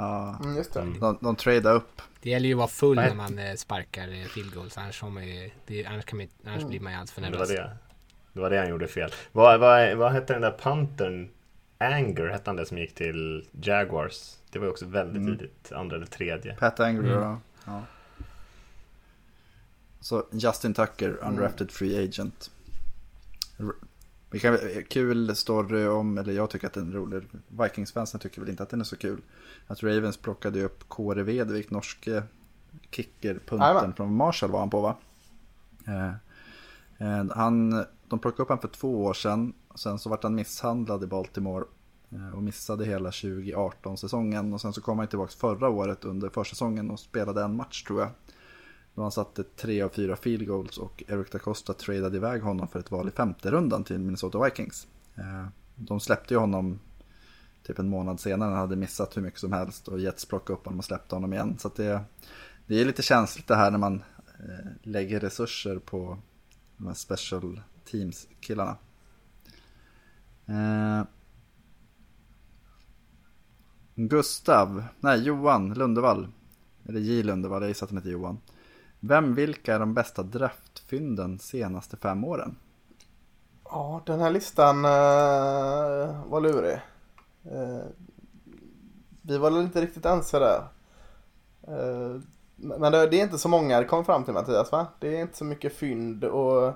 Ja, 0.00 0.38
Mm, 0.42 0.56
just 0.56 0.72
det. 0.72 0.80
de, 1.00 1.18
de 1.20 1.36
tradade 1.36 1.74
upp. 1.76 2.02
Det 2.22 2.30
gäller 2.30 2.46
ju 2.48 2.54
att 2.54 2.58
vara 2.58 2.68
full 2.68 2.96
när 2.96 3.14
man 3.14 3.38
eh, 3.38 3.54
sparkar 3.54 4.08
eh, 4.08 4.24
field 4.26 4.54
goals. 4.54 4.78
Annars, 4.78 5.02
man 5.02 5.26
ju, 5.28 5.50
det, 5.66 5.84
annars, 5.86 6.04
kan 6.04 6.16
man, 6.18 6.26
annars 6.46 6.56
Mm. 6.58 6.68
blir 6.68 6.80
man 6.80 6.92
ju 6.92 6.96
alldeles 6.98 7.12
för 7.12 7.20
Det 7.22 7.26
var 7.30 7.32
nervös. 7.32 7.48
det. 7.48 7.76
Det 8.32 8.40
var 8.40 8.50
det 8.50 8.58
han 8.58 8.68
gjorde 8.68 8.88
fel. 8.88 9.10
Vad, 9.32 9.60
vad, 9.60 9.96
vad 9.96 10.12
hette 10.12 10.32
den 10.32 10.42
där 10.42 10.50
pantern? 10.50 11.28
Anger 11.78 12.28
hette 12.28 12.50
han 12.50 12.56
det 12.56 12.66
som 12.66 12.78
gick 12.78 12.94
till 12.94 13.48
Jaguars. 13.62 14.34
Det 14.50 14.58
var 14.58 14.66
ju 14.66 14.70
också 14.72 14.86
väldigt 14.86 15.16
Mm. 15.22 15.38
tidigt. 15.38 15.72
Andra 15.72 15.96
eller 15.96 16.06
tredje. 16.06 16.54
Pat 16.54 16.80
Angry 16.80 17.08
Mm. 17.12 17.22
ja. 17.22 17.40
ja. 17.66 17.82
Så 20.00 20.26
Justin 20.32 20.74
Tucker, 20.74 21.16
undrafted 21.22 21.70
free 21.70 22.04
agent. 22.04 22.50
Vi 24.30 24.38
kan, 24.40 24.58
kul 24.88 25.36
story 25.36 25.86
om, 25.86 26.18
eller 26.18 26.32
jag 26.32 26.50
tycker 26.50 26.66
att 26.66 26.72
den 26.72 26.88
är 26.88 26.92
rolig. 26.92 27.22
Vikings-fansen 27.48 28.20
tycker 28.20 28.40
väl 28.40 28.50
inte 28.50 28.62
att 28.62 28.68
den 28.70 28.80
är 28.80 28.84
så 28.84 28.96
kul. 28.96 29.20
Att 29.66 29.82
Ravens 29.82 30.16
plockade 30.16 30.62
upp 30.64 30.88
Kåre 30.88 31.22
Vedvik, 31.22 31.70
norske 31.70 32.22
kickerpunten 32.90 33.68
Jajamän. 33.68 33.92
från 33.94 34.14
Marshall 34.14 34.50
var 34.50 34.60
han 34.60 34.70
på 34.70 34.80
va? 34.80 34.96
Eh, 35.86 36.08
eh, 37.08 37.26
han, 37.34 37.84
de 38.08 38.18
plockade 38.18 38.42
upp 38.42 38.48
honom 38.48 38.60
för 38.60 38.68
två 38.68 39.04
år 39.04 39.14
sedan. 39.14 39.52
Sen 39.74 39.98
så 39.98 40.08
vart 40.10 40.22
han 40.22 40.34
misshandlad 40.34 41.04
i 41.04 41.06
Baltimore. 41.06 41.64
eh, 42.10 42.34
Och 42.34 42.42
missade 42.42 42.84
hela 42.84 43.10
2018-säsongen. 43.10 44.52
Och 44.54 44.60
sen 44.60 44.72
så 44.72 44.80
kom 44.80 44.98
han 44.98 45.08
tillbaka 45.08 45.32
förra 45.38 45.68
året 45.68 46.04
under 46.04 46.28
försäsongen 46.28 46.90
och 46.90 47.00
spelade 47.00 47.42
en 47.42 47.56
match 47.56 47.82
tror 47.82 48.00
jag. 48.00 48.10
Då 48.98 49.02
han 49.02 49.12
satte 49.12 49.44
tre 49.44 49.82
av 49.82 49.88
fyra 49.88 50.16
field 50.16 50.46
goals 50.46 50.78
och 50.78 51.02
Eric 51.08 51.32
da 51.32 51.38
Costa 51.38 51.72
tradade 51.72 52.16
iväg 52.16 52.42
honom 52.42 52.68
för 52.68 52.78
ett 52.78 52.90
val 52.90 53.08
i 53.08 53.10
femte 53.10 53.50
rundan 53.50 53.84
till 53.84 53.98
Minnesota 53.98 54.44
Vikings. 54.44 54.86
Eh, 55.14 55.46
de 55.76 56.00
släppte 56.00 56.34
ju 56.34 56.40
honom 56.40 56.80
typ 57.62 57.78
en 57.78 57.88
månad 57.88 58.20
senare, 58.20 58.50
han 58.50 58.58
hade 58.58 58.76
missat 58.76 59.16
hur 59.16 59.22
mycket 59.22 59.40
som 59.40 59.52
helst 59.52 59.88
och 59.88 60.00
Jets 60.00 60.24
plockade 60.24 60.58
upp 60.58 60.64
honom 60.64 60.78
och 60.78 60.84
släppte 60.84 61.14
honom 61.14 61.32
igen. 61.32 61.58
Så 61.58 61.68
att 61.68 61.74
det, 61.74 62.00
det 62.66 62.80
är 62.80 62.84
lite 62.84 63.02
känsligt 63.02 63.46
det 63.46 63.56
här 63.56 63.70
när 63.70 63.78
man 63.78 64.02
eh, 64.38 64.70
lägger 64.82 65.20
resurser 65.20 65.78
på 65.78 66.18
de 66.76 66.86
här 66.86 66.94
special 66.94 67.60
teams-killarna. 67.90 68.76
Eh, 70.46 71.02
Gustav, 73.94 74.84
nej 75.00 75.22
Johan 75.22 75.74
Lundevall, 75.74 76.28
eller 76.88 77.00
J 77.00 77.22
Lundevall, 77.22 77.62
jag 77.62 77.68
gissar 77.68 77.86
att 77.86 77.90
han 77.90 77.98
heter 77.98 78.10
Johan. 78.10 78.38
Vem, 79.00 79.34
vilka 79.34 79.74
är 79.74 79.78
de 79.78 79.94
bästa 79.94 80.22
draftfynden 80.22 81.38
senaste 81.38 81.96
fem 81.96 82.24
åren? 82.24 82.56
Ja, 83.64 84.02
den 84.06 84.20
här 84.20 84.30
listan 84.30 84.84
eh, 84.84 86.30
var 86.30 86.40
lurig. 86.40 86.78
Eh, 87.44 87.86
vi 89.22 89.38
var 89.38 89.50
väl 89.50 89.62
inte 89.62 89.80
riktigt 89.80 90.06
ense 90.06 90.38
där. 90.38 90.62
Eh, 91.68 92.20
men 92.56 92.92
det, 92.92 93.06
det 93.06 93.20
är 93.20 93.24
inte 93.24 93.38
så 93.38 93.48
många 93.48 93.80
det 93.80 93.84
kom 93.84 94.04
fram 94.04 94.24
till 94.24 94.34
Mattias 94.34 94.72
va? 94.72 94.86
Det 94.98 95.16
är 95.16 95.20
inte 95.20 95.36
så 95.36 95.44
mycket 95.44 95.76
fynd 95.76 96.24
och 96.24 96.72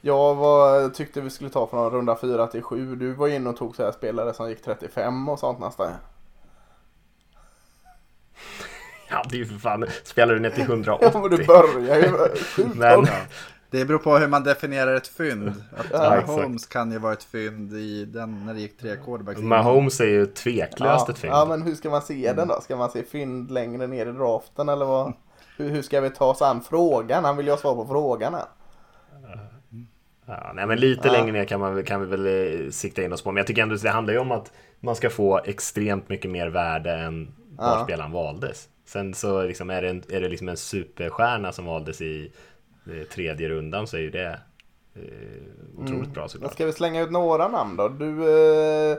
jag 0.00 0.34
var, 0.34 0.88
tyckte 0.88 1.20
vi 1.20 1.30
skulle 1.30 1.50
ta 1.50 1.66
från 1.66 1.90
runda 1.90 2.16
4 2.16 2.46
till 2.46 2.62
7. 2.62 2.96
Du 2.96 3.12
var 3.12 3.28
inne 3.28 3.50
och 3.50 3.56
tog 3.56 3.76
så 3.76 3.82
här 3.82 3.92
spelare 3.92 4.34
som 4.34 4.48
gick 4.48 4.62
35 4.62 5.28
och 5.28 5.38
sånt 5.38 5.58
nästan. 5.58 5.92
Ja, 9.08 9.24
det 9.30 9.36
är 9.36 9.38
ju 9.38 9.46
för 9.46 9.58
fan. 9.58 9.84
Spelar 10.04 10.34
du 10.34 10.40
ner 10.40 10.50
till 10.50 10.62
180? 10.62 11.08
Ja 11.12 11.20
men 11.20 11.30
du 11.30 11.44
börjar 11.44 11.96
ju 11.96 12.10
Men. 12.74 13.06
Det 13.70 13.84
beror 13.84 13.98
på 13.98 14.16
hur 14.18 14.28
man 14.28 14.44
definierar 14.44 14.94
ett 14.94 15.06
fynd. 15.08 15.48
Att 15.48 15.86
Ja, 15.92 16.14
exakt. 16.16 16.28
Mahomes 16.28 16.66
kan 16.66 16.92
ju 16.92 16.98
vara 16.98 17.12
ett 17.12 17.24
fynd 17.24 17.72
i 17.72 18.04
den 18.04 18.46
när 18.46 18.54
det 18.54 18.60
gick 18.60 18.78
tre 18.78 18.96
quarterbacks. 19.04 19.40
Mahomes 19.40 20.00
är 20.00 20.06
ju 20.08 20.26
tveklöst 20.26 21.04
ja, 21.08 21.12
ett 21.12 21.18
fynd. 21.18 21.32
ja 21.32 21.44
men 21.44 21.62
hur 21.62 21.74
ska 21.74 21.90
man 21.90 22.02
se 22.02 22.32
den 22.32 22.48
då? 22.48 22.60
Ska 22.60 22.76
man 22.76 22.90
se 22.90 23.02
fynd 23.02 23.50
längre 23.50 23.86
ner 23.86 24.06
i 24.06 24.12
draften 24.12 24.68
eller 24.68 24.86
vad? 24.86 25.12
Hur, 25.56 25.68
hur 25.68 25.82
ska 25.82 26.00
vi 26.00 26.10
ta 26.10 26.24
oss 26.26 26.42
an 26.42 26.60
frågan? 26.70 27.24
Han 27.24 27.36
vill 27.36 27.46
ju 27.46 27.52
ha 27.52 27.58
svar 27.58 27.74
på 27.74 27.86
frågan 27.86 28.34
här. 28.34 28.44
Ja, 30.26 30.52
nej, 30.54 30.66
men 30.66 30.80
lite 30.80 31.08
Ja. 31.08 31.12
längre 31.12 31.32
ner 31.32 31.44
kan, 31.44 31.60
man, 31.60 31.84
kan 31.84 32.00
vi 32.00 32.06
väl 32.16 32.26
eh, 32.26 32.70
sikta 32.70 33.02
in 33.02 33.12
oss 33.12 33.22
på. 33.22 33.32
Men 33.32 33.36
jag 33.36 33.46
tycker 33.46 33.62
ändå 33.62 33.74
att 33.74 33.82
det 33.82 33.90
handlar 33.90 34.14
ju 34.14 34.20
om 34.20 34.32
att 34.32 34.52
man 34.80 34.96
ska 34.96 35.10
få 35.10 35.40
extremt 35.44 36.08
mycket 36.08 36.30
mer 36.30 36.46
värde 36.48 36.92
än 36.92 37.34
var 37.56 37.76
Ja. 37.78 37.84
spelaren 37.84 38.12
valdes. 38.12 38.68
Sen 38.86 39.14
så 39.14 39.42
liksom 39.42 39.70
är 39.70 39.82
det, 39.82 39.88
en, 39.90 40.02
är 40.08 40.20
det 40.20 40.28
liksom 40.28 40.48
en 40.48 40.56
superstjärna 40.56 41.52
som 41.52 41.64
valdes 41.64 42.00
i 42.00 42.32
eh, 42.86 43.08
tredje 43.08 43.48
rundan 43.48 43.86
så 43.86 43.96
är 43.96 44.00
ju 44.00 44.10
det 44.10 44.38
eh, 44.94 45.02
otroligt 45.78 46.10
bra 46.12 46.22
Men 46.22 46.28
såklart. 46.28 46.52
ska 46.52 46.66
vi 46.66 46.72
slänga 46.72 47.02
ut 47.02 47.10
några 47.10 47.48
namn 47.48 47.76
då? 47.76 47.88
Du 47.88 48.30
eh, 48.90 48.96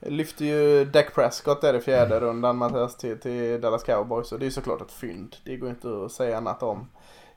lyfter 0.00 0.44
ju 0.44 0.84
Dak 0.84 1.14
Prescott 1.14 1.60
där 1.60 1.74
i 1.74 1.80
fjärde 1.80 2.20
rundan 2.20 2.56
Mattias 2.56 2.96
till, 2.96 3.18
till 3.20 3.60
Dallas 3.60 3.82
Cowboys 3.84 4.32
och 4.32 4.38
det 4.38 4.42
är 4.44 4.46
ju 4.46 4.50
såklart 4.52 4.80
ett 4.80 4.92
fynd. 4.92 5.36
Det 5.44 5.56
går 5.56 5.70
inte 5.70 6.04
att 6.04 6.12
säga 6.12 6.36
annat 6.36 6.62
om. 6.62 6.88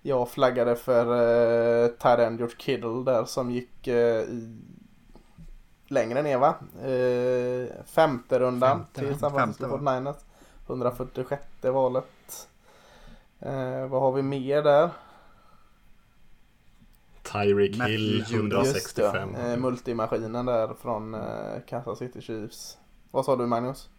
Jag 0.01 0.29
flaggade 0.29 0.75
för 0.75 1.05
eh, 1.83 1.87
tight 1.87 2.19
end 2.19 2.39
George 2.39 2.55
Kittle 2.59 3.03
där 3.05 3.25
som 3.25 3.51
gick 3.51 3.87
eh, 3.87 4.21
i 4.21 4.57
längre 5.87 6.21
ner 6.21 6.37
va? 6.37 6.55
Eh, 6.85 7.83
femte 7.85 8.39
rundan 8.39 8.77
Femte, 8.77 8.99
till? 8.99 9.19
San 9.19 9.31
Francisco 9.33 9.63
Femte, 9.69 9.83
va? 9.83 9.91
49ers. 10.01 10.15
146 10.67 11.43
valet. 11.61 12.47
Eh, 13.39 13.87
vad 13.87 14.01
har 14.01 14.11
vi 14.11 14.21
mer 14.21 14.63
där? 14.63 14.89
Tyreek 17.31 17.75
Hill 17.87 18.25
Judon. 18.27 18.65
Just 18.65 18.95
det, 18.95 19.03
165. 19.05 19.35
eh, 19.35 19.57
multimaskinen 19.57 20.45
där 20.45 20.73
från 20.81 21.13
eh, 21.13 21.21
Kansas 21.67 21.99
City 21.99 22.21
Chiefs. 22.21 22.77
Vad 23.11 23.25
sa 23.25 23.35
du 23.35 23.45
Magnus? 23.47 23.89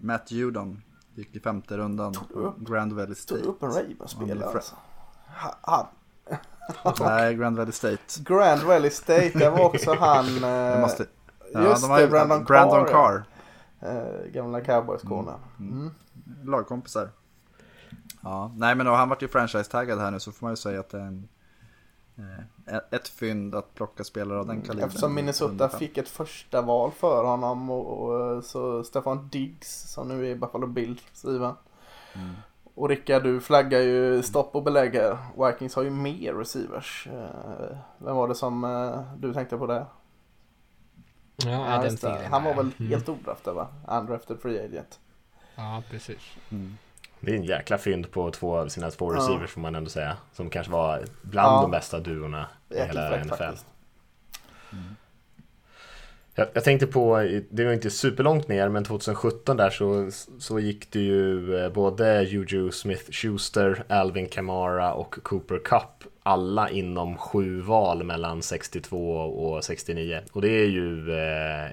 Matt 0.00 0.30
Judon 0.30 0.82
gick 1.14 1.36
i 1.36 1.40
femte 1.40 1.76
rundan. 1.76 2.14
upp- 2.30 2.58
Grand 2.58 2.92
Valley 2.92 3.06
Tog 3.14 3.16
State. 3.16 3.42
upp 3.42 3.62
en 3.62 3.68
Ravens-spelare 3.70 4.38
Ja, 4.40 4.52
alltså. 4.54 4.76
Han, 5.62 5.86
Nej, 7.00 7.34
Grand 7.34 7.56
Valley 7.56 7.72
State. 7.72 8.02
Grand 8.18 8.62
Valley 8.62 8.90
State, 8.90 9.30
det 9.34 9.50
var 9.50 9.64
också 9.64 9.94
han... 10.00 10.44
Eh, 10.44 10.80
måste... 10.80 11.06
just 11.54 11.82
de 11.82 11.90
har 11.90 12.00
det, 12.00 12.08
Brandon, 12.08 12.44
Brandon 12.44 12.84
Carr. 12.84 12.92
Carr. 12.92 13.24
Eh, 13.80 14.30
gamla 14.32 14.60
cowboys-korna. 14.60 15.34
Mm. 15.60 15.90
Lagkompisar. 16.44 17.10
Ja, 18.22 18.52
nej 18.56 18.74
men 18.74 18.86
då, 18.86 18.92
han 18.92 19.08
vart 19.08 19.22
ju 19.22 19.28
franchise-taggad 19.28 19.98
här 19.98 20.10
nu 20.10 20.20
så 20.20 20.32
får 20.32 20.46
man 20.46 20.52
ju 20.52 20.56
säga 20.56 20.80
att 20.80 20.88
det 20.90 20.98
är 20.98 21.02
en, 21.02 21.28
eh, 22.66 22.76
ett- 22.90 23.08
fynd 23.08 23.54
att 23.54 23.74
plocka 23.74 24.04
spelare 24.04 24.38
av 24.38 24.46
den 24.46 24.62
kalibern. 24.62 24.86
Eftersom 24.88 25.14
Minnesota 25.14 25.68
fick 25.68 25.98
ett 25.98 26.08
första 26.08 26.62
val 26.62 26.90
för 26.92 27.24
honom 27.24 27.70
och, 27.70 27.86
och 28.08 28.44
så 28.44 28.84
Stefan 28.84 29.28
Diggs 29.28 29.92
som 29.92 30.08
nu 30.08 30.30
är 30.30 30.36
Buffalo 30.36 30.66
Bills 30.66 31.00
skriven. 31.12 31.54
Mm. 32.14 32.34
Och 32.74 32.88
Rickard 32.88 33.22
du 33.22 33.40
flaggar 33.40 33.80
ju 33.80 34.22
stopp 34.22 34.54
och 34.56 34.62
belägg 34.62 34.94
här. 34.94 35.18
Vikings 35.46 35.74
har 35.74 35.82
ju 35.82 35.90
mer 35.90 36.34
receivers. 36.34 37.08
Eh, 37.12 37.76
Vem 37.98 38.16
var 38.16 38.28
det 38.28 38.34
som 38.34 38.64
eh, 38.64 39.02
du 39.18 39.34
tänkte 39.34 39.56
på 39.58 39.66
där? 39.66 39.86
Ja, 41.44 41.50
Ja, 41.50 41.74
Adam. 41.78 41.96
Thielen 41.96 42.32
Han 42.32 42.44
var 42.44 42.54
väl 42.54 42.70
Mm. 42.78 42.90
helt 42.92 43.08
odraftad 43.08 43.52
va? 43.52 43.68
Undrafted 43.88 44.40
free 44.42 44.64
agent. 44.64 44.98
Ja, 45.54 45.82
precis. 45.90 46.18
Det 47.20 47.30
är 47.32 47.36
en 47.36 47.44
jäkla 47.44 47.78
fynd 47.78 48.10
på 48.10 48.30
två 48.30 48.56
av 48.58 48.68
sina 48.68 48.90
två 48.90 49.14
Ja. 49.14 49.18
receivers 49.20 49.50
får 49.50 49.60
man 49.60 49.74
ändå 49.74 49.90
säga. 49.90 50.16
Som 50.32 50.50
kanske 50.50 50.72
var 50.72 51.04
bland 51.22 51.56
Ja. 51.56 51.62
de 51.62 51.70
bästa 51.70 52.00
duorna 52.00 52.46
i 52.70 52.74
hela 52.80 53.16
NFL. 53.18 53.28
faktiskt. 53.36 53.66
Jag, 56.38 56.48
jag 56.52 56.64
tänkte 56.64 56.86
på, 56.86 57.28
det 57.50 57.64
var 57.64 57.72
inte 57.72 57.90
superlångt 57.90 58.48
ner, 58.48 58.68
men 58.68 58.84
2017 58.84 59.56
där 59.56 59.70
så, 59.70 60.10
så 60.38 60.58
gick 60.58 60.90
det 60.90 61.00
ju 61.00 61.56
eh, 61.56 61.72
både 61.72 62.22
Juju 62.22 62.70
Smith-Schuster, 62.70 63.82
Alvin 63.88 64.28
Kamara 64.28 64.94
och 64.94 65.14
Cooper 65.22 65.58
Cup 65.58 66.04
alla 66.22 66.70
inom 66.70 67.16
sju 67.16 67.60
val 67.60 68.04
mellan 68.04 68.42
62 68.42 69.16
och 69.16 69.64
69. 69.64 70.20
Och 70.32 70.42
det 70.42 70.48
är 70.48 70.66
ju 70.66 71.12
eh, 71.18 71.70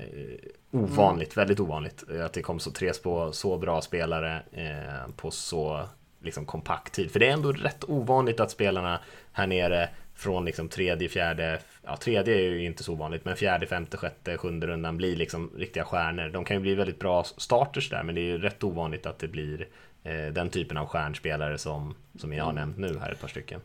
ovanligt, 0.71 1.37
väldigt 1.37 1.59
ovanligt 1.59 2.03
eh, 2.15 2.25
att 2.25 2.33
det 2.33 2.41
kom 2.41 2.59
så 2.59 2.71
tre 2.71 2.91
på 3.03 3.31
så 3.31 3.57
bra 3.57 3.81
spelare 3.81 4.41
eh, 4.51 5.11
på 5.15 5.31
så 5.31 5.81
liksom 6.23 6.45
kompakt 6.45 6.93
tid. 6.93 7.11
För 7.11 7.19
det 7.19 7.27
är 7.27 7.33
ändå 7.33 7.51
rätt 7.51 7.83
ovanligt 7.87 8.39
att 8.39 8.51
spelarna 8.51 8.99
här 9.31 9.47
nere 9.47 9.89
från 10.15 10.45
liksom 10.45 10.69
tredje, 10.69 11.09
fjärde, 11.09 11.59
ja 11.83 11.97
tredje 11.97 12.35
är 12.35 12.41
ju 12.41 12.65
inte 12.65 12.83
så 12.83 12.93
ovanligt, 12.93 13.25
men 13.25 13.35
fjärde, 13.35 13.67
femte, 13.67 13.97
sjätte, 13.97 14.37
sjunde 14.37 14.67
rundan 14.67 14.97
blir 14.97 15.15
liksom 15.15 15.51
riktiga 15.57 15.83
stjärnor. 15.85 16.29
De 16.29 16.45
kan 16.45 16.57
ju 16.57 16.61
bli 16.61 16.75
väldigt 16.75 16.99
bra 16.99 17.23
starters 17.23 17.89
där, 17.89 18.03
men 18.03 18.15
det 18.15 18.21
är 18.21 18.25
ju 18.25 18.37
rätt 18.37 18.63
ovanligt 18.63 19.05
att 19.05 19.19
det 19.19 19.27
blir 19.27 19.67
eh, 20.03 20.25
den 20.33 20.49
typen 20.49 20.77
av 20.77 20.87
stjärnspelare 20.87 21.57
som, 21.57 21.95
som 22.19 22.33
jag 22.33 22.45
har 22.45 22.53
nämnt 22.53 22.77
nu 22.77 22.99
här 22.99 23.11
ett 23.11 23.21
par 23.21 23.27
stycken. 23.27 23.61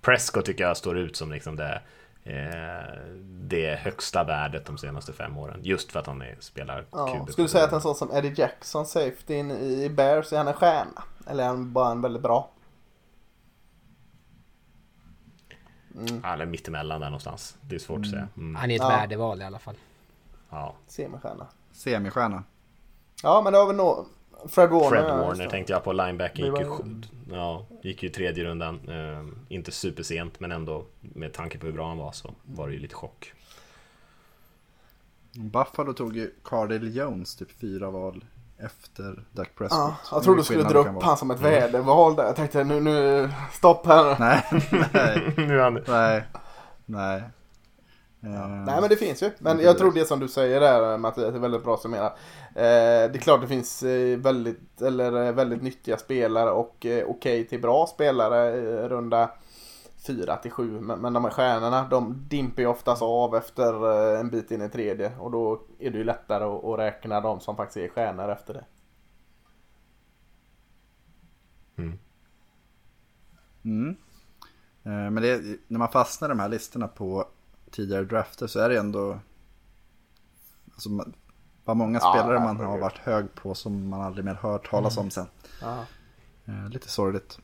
Prescott 0.00 0.44
tycker 0.44 0.64
jag 0.64 0.76
står 0.76 0.98
ut 0.98 1.16
som 1.16 1.32
liksom 1.32 1.56
det, 1.56 1.80
eh, 2.24 2.98
det 3.22 3.74
högsta 3.74 4.24
värdet 4.24 4.64
de 4.66 4.78
senaste 4.78 5.12
fem 5.12 5.38
åren, 5.38 5.60
just 5.62 5.92
för 5.92 6.00
att 6.00 6.06
han 6.06 6.22
är, 6.22 6.36
spelar 6.40 6.84
Ja, 6.92 7.06
QB. 7.24 7.32
skulle 7.32 7.44
du 7.44 7.50
säga 7.50 7.64
att 7.64 7.72
en 7.72 7.80
sån 7.80 7.94
som 7.94 8.10
Eddie 8.12 8.34
Jackson, 8.36 8.86
safety 8.86 9.34
i 9.34 9.88
Bears, 9.88 10.32
är 10.32 10.36
han 10.36 10.48
en 10.48 10.54
stjärna? 10.54 11.02
Eller 11.26 11.44
är 11.44 11.48
han 11.48 11.72
bara 11.72 11.90
en 11.90 12.02
väldigt 12.02 12.22
bra? 12.22 12.50
Ja, 16.22 16.32
eller 16.34 16.46
mittemellan 16.46 17.00
där 17.00 17.08
någonstans. 17.08 17.56
Det 17.60 17.74
är 17.74 17.78
svårt 17.78 18.00
att 18.00 18.10
säga. 18.10 18.28
Mm. 18.36 18.54
Han 18.54 18.70
är 18.70 18.74
ett 18.74 18.80
Ja. 18.82 18.88
värdeval 18.88 19.40
i 19.40 19.44
alla 19.44 19.58
fall. 19.58 19.76
Ja. 20.50 20.74
Semistjärna. 20.86 21.46
Semistjärna. 21.72 22.44
Ja, 23.22 23.40
men 23.44 23.52
då 23.52 23.58
har 23.58 23.66
vi 23.66 23.72
nog 23.74 24.06
Fred 24.48 24.70
Warner. 24.70 24.88
Fred 24.88 25.04
Warner 25.04 25.44
det. 25.44 25.50
tänkte 25.50 25.72
jag 25.72 25.84
på, 25.84 25.92
linebacken 25.92 26.46
gick 26.46 26.58
ju, 26.58 26.64
Det 26.64 26.68
var- 26.70 26.84
ja, 27.30 27.66
gick 27.82 28.02
ju 28.02 28.08
i 28.08 28.12
tredje 28.12 28.44
rundan. 28.44 28.88
Eh, 28.88 29.26
inte 29.48 29.72
supersent, 29.72 30.40
men 30.40 30.52
ändå 30.52 30.84
med 31.00 31.32
tanke 31.32 31.58
på 31.58 31.66
hur 31.66 31.72
bra 31.72 31.88
han 31.88 31.98
var 31.98 32.12
så 32.12 32.34
var 32.44 32.68
det 32.68 32.74
ju 32.74 32.80
lite 32.80 32.94
chock. 32.94 33.32
Buffalo 35.32 35.92
tog 35.92 36.16
ju 36.16 36.30
Cardell 36.44 36.96
Jones 36.96 37.36
typ 37.36 37.50
fyra 37.60 37.90
val 37.90 38.24
efter 38.64 39.24
Dak 39.32 39.54
Prescott. 39.54 39.78
Ja, 39.78 39.96
jag 40.10 40.22
trodde 40.22 40.40
du 40.40 40.44
skulle 40.44 40.62
dra 40.62 40.78
upp 40.78 41.02
han 41.02 41.16
som 41.16 41.30
ett 41.30 41.40
väderval 41.40 42.16
där. 42.16 42.24
Jag 42.24 42.36
tänkte 42.36 42.64
nu, 42.64 42.80
nu, 42.80 43.30
stopp 43.52 43.86
här. 43.86 44.16
Nej, 44.20 44.42
nej, 44.92 45.34
nu 45.48 45.58
är 45.58 45.62
han, 45.62 45.80
nej, 45.86 46.24
nej. 46.86 47.22
Eh, 48.24 48.48
Nej 48.66 48.80
men 48.80 48.88
det 48.88 48.96
finns 48.96 49.22
ju. 49.22 49.30
Men 49.38 49.60
jag 49.60 49.78
tror 49.78 49.92
det 49.92 50.04
som 50.04 50.20
du 50.20 50.28
säger 50.28 50.60
där 50.60 50.98
Mattias 50.98 51.34
är 51.34 51.38
väldigt 51.38 51.64
bra 51.64 51.76
summerat. 51.76 52.12
Eh, 52.54 52.62
det 53.12 53.14
är 53.14 53.18
klart 53.18 53.40
det 53.40 53.46
finns 53.46 53.82
eh, 53.82 54.18
väldigt, 54.18 54.82
eller, 54.82 55.32
väldigt 55.32 55.62
nyttiga 55.62 55.96
spelare 55.96 56.50
och 56.50 56.86
eh, 56.86 57.04
okej 57.08 57.46
till 57.46 57.60
bra 57.60 57.86
spelare 57.86 58.48
eh, 58.48 58.88
runda 58.88 59.30
4 60.06 60.36
till 60.36 60.50
7. 60.50 60.80
Men, 60.80 61.00
men 61.00 61.12
de 61.12 61.24
här 61.24 61.30
stjärnorna 61.30 61.88
de 61.88 62.28
dimper 62.28 62.62
ju 62.62 62.68
oftast 62.68 63.02
av 63.02 63.34
efter 63.36 63.90
eh, 64.14 64.20
en 64.20 64.30
bit 64.30 64.50
in 64.50 64.62
i 64.62 64.68
tredje. 64.68 65.16
Och 65.18 65.30
då 65.30 65.62
är 65.78 65.90
det 65.90 65.98
ju 65.98 66.04
lättare 66.04 66.44
att, 66.44 66.64
att 66.64 66.78
räkna 66.78 67.20
de 67.20 67.40
som 67.40 67.56
faktiskt 67.56 67.76
är 67.76 67.88
stjärnor 67.88 68.28
efter 68.28 68.54
det. 68.54 68.64
Mm. 73.64 73.96
Eh, 74.84 75.10
Men 75.10 75.14
det, 75.14 75.28
är- 75.30 75.56
när 75.68 75.78
man 75.78 75.88
fastnar 75.88 76.28
i 76.28 76.30
de 76.30 76.38
här 76.40 76.48
listorna 76.48 76.88
på 76.88 77.24
tidigare 77.70 78.04
drafter 78.04 78.46
så 78.46 78.60
är 78.60 78.68
det 78.68 78.78
ändå 78.78 79.18
alltså, 80.74 80.88
vad 81.64 81.76
många 81.76 81.98
Ja, 82.02 82.12
spelare 82.12 82.40
man 82.40 82.56
har 82.56 82.78
varit 82.78 82.98
hög 82.98 83.34
på 83.34 83.54
som 83.54 83.88
man 83.88 84.00
aldrig 84.00 84.24
mer 84.24 84.34
hört 84.34 84.70
talas 84.70 84.96
om 84.96 85.10
sen. 85.10 85.26
Ja. 85.60 85.84
Eh, 86.44 86.68
lite 86.68 86.88
sorgligt. 86.88 87.38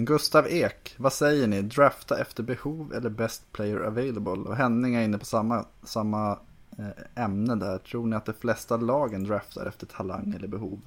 Gustav 0.00 0.46
Ek, 0.48 0.94
vad 0.96 1.12
säger 1.12 1.46
ni? 1.46 1.62
Drafta 1.62 2.20
efter 2.20 2.42
behov 2.42 2.92
eller 2.94 3.10
best 3.10 3.52
player 3.52 3.80
available? 3.80 4.32
Och 4.32 4.56
Henning 4.56 4.94
är 4.94 5.02
inne 5.02 5.18
på 5.18 5.24
samma, 5.24 5.64
samma 5.82 6.38
eh, 6.78 7.24
ämne 7.24 7.54
där. 7.54 7.78
Tror 7.78 8.06
ni 8.06 8.16
att 8.16 8.26
de 8.26 8.32
flesta 8.32 8.76
lagen 8.76 9.24
draftar 9.24 9.66
efter 9.66 9.86
talang 9.86 10.34
eller 10.36 10.48
behov? 10.48 10.80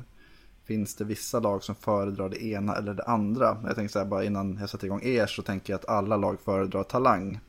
Finns 0.64 0.95
det 0.95 1.03
vissa 1.03 1.39
lag 1.39 1.64
som 1.64 1.76
föredrar 1.76 2.30
det 2.30 2.43
ena 2.43 2.76
eller 2.76 2.93
det 2.93 3.03
andra? 3.03 3.57
Jag 3.64 3.76
tänker 3.76 3.91
så 3.91 3.99
här 3.99 4.05
bara 4.05 4.24
innan 4.24 4.57
jag 4.59 4.70
sätter 4.70 4.86
igång 4.86 5.01
er 5.03 5.28
så 5.28 5.41
tänker 5.41 5.74
jag 5.74 5.80
att 5.80 5.89
alla 5.89 6.18
lag 6.18 6.39
föredrar 6.39 6.84
talang. 6.84 7.39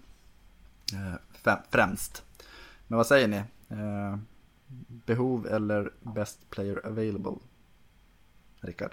Eh, 0.92 1.54
främst. 1.70 2.24
Men 2.88 2.96
vad 2.96 3.06
säger 3.06 3.28
ni? 3.28 3.42
Eh, 3.68 4.16
behov 5.06 5.46
eller 5.46 5.92
best 6.00 6.50
player 6.50 6.86
available? 6.86 7.34
Rickard? 8.60 8.90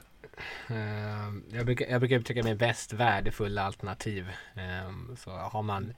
Ehm, 0.68 1.44
Jag 1.52 1.66
brukar, 1.66 1.86
jag 1.88 2.02
brukar 2.02 2.16
uttrycka 2.16 2.44
mig 2.44 2.56
bäst 2.56 2.94
värdefulla 2.94 3.64
alternativ. 3.64 4.30
Ehm, 4.56 5.16
Så 5.18 5.32
har 5.32 5.64
man 5.64 5.94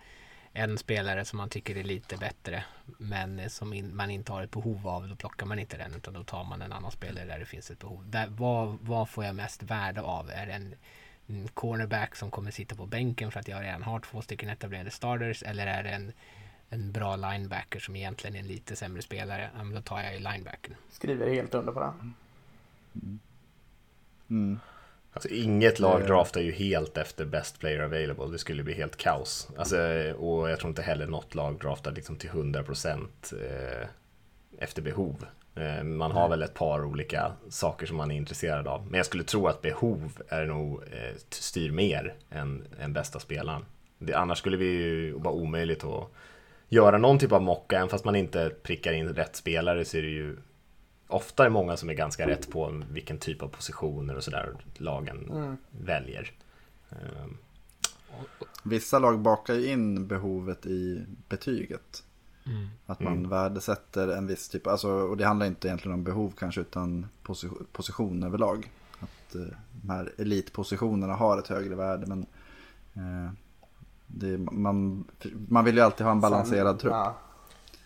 en 0.53 0.77
spelare 0.77 1.25
som 1.25 1.37
man 1.37 1.49
tycker 1.49 1.77
är 1.77 1.83
lite 1.83 2.17
bättre 2.17 2.63
men 2.97 3.49
som 3.49 3.73
in, 3.73 3.95
man 3.95 4.11
inte 4.11 4.31
har 4.31 4.43
ett 4.43 4.51
behov 4.51 4.87
av 4.87 5.07
då 5.07 5.15
plockar 5.15 5.45
man 5.45 5.59
inte 5.59 5.77
den 5.77 5.93
utan 5.93 6.13
då 6.13 6.23
tar 6.23 6.43
man 6.43 6.61
en 6.61 6.73
annan 6.73 6.91
spelare 6.91 7.25
där 7.25 7.39
det 7.39 7.45
finns 7.45 7.71
ett 7.71 7.79
behov. 7.79 8.03
Där, 8.09 8.27
vad, 8.29 8.77
vad 8.81 9.09
får 9.09 9.25
jag 9.25 9.35
mest 9.35 9.63
värde 9.63 10.01
av? 10.01 10.29
Är 10.29 10.45
det 10.45 10.53
en, 10.53 10.75
en 11.27 11.47
cornerback 11.47 12.15
som 12.15 12.31
kommer 12.31 12.51
sitta 12.51 12.75
på 12.75 12.85
bänken 12.85 13.31
för 13.31 13.39
att 13.39 13.47
jag 13.47 13.63
redan 13.63 13.83
har 13.83 13.99
två 13.99 14.21
stycken 14.21 14.49
etablerade 14.49 14.91
starters 14.91 15.43
eller 15.43 15.67
är 15.67 15.83
det 15.83 15.89
en, 15.89 16.13
en 16.69 16.91
bra 16.91 17.15
linebacker 17.15 17.79
som 17.79 17.95
egentligen 17.95 18.35
är 18.35 18.39
en 18.39 18.47
lite 18.47 18.75
sämre 18.75 19.01
spelare? 19.01 19.49
Ja, 19.57 19.63
men 19.63 19.75
då 19.75 19.81
tar 19.81 20.01
jag 20.01 20.13
ju 20.13 20.19
linebacken. 20.19 20.75
Skriver 20.89 21.29
helt 21.29 21.53
under 21.53 21.73
på 21.73 21.79
den. 21.79 22.13
Mm. 22.95 23.19
Alltså 25.13 25.29
inget 25.29 25.79
lag 25.79 26.01
Eh. 26.01 26.07
draftar 26.07 26.41
ju 26.41 26.51
helt 26.51 26.97
efter 26.97 27.25
best 27.25 27.59
player 27.59 27.79
available. 27.79 28.25
Det 28.31 28.37
skulle 28.37 28.63
bli 28.63 28.73
helt 28.73 28.97
kaos. 28.97 29.49
Alltså, 29.57 29.77
och 30.17 30.49
jag 30.49 30.59
tror 30.59 30.69
inte 30.69 30.81
heller 30.81 31.07
något 31.07 31.35
lag 31.35 31.59
draftar 31.59 31.91
liksom 31.91 32.15
till 32.15 32.29
100% 32.29 33.07
eh, 33.33 33.87
efter 34.57 34.81
behov. 34.81 35.25
Eh, 35.55 35.83
man 35.83 36.11
har 36.11 36.29
väl 36.29 36.41
ett 36.43 36.53
par 36.53 36.83
olika 36.85 37.31
saker 37.49 37.85
som 37.85 37.97
man 37.97 38.11
är 38.11 38.15
intresserad 38.15 38.67
av. 38.67 38.85
Men 38.85 38.97
jag 38.97 39.05
skulle 39.05 39.23
tro 39.23 39.47
att 39.47 39.61
behov 39.61 40.21
är 40.27 40.45
nog 40.45 40.81
styr 41.29 41.71
mer 41.71 42.13
än, 42.29 42.67
än 42.79 42.93
bästa 42.93 43.19
spelaren. 43.19 43.65
Det, 43.97 44.13
annars 44.13 44.37
skulle 44.37 44.57
vi 44.57 44.65
ju 44.65 45.11
vara 45.13 45.33
omöjligt 45.33 45.83
att 45.83 46.07
göra 46.69 46.97
någon 46.97 47.19
typ 47.19 47.31
av 47.31 47.41
mocka. 47.41 47.75
Även 47.77 47.89
fast 47.89 48.05
man 48.05 48.15
inte 48.15 48.51
prickar 48.63 48.93
in 48.93 49.09
rätt 49.09 49.35
spelare 49.35 49.85
så 49.85 49.97
är 49.97 50.01
det 50.01 50.07
ju 50.07 50.37
ofta 51.11 51.45
är 51.45 51.49
många 51.49 51.77
som 51.77 51.89
är 51.89 51.93
ganska 51.93 52.27
rätt 52.27 52.51
på 52.51 52.81
vilken 52.91 53.17
typ 53.17 53.43
av 53.43 53.47
positioner 53.47 54.15
och 54.15 54.23
sådär 54.23 54.53
lagen 54.77 55.31
väljer. 55.71 56.31
Ehm, 56.89 57.37
Vissa 58.63 58.99
lag 58.99 59.19
bakar 59.19 59.53
ju 59.53 59.67
in 59.71 60.07
behovet 60.07 60.65
i 60.65 61.05
betyget. 61.29 62.03
Att 62.85 62.99
man 62.99 63.13
Mm. 63.17 63.29
värdesätter 63.29 64.07
en 64.07 64.27
viss 64.27 64.49
typ, 64.49 64.67
alltså, 64.67 64.89
och 64.89 65.17
det 65.17 65.25
handlar 65.25 65.45
inte 65.45 65.67
egentligen 65.67 65.93
om 65.93 66.03
behov 66.03 66.33
kanske 66.37 66.61
utan 66.61 67.07
position, 67.23 67.67
position 67.71 68.23
överlag. 68.23 68.71
Att 68.99 69.35
eh, 69.35 69.41
de 69.81 69.89
här 69.89 70.11
elitpositionerna 70.17 71.13
har 71.13 71.37
ett 71.39 71.47
högre 71.47 71.75
värde. 71.75 72.05
Men 72.07 72.25
eh, 72.93 73.31
det, 74.07 74.37
man, 74.37 75.05
man 75.49 75.65
vill 75.65 75.75
ju 75.75 75.81
alltid 75.81 76.05
ha 76.05 76.11
en 76.11 76.21
balanserad 76.21 76.79
trupp. 76.79 76.93
Ja. 76.93 77.15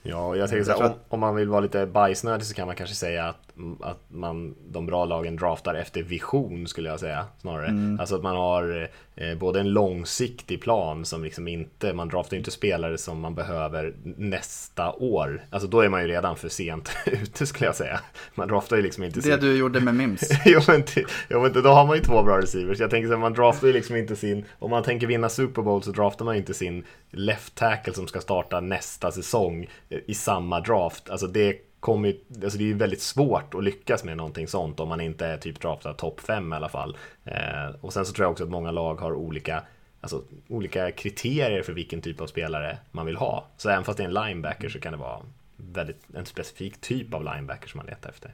Ja, 0.08 0.36
jag 0.36 0.50
tänker 0.50 0.64
så 0.64 0.72
här, 0.72 0.86
om, 0.86 0.94
om 1.10 1.20
man 1.20 1.36
vill 1.36 1.50
vara 1.50 1.62
lite 1.62 1.86
bajsnödig 1.86 2.46
så 2.46 2.54
kan 2.54 2.68
man 2.68 2.76
kanske 2.76 2.96
säga 2.96 3.26
att, 3.26 3.54
att 3.82 4.00
man, 4.08 4.56
de 4.68 4.86
bra 4.86 5.06
lagen 5.06 5.36
draftar 5.36 5.76
efter 5.76 6.04
vision 6.04 6.68
skulle 6.68 6.90
jag 6.90 7.00
säga 7.00 7.26
snarare. 7.42 7.68
Mm. 7.68 8.00
Alltså 8.00 8.16
att 8.16 8.24
man 8.24 8.36
har 8.36 8.90
eh, 9.16 9.38
både 9.38 9.60
en 9.60 9.70
långsiktig 9.70 10.62
plan 10.62 11.06
som 11.06 11.24
liksom 11.24 11.48
inte, 11.48 11.94
man 11.94 12.10
draftar 12.10 12.38
inte 12.38 12.52
spelare 12.52 12.98
som 12.98 13.20
man 13.20 13.36
behöver 13.36 13.94
nästa 14.04 14.92
år. 14.92 15.44
Alltså 15.50 15.68
då 15.70 15.80
är 15.80 15.90
man 15.90 16.02
ju 16.02 16.08
redan 16.08 16.38
för 16.38 16.50
sent 16.50 16.90
ute 17.06 17.46
skulle 17.46 17.66
jag 17.66 17.76
säga. 17.76 18.00
Man 18.36 18.48
draftar 18.48 18.76
ju 18.76 18.82
liksom 18.82 19.04
inte 19.04 19.20
Det 19.20 19.38
du 19.38 19.58
gjorde 19.58 19.80
med 19.80 19.96
Mims. 19.96 20.30
jo, 20.46 20.60
men, 20.68 20.84
jo 21.30 21.42
men 21.42 21.54
då 21.54 21.70
har 21.70 21.86
man 21.86 21.96
ju 21.96 22.04
två 22.04 22.24
bra 22.24 22.42
receivers. 22.42 22.80
Jag 22.80 22.90
tänker 22.90 23.08
så 23.08 23.14
här, 23.14 23.22
man 23.22 23.34
draftar 23.34 23.68
ju 23.68 23.74
liksom 23.74 23.96
inte 23.96 24.16
sin, 24.16 24.46
om 24.60 24.72
man 24.72 24.84
tänker 24.84 25.08
vinna 25.08 25.30
Super 25.30 25.62
Bowl 25.62 25.84
så 25.84 25.92
draftar 25.92 26.26
man 26.26 26.36
ju 26.36 26.40
inte 26.40 26.54
sin 26.54 26.84
left 27.12 27.56
tackle 27.56 27.94
som 27.94 28.08
ska 28.08 28.22
starta 28.22 28.60
nästa 28.60 29.12
säsong 29.12 29.68
i 30.06 30.14
samma 30.14 30.60
draft. 30.60 31.10
Alltså 31.10 31.28
det 31.28 31.58
kommer 31.80 32.10
ju, 32.10 32.20
alltså 32.44 32.58
det 32.58 32.64
är 32.64 32.68
ju 32.68 32.74
väldigt 32.74 33.02
svårt 33.02 33.54
att 33.54 33.64
lyckas 33.64 34.04
med 34.04 34.18
någonting 34.18 34.48
sånt 34.48 34.80
om 34.80 34.90
man 34.90 35.02
inte 35.02 35.26
är 35.26 35.38
typ 35.38 35.62
draftad 35.62 35.94
topp 35.94 36.20
5 36.20 36.54
i 36.54 36.56
alla 36.56 36.70
fall. 36.70 36.98
Eh, 37.26 37.76
och 37.82 37.94
sen 37.94 38.06
så 38.06 38.14
tror 38.14 38.26
jag 38.26 38.32
också 38.32 38.44
att 38.44 38.50
många 38.50 38.72
lag 38.72 39.02
har 39.02 39.14
olika 39.14 39.64
Alltså 40.06 40.24
olika 40.48 40.92
kriterier 40.92 41.62
för 41.62 41.74
vilken 41.74 42.02
typ 42.02 42.22
av 42.22 42.28
spelare 42.28 42.78
man 42.92 43.06
vill 43.06 43.16
ha. 43.16 43.48
Så 43.58 43.70
även 43.70 43.84
fast 43.84 43.98
det 43.98 44.04
är 44.04 44.08
en 44.08 44.14
linebacker 44.14 44.70
så 44.70 44.80
kan 44.80 44.92
det 44.92 44.98
vara 44.98 45.22
väldigt, 45.58 46.02
en 46.16 46.26
specifik 46.26 46.82
typ 46.82 47.14
av 47.14 47.24
linebacker 47.24 47.68
som 47.68 47.78
man 47.78 47.86
letar 47.86 48.10
efter. 48.10 48.34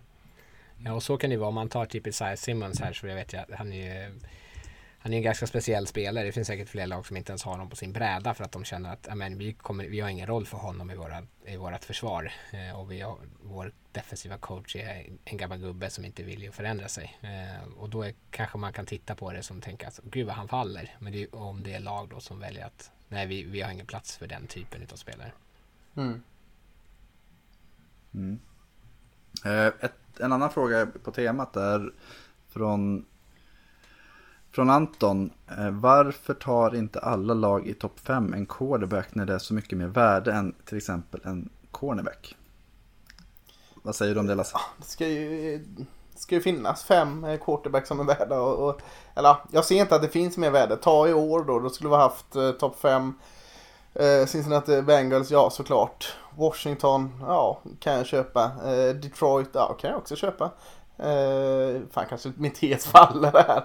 Ja, 0.78 0.94
och 0.94 1.04
så 1.04 1.18
kan 1.18 1.30
det 1.30 1.38
vara 1.38 1.48
om 1.48 1.56
man 1.56 1.70
tar 1.70 1.86
typ 1.86 2.08
Isaiah 2.08 2.36
Simmons 2.36 2.80
här 2.80 2.94
så 2.94 3.08
jag 3.08 3.16
vet 3.16 3.34
jag 3.34 3.46
han 3.58 3.74
är 3.74 4.06
ju 4.06 4.20
han 5.04 5.14
är 5.14 5.18
en 5.18 5.24
ganska 5.24 5.48
speciell 5.48 5.88
spelare. 5.88 6.26
Det 6.26 6.32
finns 6.32 6.48
säkert 6.48 6.70
fler 6.70 6.88
lag 6.88 7.06
som 7.06 7.18
inte 7.18 7.32
ens 7.32 7.44
har 7.44 7.52
honom 7.52 7.70
på 7.70 7.76
sin 7.76 7.94
bräda 7.94 8.34
för 8.34 8.44
att 8.44 8.52
de 8.52 8.64
känner 8.64 8.94
att 8.94 9.08
amen, 9.08 9.38
vi, 9.38 9.54
kommer, 9.54 9.86
vi 9.86 10.00
har 10.00 10.10
ingen 10.10 10.28
roll 10.28 10.46
för 10.46 10.58
honom 10.58 10.92
i, 10.92 10.96
våra, 10.96 11.24
i 11.46 11.58
vårt 11.58 11.84
försvar. 11.84 12.32
Eh, 12.52 12.80
och 12.80 12.92
vi 12.92 13.02
har, 13.02 13.18
vår 13.42 13.72
defensiva 13.92 14.38
coach 14.38 14.76
är 14.76 15.10
en 15.26 15.38
gammal 15.38 15.58
gubbe 15.58 15.90
som 15.90 16.06
inte 16.06 16.24
vill 16.24 16.44
ju 16.44 16.52
förändra 16.52 16.88
sig. 16.88 17.20
Eh, 17.22 17.74
och 17.78 17.90
då 17.90 18.04
är, 18.04 18.14
kanske 18.32 18.58
man 18.58 18.74
kan 18.74 18.86
titta 18.86 19.16
på 19.16 19.32
det 19.32 19.44
som 19.44 19.62
tänker 19.62 19.88
att 19.88 20.00
gud 20.04 20.28
vad 20.28 20.36
han 20.36 20.48
faller. 20.48 20.96
Men 21.00 21.14
det 21.14 21.24
är 21.24 21.36
om 21.36 21.64
det 21.64 21.74
är 21.74 21.80
lag 21.80 22.10
då 22.10 22.20
som 22.20 22.40
väljer 22.40 22.66
att 22.66 22.92
nej, 23.08 23.28
vi, 23.28 23.44
vi 23.44 23.62
har 23.62 23.72
ingen 23.72 23.86
plats 23.86 24.18
för 24.18 24.28
den 24.28 24.48
typen 24.48 24.82
av 24.92 24.96
spelare. 24.96 25.32
Mm. 25.96 26.24
Mm. 28.14 28.40
Eh, 29.46 29.74
ett, 29.86 30.20
en 30.20 30.34
annan 30.34 30.52
fråga 30.52 30.88
på 31.04 31.12
temat 31.12 31.56
är 31.56 31.92
från, 32.50 33.06
från 34.52 34.70
Anton. 34.70 35.32
Eh, 35.58 35.70
varför 35.70 36.34
tar 36.34 36.76
inte 36.76 37.00
alla 37.00 37.34
lag 37.34 37.68
i 37.68 37.74
topp 37.74 38.00
5 38.00 38.34
en 38.34 38.46
quarterback 38.46 39.16
när 39.16 39.26
det 39.26 39.34
är 39.34 39.40
så 39.40 39.54
mycket 39.54 39.78
mer 39.78 39.88
värde 39.88 40.34
än 40.34 40.56
till 40.66 40.78
exempel 40.78 41.22
en 41.24 41.50
cornerback? 41.72 42.36
Vad 43.84 43.96
säger 43.96 44.14
du 44.14 44.20
om 44.20 44.28
det 44.28 44.36
Lasse? 44.36 44.56
Ah, 44.56 44.70
det 44.78 44.86
ska 44.86 45.08
ju, 45.08 45.58
det 46.14 46.20
ska 46.20 46.36
ju 46.36 46.42
finnas 46.42 46.84
fem 46.84 47.24
eh, 47.24 47.40
quarterbacks 47.40 47.88
som 47.88 48.00
är 48.00 48.04
värda. 48.04 48.42
Och, 48.42 48.70
och, 48.70 48.82
eller 49.16 49.36
jag 49.52 49.66
ser 49.66 49.76
inte 49.76 49.96
att 49.96 50.02
det 50.02 50.08
finns 50.08 50.38
mer 50.38 50.52
värde. 50.52 50.76
Ta 50.78 51.08
i 51.08 51.14
år 51.14 51.44
då, 51.44 51.60
då 51.60 51.70
skulle 51.70 51.90
vi 51.90 51.96
ha 51.96 52.04
haft 52.04 52.36
eh, 52.36 52.52
topp 52.52 52.80
fem. 52.80 53.14
Eh, 53.94 54.26
Cincinnati 54.26 54.82
Bengals, 54.82 55.32
ja 55.32 55.50
såklart. 55.50 56.14
Washington, 56.36 57.24
ja 57.28 57.62
kan 57.80 57.94
jag 57.94 58.06
köpa. 58.06 58.44
Eh, 58.44 58.96
Detroit, 58.96 59.50
ja 59.54 59.78
kan 59.82 59.90
jag 59.90 60.00
också 60.00 60.16
köpa. 60.16 60.52
Eh, 61.02 61.82
fan 61.92 62.06
kanske 62.10 62.32
min 62.38 62.52
tes 62.52 62.86
faller 62.86 63.32
här. 63.32 63.64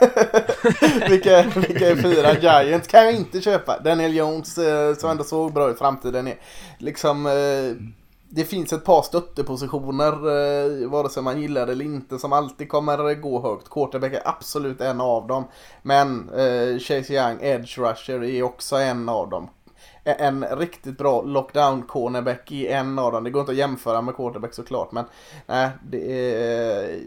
vilka, 1.08 1.42
vilka 1.42 1.88
är 1.88 1.96
fyra? 1.96 2.34
Giants 2.64 2.88
kan 2.88 3.04
jag 3.04 3.14
inte 3.14 3.40
köpa. 3.40 3.78
Daniel 3.78 4.14
Jones 4.16 4.58
eh, 4.58 4.94
som 4.94 5.10
ändå 5.10 5.24
såg 5.24 5.52
bra 5.52 5.70
ut 5.70 5.78
framtiden 5.78 6.28
är 6.28 6.38
liksom 6.78 7.26
eh, 7.26 7.86
det 8.28 8.44
finns 8.44 8.72
ett 8.72 8.84
par 8.84 9.02
stöttepositioner, 9.02 10.12
eh, 10.12 10.88
vare 10.88 11.08
sig 11.08 11.22
man 11.22 11.40
gillar 11.40 11.66
det 11.66 11.72
eller 11.72 11.84
inte, 11.84 12.18
som 12.18 12.32
alltid 12.32 12.68
kommer 12.68 13.14
gå 13.14 13.42
högt. 13.42 13.70
Quarterback 13.70 14.12
är 14.12 14.22
absolut 14.24 14.80
en 14.80 15.00
av 15.00 15.26
dem. 15.26 15.44
Men 15.82 16.28
eh, 16.28 16.78
Chase 16.78 17.12
Young, 17.12 17.38
Edge 17.40 17.78
Rusher, 17.78 18.24
är 18.24 18.42
också 18.42 18.76
en 18.76 19.08
av 19.08 19.30
dem. 19.30 19.48
En 20.06 20.44
riktigt 20.44 20.98
bra 20.98 21.22
lockdown 21.22 21.82
cornerback 21.82 22.52
i 22.52 22.66
en 22.66 22.98
av 22.98 23.12
dem. 23.12 23.24
Det 23.24 23.30
går 23.30 23.40
inte 23.40 23.52
att 23.52 23.58
jämföra 23.58 24.02
med 24.02 24.16
quarterback 24.16 24.54
såklart, 24.54 24.92
men 24.92 25.04
nej, 25.46 25.70
det 25.90 26.32
är... 26.34 27.00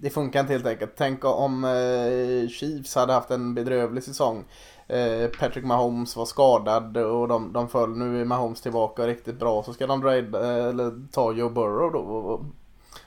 Det 0.00 0.10
funkar 0.10 0.40
inte 0.40 0.52
helt 0.52 0.66
enkelt. 0.66 0.92
Tänk 0.96 1.24
om 1.24 1.64
eh, 1.64 2.48
Chiefs 2.48 2.94
hade 2.94 3.12
haft 3.12 3.30
en 3.30 3.54
bedrövlig 3.54 4.02
säsong. 4.02 4.44
Eh, 4.86 5.26
Patrick 5.38 5.64
Mahomes 5.64 6.16
var 6.16 6.24
skadad 6.24 6.96
och 6.96 7.28
de, 7.28 7.52
de 7.52 7.68
föll. 7.68 7.96
Nu 7.96 8.20
är 8.20 8.24
Mahomes 8.24 8.60
tillbaka 8.60 9.06
riktigt 9.06 9.38
bra. 9.38 9.62
Så 9.62 9.72
ska 9.72 9.86
de 9.86 10.00
trade, 10.00 10.38
eh, 10.38 10.66
eller 10.66 11.08
ta 11.12 11.32
Joe 11.32 11.50
Burrow 11.50 11.92
då. 11.92 11.98
Och, 11.98 12.34
och, 12.34 12.44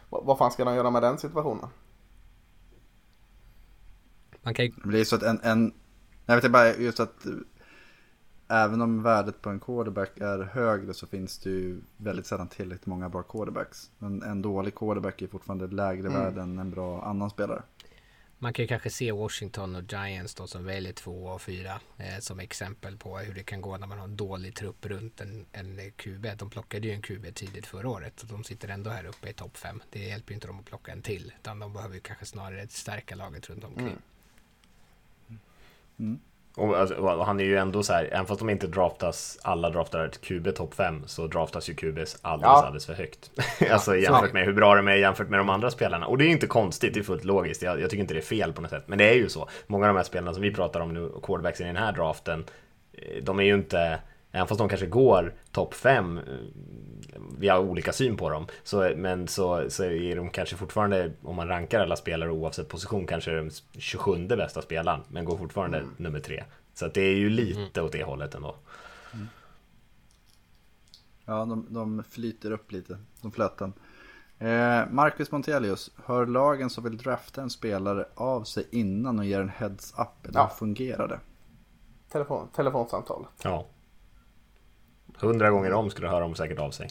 vad, 0.09 0.26
vad 0.26 0.38
fan 0.38 0.51
ska 0.51 0.65
de 0.65 0.76
göra 0.76 0.89
med 0.89 1.01
den 1.01 1.17
situationen? 1.17 1.70
Man 4.41 4.53
kan 4.53 4.65
ju... 4.65 4.72
Det 4.72 4.88
blir 4.88 5.03
så 5.03 5.15
att 5.15 5.24
en, 5.24 5.39
en 5.43 5.74
jag 6.26 6.36
vet 6.36 6.43
inte 6.43 6.51
bara 6.51 6.76
just 6.76 6.99
att 6.99 7.26
även 8.50 8.82
om 8.82 9.04
värdet 9.04 9.41
på 9.41 9.50
en 9.50 9.60
quarterback 9.60 10.18
är 10.18 10.39
högre 10.39 10.93
så 10.93 11.08
finns 11.08 11.38
det 11.38 11.50
ju 11.50 11.82
väldigt 11.97 12.26
sällan 12.26 12.47
tillräckligt 12.47 12.86
många 12.86 13.10
bra 13.10 13.24
quarterbacks. 13.24 13.91
Men 13.97 14.24
en 14.24 14.41
dålig 14.41 14.76
quarterback 14.76 15.22
är 15.22 15.28
fortfarande 15.28 15.68
lägre 15.68 16.08
Mm. 16.08 16.22
värde 16.22 16.41
än 16.41 16.60
en 16.60 16.72
bra 16.72 17.04
annan 17.04 17.30
spelare. 17.30 17.62
Man 18.41 18.54
kan 18.54 18.64
ju 18.64 18.68
kanske 18.68 18.89
se 18.89 19.12
Washington 19.12 19.76
och 19.76 19.84
Giants 19.93 20.36
då 20.36 20.47
som 20.47 20.66
väljer 20.66 20.93
två 20.93 21.26
och 21.26 21.41
fyra 21.41 21.80
eh, 21.97 22.20
som 22.20 22.39
exempel 22.39 22.97
på 22.97 23.18
hur 23.18 23.34
det 23.34 23.43
kan 23.43 23.62
gå 23.62 23.78
när 23.78 23.88
man 23.88 23.97
har 23.97 24.06
en 24.06 24.16
dålig 24.16 24.56
trupp 24.56 24.86
runt 24.86 25.22
en, 25.22 25.45
en 25.52 25.91
QB. 25.91 26.28
De 26.38 26.50
plockade 26.50 26.88
ju 26.88 26.93
en 26.93 27.02
QB 27.02 27.36
tidigt 27.36 27.66
förra 27.66 27.89
året 27.89 28.22
och 28.22 28.28
de 28.28 28.43
sitter 28.43 28.68
ändå 28.68 28.89
här 28.89 29.06
uppe 29.06 29.30
i 29.30 29.34
topp 29.34 29.58
fem. 29.58 29.82
Det 29.89 30.00
hjälper 30.00 30.32
ju 30.32 30.36
inte 30.36 30.47
dem 30.47 30.60
att 30.60 30.66
plocka 30.66 30.91
en 30.91 31.02
till 31.02 31.34
utan 31.39 31.60
de 31.60 31.74
behöver 31.74 31.95
ju 31.95 32.02
kanske 32.02 32.26
snarare 32.26 32.68
stärka 32.68 33.16
laget 33.16 33.50
runt 33.50 33.64
omkring. 33.64 33.97
Mm. 35.97 36.20
Och, 36.60 36.78
alltså, 36.78 36.95
och 36.95 37.26
han 37.26 37.39
är 37.39 37.43
ju 37.43 37.57
ändå 37.57 37.84
så 37.84 37.93
här, 37.93 38.10
även 38.12 38.26
fast 38.26 38.39
de 38.39 38.49
inte 38.49 38.68
draftas, 38.68 39.39
alla 39.41 39.70
draftar 39.70 40.10
QB 40.22 40.55
topp 40.55 40.74
5, 40.74 41.03
så 41.05 41.28
draftas 41.28 41.70
ju 41.70 41.74
QBs 41.74 42.18
alldeles, 42.22 42.49
Ja. 42.49 42.66
alldeles 42.66 42.86
för 42.86 42.93
högt. 42.93 43.32
alltså 43.72 43.95
jämfört 43.95 44.34
med 44.34 44.45
hur 44.45 44.53
bra 44.53 44.76
de 44.76 44.88
är 44.88 44.95
jämfört 44.95 45.30
med 45.30 45.39
de 45.39 45.49
andra 45.49 45.72
spelarna. 45.72 46.05
Och 46.05 46.18
det 46.18 46.24
är 46.24 46.28
ju 46.28 46.32
inte 46.32 46.47
konstigt, 46.47 46.93
det 46.93 46.99
är 46.99 47.03
fullt 47.03 47.24
logiskt. 47.24 47.62
Jag, 47.62 47.82
jag 47.82 47.89
tycker 47.89 48.01
inte 48.01 48.14
det 48.14 48.20
är 48.20 48.22
fel 48.22 48.53
på 48.53 48.62
något 48.62 48.72
sätt. 48.72 48.84
Men 48.88 48.97
det 48.97 49.10
är 49.10 49.14
ju 49.16 49.29
så. 49.29 49.50
Många 49.67 49.86
av 49.86 49.93
de 49.93 49.97
här 49.97 50.04
spelarna 50.04 50.33
som 50.33 50.42
vi 50.42 50.54
pratar 50.54 50.79
om 50.79 50.93
nu, 50.93 51.12
quarterbacks 51.24 51.62
i 51.62 51.63
den 51.63 51.75
här 51.75 51.92
draften, 51.92 52.46
eh, 52.93 53.24
de 53.24 53.39
är 53.39 53.43
ju 53.43 53.54
inte, 53.54 54.00
även 54.32 54.47
fast 54.47 54.59
de 54.59 54.70
kanske 54.70 54.88
går 54.88 55.33
topp 55.51 55.74
5, 55.74 56.20
vi 57.39 57.47
har 57.47 57.59
olika 57.59 57.92
syn 57.93 58.17
på 58.17 58.29
dem, 58.29 58.47
så, 58.63 58.92
men 58.96 59.28
så, 59.28 59.70
så 59.70 59.83
är 59.83 60.16
de 60.16 60.29
kanske 60.29 60.55
fortfarande, 60.55 61.12
om 61.24 61.36
man 61.36 61.47
rankar 61.47 61.79
alla 61.79 61.96
spelare 61.96 62.32
oavsett 62.32 62.67
position, 62.70 63.08
kanske 63.08 63.32
den 63.32 63.51
27 63.78 64.28
bästa 64.28 64.62
spelaren, 64.62 65.01
men 65.09 65.25
går 65.25 65.38
fortfarande 65.38 65.83
nummer 65.97 66.20
tre. 66.20 66.43
Så 66.80 66.86
att 66.86 66.93
det 66.93 67.01
är 67.01 67.16
ju 67.16 67.30
lite 67.30 67.82
åt 67.82 67.92
det 67.92 68.04
hållet 68.04 68.36
ändå. 68.36 68.56
Ja, 71.26 71.46
de, 71.46 71.66
de 71.70 72.04
flyter 72.10 72.51
upp 72.51 72.72
lite, 72.72 72.97
de 73.22 73.32
flöten. 73.32 73.74
Eh, 74.38 74.82
Marcus 74.92 75.32
Montelius, 75.32 75.92
hör 76.06 76.26
lagen 76.26 76.70
som 76.70 76.84
vill 76.84 76.97
drafta 76.97 77.42
en 77.42 77.50
spelare 77.50 78.06
av 78.16 78.43
sig 78.43 78.68
innan 78.72 79.20
och 79.20 79.26
ger 79.26 79.42
en 79.42 79.50
heads 79.50 79.93
up? 79.97 80.26
Eller 80.28 80.39
Ja. 80.39 80.50
fungerar 80.50 81.08
det? 81.08 81.20
Telefon, 82.12 82.47
telefonsamtal. 82.56 83.26
Ja. 83.43 83.66
Hundra 85.18 85.50
gånger 85.50 85.74
om 85.74 85.89
skulle 85.89 86.08
höra 86.08 86.20
dem 86.20 86.36
säkert 86.36 86.60
av 86.60 86.72
sig. 86.72 86.89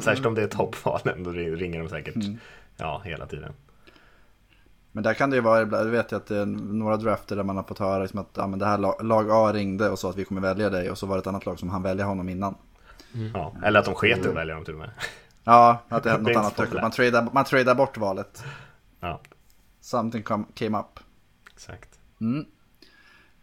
Särskilt 0.00 0.26
om 0.26 0.34
det 0.34 0.42
är 0.42 0.48
toppvalen, 0.48 1.22
då 1.24 1.30
ringer 1.30 1.78
de 1.80 1.88
säkert 1.88 2.24
ja, 2.76 3.02
hela 3.04 3.26
tiden. 3.26 3.52
Men 4.94 5.04
där 5.04 5.14
kan 5.14 5.30
det 5.30 5.36
ju 5.36 5.42
vara, 5.42 5.60
jag 5.60 5.84
vet 5.84 6.12
ju 6.12 6.16
att 6.16 6.26
det 6.26 6.36
är 6.36 6.46
några 6.46 6.96
drafter 6.96 7.36
där 7.36 7.42
man 7.42 7.56
har 7.56 7.62
fått 7.62 7.78
höra 7.78 8.02
liksom 8.02 8.20
att 8.20 8.30
ja, 8.36 8.46
men 8.46 8.58
det 8.58 8.66
här 8.66 8.78
lag, 8.78 9.04
lag 9.04 9.30
A 9.30 9.52
ringde 9.52 9.90
och 9.90 9.98
sa 9.98 10.10
att 10.10 10.16
vi 10.16 10.24
kommer 10.24 10.40
välja 10.40 10.70
dig 10.70 10.90
och 10.90 10.98
så 10.98 11.06
var 11.06 11.16
det 11.16 11.20
ett 11.20 11.26
annat 11.26 11.46
lag 11.46 11.58
som 11.58 11.70
han 11.70 11.82
välja 11.82 12.04
honom 12.04 12.28
innan. 12.28 12.54
Ja. 13.34 13.54
Eller 13.64 13.80
att 13.80 13.84
de 13.86 13.94
sket 13.94 14.26
i 14.26 14.28
att 14.28 14.34
välja 14.36 14.54
dem 14.54 14.64
till 14.64 14.74
och 14.74 14.80
med. 14.80 14.90
Ja, 15.46 15.78
att 15.88 16.02
det 16.02 16.10
hände 16.10 16.30
är 16.30 16.34
något 16.34 16.40
annat. 16.40 16.56
populärt. 16.56 16.82
Man 16.82 16.90
tradar, 16.90 17.28
man 17.32 17.44
tradar 17.44 17.74
bort 17.74 17.96
valet. 17.98 18.44
Ja, 19.00 19.20
Something 19.80 20.22
come, 20.22 20.44
came 20.54 20.78
up. 20.78 21.00
exakt. 21.52 21.98
Mm. 22.20 22.44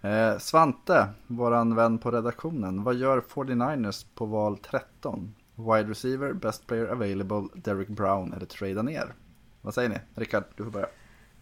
Eh, 0.02 0.38
Svante, 0.38 1.07
våran 1.28 1.76
vän 1.76 1.98
på 1.98 2.11
redaktionen. 2.11 2.84
Vad 2.84 2.95
gör 2.95 3.22
49ers 3.22 4.06
på 4.15 4.26
val 4.26 4.57
13? 4.57 5.36
Wide 5.56 5.90
receiver, 5.90 6.34
best 6.34 6.68
player 6.68 6.88
available, 6.88 7.48
Derek 7.56 7.88
Brown 7.88 8.34
eller 8.34 8.45
trada 8.45 8.82
ner? 8.82 9.14
Vad 9.61 9.73
säger 9.73 9.90
ni? 9.90 9.98
Rickard, 10.15 10.44
du 10.56 10.64
får 10.64 10.72
börja. 10.72 10.88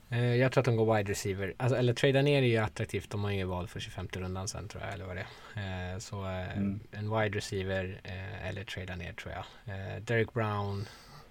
Eh, 0.10 0.36
jag 0.36 0.52
tror 0.52 0.62
att 0.62 0.66
de 0.66 0.76
går 0.76 0.98
wide 0.98 1.12
receiver. 1.12 1.54
Alltså, 1.58 1.78
eller 1.78 1.94
trada 1.94 2.22
ner 2.22 2.42
är 2.42 2.48
ju 2.48 2.58
attraktivt. 2.58 3.10
De 3.10 3.24
har 3.24 3.32
ju 3.32 3.44
val 3.44 3.68
för 3.68 3.80
25 3.80 4.08
rundan 4.14 4.48
sen 4.48 4.68
tror 4.68 4.84
jag. 4.84 4.94
Eller 4.94 5.06
vad 5.06 5.16
det 5.16 5.26
är. 5.54 5.94
Eh, 5.94 6.00
så 6.00 6.26
eh, 6.26 6.58
Mm. 6.58 6.80
en 6.92 7.10
wide 7.20 7.38
receiver 7.38 8.02
eller 8.44 8.64
trada 8.64 8.96
ner 8.96 9.14
tror 9.14 9.34
jag. 9.34 9.46
Derek 10.04 10.34
Brown. 10.34 10.86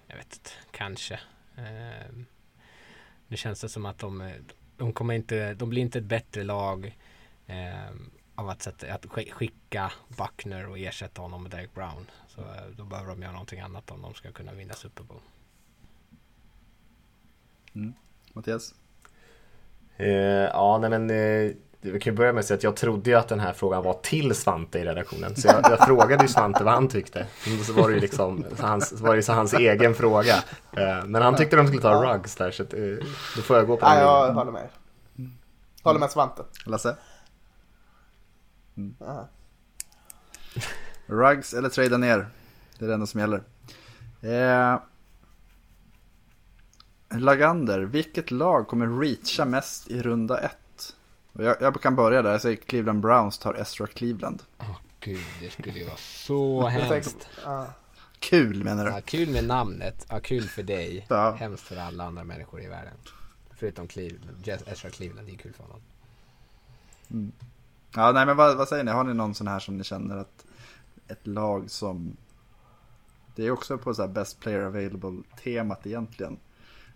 Jag 0.07 0.15
vet 0.15 0.33
inte. 0.33 0.49
Kanske. 0.71 1.19
Nu 3.27 3.37
känns 3.37 3.61
det 3.61 3.69
som 3.69 3.85
att 3.85 3.97
de, 3.97 4.31
de 4.77 4.93
kommer 4.93 5.13
inte, 5.13 5.53
de 5.53 5.69
blir 5.69 5.81
inte 5.81 5.99
ett 5.99 6.05
bättre 6.05 6.43
lag 6.43 6.97
av 8.35 8.49
att, 8.49 8.61
sätta, 8.61 8.93
att 8.93 9.05
skicka 9.05 9.91
Buckner 10.07 10.67
och 10.69 10.79
ersätta 10.79 11.21
honom 11.21 11.43
med 11.43 11.51
Derek 11.51 11.73
Brown. 11.73 12.05
Så 12.27 12.41
då 12.77 12.83
behöver 12.83 13.09
de 13.09 13.21
göra 13.21 13.31
någonting 13.31 13.59
annat 13.59 13.91
om 13.91 14.01
de 14.01 14.13
ska 14.13 14.31
kunna 14.31 14.53
vinna 14.53 14.73
Super 14.73 15.03
Bowl. 15.03 15.21
Mm. 17.75 17.93
Mattias? 18.39 18.73
Eh, 19.97 20.07
ja, 20.53 20.77
nej 20.81 20.89
men 20.89 21.09
eh, 21.09 21.51
vi 21.81 21.99
kan 21.99 22.13
ju 22.13 22.17
börja 22.17 22.33
med 22.33 22.39
att 22.39 22.45
säga 22.45 22.57
att 22.57 22.63
jag 22.63 22.75
trodde 22.75 23.09
ju 23.09 23.15
att 23.15 23.27
den 23.27 23.39
här 23.39 23.53
frågan 23.53 23.83
var 23.83 23.93
till 23.93 24.35
Svante 24.35 24.79
i 24.79 24.85
redaktionen. 24.85 25.35
Så 25.35 25.47
jag, 25.47 25.55
jag 25.71 25.85
frågade 25.87 26.23
ju 26.23 26.27
Svante 26.27 26.63
vad 26.63 26.73
han 26.73 26.87
tyckte. 26.87 27.27
Så 27.65 27.73
var 27.73 27.87
det 27.89 27.93
ju 27.93 27.99
liksom 27.99 28.45
hans, 28.59 28.91
var 28.91 29.15
det 29.15 29.23
så 29.23 29.33
hans 29.33 29.53
egen 29.53 29.95
fråga. 29.95 30.35
Eh, 30.77 31.05
men 31.05 31.21
han 31.21 31.35
tyckte 31.35 31.55
de 31.55 31.67
skulle 31.67 31.81
ta 31.81 32.13
rugs 32.13 32.35
där, 32.35 32.51
så 32.51 32.63
att, 32.63 32.73
eh, 32.73 32.79
då 33.35 33.41
får 33.41 33.57
jag 33.57 33.67
gå 33.67 33.77
på 33.77 33.85
den 33.85 33.95
Nej, 33.95 34.03
jag 34.03 34.19
linjen. 34.19 34.35
håller 34.37 34.51
med. 34.51 34.69
Håller 35.83 35.99
med 35.99 36.11
Svante. 36.11 36.43
Lasse? 36.65 36.95
Rugs 41.05 41.53
eller 41.53 41.69
trada 41.69 41.97
ner. 41.97 42.27
Det 42.77 42.85
är 42.85 42.87
det 42.87 42.93
enda 42.93 43.05
som 43.05 43.19
gäller. 43.19 43.43
Eh, 44.21 44.79
Lagander, 47.09 47.79
vilket 47.79 48.31
lag 48.31 48.67
kommer 48.67 48.99
reacha 49.01 49.45
mest 49.45 49.87
i 49.87 50.01
runda 50.01 50.39
ett? 50.39 50.95
Jag, 51.33 51.61
jag 51.61 51.81
kan 51.81 51.95
börja 51.95 52.21
där, 52.21 52.31
jag 52.31 52.41
säger 52.41 52.55
Cleveland 52.55 53.01
Browns 53.01 53.37
tar 53.37 53.53
Ezra 53.53 53.87
Cleveland. 53.87 54.43
Åh 54.57 54.79
gud, 54.99 55.25
det 55.41 55.49
skulle 55.49 55.79
ju 55.79 55.85
vara 55.85 55.97
så 55.97 56.67
hemskt. 56.67 57.27
Kul 58.19 58.63
menar 58.63 58.85
du? 58.85 58.91
Ja, 58.91 59.01
kul 59.01 59.29
med 59.29 59.43
namnet, 59.43 60.05
ja, 60.09 60.19
kul 60.19 60.43
för 60.43 60.63
dig. 60.63 61.05
Ja. 61.09 61.31
Hemskt 61.31 61.63
för 61.63 61.77
alla 61.77 62.03
andra 62.03 62.23
människor 62.23 62.61
i 62.61 62.67
världen. 62.67 62.93
Förutom 63.51 63.87
Cleveland, 63.87 64.47
Ezra 64.65 64.89
Cleveland, 64.89 65.27
det 65.27 65.33
är 65.33 65.37
kul 65.37 65.53
för 65.53 65.63
honom. 65.63 65.81
Ja, 67.95 68.11
nej 68.11 68.25
men 68.25 68.37
vad, 68.37 68.57
vad 68.57 68.67
säger 68.67 68.83
ni? 68.83 68.91
Har 68.91 69.03
ni 69.03 69.13
någon 69.13 69.35
sån 69.35 69.47
här 69.47 69.59
som 69.59 69.77
ni 69.77 69.83
känner 69.83 70.17
att 70.17 70.45
ett 71.07 71.27
lag 71.27 71.71
som... 71.71 72.17
Det 73.35 73.45
är 73.45 73.51
också 73.51 73.77
på 73.77 73.93
så 73.93 74.01
här 74.01 74.09
best 74.09 74.39
player 74.39 74.61
available 74.61 75.23
temat 75.43 75.87
egentligen. 75.87 76.37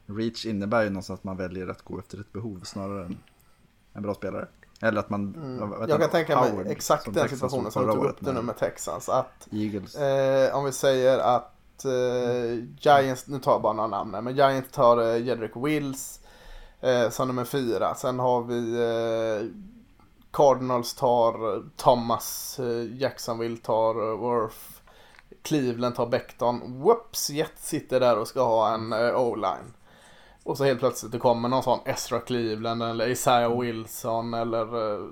Reach 0.06 0.46
innebär 0.46 0.84
ju 0.84 0.90
någonstans 0.90 1.20
att 1.20 1.24
man 1.24 1.38
väljer 1.38 1.68
att 1.68 1.82
gå 1.82 2.00
efter 2.00 2.20
ett 2.20 2.34
behov 2.34 2.62
snarare 2.64 3.06
än 3.06 3.18
en 3.94 4.04
bra 4.04 4.14
spelare. 4.14 4.48
Eller 4.82 5.00
att 5.00 5.10
man... 5.10 5.36
Mm. 5.36 5.72
Jag 5.80 5.90
kan 5.90 6.02
han? 6.02 6.10
tänka 6.10 6.40
mig 6.40 6.52
Howard, 6.52 6.68
exakt 6.68 7.06
den 7.06 7.14
Texans 7.14 7.32
situationen 7.32 7.72
som 7.72 7.88
du 7.88 7.94
tog 7.94 8.06
upp 8.06 8.22
nu 8.22 8.42
med 8.42 8.58
Texans. 8.58 9.10
Att. 9.10 9.48
Eh, 9.52 10.56
om 10.56 10.66
vi 10.66 10.72
säger 10.72 11.20
att 11.20 11.86
eh, 11.86 12.64
Giants, 12.80 13.28
nu 13.28 13.40
tar 13.40 13.52
jag 13.52 13.62
bara 13.62 13.74
några 13.74 13.88
namn 13.88 14.14
här, 14.14 14.22
men 14.22 14.36
Giants 14.36 14.72
tar 14.72 14.98
eh, 14.98 15.18
Jedrick 15.18 15.52
Wills 15.56 16.20
eh, 16.82 17.10
som 17.10 17.28
nummer 17.28 17.46
fyra. 17.46 17.96
Sen 17.96 18.20
har 18.20 18.44
vi 18.44 18.74
eh, 18.74 19.50
Cardinals 20.34 20.94
tar 20.94 21.56
eh, 21.56 21.62
Thomas, 21.76 22.60
eh, 22.60 23.02
Jacksonville 23.02 23.58
tar 23.58 24.12
eh, 24.12 24.18
Worth, 24.18 24.58
Cleveland 25.42 25.96
tar 25.96 26.08
Beckton. 26.08 26.82
Whoops, 26.82 27.30
Jets 27.30 27.68
sitter 27.68 28.00
där 28.00 28.18
och 28.18 28.28
ska 28.28 28.44
ha 28.44 28.74
en 28.74 28.94
O-line. 28.94 29.74
Och 30.46 30.58
så 30.58 30.64
helt 30.64 30.80
plötsligt 30.80 31.12
det 31.12 31.20
kommer 31.20 31.50
någon 31.50 31.64
sån 31.64 31.80
Ezra 31.86 32.20
Cleveland 32.20 32.84
eller 32.84 33.08
Isaiah 33.08 33.60
Wilson 33.60 34.34
eller 34.34 34.94
eh, 34.94 35.06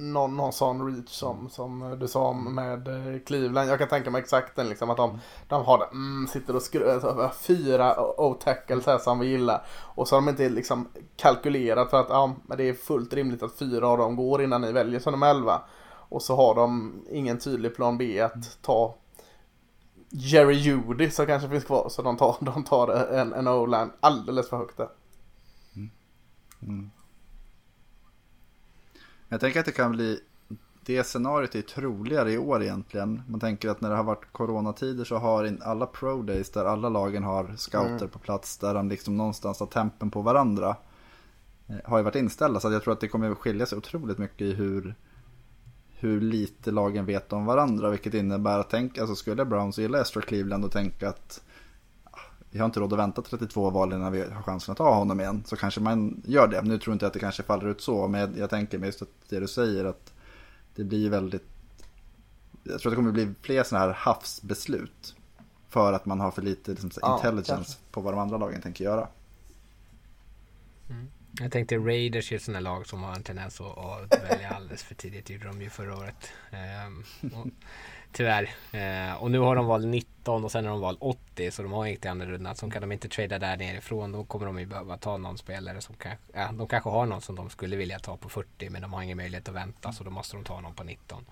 någon, 0.00 0.36
någon 0.36 0.52
sån 0.52 0.94
reach 0.94 1.08
som, 1.08 1.50
som 1.50 1.96
du 2.00 2.08
sa 2.08 2.28
om 2.28 2.54
med 2.54 2.88
eh, 2.88 3.20
Cleveland. 3.26 3.70
Jag 3.70 3.78
kan 3.78 3.88
tänka 3.88 4.10
mig 4.10 4.20
exakt 4.20 4.56
den 4.56 4.68
liksom 4.68 4.90
att 4.90 4.96
de, 4.96 5.18
de 5.48 5.64
har 5.64 5.78
det, 5.78 5.84
mm, 5.84 6.26
sitter 6.26 6.56
och 6.56 6.62
skruvar, 6.62 7.32
fyra 7.40 7.94
O-tackles 8.20 8.86
här 8.86 8.98
som 8.98 9.18
vi 9.18 9.26
gillar. 9.26 9.66
Och 9.94 10.08
så 10.08 10.16
har 10.16 10.20
de 10.20 10.28
inte 10.28 10.48
liksom 10.48 10.88
kalkylerat 11.16 11.90
för 11.90 12.00
att 12.00 12.08
ja, 12.08 12.34
det 12.58 12.68
är 12.68 12.74
fullt 12.74 13.14
rimligt 13.14 13.42
att 13.42 13.58
fyra 13.58 13.88
av 13.88 13.98
dem 13.98 14.16
går 14.16 14.42
innan 14.42 14.60
ni 14.60 14.72
väljer 14.72 15.00
som 15.00 15.12
nummer 15.12 15.30
11. 15.30 15.62
Och 16.10 16.22
så 16.22 16.36
har 16.36 16.54
de 16.54 16.94
ingen 17.10 17.38
tydlig 17.38 17.76
plan 17.76 17.98
B 17.98 18.20
att 18.20 18.62
ta 18.62 18.94
Jerry 20.10 20.54
Judy 20.54 21.10
som 21.10 21.26
kanske 21.26 21.48
finns 21.48 21.64
kvar. 21.64 21.88
Så 21.88 22.02
de 22.02 22.16
tar, 22.16 22.36
de 22.44 22.64
tar 22.64 22.88
en, 23.14 23.32
en 23.32 23.48
O-line 23.48 23.90
alldeles 24.00 24.48
för 24.48 24.56
högt 24.56 24.76
där. 24.76 24.88
Jag 29.28 29.40
tänker 29.40 29.60
att 29.60 29.66
det 29.66 29.72
kan 29.72 29.92
bli, 29.92 30.20
det 30.84 31.04
scenariot 31.04 31.54
är 31.54 31.62
troligare 31.62 32.32
i 32.32 32.38
år 32.38 32.62
egentligen. 32.62 33.22
Man 33.28 33.40
tänker 33.40 33.68
att 33.68 33.80
när 33.80 33.90
det 33.90 33.96
har 33.96 34.04
varit 34.04 34.32
coronatider 34.32 35.04
så 35.04 35.16
har 35.16 35.58
alla 35.62 35.86
pro 35.86 36.22
days 36.22 36.50
där 36.50 36.64
alla 36.64 36.88
lagen 36.88 37.22
har 37.24 37.54
scouter 37.56 38.06
på 38.06 38.18
plats 38.18 38.58
där 38.58 38.74
de 38.74 38.88
liksom 38.88 39.16
någonstans 39.16 39.60
har 39.60 39.66
tempen 39.66 40.10
på 40.10 40.22
varandra. 40.22 40.76
eh, 41.66 41.76
Har 41.84 41.98
ju 41.98 42.04
varit 42.04 42.14
inställda 42.16 42.60
så 42.60 42.72
jag 42.72 42.82
tror 42.82 42.92
att 42.92 43.00
det 43.00 43.08
kommer 43.08 43.34
skilja 43.34 43.66
sig 43.66 43.78
otroligt 43.78 44.18
mycket 44.18 44.40
i 44.40 44.52
hur, 44.52 44.94
hur 46.00 46.20
lite 46.20 46.70
lagen 46.70 47.06
vet 47.06 47.32
om 47.32 47.46
varandra. 47.46 47.90
Vilket 47.90 48.14
innebär 48.14 48.58
att 48.58 48.70
tänk, 48.70 48.98
alltså 48.98 49.14
skulle 49.14 49.44
Browns 49.44 49.78
gilla 49.78 50.00
Esther 50.00 50.20
Cleveland 50.20 50.64
och 50.64 50.72
tänka 50.72 51.08
att 51.08 51.42
ah, 52.04 52.18
vi 52.50 52.58
har 52.58 52.66
inte 52.66 52.80
råd 52.80 52.92
att 52.92 52.98
vänta 52.98 53.22
32 53.22 53.70
val 53.70 53.92
innan 53.92 54.12
vi 54.12 54.20
har 54.20 54.42
chansen 54.42 54.72
att 54.72 54.78
ha 54.78 54.94
honom 54.94 55.20
igen. 55.20 55.42
Så 55.46 55.56
kanske 55.56 55.80
man 55.80 56.22
gör 56.26 56.48
det. 56.48 56.62
Nu 56.62 56.78
tror 56.78 56.92
jag 56.92 56.94
inte 56.94 57.06
att 57.06 57.12
det 57.12 57.18
kanske 57.18 57.42
faller 57.42 57.68
ut 57.68 57.80
så. 57.80 58.08
Men 58.08 58.20
jag, 58.20 58.38
jag 58.38 58.50
tänker 58.50 58.78
mig 58.78 58.86
just 58.86 59.02
att 59.02 59.08
det 59.28 59.40
du 59.40 59.48
säger 59.48 59.84
att 59.84 60.12
det 60.74 60.84
blir 60.84 61.10
väldigt... 61.10 61.44
Jag 62.62 62.80
tror 62.80 62.90
att 62.90 62.92
det 62.92 62.96
kommer 62.96 63.12
bli 63.12 63.32
fler 63.42 63.62
sådana 63.62 63.86
här 63.86 63.92
havsbeslut. 63.92 65.14
För 65.68 65.92
att 65.92 66.06
man 66.06 66.20
har 66.20 66.30
för 66.30 66.42
lite 66.42 66.70
liksom, 66.70 66.90
Ja, 67.02 67.16
intelligence 67.16 67.54
kanske. 67.54 67.78
på 67.90 68.00
vad 68.00 68.12
de 68.14 68.18
andra 68.20 68.36
lagen 68.38 68.62
tänker 68.62 68.84
göra. 68.84 69.08
Jag 71.38 71.52
tänkte 71.52 71.76
Raiders 71.76 72.32
är 72.32 72.36
ett 72.36 72.42
sånt 72.42 72.54
här 72.54 72.62
lag 72.62 72.86
som 72.86 73.02
har 73.02 73.14
en 73.14 73.22
tendens 73.22 73.60
att, 73.60 73.78
att 73.78 74.30
välja 74.30 74.50
alldeles 74.50 74.82
för 74.82 74.94
tidigt. 74.94 75.26
Det 75.26 75.32
gjorde 75.32 75.46
de 75.46 75.62
ju 75.62 75.70
förra 75.70 75.96
året. 75.96 76.32
Ehm, 76.50 77.04
och, 77.34 77.46
tyvärr. 78.12 78.50
Ehm, 78.72 79.16
och 79.16 79.30
nu 79.30 79.38
har 79.38 79.56
de 79.56 79.66
valt 79.66 79.86
19 79.86 80.44
och 80.44 80.52
sen 80.52 80.64
har 80.64 80.72
de 80.72 80.80
valt 80.80 80.98
80 81.00 81.50
så 81.50 81.62
de 81.62 81.72
har 81.72 81.86
inte 81.86 82.08
i 82.08 82.10
andra 82.10 82.26
rundan. 82.26 82.56
Så 82.56 82.70
kan 82.70 82.80
de 82.80 82.92
inte 82.92 83.08
trada 83.08 83.38
där 83.38 83.56
nerifrån 83.56 84.12
då 84.12 84.24
kommer 84.24 84.46
de 84.46 84.58
ju 84.58 84.66
behöva 84.66 84.96
ta 84.96 85.16
någon 85.16 85.38
spelare 85.38 85.80
som 85.80 85.94
kanske, 85.94 86.24
ja, 86.32 86.52
de 86.52 86.66
kanske 86.66 86.90
har 86.90 87.06
någon 87.06 87.20
som 87.20 87.36
de 87.36 87.50
skulle 87.50 87.76
vilja 87.76 87.98
ta 87.98 88.16
på 88.16 88.28
40 88.28 88.70
men 88.70 88.82
de 88.82 88.92
har 88.92 89.02
ingen 89.02 89.16
möjlighet 89.16 89.48
att 89.48 89.54
vänta 89.54 89.92
så 89.92 90.04
då 90.04 90.10
måste 90.10 90.36
de 90.36 90.44
ta 90.44 90.60
någon 90.60 90.74
på 90.74 90.84
19. 90.84 91.24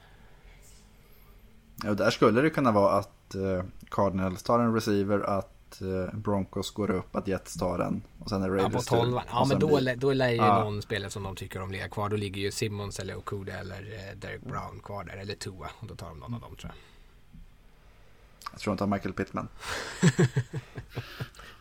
Ja, 1.84 1.94
där 1.94 2.10
skulle 2.10 2.42
det 2.42 2.50
kunna 2.50 2.72
vara 2.72 2.98
att 2.98 3.34
eh, 3.34 3.64
Cardinals 3.90 4.42
tar 4.42 4.58
en 4.58 4.74
receiver, 4.74 5.20
att 5.20 5.57
eh, 5.82 6.14
Broncos 6.18 6.70
går 6.70 6.90
upp, 6.90 7.16
att 7.16 7.28
Jets 7.28 7.54
tar 7.54 7.78
en. 7.78 8.02
Och 8.18 8.28
sen 8.28 8.42
är 8.42 8.48
Ja, 8.48 8.54
Raiders 8.54 8.72
på 8.88 8.96
tur. 8.96 9.02
12 9.02 9.18
Ja 9.30 9.40
Och 9.40 9.48
men 9.48 9.58
då, 9.58 9.76
blir- 9.80 9.96
då 9.96 10.12
lär 10.12 10.28
ju 10.30 10.36
Ja. 10.36 10.64
någon 10.64 10.82
spelare 10.82 11.10
som 11.10 11.22
de 11.22 11.36
tycker 11.36 11.60
om 11.62 11.70
ligga 11.70 11.88
kvar. 11.88 12.08
Då 12.08 12.16
ligger 12.16 12.40
ju 12.42 12.50
Simmons 12.50 12.98
eller 12.98 13.16
Okuda 13.18 13.52
eller 13.58 13.82
eh, 14.08 14.16
Derek 14.16 14.42
Brown 14.42 14.80
kvar 14.84 15.04
där. 15.04 15.16
Eller 15.16 15.34
Tua. 15.34 15.70
Och 15.78 15.86
då 15.86 15.94
tar 15.96 16.08
de 16.08 16.18
någon 16.18 16.34
av 16.34 16.40
dem 16.40 16.56
tror 16.56 16.72
jag. 16.74 16.74
Jag 18.52 18.60
tror 18.60 18.74
de 18.74 18.78
tar 18.78 18.86
Michael 18.86 19.12
Pittman. 19.14 19.48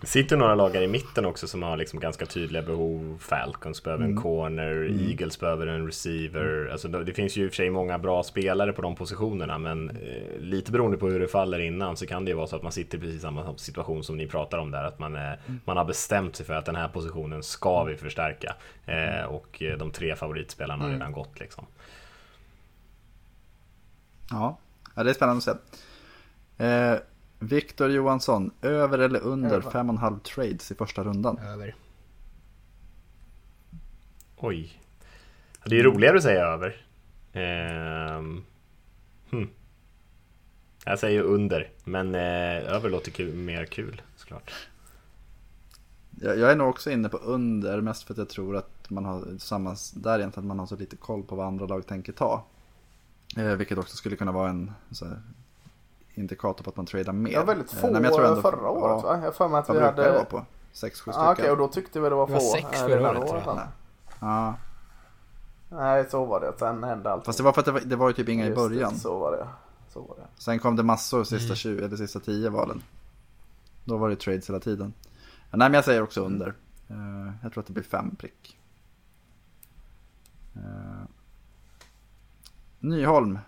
Det 0.01 0.07
sitter 0.07 0.37
några 0.37 0.55
lagar 0.55 0.81
i 0.81 0.87
mitten 0.87 1.25
också 1.25 1.47
som 1.47 1.63
har 1.63 1.77
liksom 1.77 1.99
ganska 1.99 2.25
tydliga 2.25 2.61
behov. 2.61 3.17
Falcons 3.21 3.83
behöver 3.83 4.05
en 4.05 4.15
corner, 4.15 4.99
Eagles 5.09 5.39
behöver 5.39 5.67
en 5.67 5.85
receiver. 5.85 6.69
Alltså 6.71 6.87
det 6.87 7.13
finns 7.13 7.37
ju 7.37 7.43
i 7.43 7.47
och 7.47 7.51
för 7.51 7.55
sig 7.55 7.69
många 7.69 7.99
bra 7.99 8.23
spelare 8.23 8.73
på 8.73 8.81
de 8.81 8.95
positionerna 8.95 9.57
men 9.57 9.89
eh, 9.89 10.39
lite 10.39 10.71
beroende 10.71 10.97
på 10.97 11.07
hur 11.07 11.19
det 11.19 11.27
faller 11.27 11.59
innan 11.59 11.97
så 11.97 12.05
kan 12.05 12.25
det 12.25 12.31
ju 12.31 12.37
vara 12.37 12.47
så 12.47 12.55
att 12.55 12.63
man 12.63 12.71
sitter 12.71 12.97
i 12.97 13.01
precis 13.01 13.21
samma 13.21 13.57
situation 13.57 14.03
som 14.03 14.17
ni 14.17 14.27
pratar 14.27 14.57
om 14.57 14.71
där. 14.71 14.83
Att 14.83 14.99
man, 14.99 15.15
eh, 15.15 15.33
man 15.65 15.77
har 15.77 15.85
bestämt 15.85 16.35
sig 16.35 16.45
för 16.45 16.53
att 16.53 16.65
den 16.65 16.75
här 16.75 16.87
positionen 16.87 17.43
ska 17.43 17.83
vi 17.83 17.95
förstärka. 17.95 18.55
Eh, 18.85 19.25
och 19.25 19.63
eh, 19.63 19.77
de 19.77 19.91
tre 19.91 20.15
favoritspelarna 20.15 20.83
har 20.83 20.91
redan 20.91 21.11
gått 21.11 21.39
liksom. 21.39 21.65
Ja, 24.29 24.57
ja 24.95 25.03
det 25.03 25.09
är 25.09 25.13
spännande 25.13 25.37
att 25.37 25.43
se. 26.57 26.63
Eh, 26.65 26.97
Viktor 27.39 27.91
Johansson, 27.91 28.51
över 28.61 28.99
eller 28.99 29.19
under 29.19 29.55
Över. 29.55 29.71
5,5 29.71 30.19
trades 30.19 30.71
i 30.71 30.75
första 30.75 31.03
rundan? 31.03 31.37
Över. 31.37 31.75
Oj. 34.37 34.81
Det 35.65 35.79
är 35.79 35.83
roligare 35.83 36.17
att 36.17 36.23
säga 36.23 36.45
över. 36.45 36.85
Ehm, 37.33 38.43
hmm. 39.29 39.49
Jag 40.85 40.99
säger 40.99 41.21
under, 41.21 41.71
men 41.83 42.15
eh, 42.15 42.73
över 42.73 42.89
låter 42.89 43.11
kul, 43.11 43.33
mer 43.33 43.65
kul 43.65 44.01
såklart. 44.15 44.53
Jag, 46.21 46.37
jag 46.37 46.51
är 46.51 46.55
nog 46.55 46.69
också 46.69 46.91
inne 46.91 47.09
på 47.09 47.17
under, 47.17 47.81
mest 47.81 48.03
för 48.03 48.13
att 48.13 48.17
jag 48.17 48.29
tror 48.29 48.55
att 48.55 48.89
man 48.89 49.05
har 49.05 49.37
samma, 49.37 49.75
där 49.95 50.19
egentligen 50.19 50.43
att 50.43 50.47
man 50.47 50.59
har 50.59 50.65
så 50.65 50.75
lite 50.75 50.95
koll 50.95 51.23
på 51.23 51.35
vad 51.35 51.47
andra 51.47 51.65
lag 51.65 51.87
tänker 51.87 52.13
ta. 52.13 52.45
Eh, 53.37 53.55
vilket 53.55 53.77
också 53.77 53.97
skulle 53.97 54.15
kunna 54.15 54.31
vara 54.31 54.49
en 54.49 54.71
så 54.91 55.05
här, 55.05 55.21
indikator 56.17 56.63
på 56.63 56.69
att 56.69 56.75
man 56.77 56.85
tradar 56.85 57.13
mer. 57.13 57.31
Det 57.31 57.37
var 57.37 57.45
väldigt 57.45 57.73
Eh, 57.73 57.79
få 57.79 57.87
nej, 57.87 57.93
men 57.93 58.03
jag 58.03 58.13
tror 58.13 58.25
ändå- 58.25 58.41
förra 58.41 58.69
året 58.69 59.03
ja, 59.03 59.09
va? 59.17 59.19
Jag 59.23 59.35
för 59.35 59.47
mig 59.47 59.59
att 59.59 59.69
vi 59.69 59.73
det 59.73 59.85
hade... 59.85 60.11
vara 60.11 60.25
på? 60.25 60.45
6-7 60.73 60.89
stycken? 60.95 61.13
Ah, 61.15 61.31
Okej, 61.31 61.51
och 61.51 61.57
då 61.57 61.67
tyckte 61.67 61.99
vi 61.99 62.09
det 62.09 62.15
var 62.15 62.27
Det 62.27 62.33
få. 62.33 62.45
var 62.45 62.55
sex 62.55 62.79
förra 62.81 63.19
året, 63.19 63.43
jag. 63.45 63.55
va? 63.55 63.67
Ja, 64.19 64.53
Nej, 65.69 66.05
så 66.09 66.25
var 66.25 66.39
det. 66.39 66.53
Sen 66.59 66.83
hände 66.83 67.11
allt. 67.11 67.25
fast 67.25 67.37
det 67.37 67.43
var 67.43 67.53
för 67.53 67.59
att 67.61 67.65
det 67.65 67.71
var, 67.71 67.79
det 67.79 67.95
var 67.95 68.07
ju 68.07 68.13
typ 68.13 68.29
inga 68.29 68.43
i 68.45 68.47
Just 68.47 68.57
det, 68.61 68.69
början. 68.69 68.95
Så 68.95 69.19
var 69.19 69.31
det. 69.31 69.47
Så 69.93 70.01
var 70.01 70.15
det. 70.15 70.27
Sen 70.41 70.59
kom 70.59 70.75
det 70.75 70.83
massor 70.83 71.23
sista 71.23 71.45
Mm. 71.45 71.55
20 71.55 71.85
eller 71.85 71.97
sista 71.97 72.19
10 72.19 72.49
valen. 72.49 72.81
Då 73.83 73.97
var 73.97 74.09
det 74.09 74.15
trades 74.15 74.49
hela 74.49 74.59
tiden. 74.59 74.93
Nej 75.51 75.59
men 75.69 75.73
jag 75.73 75.85
säger 75.85 76.01
också 76.03 76.21
under. 76.25 76.47
Eh, 76.89 76.95
jag 77.43 77.53
tror 77.53 77.61
att 77.61 77.67
det 77.67 77.73
blir 77.73 77.83
fem 77.83 78.15
prick. 78.15 78.57
Eh, 80.55 81.05
Nyholm. 82.79 83.39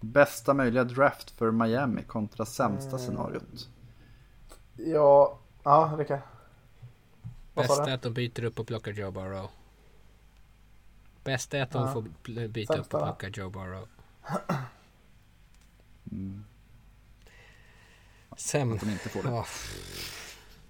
Bästa 0.00 0.54
möjliga 0.54 0.84
draft 0.84 1.30
för 1.30 1.50
Miami 1.50 2.02
kontra 2.02 2.46
sämsta 2.46 2.98
scenariot. 2.98 3.68
Ja, 4.76 5.38
ja 5.64 5.86
sa 7.54 7.62
Bästa 7.62 7.90
är 7.90 7.94
att 7.94 8.02
de 8.02 8.14
byter 8.14 8.44
upp 8.44 8.58
och 8.58 8.66
plockar 8.66 8.92
Joe 8.92 9.10
Burrow. 9.10 9.50
Bästa 11.24 11.58
är 11.58 11.62
att 11.62 11.70
de 11.70 11.82
Ja. 11.82 11.92
får 11.92 12.02
byta 12.48 12.74
Sämsta 12.74 12.96
upp 12.96 13.02
och 13.02 13.08
plocka 13.08 13.28
Joe 13.28 13.50
Burrow. 13.50 13.88
Sen... 18.36 18.72
Att 18.72 18.80
de 18.80 18.90
inte 18.90 19.08
får 19.08 19.22
det. 19.22 19.28
Ja. 19.28 19.46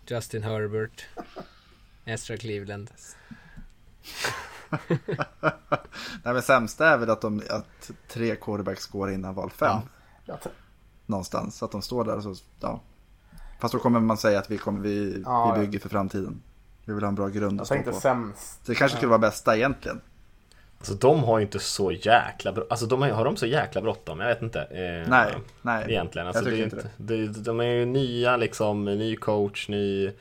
Justin 0.07 0.43
Herbert. 0.43 1.07
Ezra 2.05 2.37
Cleveland. 2.37 2.91
Nej 6.23 6.35
men 6.35 6.43
sämsta 6.43 6.89
är 6.89 6.99
väl 6.99 7.11
att, 7.11 7.21
de, 7.21 7.43
att 7.51 7.91
tre 8.09 8.37
quarterbacks 8.37 8.87
går 8.87 9.11
innan 9.11 9.35
val 9.35 9.51
fem. 9.51 9.79
Ja. 10.25 10.39
Någonstans. 11.07 11.57
Så 11.57 11.65
att 11.65 11.73
de 11.73 11.83
står 11.83 12.05
där 12.05 12.17
och 12.17 12.37
så, 12.37 12.45
ja. 12.61 12.81
Fast 13.61 13.73
då 13.73 13.79
kommer 13.79 14.01
man 14.01 14.17
säga 14.17 14.39
att 14.39 14.51
vi, 14.51 14.59
kommer, 14.59 14.81
vi, 14.81 15.23
Ja, 15.25 15.55
vi 15.55 15.61
bygger 15.61 15.79
för 15.79 15.89
framtiden. 15.89 16.43
Vi 16.85 16.93
vill 16.95 17.03
ha 17.03 17.09
en 17.09 17.15
bra 17.15 17.29
grund 17.29 17.61
jag 17.61 17.61
att 17.61 17.67
stå 17.67 17.93
på. 17.93 18.01
sämst. 18.01 18.67
Så 18.67 18.73
det 18.73 18.75
kanske 18.75 18.97
skulle 18.97 19.11
vara 19.11 19.19
bästa 19.19 19.57
egentligen. 19.57 20.01
Alltså 20.79 20.95
de 20.95 21.25
har 21.25 21.39
ju 21.39 21.45
inte 21.45 21.59
så 21.59 21.93
jäkla 21.93 22.53
bråttom. 22.53 22.71
Alltså 22.71 22.87
de 22.87 23.03
har, 23.03 23.09
har 23.11 23.25
de 23.25 23.37
så 23.37 23.47
jäkla 23.47 23.81
bråttom? 23.81 24.21
Jag 24.21 24.29
vet 24.29 24.43
inte. 24.43 24.61
Eh, 24.61 25.11
Nej, 25.11 25.35
nej. 25.63 25.85
Egentligen. 25.89 26.27
Alltså, 26.27 26.43
jag 26.43 26.53
det 26.53 26.61
är 26.63 26.65
tycker 26.65 26.77
inte 26.77 26.91
det. 26.97 27.27
det, 27.27 27.41
de 27.41 27.61
är 27.61 27.65
ju 27.65 27.87
nya 27.87 28.37
liksom, 28.37 28.85
ny 28.85 29.17
coach, 29.17 29.69
ny, 29.69 30.13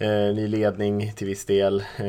eh, 0.00 0.34
ny 0.34 0.46
ledning 0.48 1.12
till 1.12 1.26
viss 1.26 1.44
del. 1.44 1.84
Eh, 1.96 2.06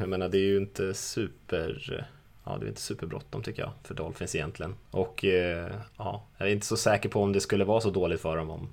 jag 0.00 0.08
menar 0.08 0.28
det 0.28 0.38
är 0.38 0.48
ju 0.48 0.56
inte 0.56 0.94
super 0.94 2.06
Ja, 2.48 2.56
det 2.58 2.66
är 2.66 2.68
inte 2.68 2.80
superbråttom 2.80 3.42
tycker 3.42 3.62
jag 3.62 3.72
för 3.82 3.94
Dolphins 3.94 4.34
egentligen. 4.34 4.74
Och 4.90 5.24
eh, 5.24 5.72
ja, 5.96 6.22
jag 6.38 6.48
är 6.48 6.52
inte 6.52 6.66
så 6.66 6.76
säker 6.76 7.08
på 7.08 7.22
om 7.22 7.32
det 7.32 7.40
skulle 7.40 7.64
vara 7.64 7.80
så 7.80 7.90
dåligt 7.90 8.20
för 8.20 8.36
dem 8.36 8.50
om 8.50 8.68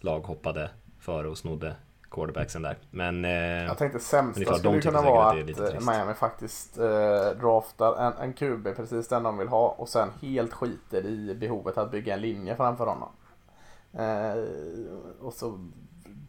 lag 0.00 0.20
hoppade 0.20 0.70
före 1.00 1.28
och 1.28 1.38
snodde 1.38 1.76
quarterbacksen 2.10 2.62
där. 2.62 2.78
Men 2.90 3.24
eh, 3.24 3.30
Jag 3.64 3.78
tänkte 3.78 3.98
sämsta 3.98 4.44
klart, 4.44 4.58
skulle 4.58 4.80
kunna 4.80 5.02
vara 5.02 5.30
att 5.30 5.60
att 5.60 5.74
eh. 5.74 5.92
Miami 5.92 6.14
faktiskt 6.14 6.78
eh, 6.78 7.30
draftar 7.40 8.06
en, 8.06 8.12
en 8.12 8.32
QB, 8.32 8.76
precis 8.76 9.08
den 9.08 9.22
de 9.22 9.38
vill 9.38 9.48
ha, 9.48 9.68
och 9.68 9.88
sen 9.88 10.08
helt 10.22 10.52
skiter 10.52 11.06
i 11.06 11.34
behovet 11.34 11.78
att 11.78 11.90
bygga 11.90 12.14
en 12.14 12.20
linje 12.20 12.56
framför 12.56 12.86
honom. 12.86 13.08
Eh, 13.92 14.44
och 15.20 15.32
så 15.32 15.68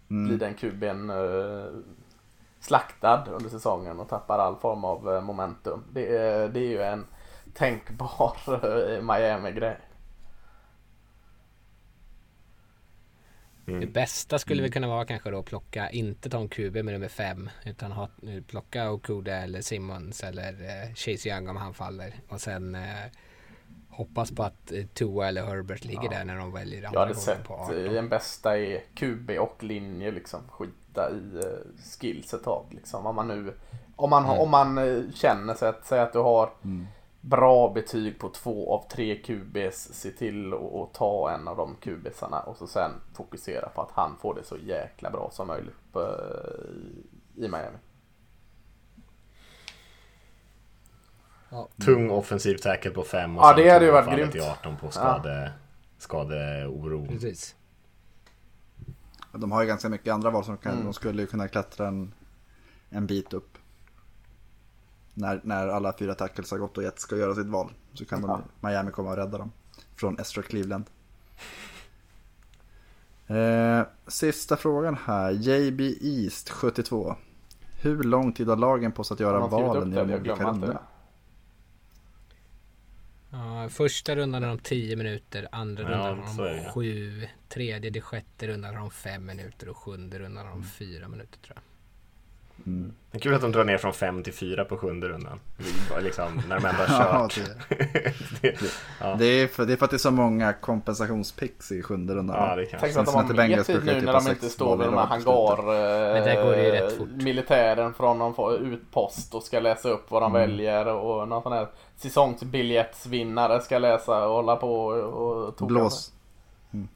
Mm. 0.09 0.27
blir 0.27 0.37
den 0.37 0.53
QBn 0.53 1.09
eh, 1.09 1.79
slaktad 2.59 3.27
under 3.31 3.49
säsongen 3.49 3.99
och 3.99 4.09
tappar 4.09 4.39
all 4.39 4.55
form 4.55 4.85
av 4.85 5.13
eh, 5.15 5.21
momentum. 5.21 5.83
Det, 5.93 6.17
är- 6.17 6.49
det 6.49 6.59
är 6.59 6.69
ju 6.69 6.81
en 6.81 7.05
tänkbar 7.53 8.37
eh, 8.47 9.01
Miami-grej. 9.01 9.77
mm. 13.67 13.79
Det 13.79 13.87
bästa 13.87 14.39
skulle 14.39 14.61
väl 14.61 14.71
kunna 14.71 14.87
vara 14.87 15.05
kanske 15.05 15.31
då 15.31 15.39
att 15.39 15.45
plocka, 15.45 15.89
inte 15.89 16.29
ta 16.29 16.37
en 16.39 16.49
QB 16.49 16.73
med 16.75 16.85
nummer 16.85 17.07
fem, 17.07 17.49
utan 17.65 17.91
ha, 17.91 18.09
plocka 18.47 18.91
Okuda 18.91 19.35
eller 19.37 19.61
Simmons 19.61 20.23
eller 20.23 20.53
eh, 20.63 20.93
Chase 20.95 21.29
Young 21.29 21.49
om 21.49 21.57
han 21.57 21.73
faller. 21.73 22.13
Och 22.29 22.41
sen 22.41 22.75
eh, 22.75 23.05
hoppas 23.93 24.31
på 24.31 24.43
att 24.43 24.71
eh, 24.71 24.85
Tua 24.85 25.27
eller 25.27 25.45
Herbert 25.45 25.83
ligger 25.85 26.09
där 26.09 26.25
när 26.25 26.37
de 26.37 26.51
väljer 26.53 26.81
Jag 26.81 26.87
andra 26.87 26.99
hade 26.99 27.13
gången 27.13 27.21
sett 27.25 27.43
på 27.43 27.53
i 27.53 27.57
18. 27.87 27.97
en 27.97 28.09
bästa 28.09 28.57
i 28.57 28.83
QB 28.95 29.29
och 29.39 29.63
linje 29.63 30.11
liksom. 30.11 30.39
Skita 30.49 31.09
i 31.11 31.37
uh, 31.37 31.43
skills 31.99 32.33
ett 32.33 32.43
tag 32.43 32.65
liksom. 32.69 33.05
Om 33.05 33.15
man 33.15 33.27
nu, 33.27 33.53
om 33.95 34.09
man, 34.09 34.25
har- 34.25 34.39
om 34.39 34.49
man 34.49 34.77
eh, 34.77 35.01
känner 35.13 35.53
sig 35.53 35.69
att, 35.69 35.85
säg 35.85 35.99
att 35.99 36.13
du 36.13 36.19
har 36.19 36.49
bra 37.21 37.69
betyg 37.73 38.19
på 38.19 38.29
två 38.29 38.73
av 38.73 38.87
tre 38.89 39.15
QBs, 39.15 39.89
se 39.93 40.11
till 40.11 40.53
att 40.53 40.93
ta 40.93 41.31
en 41.31 41.47
av 41.47 41.57
de 41.57 41.75
QBsarna 41.81 42.39
och 42.39 42.57
så 42.57 42.67
sen 42.67 42.91
fokusera 43.13 43.69
på 43.69 43.81
att 43.81 43.91
han 43.91 44.15
får 44.21 44.35
det 44.35 44.43
så 44.43 44.57
jäkla 44.57 45.09
bra 45.09 45.29
som 45.31 45.47
möjligt 45.47 45.75
på, 45.91 46.01
eh, 46.01 47.43
i 47.43 47.47
Miami. 47.47 47.77
Tung 51.85 52.09
offensiv 52.09 52.55
tackle 52.57 52.91
på 52.91 53.03
5 53.03 53.37
och 53.37 53.43
Ja, 53.43 53.53
sen 53.55 53.63
det 53.63 53.69
hade 53.69 53.85
ju 53.85 53.91
varit 53.91 54.15
grymt. 54.15 54.35
i 54.35 54.39
18 54.39 54.77
på 54.77 54.91
skade, 54.91 55.51
skadeoro. 55.97 57.07
Precis. 57.07 57.55
De 59.31 59.51
har 59.51 59.61
ju 59.61 59.67
ganska 59.67 59.89
mycket 59.89 60.13
andra 60.13 60.29
val 60.29 60.43
som 60.45 60.57
kan, 60.57 60.71
Mm. 60.73 60.83
de 60.85 60.93
skulle 60.93 61.21
ju 61.21 61.27
kunna 61.27 61.47
klättra 61.47 61.87
en, 61.87 62.13
en 62.89 63.07
bit 63.07 63.33
upp. 63.33 63.57
När, 65.13 65.41
när 65.43 65.67
alla 65.67 65.93
fyra 65.97 66.13
tackles 66.15 66.51
har 66.51 66.57
gått 66.57 66.77
och 66.77 66.83
ett 66.83 66.99
ska 66.99 67.17
göra 67.17 67.35
sitt 67.35 67.47
val. 67.47 67.71
Så 67.93 68.05
kan 68.05 68.21
de, 68.21 68.41
Miami 68.59 68.91
komma 68.91 69.09
och 69.09 69.15
rädda 69.17 69.37
dem. 69.37 69.51
Från 69.95 70.19
Estra 70.19 70.43
Cleveland. 70.43 70.85
Eh, 73.27 73.81
sista 74.07 74.57
frågan 74.57 74.97
här. 75.05 75.31
JB 75.31 75.81
East 76.01 76.49
72. 76.49 77.15
Hur 77.81 78.03
lång 78.03 78.33
tid 78.33 78.47
har 78.47 78.55
lagen 78.55 78.91
på 78.91 79.03
sig 79.03 79.13
att 79.15 79.19
göra 79.19 79.47
valen 79.47 79.91
i 79.91 79.95
det? 79.95 80.01
de 80.03 80.09
Jag 80.11 80.19
olika 80.19 80.35
glömmer 80.35 80.53
inte 80.53 80.65
rundorna? 80.65 80.79
Ja, 83.33 83.69
första 83.69 84.15
rundan 84.15 84.43
har 84.43 84.49
de 84.49 84.59
10 84.59 84.95
minuter, 84.95 85.47
andra 85.51 85.83
Ja, 85.83 85.89
rundan 85.89 86.19
har 86.19 86.45
de 86.49 86.63
det. 86.63 86.71
7, 86.73 87.27
tredje, 87.49 87.89
det 87.89 88.01
sjätte 88.01 88.47
rundan 88.47 88.75
har 88.75 88.81
de 88.81 88.91
5 88.91 89.25
minuter 89.25 89.69
och 89.69 89.77
sjunde 89.77 90.19
rundan 90.19 90.45
har 90.45 90.53
de 90.53 90.63
4 90.63 91.07
minuter 91.07 91.39
tror 91.39 91.55
jag. 91.55 91.63
Det 92.65 93.17
är 93.17 93.19
kul 93.19 93.33
att 93.33 93.41
de 93.41 93.51
drar 93.51 93.63
ner 93.63 93.77
från 93.77 93.93
5 93.93 94.23
till 94.23 94.33
4 94.33 94.65
på 94.65 94.77
sjunde 94.77 95.07
rundan. 95.07 95.39
Det 95.57 96.01
Liksom, 96.01 96.41
när 96.49 96.59
de 96.59 96.65
ändå 96.65 96.83
har 96.83 97.05
Ja, 97.13 97.29
kört. 97.29 97.69
det, 98.41 98.61
Ja. 99.01 99.15
det, 99.19 99.25
är 99.25 99.47
för, 99.47 99.65
det 99.65 99.73
är 99.73 99.77
för 99.77 99.85
att 99.85 99.91
det 99.91 99.97
är 99.97 99.99
så 99.99 100.11
många 100.11 100.53
kompensationspicks 100.53 101.71
i 101.71 101.81
sjunde 101.83 102.15
rundan. 102.15 102.35
Ja, 102.49 102.55
det. 102.55 102.65
Tänk 102.79 102.95
att 102.97 103.05
de 103.05 103.15
har 103.15 103.21
inte 103.21 103.33
mer 103.33 103.63
tid 103.63 103.85
nu 103.85 103.93
typ 103.93 104.03
när 104.03 104.13
de 104.13 104.27
inte 104.29 104.49
står 104.49 104.77
vid 104.77 104.87
de 104.87 104.93
här 104.97 105.05
i 105.05 105.09
lag 105.09 105.23
på 105.25 105.55
hangar... 105.55 106.13
Men 106.13 106.23
där 106.23 106.43
går 106.43 106.51
det 106.51 106.63
ju 106.63 106.71
rätt 106.71 107.79
eh, 107.79 107.91
från 107.93 108.17
någon 108.19 108.73
utpost 108.73 109.33
och 109.33 109.43
ska 109.43 109.59
läsa 109.59 109.89
upp 109.89 110.11
vad 110.11 110.21
de 110.21 110.35
Mm. 110.35 110.49
väljer 110.49 110.87
och 110.87 111.27
någon 111.27 111.43
sån 111.43 111.53
här 111.53 111.67
säsongsbiljettsvinnare 111.95 113.61
ska 113.61 113.77
läsa 113.77 114.27
och 114.27 114.33
hålla 114.35 114.55
på 114.55 114.85
och, 114.85 115.47
och 115.47 115.55
toka 115.57 115.65
Blås. 115.67 116.11
Mm. 116.73 116.87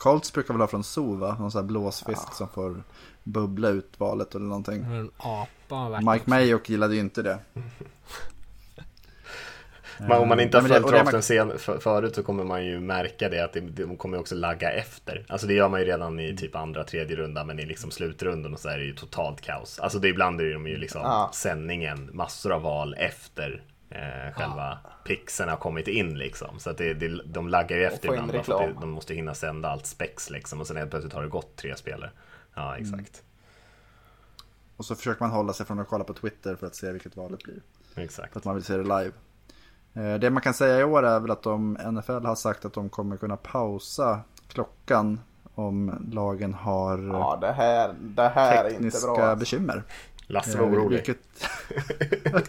Colts 0.00 0.32
brukar 0.32 0.54
väl 0.54 0.60
ha 0.60 0.68
från 0.68 0.84
zoo 0.84 1.14
va? 1.16 1.36
Någon 1.38 1.50
sån 1.50 1.60
här 1.60 1.68
blåsfisk 1.68 2.34
som 2.34 2.48
får 2.48 2.82
bubbla 3.24 3.68
ut 3.68 4.00
valet 4.00 4.34
eller 4.34 4.46
någonting. 4.46 4.82
En 4.84 5.10
apa 5.16 6.00
Mike. 6.12 6.30
Mayock 6.30 6.68
gillade 6.68 6.94
ju 6.94 7.00
inte 7.00 7.22
det. 7.22 7.38
Men 9.98 10.12
om 10.12 10.28
man 10.28 10.40
inte 10.40 10.58
har 10.58 10.68
följt 10.68 10.88
draften 10.88 11.22
sen, 11.22 11.58
för, 11.58 11.78
förut 11.78 12.14
så 12.14 12.22
kommer 12.22 12.44
man 12.44 12.66
ju 12.66 12.80
märka 12.80 13.28
det 13.28 13.44
att 13.44 13.52
det, 13.52 13.60
de 13.60 13.96
kommer 13.96 14.18
också 14.18 14.34
lagga 14.34 14.72
efter. 14.72 15.24
Alltså 15.28 15.46
det 15.46 15.54
gör 15.54 15.68
man 15.68 15.80
ju 15.80 15.86
redan 15.86 16.20
i 16.20 16.36
typ 16.36 16.56
andra, 16.56 16.84
tredje 16.84 17.16
runda 17.16 17.44
men 17.44 17.58
i 17.58 17.66
liksom 17.66 17.90
slutrundan 17.90 18.54
och 18.54 18.60
så 18.60 18.68
är 18.68 18.78
det 18.78 18.84
ju 18.84 18.94
totalt 18.94 19.40
kaos. 19.40 19.78
Alltså 19.78 19.98
det 19.98 20.08
ibland 20.08 20.40
är 20.40 20.52
de 20.52 20.66
ju 20.66 20.76
liksom 20.76 21.00
Ja. 21.04 21.30
sändningen 21.34 22.10
massor 22.12 22.52
av 22.52 22.62
val 22.62 22.94
efter 22.98 23.62
eh, 23.90 24.34
själva 24.34 24.78
pixen 25.04 25.48
har 25.48 25.56
kommit 25.56 25.88
in 25.88 26.18
liksom. 26.18 26.58
Så 26.58 26.70
att 26.70 26.78
det, 26.78 26.94
det, 26.94 27.22
de 27.24 27.48
laggar 27.48 27.76
ju 27.76 27.84
efter 27.84 28.08
ibland 28.08 28.32
bara 28.32 28.42
för 28.42 28.68
att 28.68 28.80
de 28.80 28.90
måste 28.90 29.14
hinna 29.14 29.34
sända 29.34 29.68
allt 29.70 29.86
spex 29.86 30.30
liksom 30.30 30.60
och 30.60 30.66
sen 30.66 30.76
helt 30.76 30.90
plötsligt 30.90 31.12
har 31.14 31.22
det 31.22 31.28
gått 31.28 31.56
tre 31.56 31.76
spelare. 31.76 32.10
Ja 32.54 32.76
exakt. 32.76 33.22
Och 34.76 34.84
så 34.84 34.94
försöker 34.94 35.20
man 35.24 35.30
hålla 35.30 35.52
sig 35.52 35.66
från 35.66 35.78
att 35.78 35.88
kolla 35.88 36.04
på 36.04 36.14
Twitter 36.14 36.56
för 36.56 36.66
att 36.66 36.74
se 36.74 36.92
vilket 36.92 37.16
valet 37.16 37.42
blir. 37.42 37.60
Exakt. 37.96 38.32
För 38.32 38.40
att 38.40 38.44
man 38.44 38.54
vill 38.54 38.64
se 38.64 38.76
det 38.76 38.82
live. 38.82 39.12
Eh, 39.94 40.14
Det 40.20 40.30
man 40.30 40.42
kan 40.42 40.54
säga 40.54 40.80
i 40.80 40.84
år 40.84 41.02
är 41.02 41.20
väl 41.20 41.30
att 41.30 41.42
de, 41.42 41.72
NFL 41.92 42.26
har 42.26 42.34
sagt 42.34 42.64
att 42.64 42.72
de 42.72 42.88
kommer 42.88 43.16
kunna 43.16 43.36
pausa 43.36 44.20
klockan 44.48 45.20
om 45.54 46.06
lagen 46.12 46.54
har 46.54 46.98
Ja, 46.98 47.38
det 47.40 47.52
här, 47.52 47.94
det 48.00 48.28
här 48.28 48.64
är 48.64 48.68
inte 48.68 48.76
tekniska 48.82 49.06
bra. 49.12 49.22
alltså. 49.22 49.36
bekymmer. 49.40 49.82
Lasse 50.30 50.58
var 50.58 50.66
Eh, 50.66 50.72
orolig. 50.72 50.96
Vilket 50.96 51.18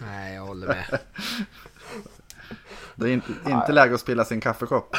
Nej, 0.00 0.34
jag 0.34 0.42
håller 0.42 0.66
med. 0.66 0.98
det 2.94 3.06
är 3.08 3.12
inte, 3.12 3.32
inte 3.46 3.72
läge 3.72 3.94
att 3.94 4.00
spilla 4.00 4.24
sin 4.24 4.40
kaffekopp. 4.40 4.96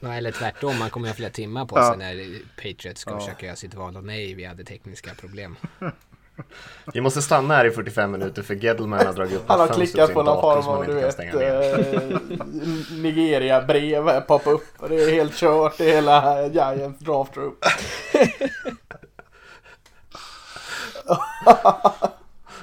Ja, 0.00 0.14
eller 0.14 0.32
tvärtom, 0.32 0.78
man 0.78 0.90
kommer 0.90 1.08
ha 1.08 1.14
flera 1.14 1.30
timmar 1.30 1.64
på 1.66 1.78
Ja. 1.78 1.88
sig 1.88 1.98
när 1.98 2.38
Patriots 2.56 3.00
ska 3.00 3.18
försöka 3.20 3.46
göra 3.46 3.56
sitt 3.56 3.74
val. 3.74 3.96
Och 3.96 4.04
nej, 4.04 4.34
vi 4.34 4.44
hade 4.44 4.64
tekniska 4.64 5.10
problem. 5.20 5.56
Vi 6.94 7.00
måste 7.00 7.22
stanna 7.22 7.54
här 7.56 7.64
i 7.64 7.70
45 7.70 8.10
minuter 8.10 8.42
för 8.42 8.54
Gettleman 8.54 9.06
har 9.06 9.12
dragit 9.12 9.34
upp 9.36 9.44
Han 9.48 9.60
har 9.60 9.68
klickat 9.68 10.12
på 10.14 10.22
någon 10.22 10.62
form 10.62 10.68
av 10.78 10.86
du 10.86 10.94
vet 10.94 11.18
eh, 11.18 12.18
Nigeria-brev 13.02 14.20
poppa 14.20 14.50
upp. 14.50 14.66
och 14.76 14.88
Det 14.88 15.04
är 15.04 15.10
helt 15.12 15.34
kört 15.36 15.80
i 15.80 15.84
hela 15.84 16.46
Giants 16.46 16.98
draft 16.98 17.36
room. 17.36 17.56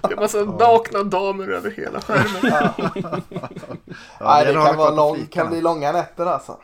Det 0.02 0.14
är 0.14 0.16
massa 0.16 0.44
nakna 0.44 1.04
damer 1.04 1.48
över 1.48 1.72
hela 1.72 2.02
skärmen. 2.02 2.42
Nej, 4.22 4.46
det 4.46 4.54
kan, 4.54 4.78
vara 4.78 4.96
lång, 4.96 5.26
kan 5.26 5.50
bli 5.50 5.62
långa 5.62 5.92
nätter 5.92 6.26
alltså. 6.26 6.60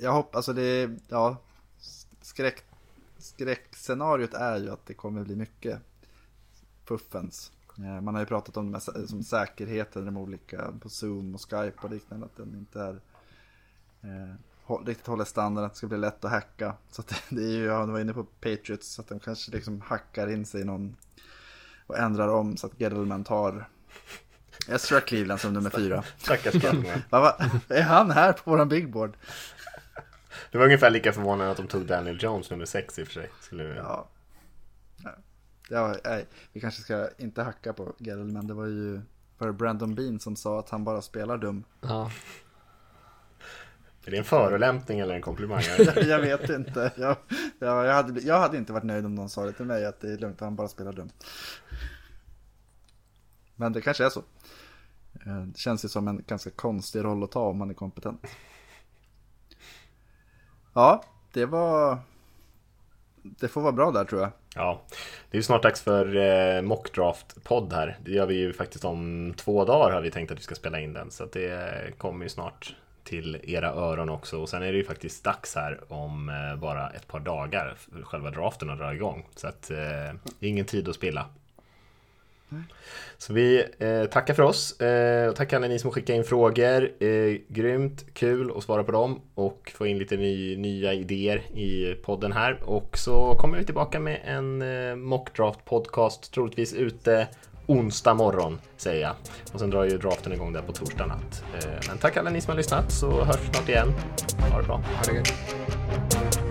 jag 0.00 0.12
hoppas, 0.12 0.36
alltså 0.36 0.52
det 0.52 0.62
är, 0.62 0.96
ja, 1.08 1.36
skräck, 2.20 2.64
skräckscenariot 3.18 4.34
är 4.34 4.56
ju 4.56 4.70
att 4.70 4.86
det 4.86 4.94
kommer 4.94 5.24
bli 5.24 5.36
mycket 5.36 5.80
fuffens. 6.84 7.52
Eh, 7.78 8.00
Man 8.00 8.14
har 8.14 8.22
ju 8.22 8.26
pratat 8.26 8.56
om 8.56 8.66
det 8.66 8.70
med 8.70 9.08
som 9.08 9.22
säkerheten, 9.22 10.04
de 10.04 10.16
olika 10.16 10.72
på 10.80 10.88
Zoom 10.88 11.34
och 11.34 11.40
Skype 11.40 11.78
och 11.82 11.90
liknande, 11.90 12.26
att 12.26 12.36
den 12.36 12.54
inte 12.54 12.80
är 12.80 13.00
eh, 14.02 14.34
riktigt 14.78 15.06
håller 15.06 15.24
standard, 15.24 15.64
att 15.64 15.72
det 15.72 15.76
ska 15.76 15.86
bli 15.86 15.98
lätt 15.98 16.24
att 16.24 16.30
hacka. 16.30 16.74
Så 16.90 17.02
att 17.02 17.22
det 17.28 17.42
är 17.42 17.48
ju, 17.48 17.64
ja, 17.64 17.86
du 17.86 17.92
var 17.92 18.00
inne 18.00 18.12
på 18.12 18.24
Patriots, 18.24 18.92
så 18.92 19.02
att 19.02 19.08
de 19.08 19.20
kanske 19.20 19.52
liksom 19.52 19.80
hackar 19.80 20.30
in 20.30 20.46
sig 20.46 20.60
i 20.60 20.64
någon 20.64 20.96
och 21.86 21.98
ändrar 21.98 22.28
om 22.28 22.56
så 22.56 22.66
att 22.66 22.80
Gettleman 22.80 23.24
tar 23.24 23.68
Ezra 24.68 25.00
Cleveland 25.00 25.40
som 25.40 25.52
nummer 25.52 25.70
fyra. 25.70 26.04
Stackars 26.18 26.54
Gettleman. 26.54 27.02
Är 27.68 27.82
han 27.82 28.10
här 28.10 28.32
på 28.32 28.50
våran 28.50 28.68
big 28.68 28.92
board? 28.92 29.16
Det 30.50 30.58
var 30.58 30.64
ungefär 30.64 30.90
lika 30.90 31.12
förvånande 31.12 31.50
att 31.50 31.56
de 31.56 31.66
tog 31.66 31.86
Daniel 31.86 32.22
Jones 32.22 32.50
nummer 32.50 32.64
6 32.64 32.98
i 32.98 33.02
och 33.02 33.06
för 33.06 33.14
sig. 33.14 33.30
Skulle... 33.40 33.64
Ja. 33.64 34.08
Ja. 35.04 35.10
Ja, 35.68 35.96
nej, 36.04 36.26
vi 36.52 36.60
kanske 36.60 36.82
ska 36.82 37.08
inte 37.18 37.42
hacka 37.42 37.72
på 37.72 37.94
Gettleman. 37.98 38.46
Det 38.46 38.54
var 38.54 38.66
ju 38.66 39.00
för 39.38 39.52
Brandon 39.52 39.94
Bean 39.94 40.20
som 40.20 40.36
sa 40.36 40.58
att 40.58 40.70
han 40.70 40.84
bara 40.84 41.02
spelar 41.02 41.38
dum. 41.38 41.64
Ja. 41.80 42.10
Är 44.06 44.10
det 44.10 44.16
en 44.18 44.24
förolämpning 44.24 45.00
eller 45.00 45.14
en 45.14 45.22
komplimang? 45.22 45.62
jag 45.96 46.20
vet 46.20 46.50
inte. 46.50 46.92
Jag, 46.96 47.16
ja, 47.58 47.86
jag, 47.86 47.94
hade, 47.94 48.20
jag 48.20 48.40
hade 48.40 48.56
inte 48.56 48.72
varit 48.72 48.84
nöjd 48.84 49.06
om 49.06 49.14
någon 49.14 49.28
sa 49.28 49.44
det 49.44 49.52
till 49.52 49.64
mig 49.66 49.86
att 49.86 50.00
det 50.00 50.12
är 50.12 50.18
lugnt, 50.18 50.40
han 50.40 50.56
bara 50.56 50.68
spelar 50.68 50.92
dum. 50.92 51.10
Men 53.54 53.72
det 53.72 53.80
kanske 53.80 54.04
är 54.04 54.10
så. 54.10 54.20
Eh, 55.26 55.42
Det 55.46 55.58
känns 55.58 55.84
ju 55.84 55.88
som 55.88 56.08
en 56.08 56.24
ganska 56.26 56.50
konstig 56.50 57.04
roll 57.04 57.24
att 57.24 57.30
ta 57.32 57.40
om 57.40 57.58
man 57.58 57.70
är 57.70 57.74
kompetent. 57.74 58.26
Ja, 60.74 61.04
det 61.32 61.46
var... 61.46 61.98
Det 63.22 63.48
får 63.48 63.60
vara 63.60 63.72
bra 63.72 63.90
där 63.90 64.04
tror 64.04 64.20
jag. 64.20 64.30
Ja, 64.54 64.82
det 65.30 65.36
är 65.36 65.38
ju 65.38 65.42
snart 65.42 65.62
dags 65.62 65.80
för 65.80 66.16
eh, 66.16 66.62
mockdraft-podd 66.62 67.72
här. 67.72 67.98
Det 68.04 68.10
gör 68.10 68.26
vi 68.26 68.34
ju 68.34 68.52
faktiskt 68.52 68.84
om 68.84 69.34
två 69.36 69.64
dagar 69.64 69.94
har 69.94 70.00
vi 70.00 70.10
tänkt 70.10 70.32
att 70.32 70.38
vi 70.38 70.42
ska 70.42 70.54
spela 70.54 70.80
in 70.80 70.92
den. 70.92 71.10
Så 71.10 71.24
det 71.24 71.98
kommer 71.98 72.24
ju 72.24 72.28
snart 72.28 72.76
till 73.10 73.38
era 73.42 73.68
öron 73.68 74.08
också. 74.08 74.38
Och 74.38 74.48
sen 74.48 74.62
är 74.62 74.72
det 74.72 74.78
ju 74.78 74.84
faktiskt 74.84 75.24
dags 75.24 75.54
här 75.54 75.80
om 75.88 76.28
eh, 76.28 76.60
bara 76.60 76.90
ett 76.90 77.08
par 77.08 77.20
dagar 77.20 77.74
för 77.76 78.02
själva 78.02 78.30
draften 78.30 78.70
att 78.70 78.78
dra 78.78 78.94
igång. 78.94 79.26
Så 79.36 79.46
att 79.46 79.70
eh, 79.70 80.14
ingen 80.40 80.64
tid 80.64 80.88
att 80.88 80.94
spilla. 80.94 81.26
Så 83.18 83.32
vi 83.32 83.64
eh, 83.78 84.04
tackar 84.04 84.34
för 84.34 84.42
oss 84.42 84.80
eh, 84.80 85.28
och 85.28 85.36
tackar 85.36 85.56
alla 85.56 85.68
ni 85.68 85.78
som 85.78 85.90
skickar 85.90 86.14
in 86.14 86.24
frågor. 86.24 87.02
Eh, 87.02 87.36
grymt 87.48 88.14
kul 88.14 88.52
att 88.56 88.64
svara 88.64 88.84
på 88.84 88.92
dem 88.92 89.20
och 89.34 89.72
få 89.74 89.86
in 89.86 89.98
lite 89.98 90.16
ny, 90.16 90.56
nya 90.56 90.94
idéer 90.94 91.38
i 91.54 91.94
podden 92.02 92.32
här. 92.32 92.62
Och 92.62 92.98
så 92.98 93.34
kommer 93.34 93.58
vi 93.58 93.64
tillbaka 93.64 94.00
med 94.00 94.20
en 94.24 94.62
eh, 94.62 94.96
mockdraft 94.96 95.64
podcast 95.64 96.32
troligtvis 96.32 96.74
ute 96.74 97.28
onsdag 97.70 98.14
morgon 98.14 98.58
säger 98.76 99.02
jag. 99.02 99.14
Och 99.52 99.60
sen 99.60 99.70
drar 99.70 99.84
ju 99.84 99.98
draften 99.98 100.32
igång 100.32 100.52
där 100.52 100.62
på 100.62 100.72
torsdag 100.72 101.06
natt. 101.06 101.44
Eh, 101.54 101.88
men 101.88 101.98
tack 101.98 102.16
alla 102.16 102.30
ni 102.30 102.40
som 102.40 102.50
har 102.50 102.56
lyssnat 102.56 102.92
så 102.92 103.24
hörs 103.24 103.40
snart 103.52 103.68
igen. 103.68 103.94
Ha 104.50 104.60
det 104.60 104.66
bra. 104.66 104.76
Ha 104.76 105.12
det 105.12 105.16
gött. 105.16 106.49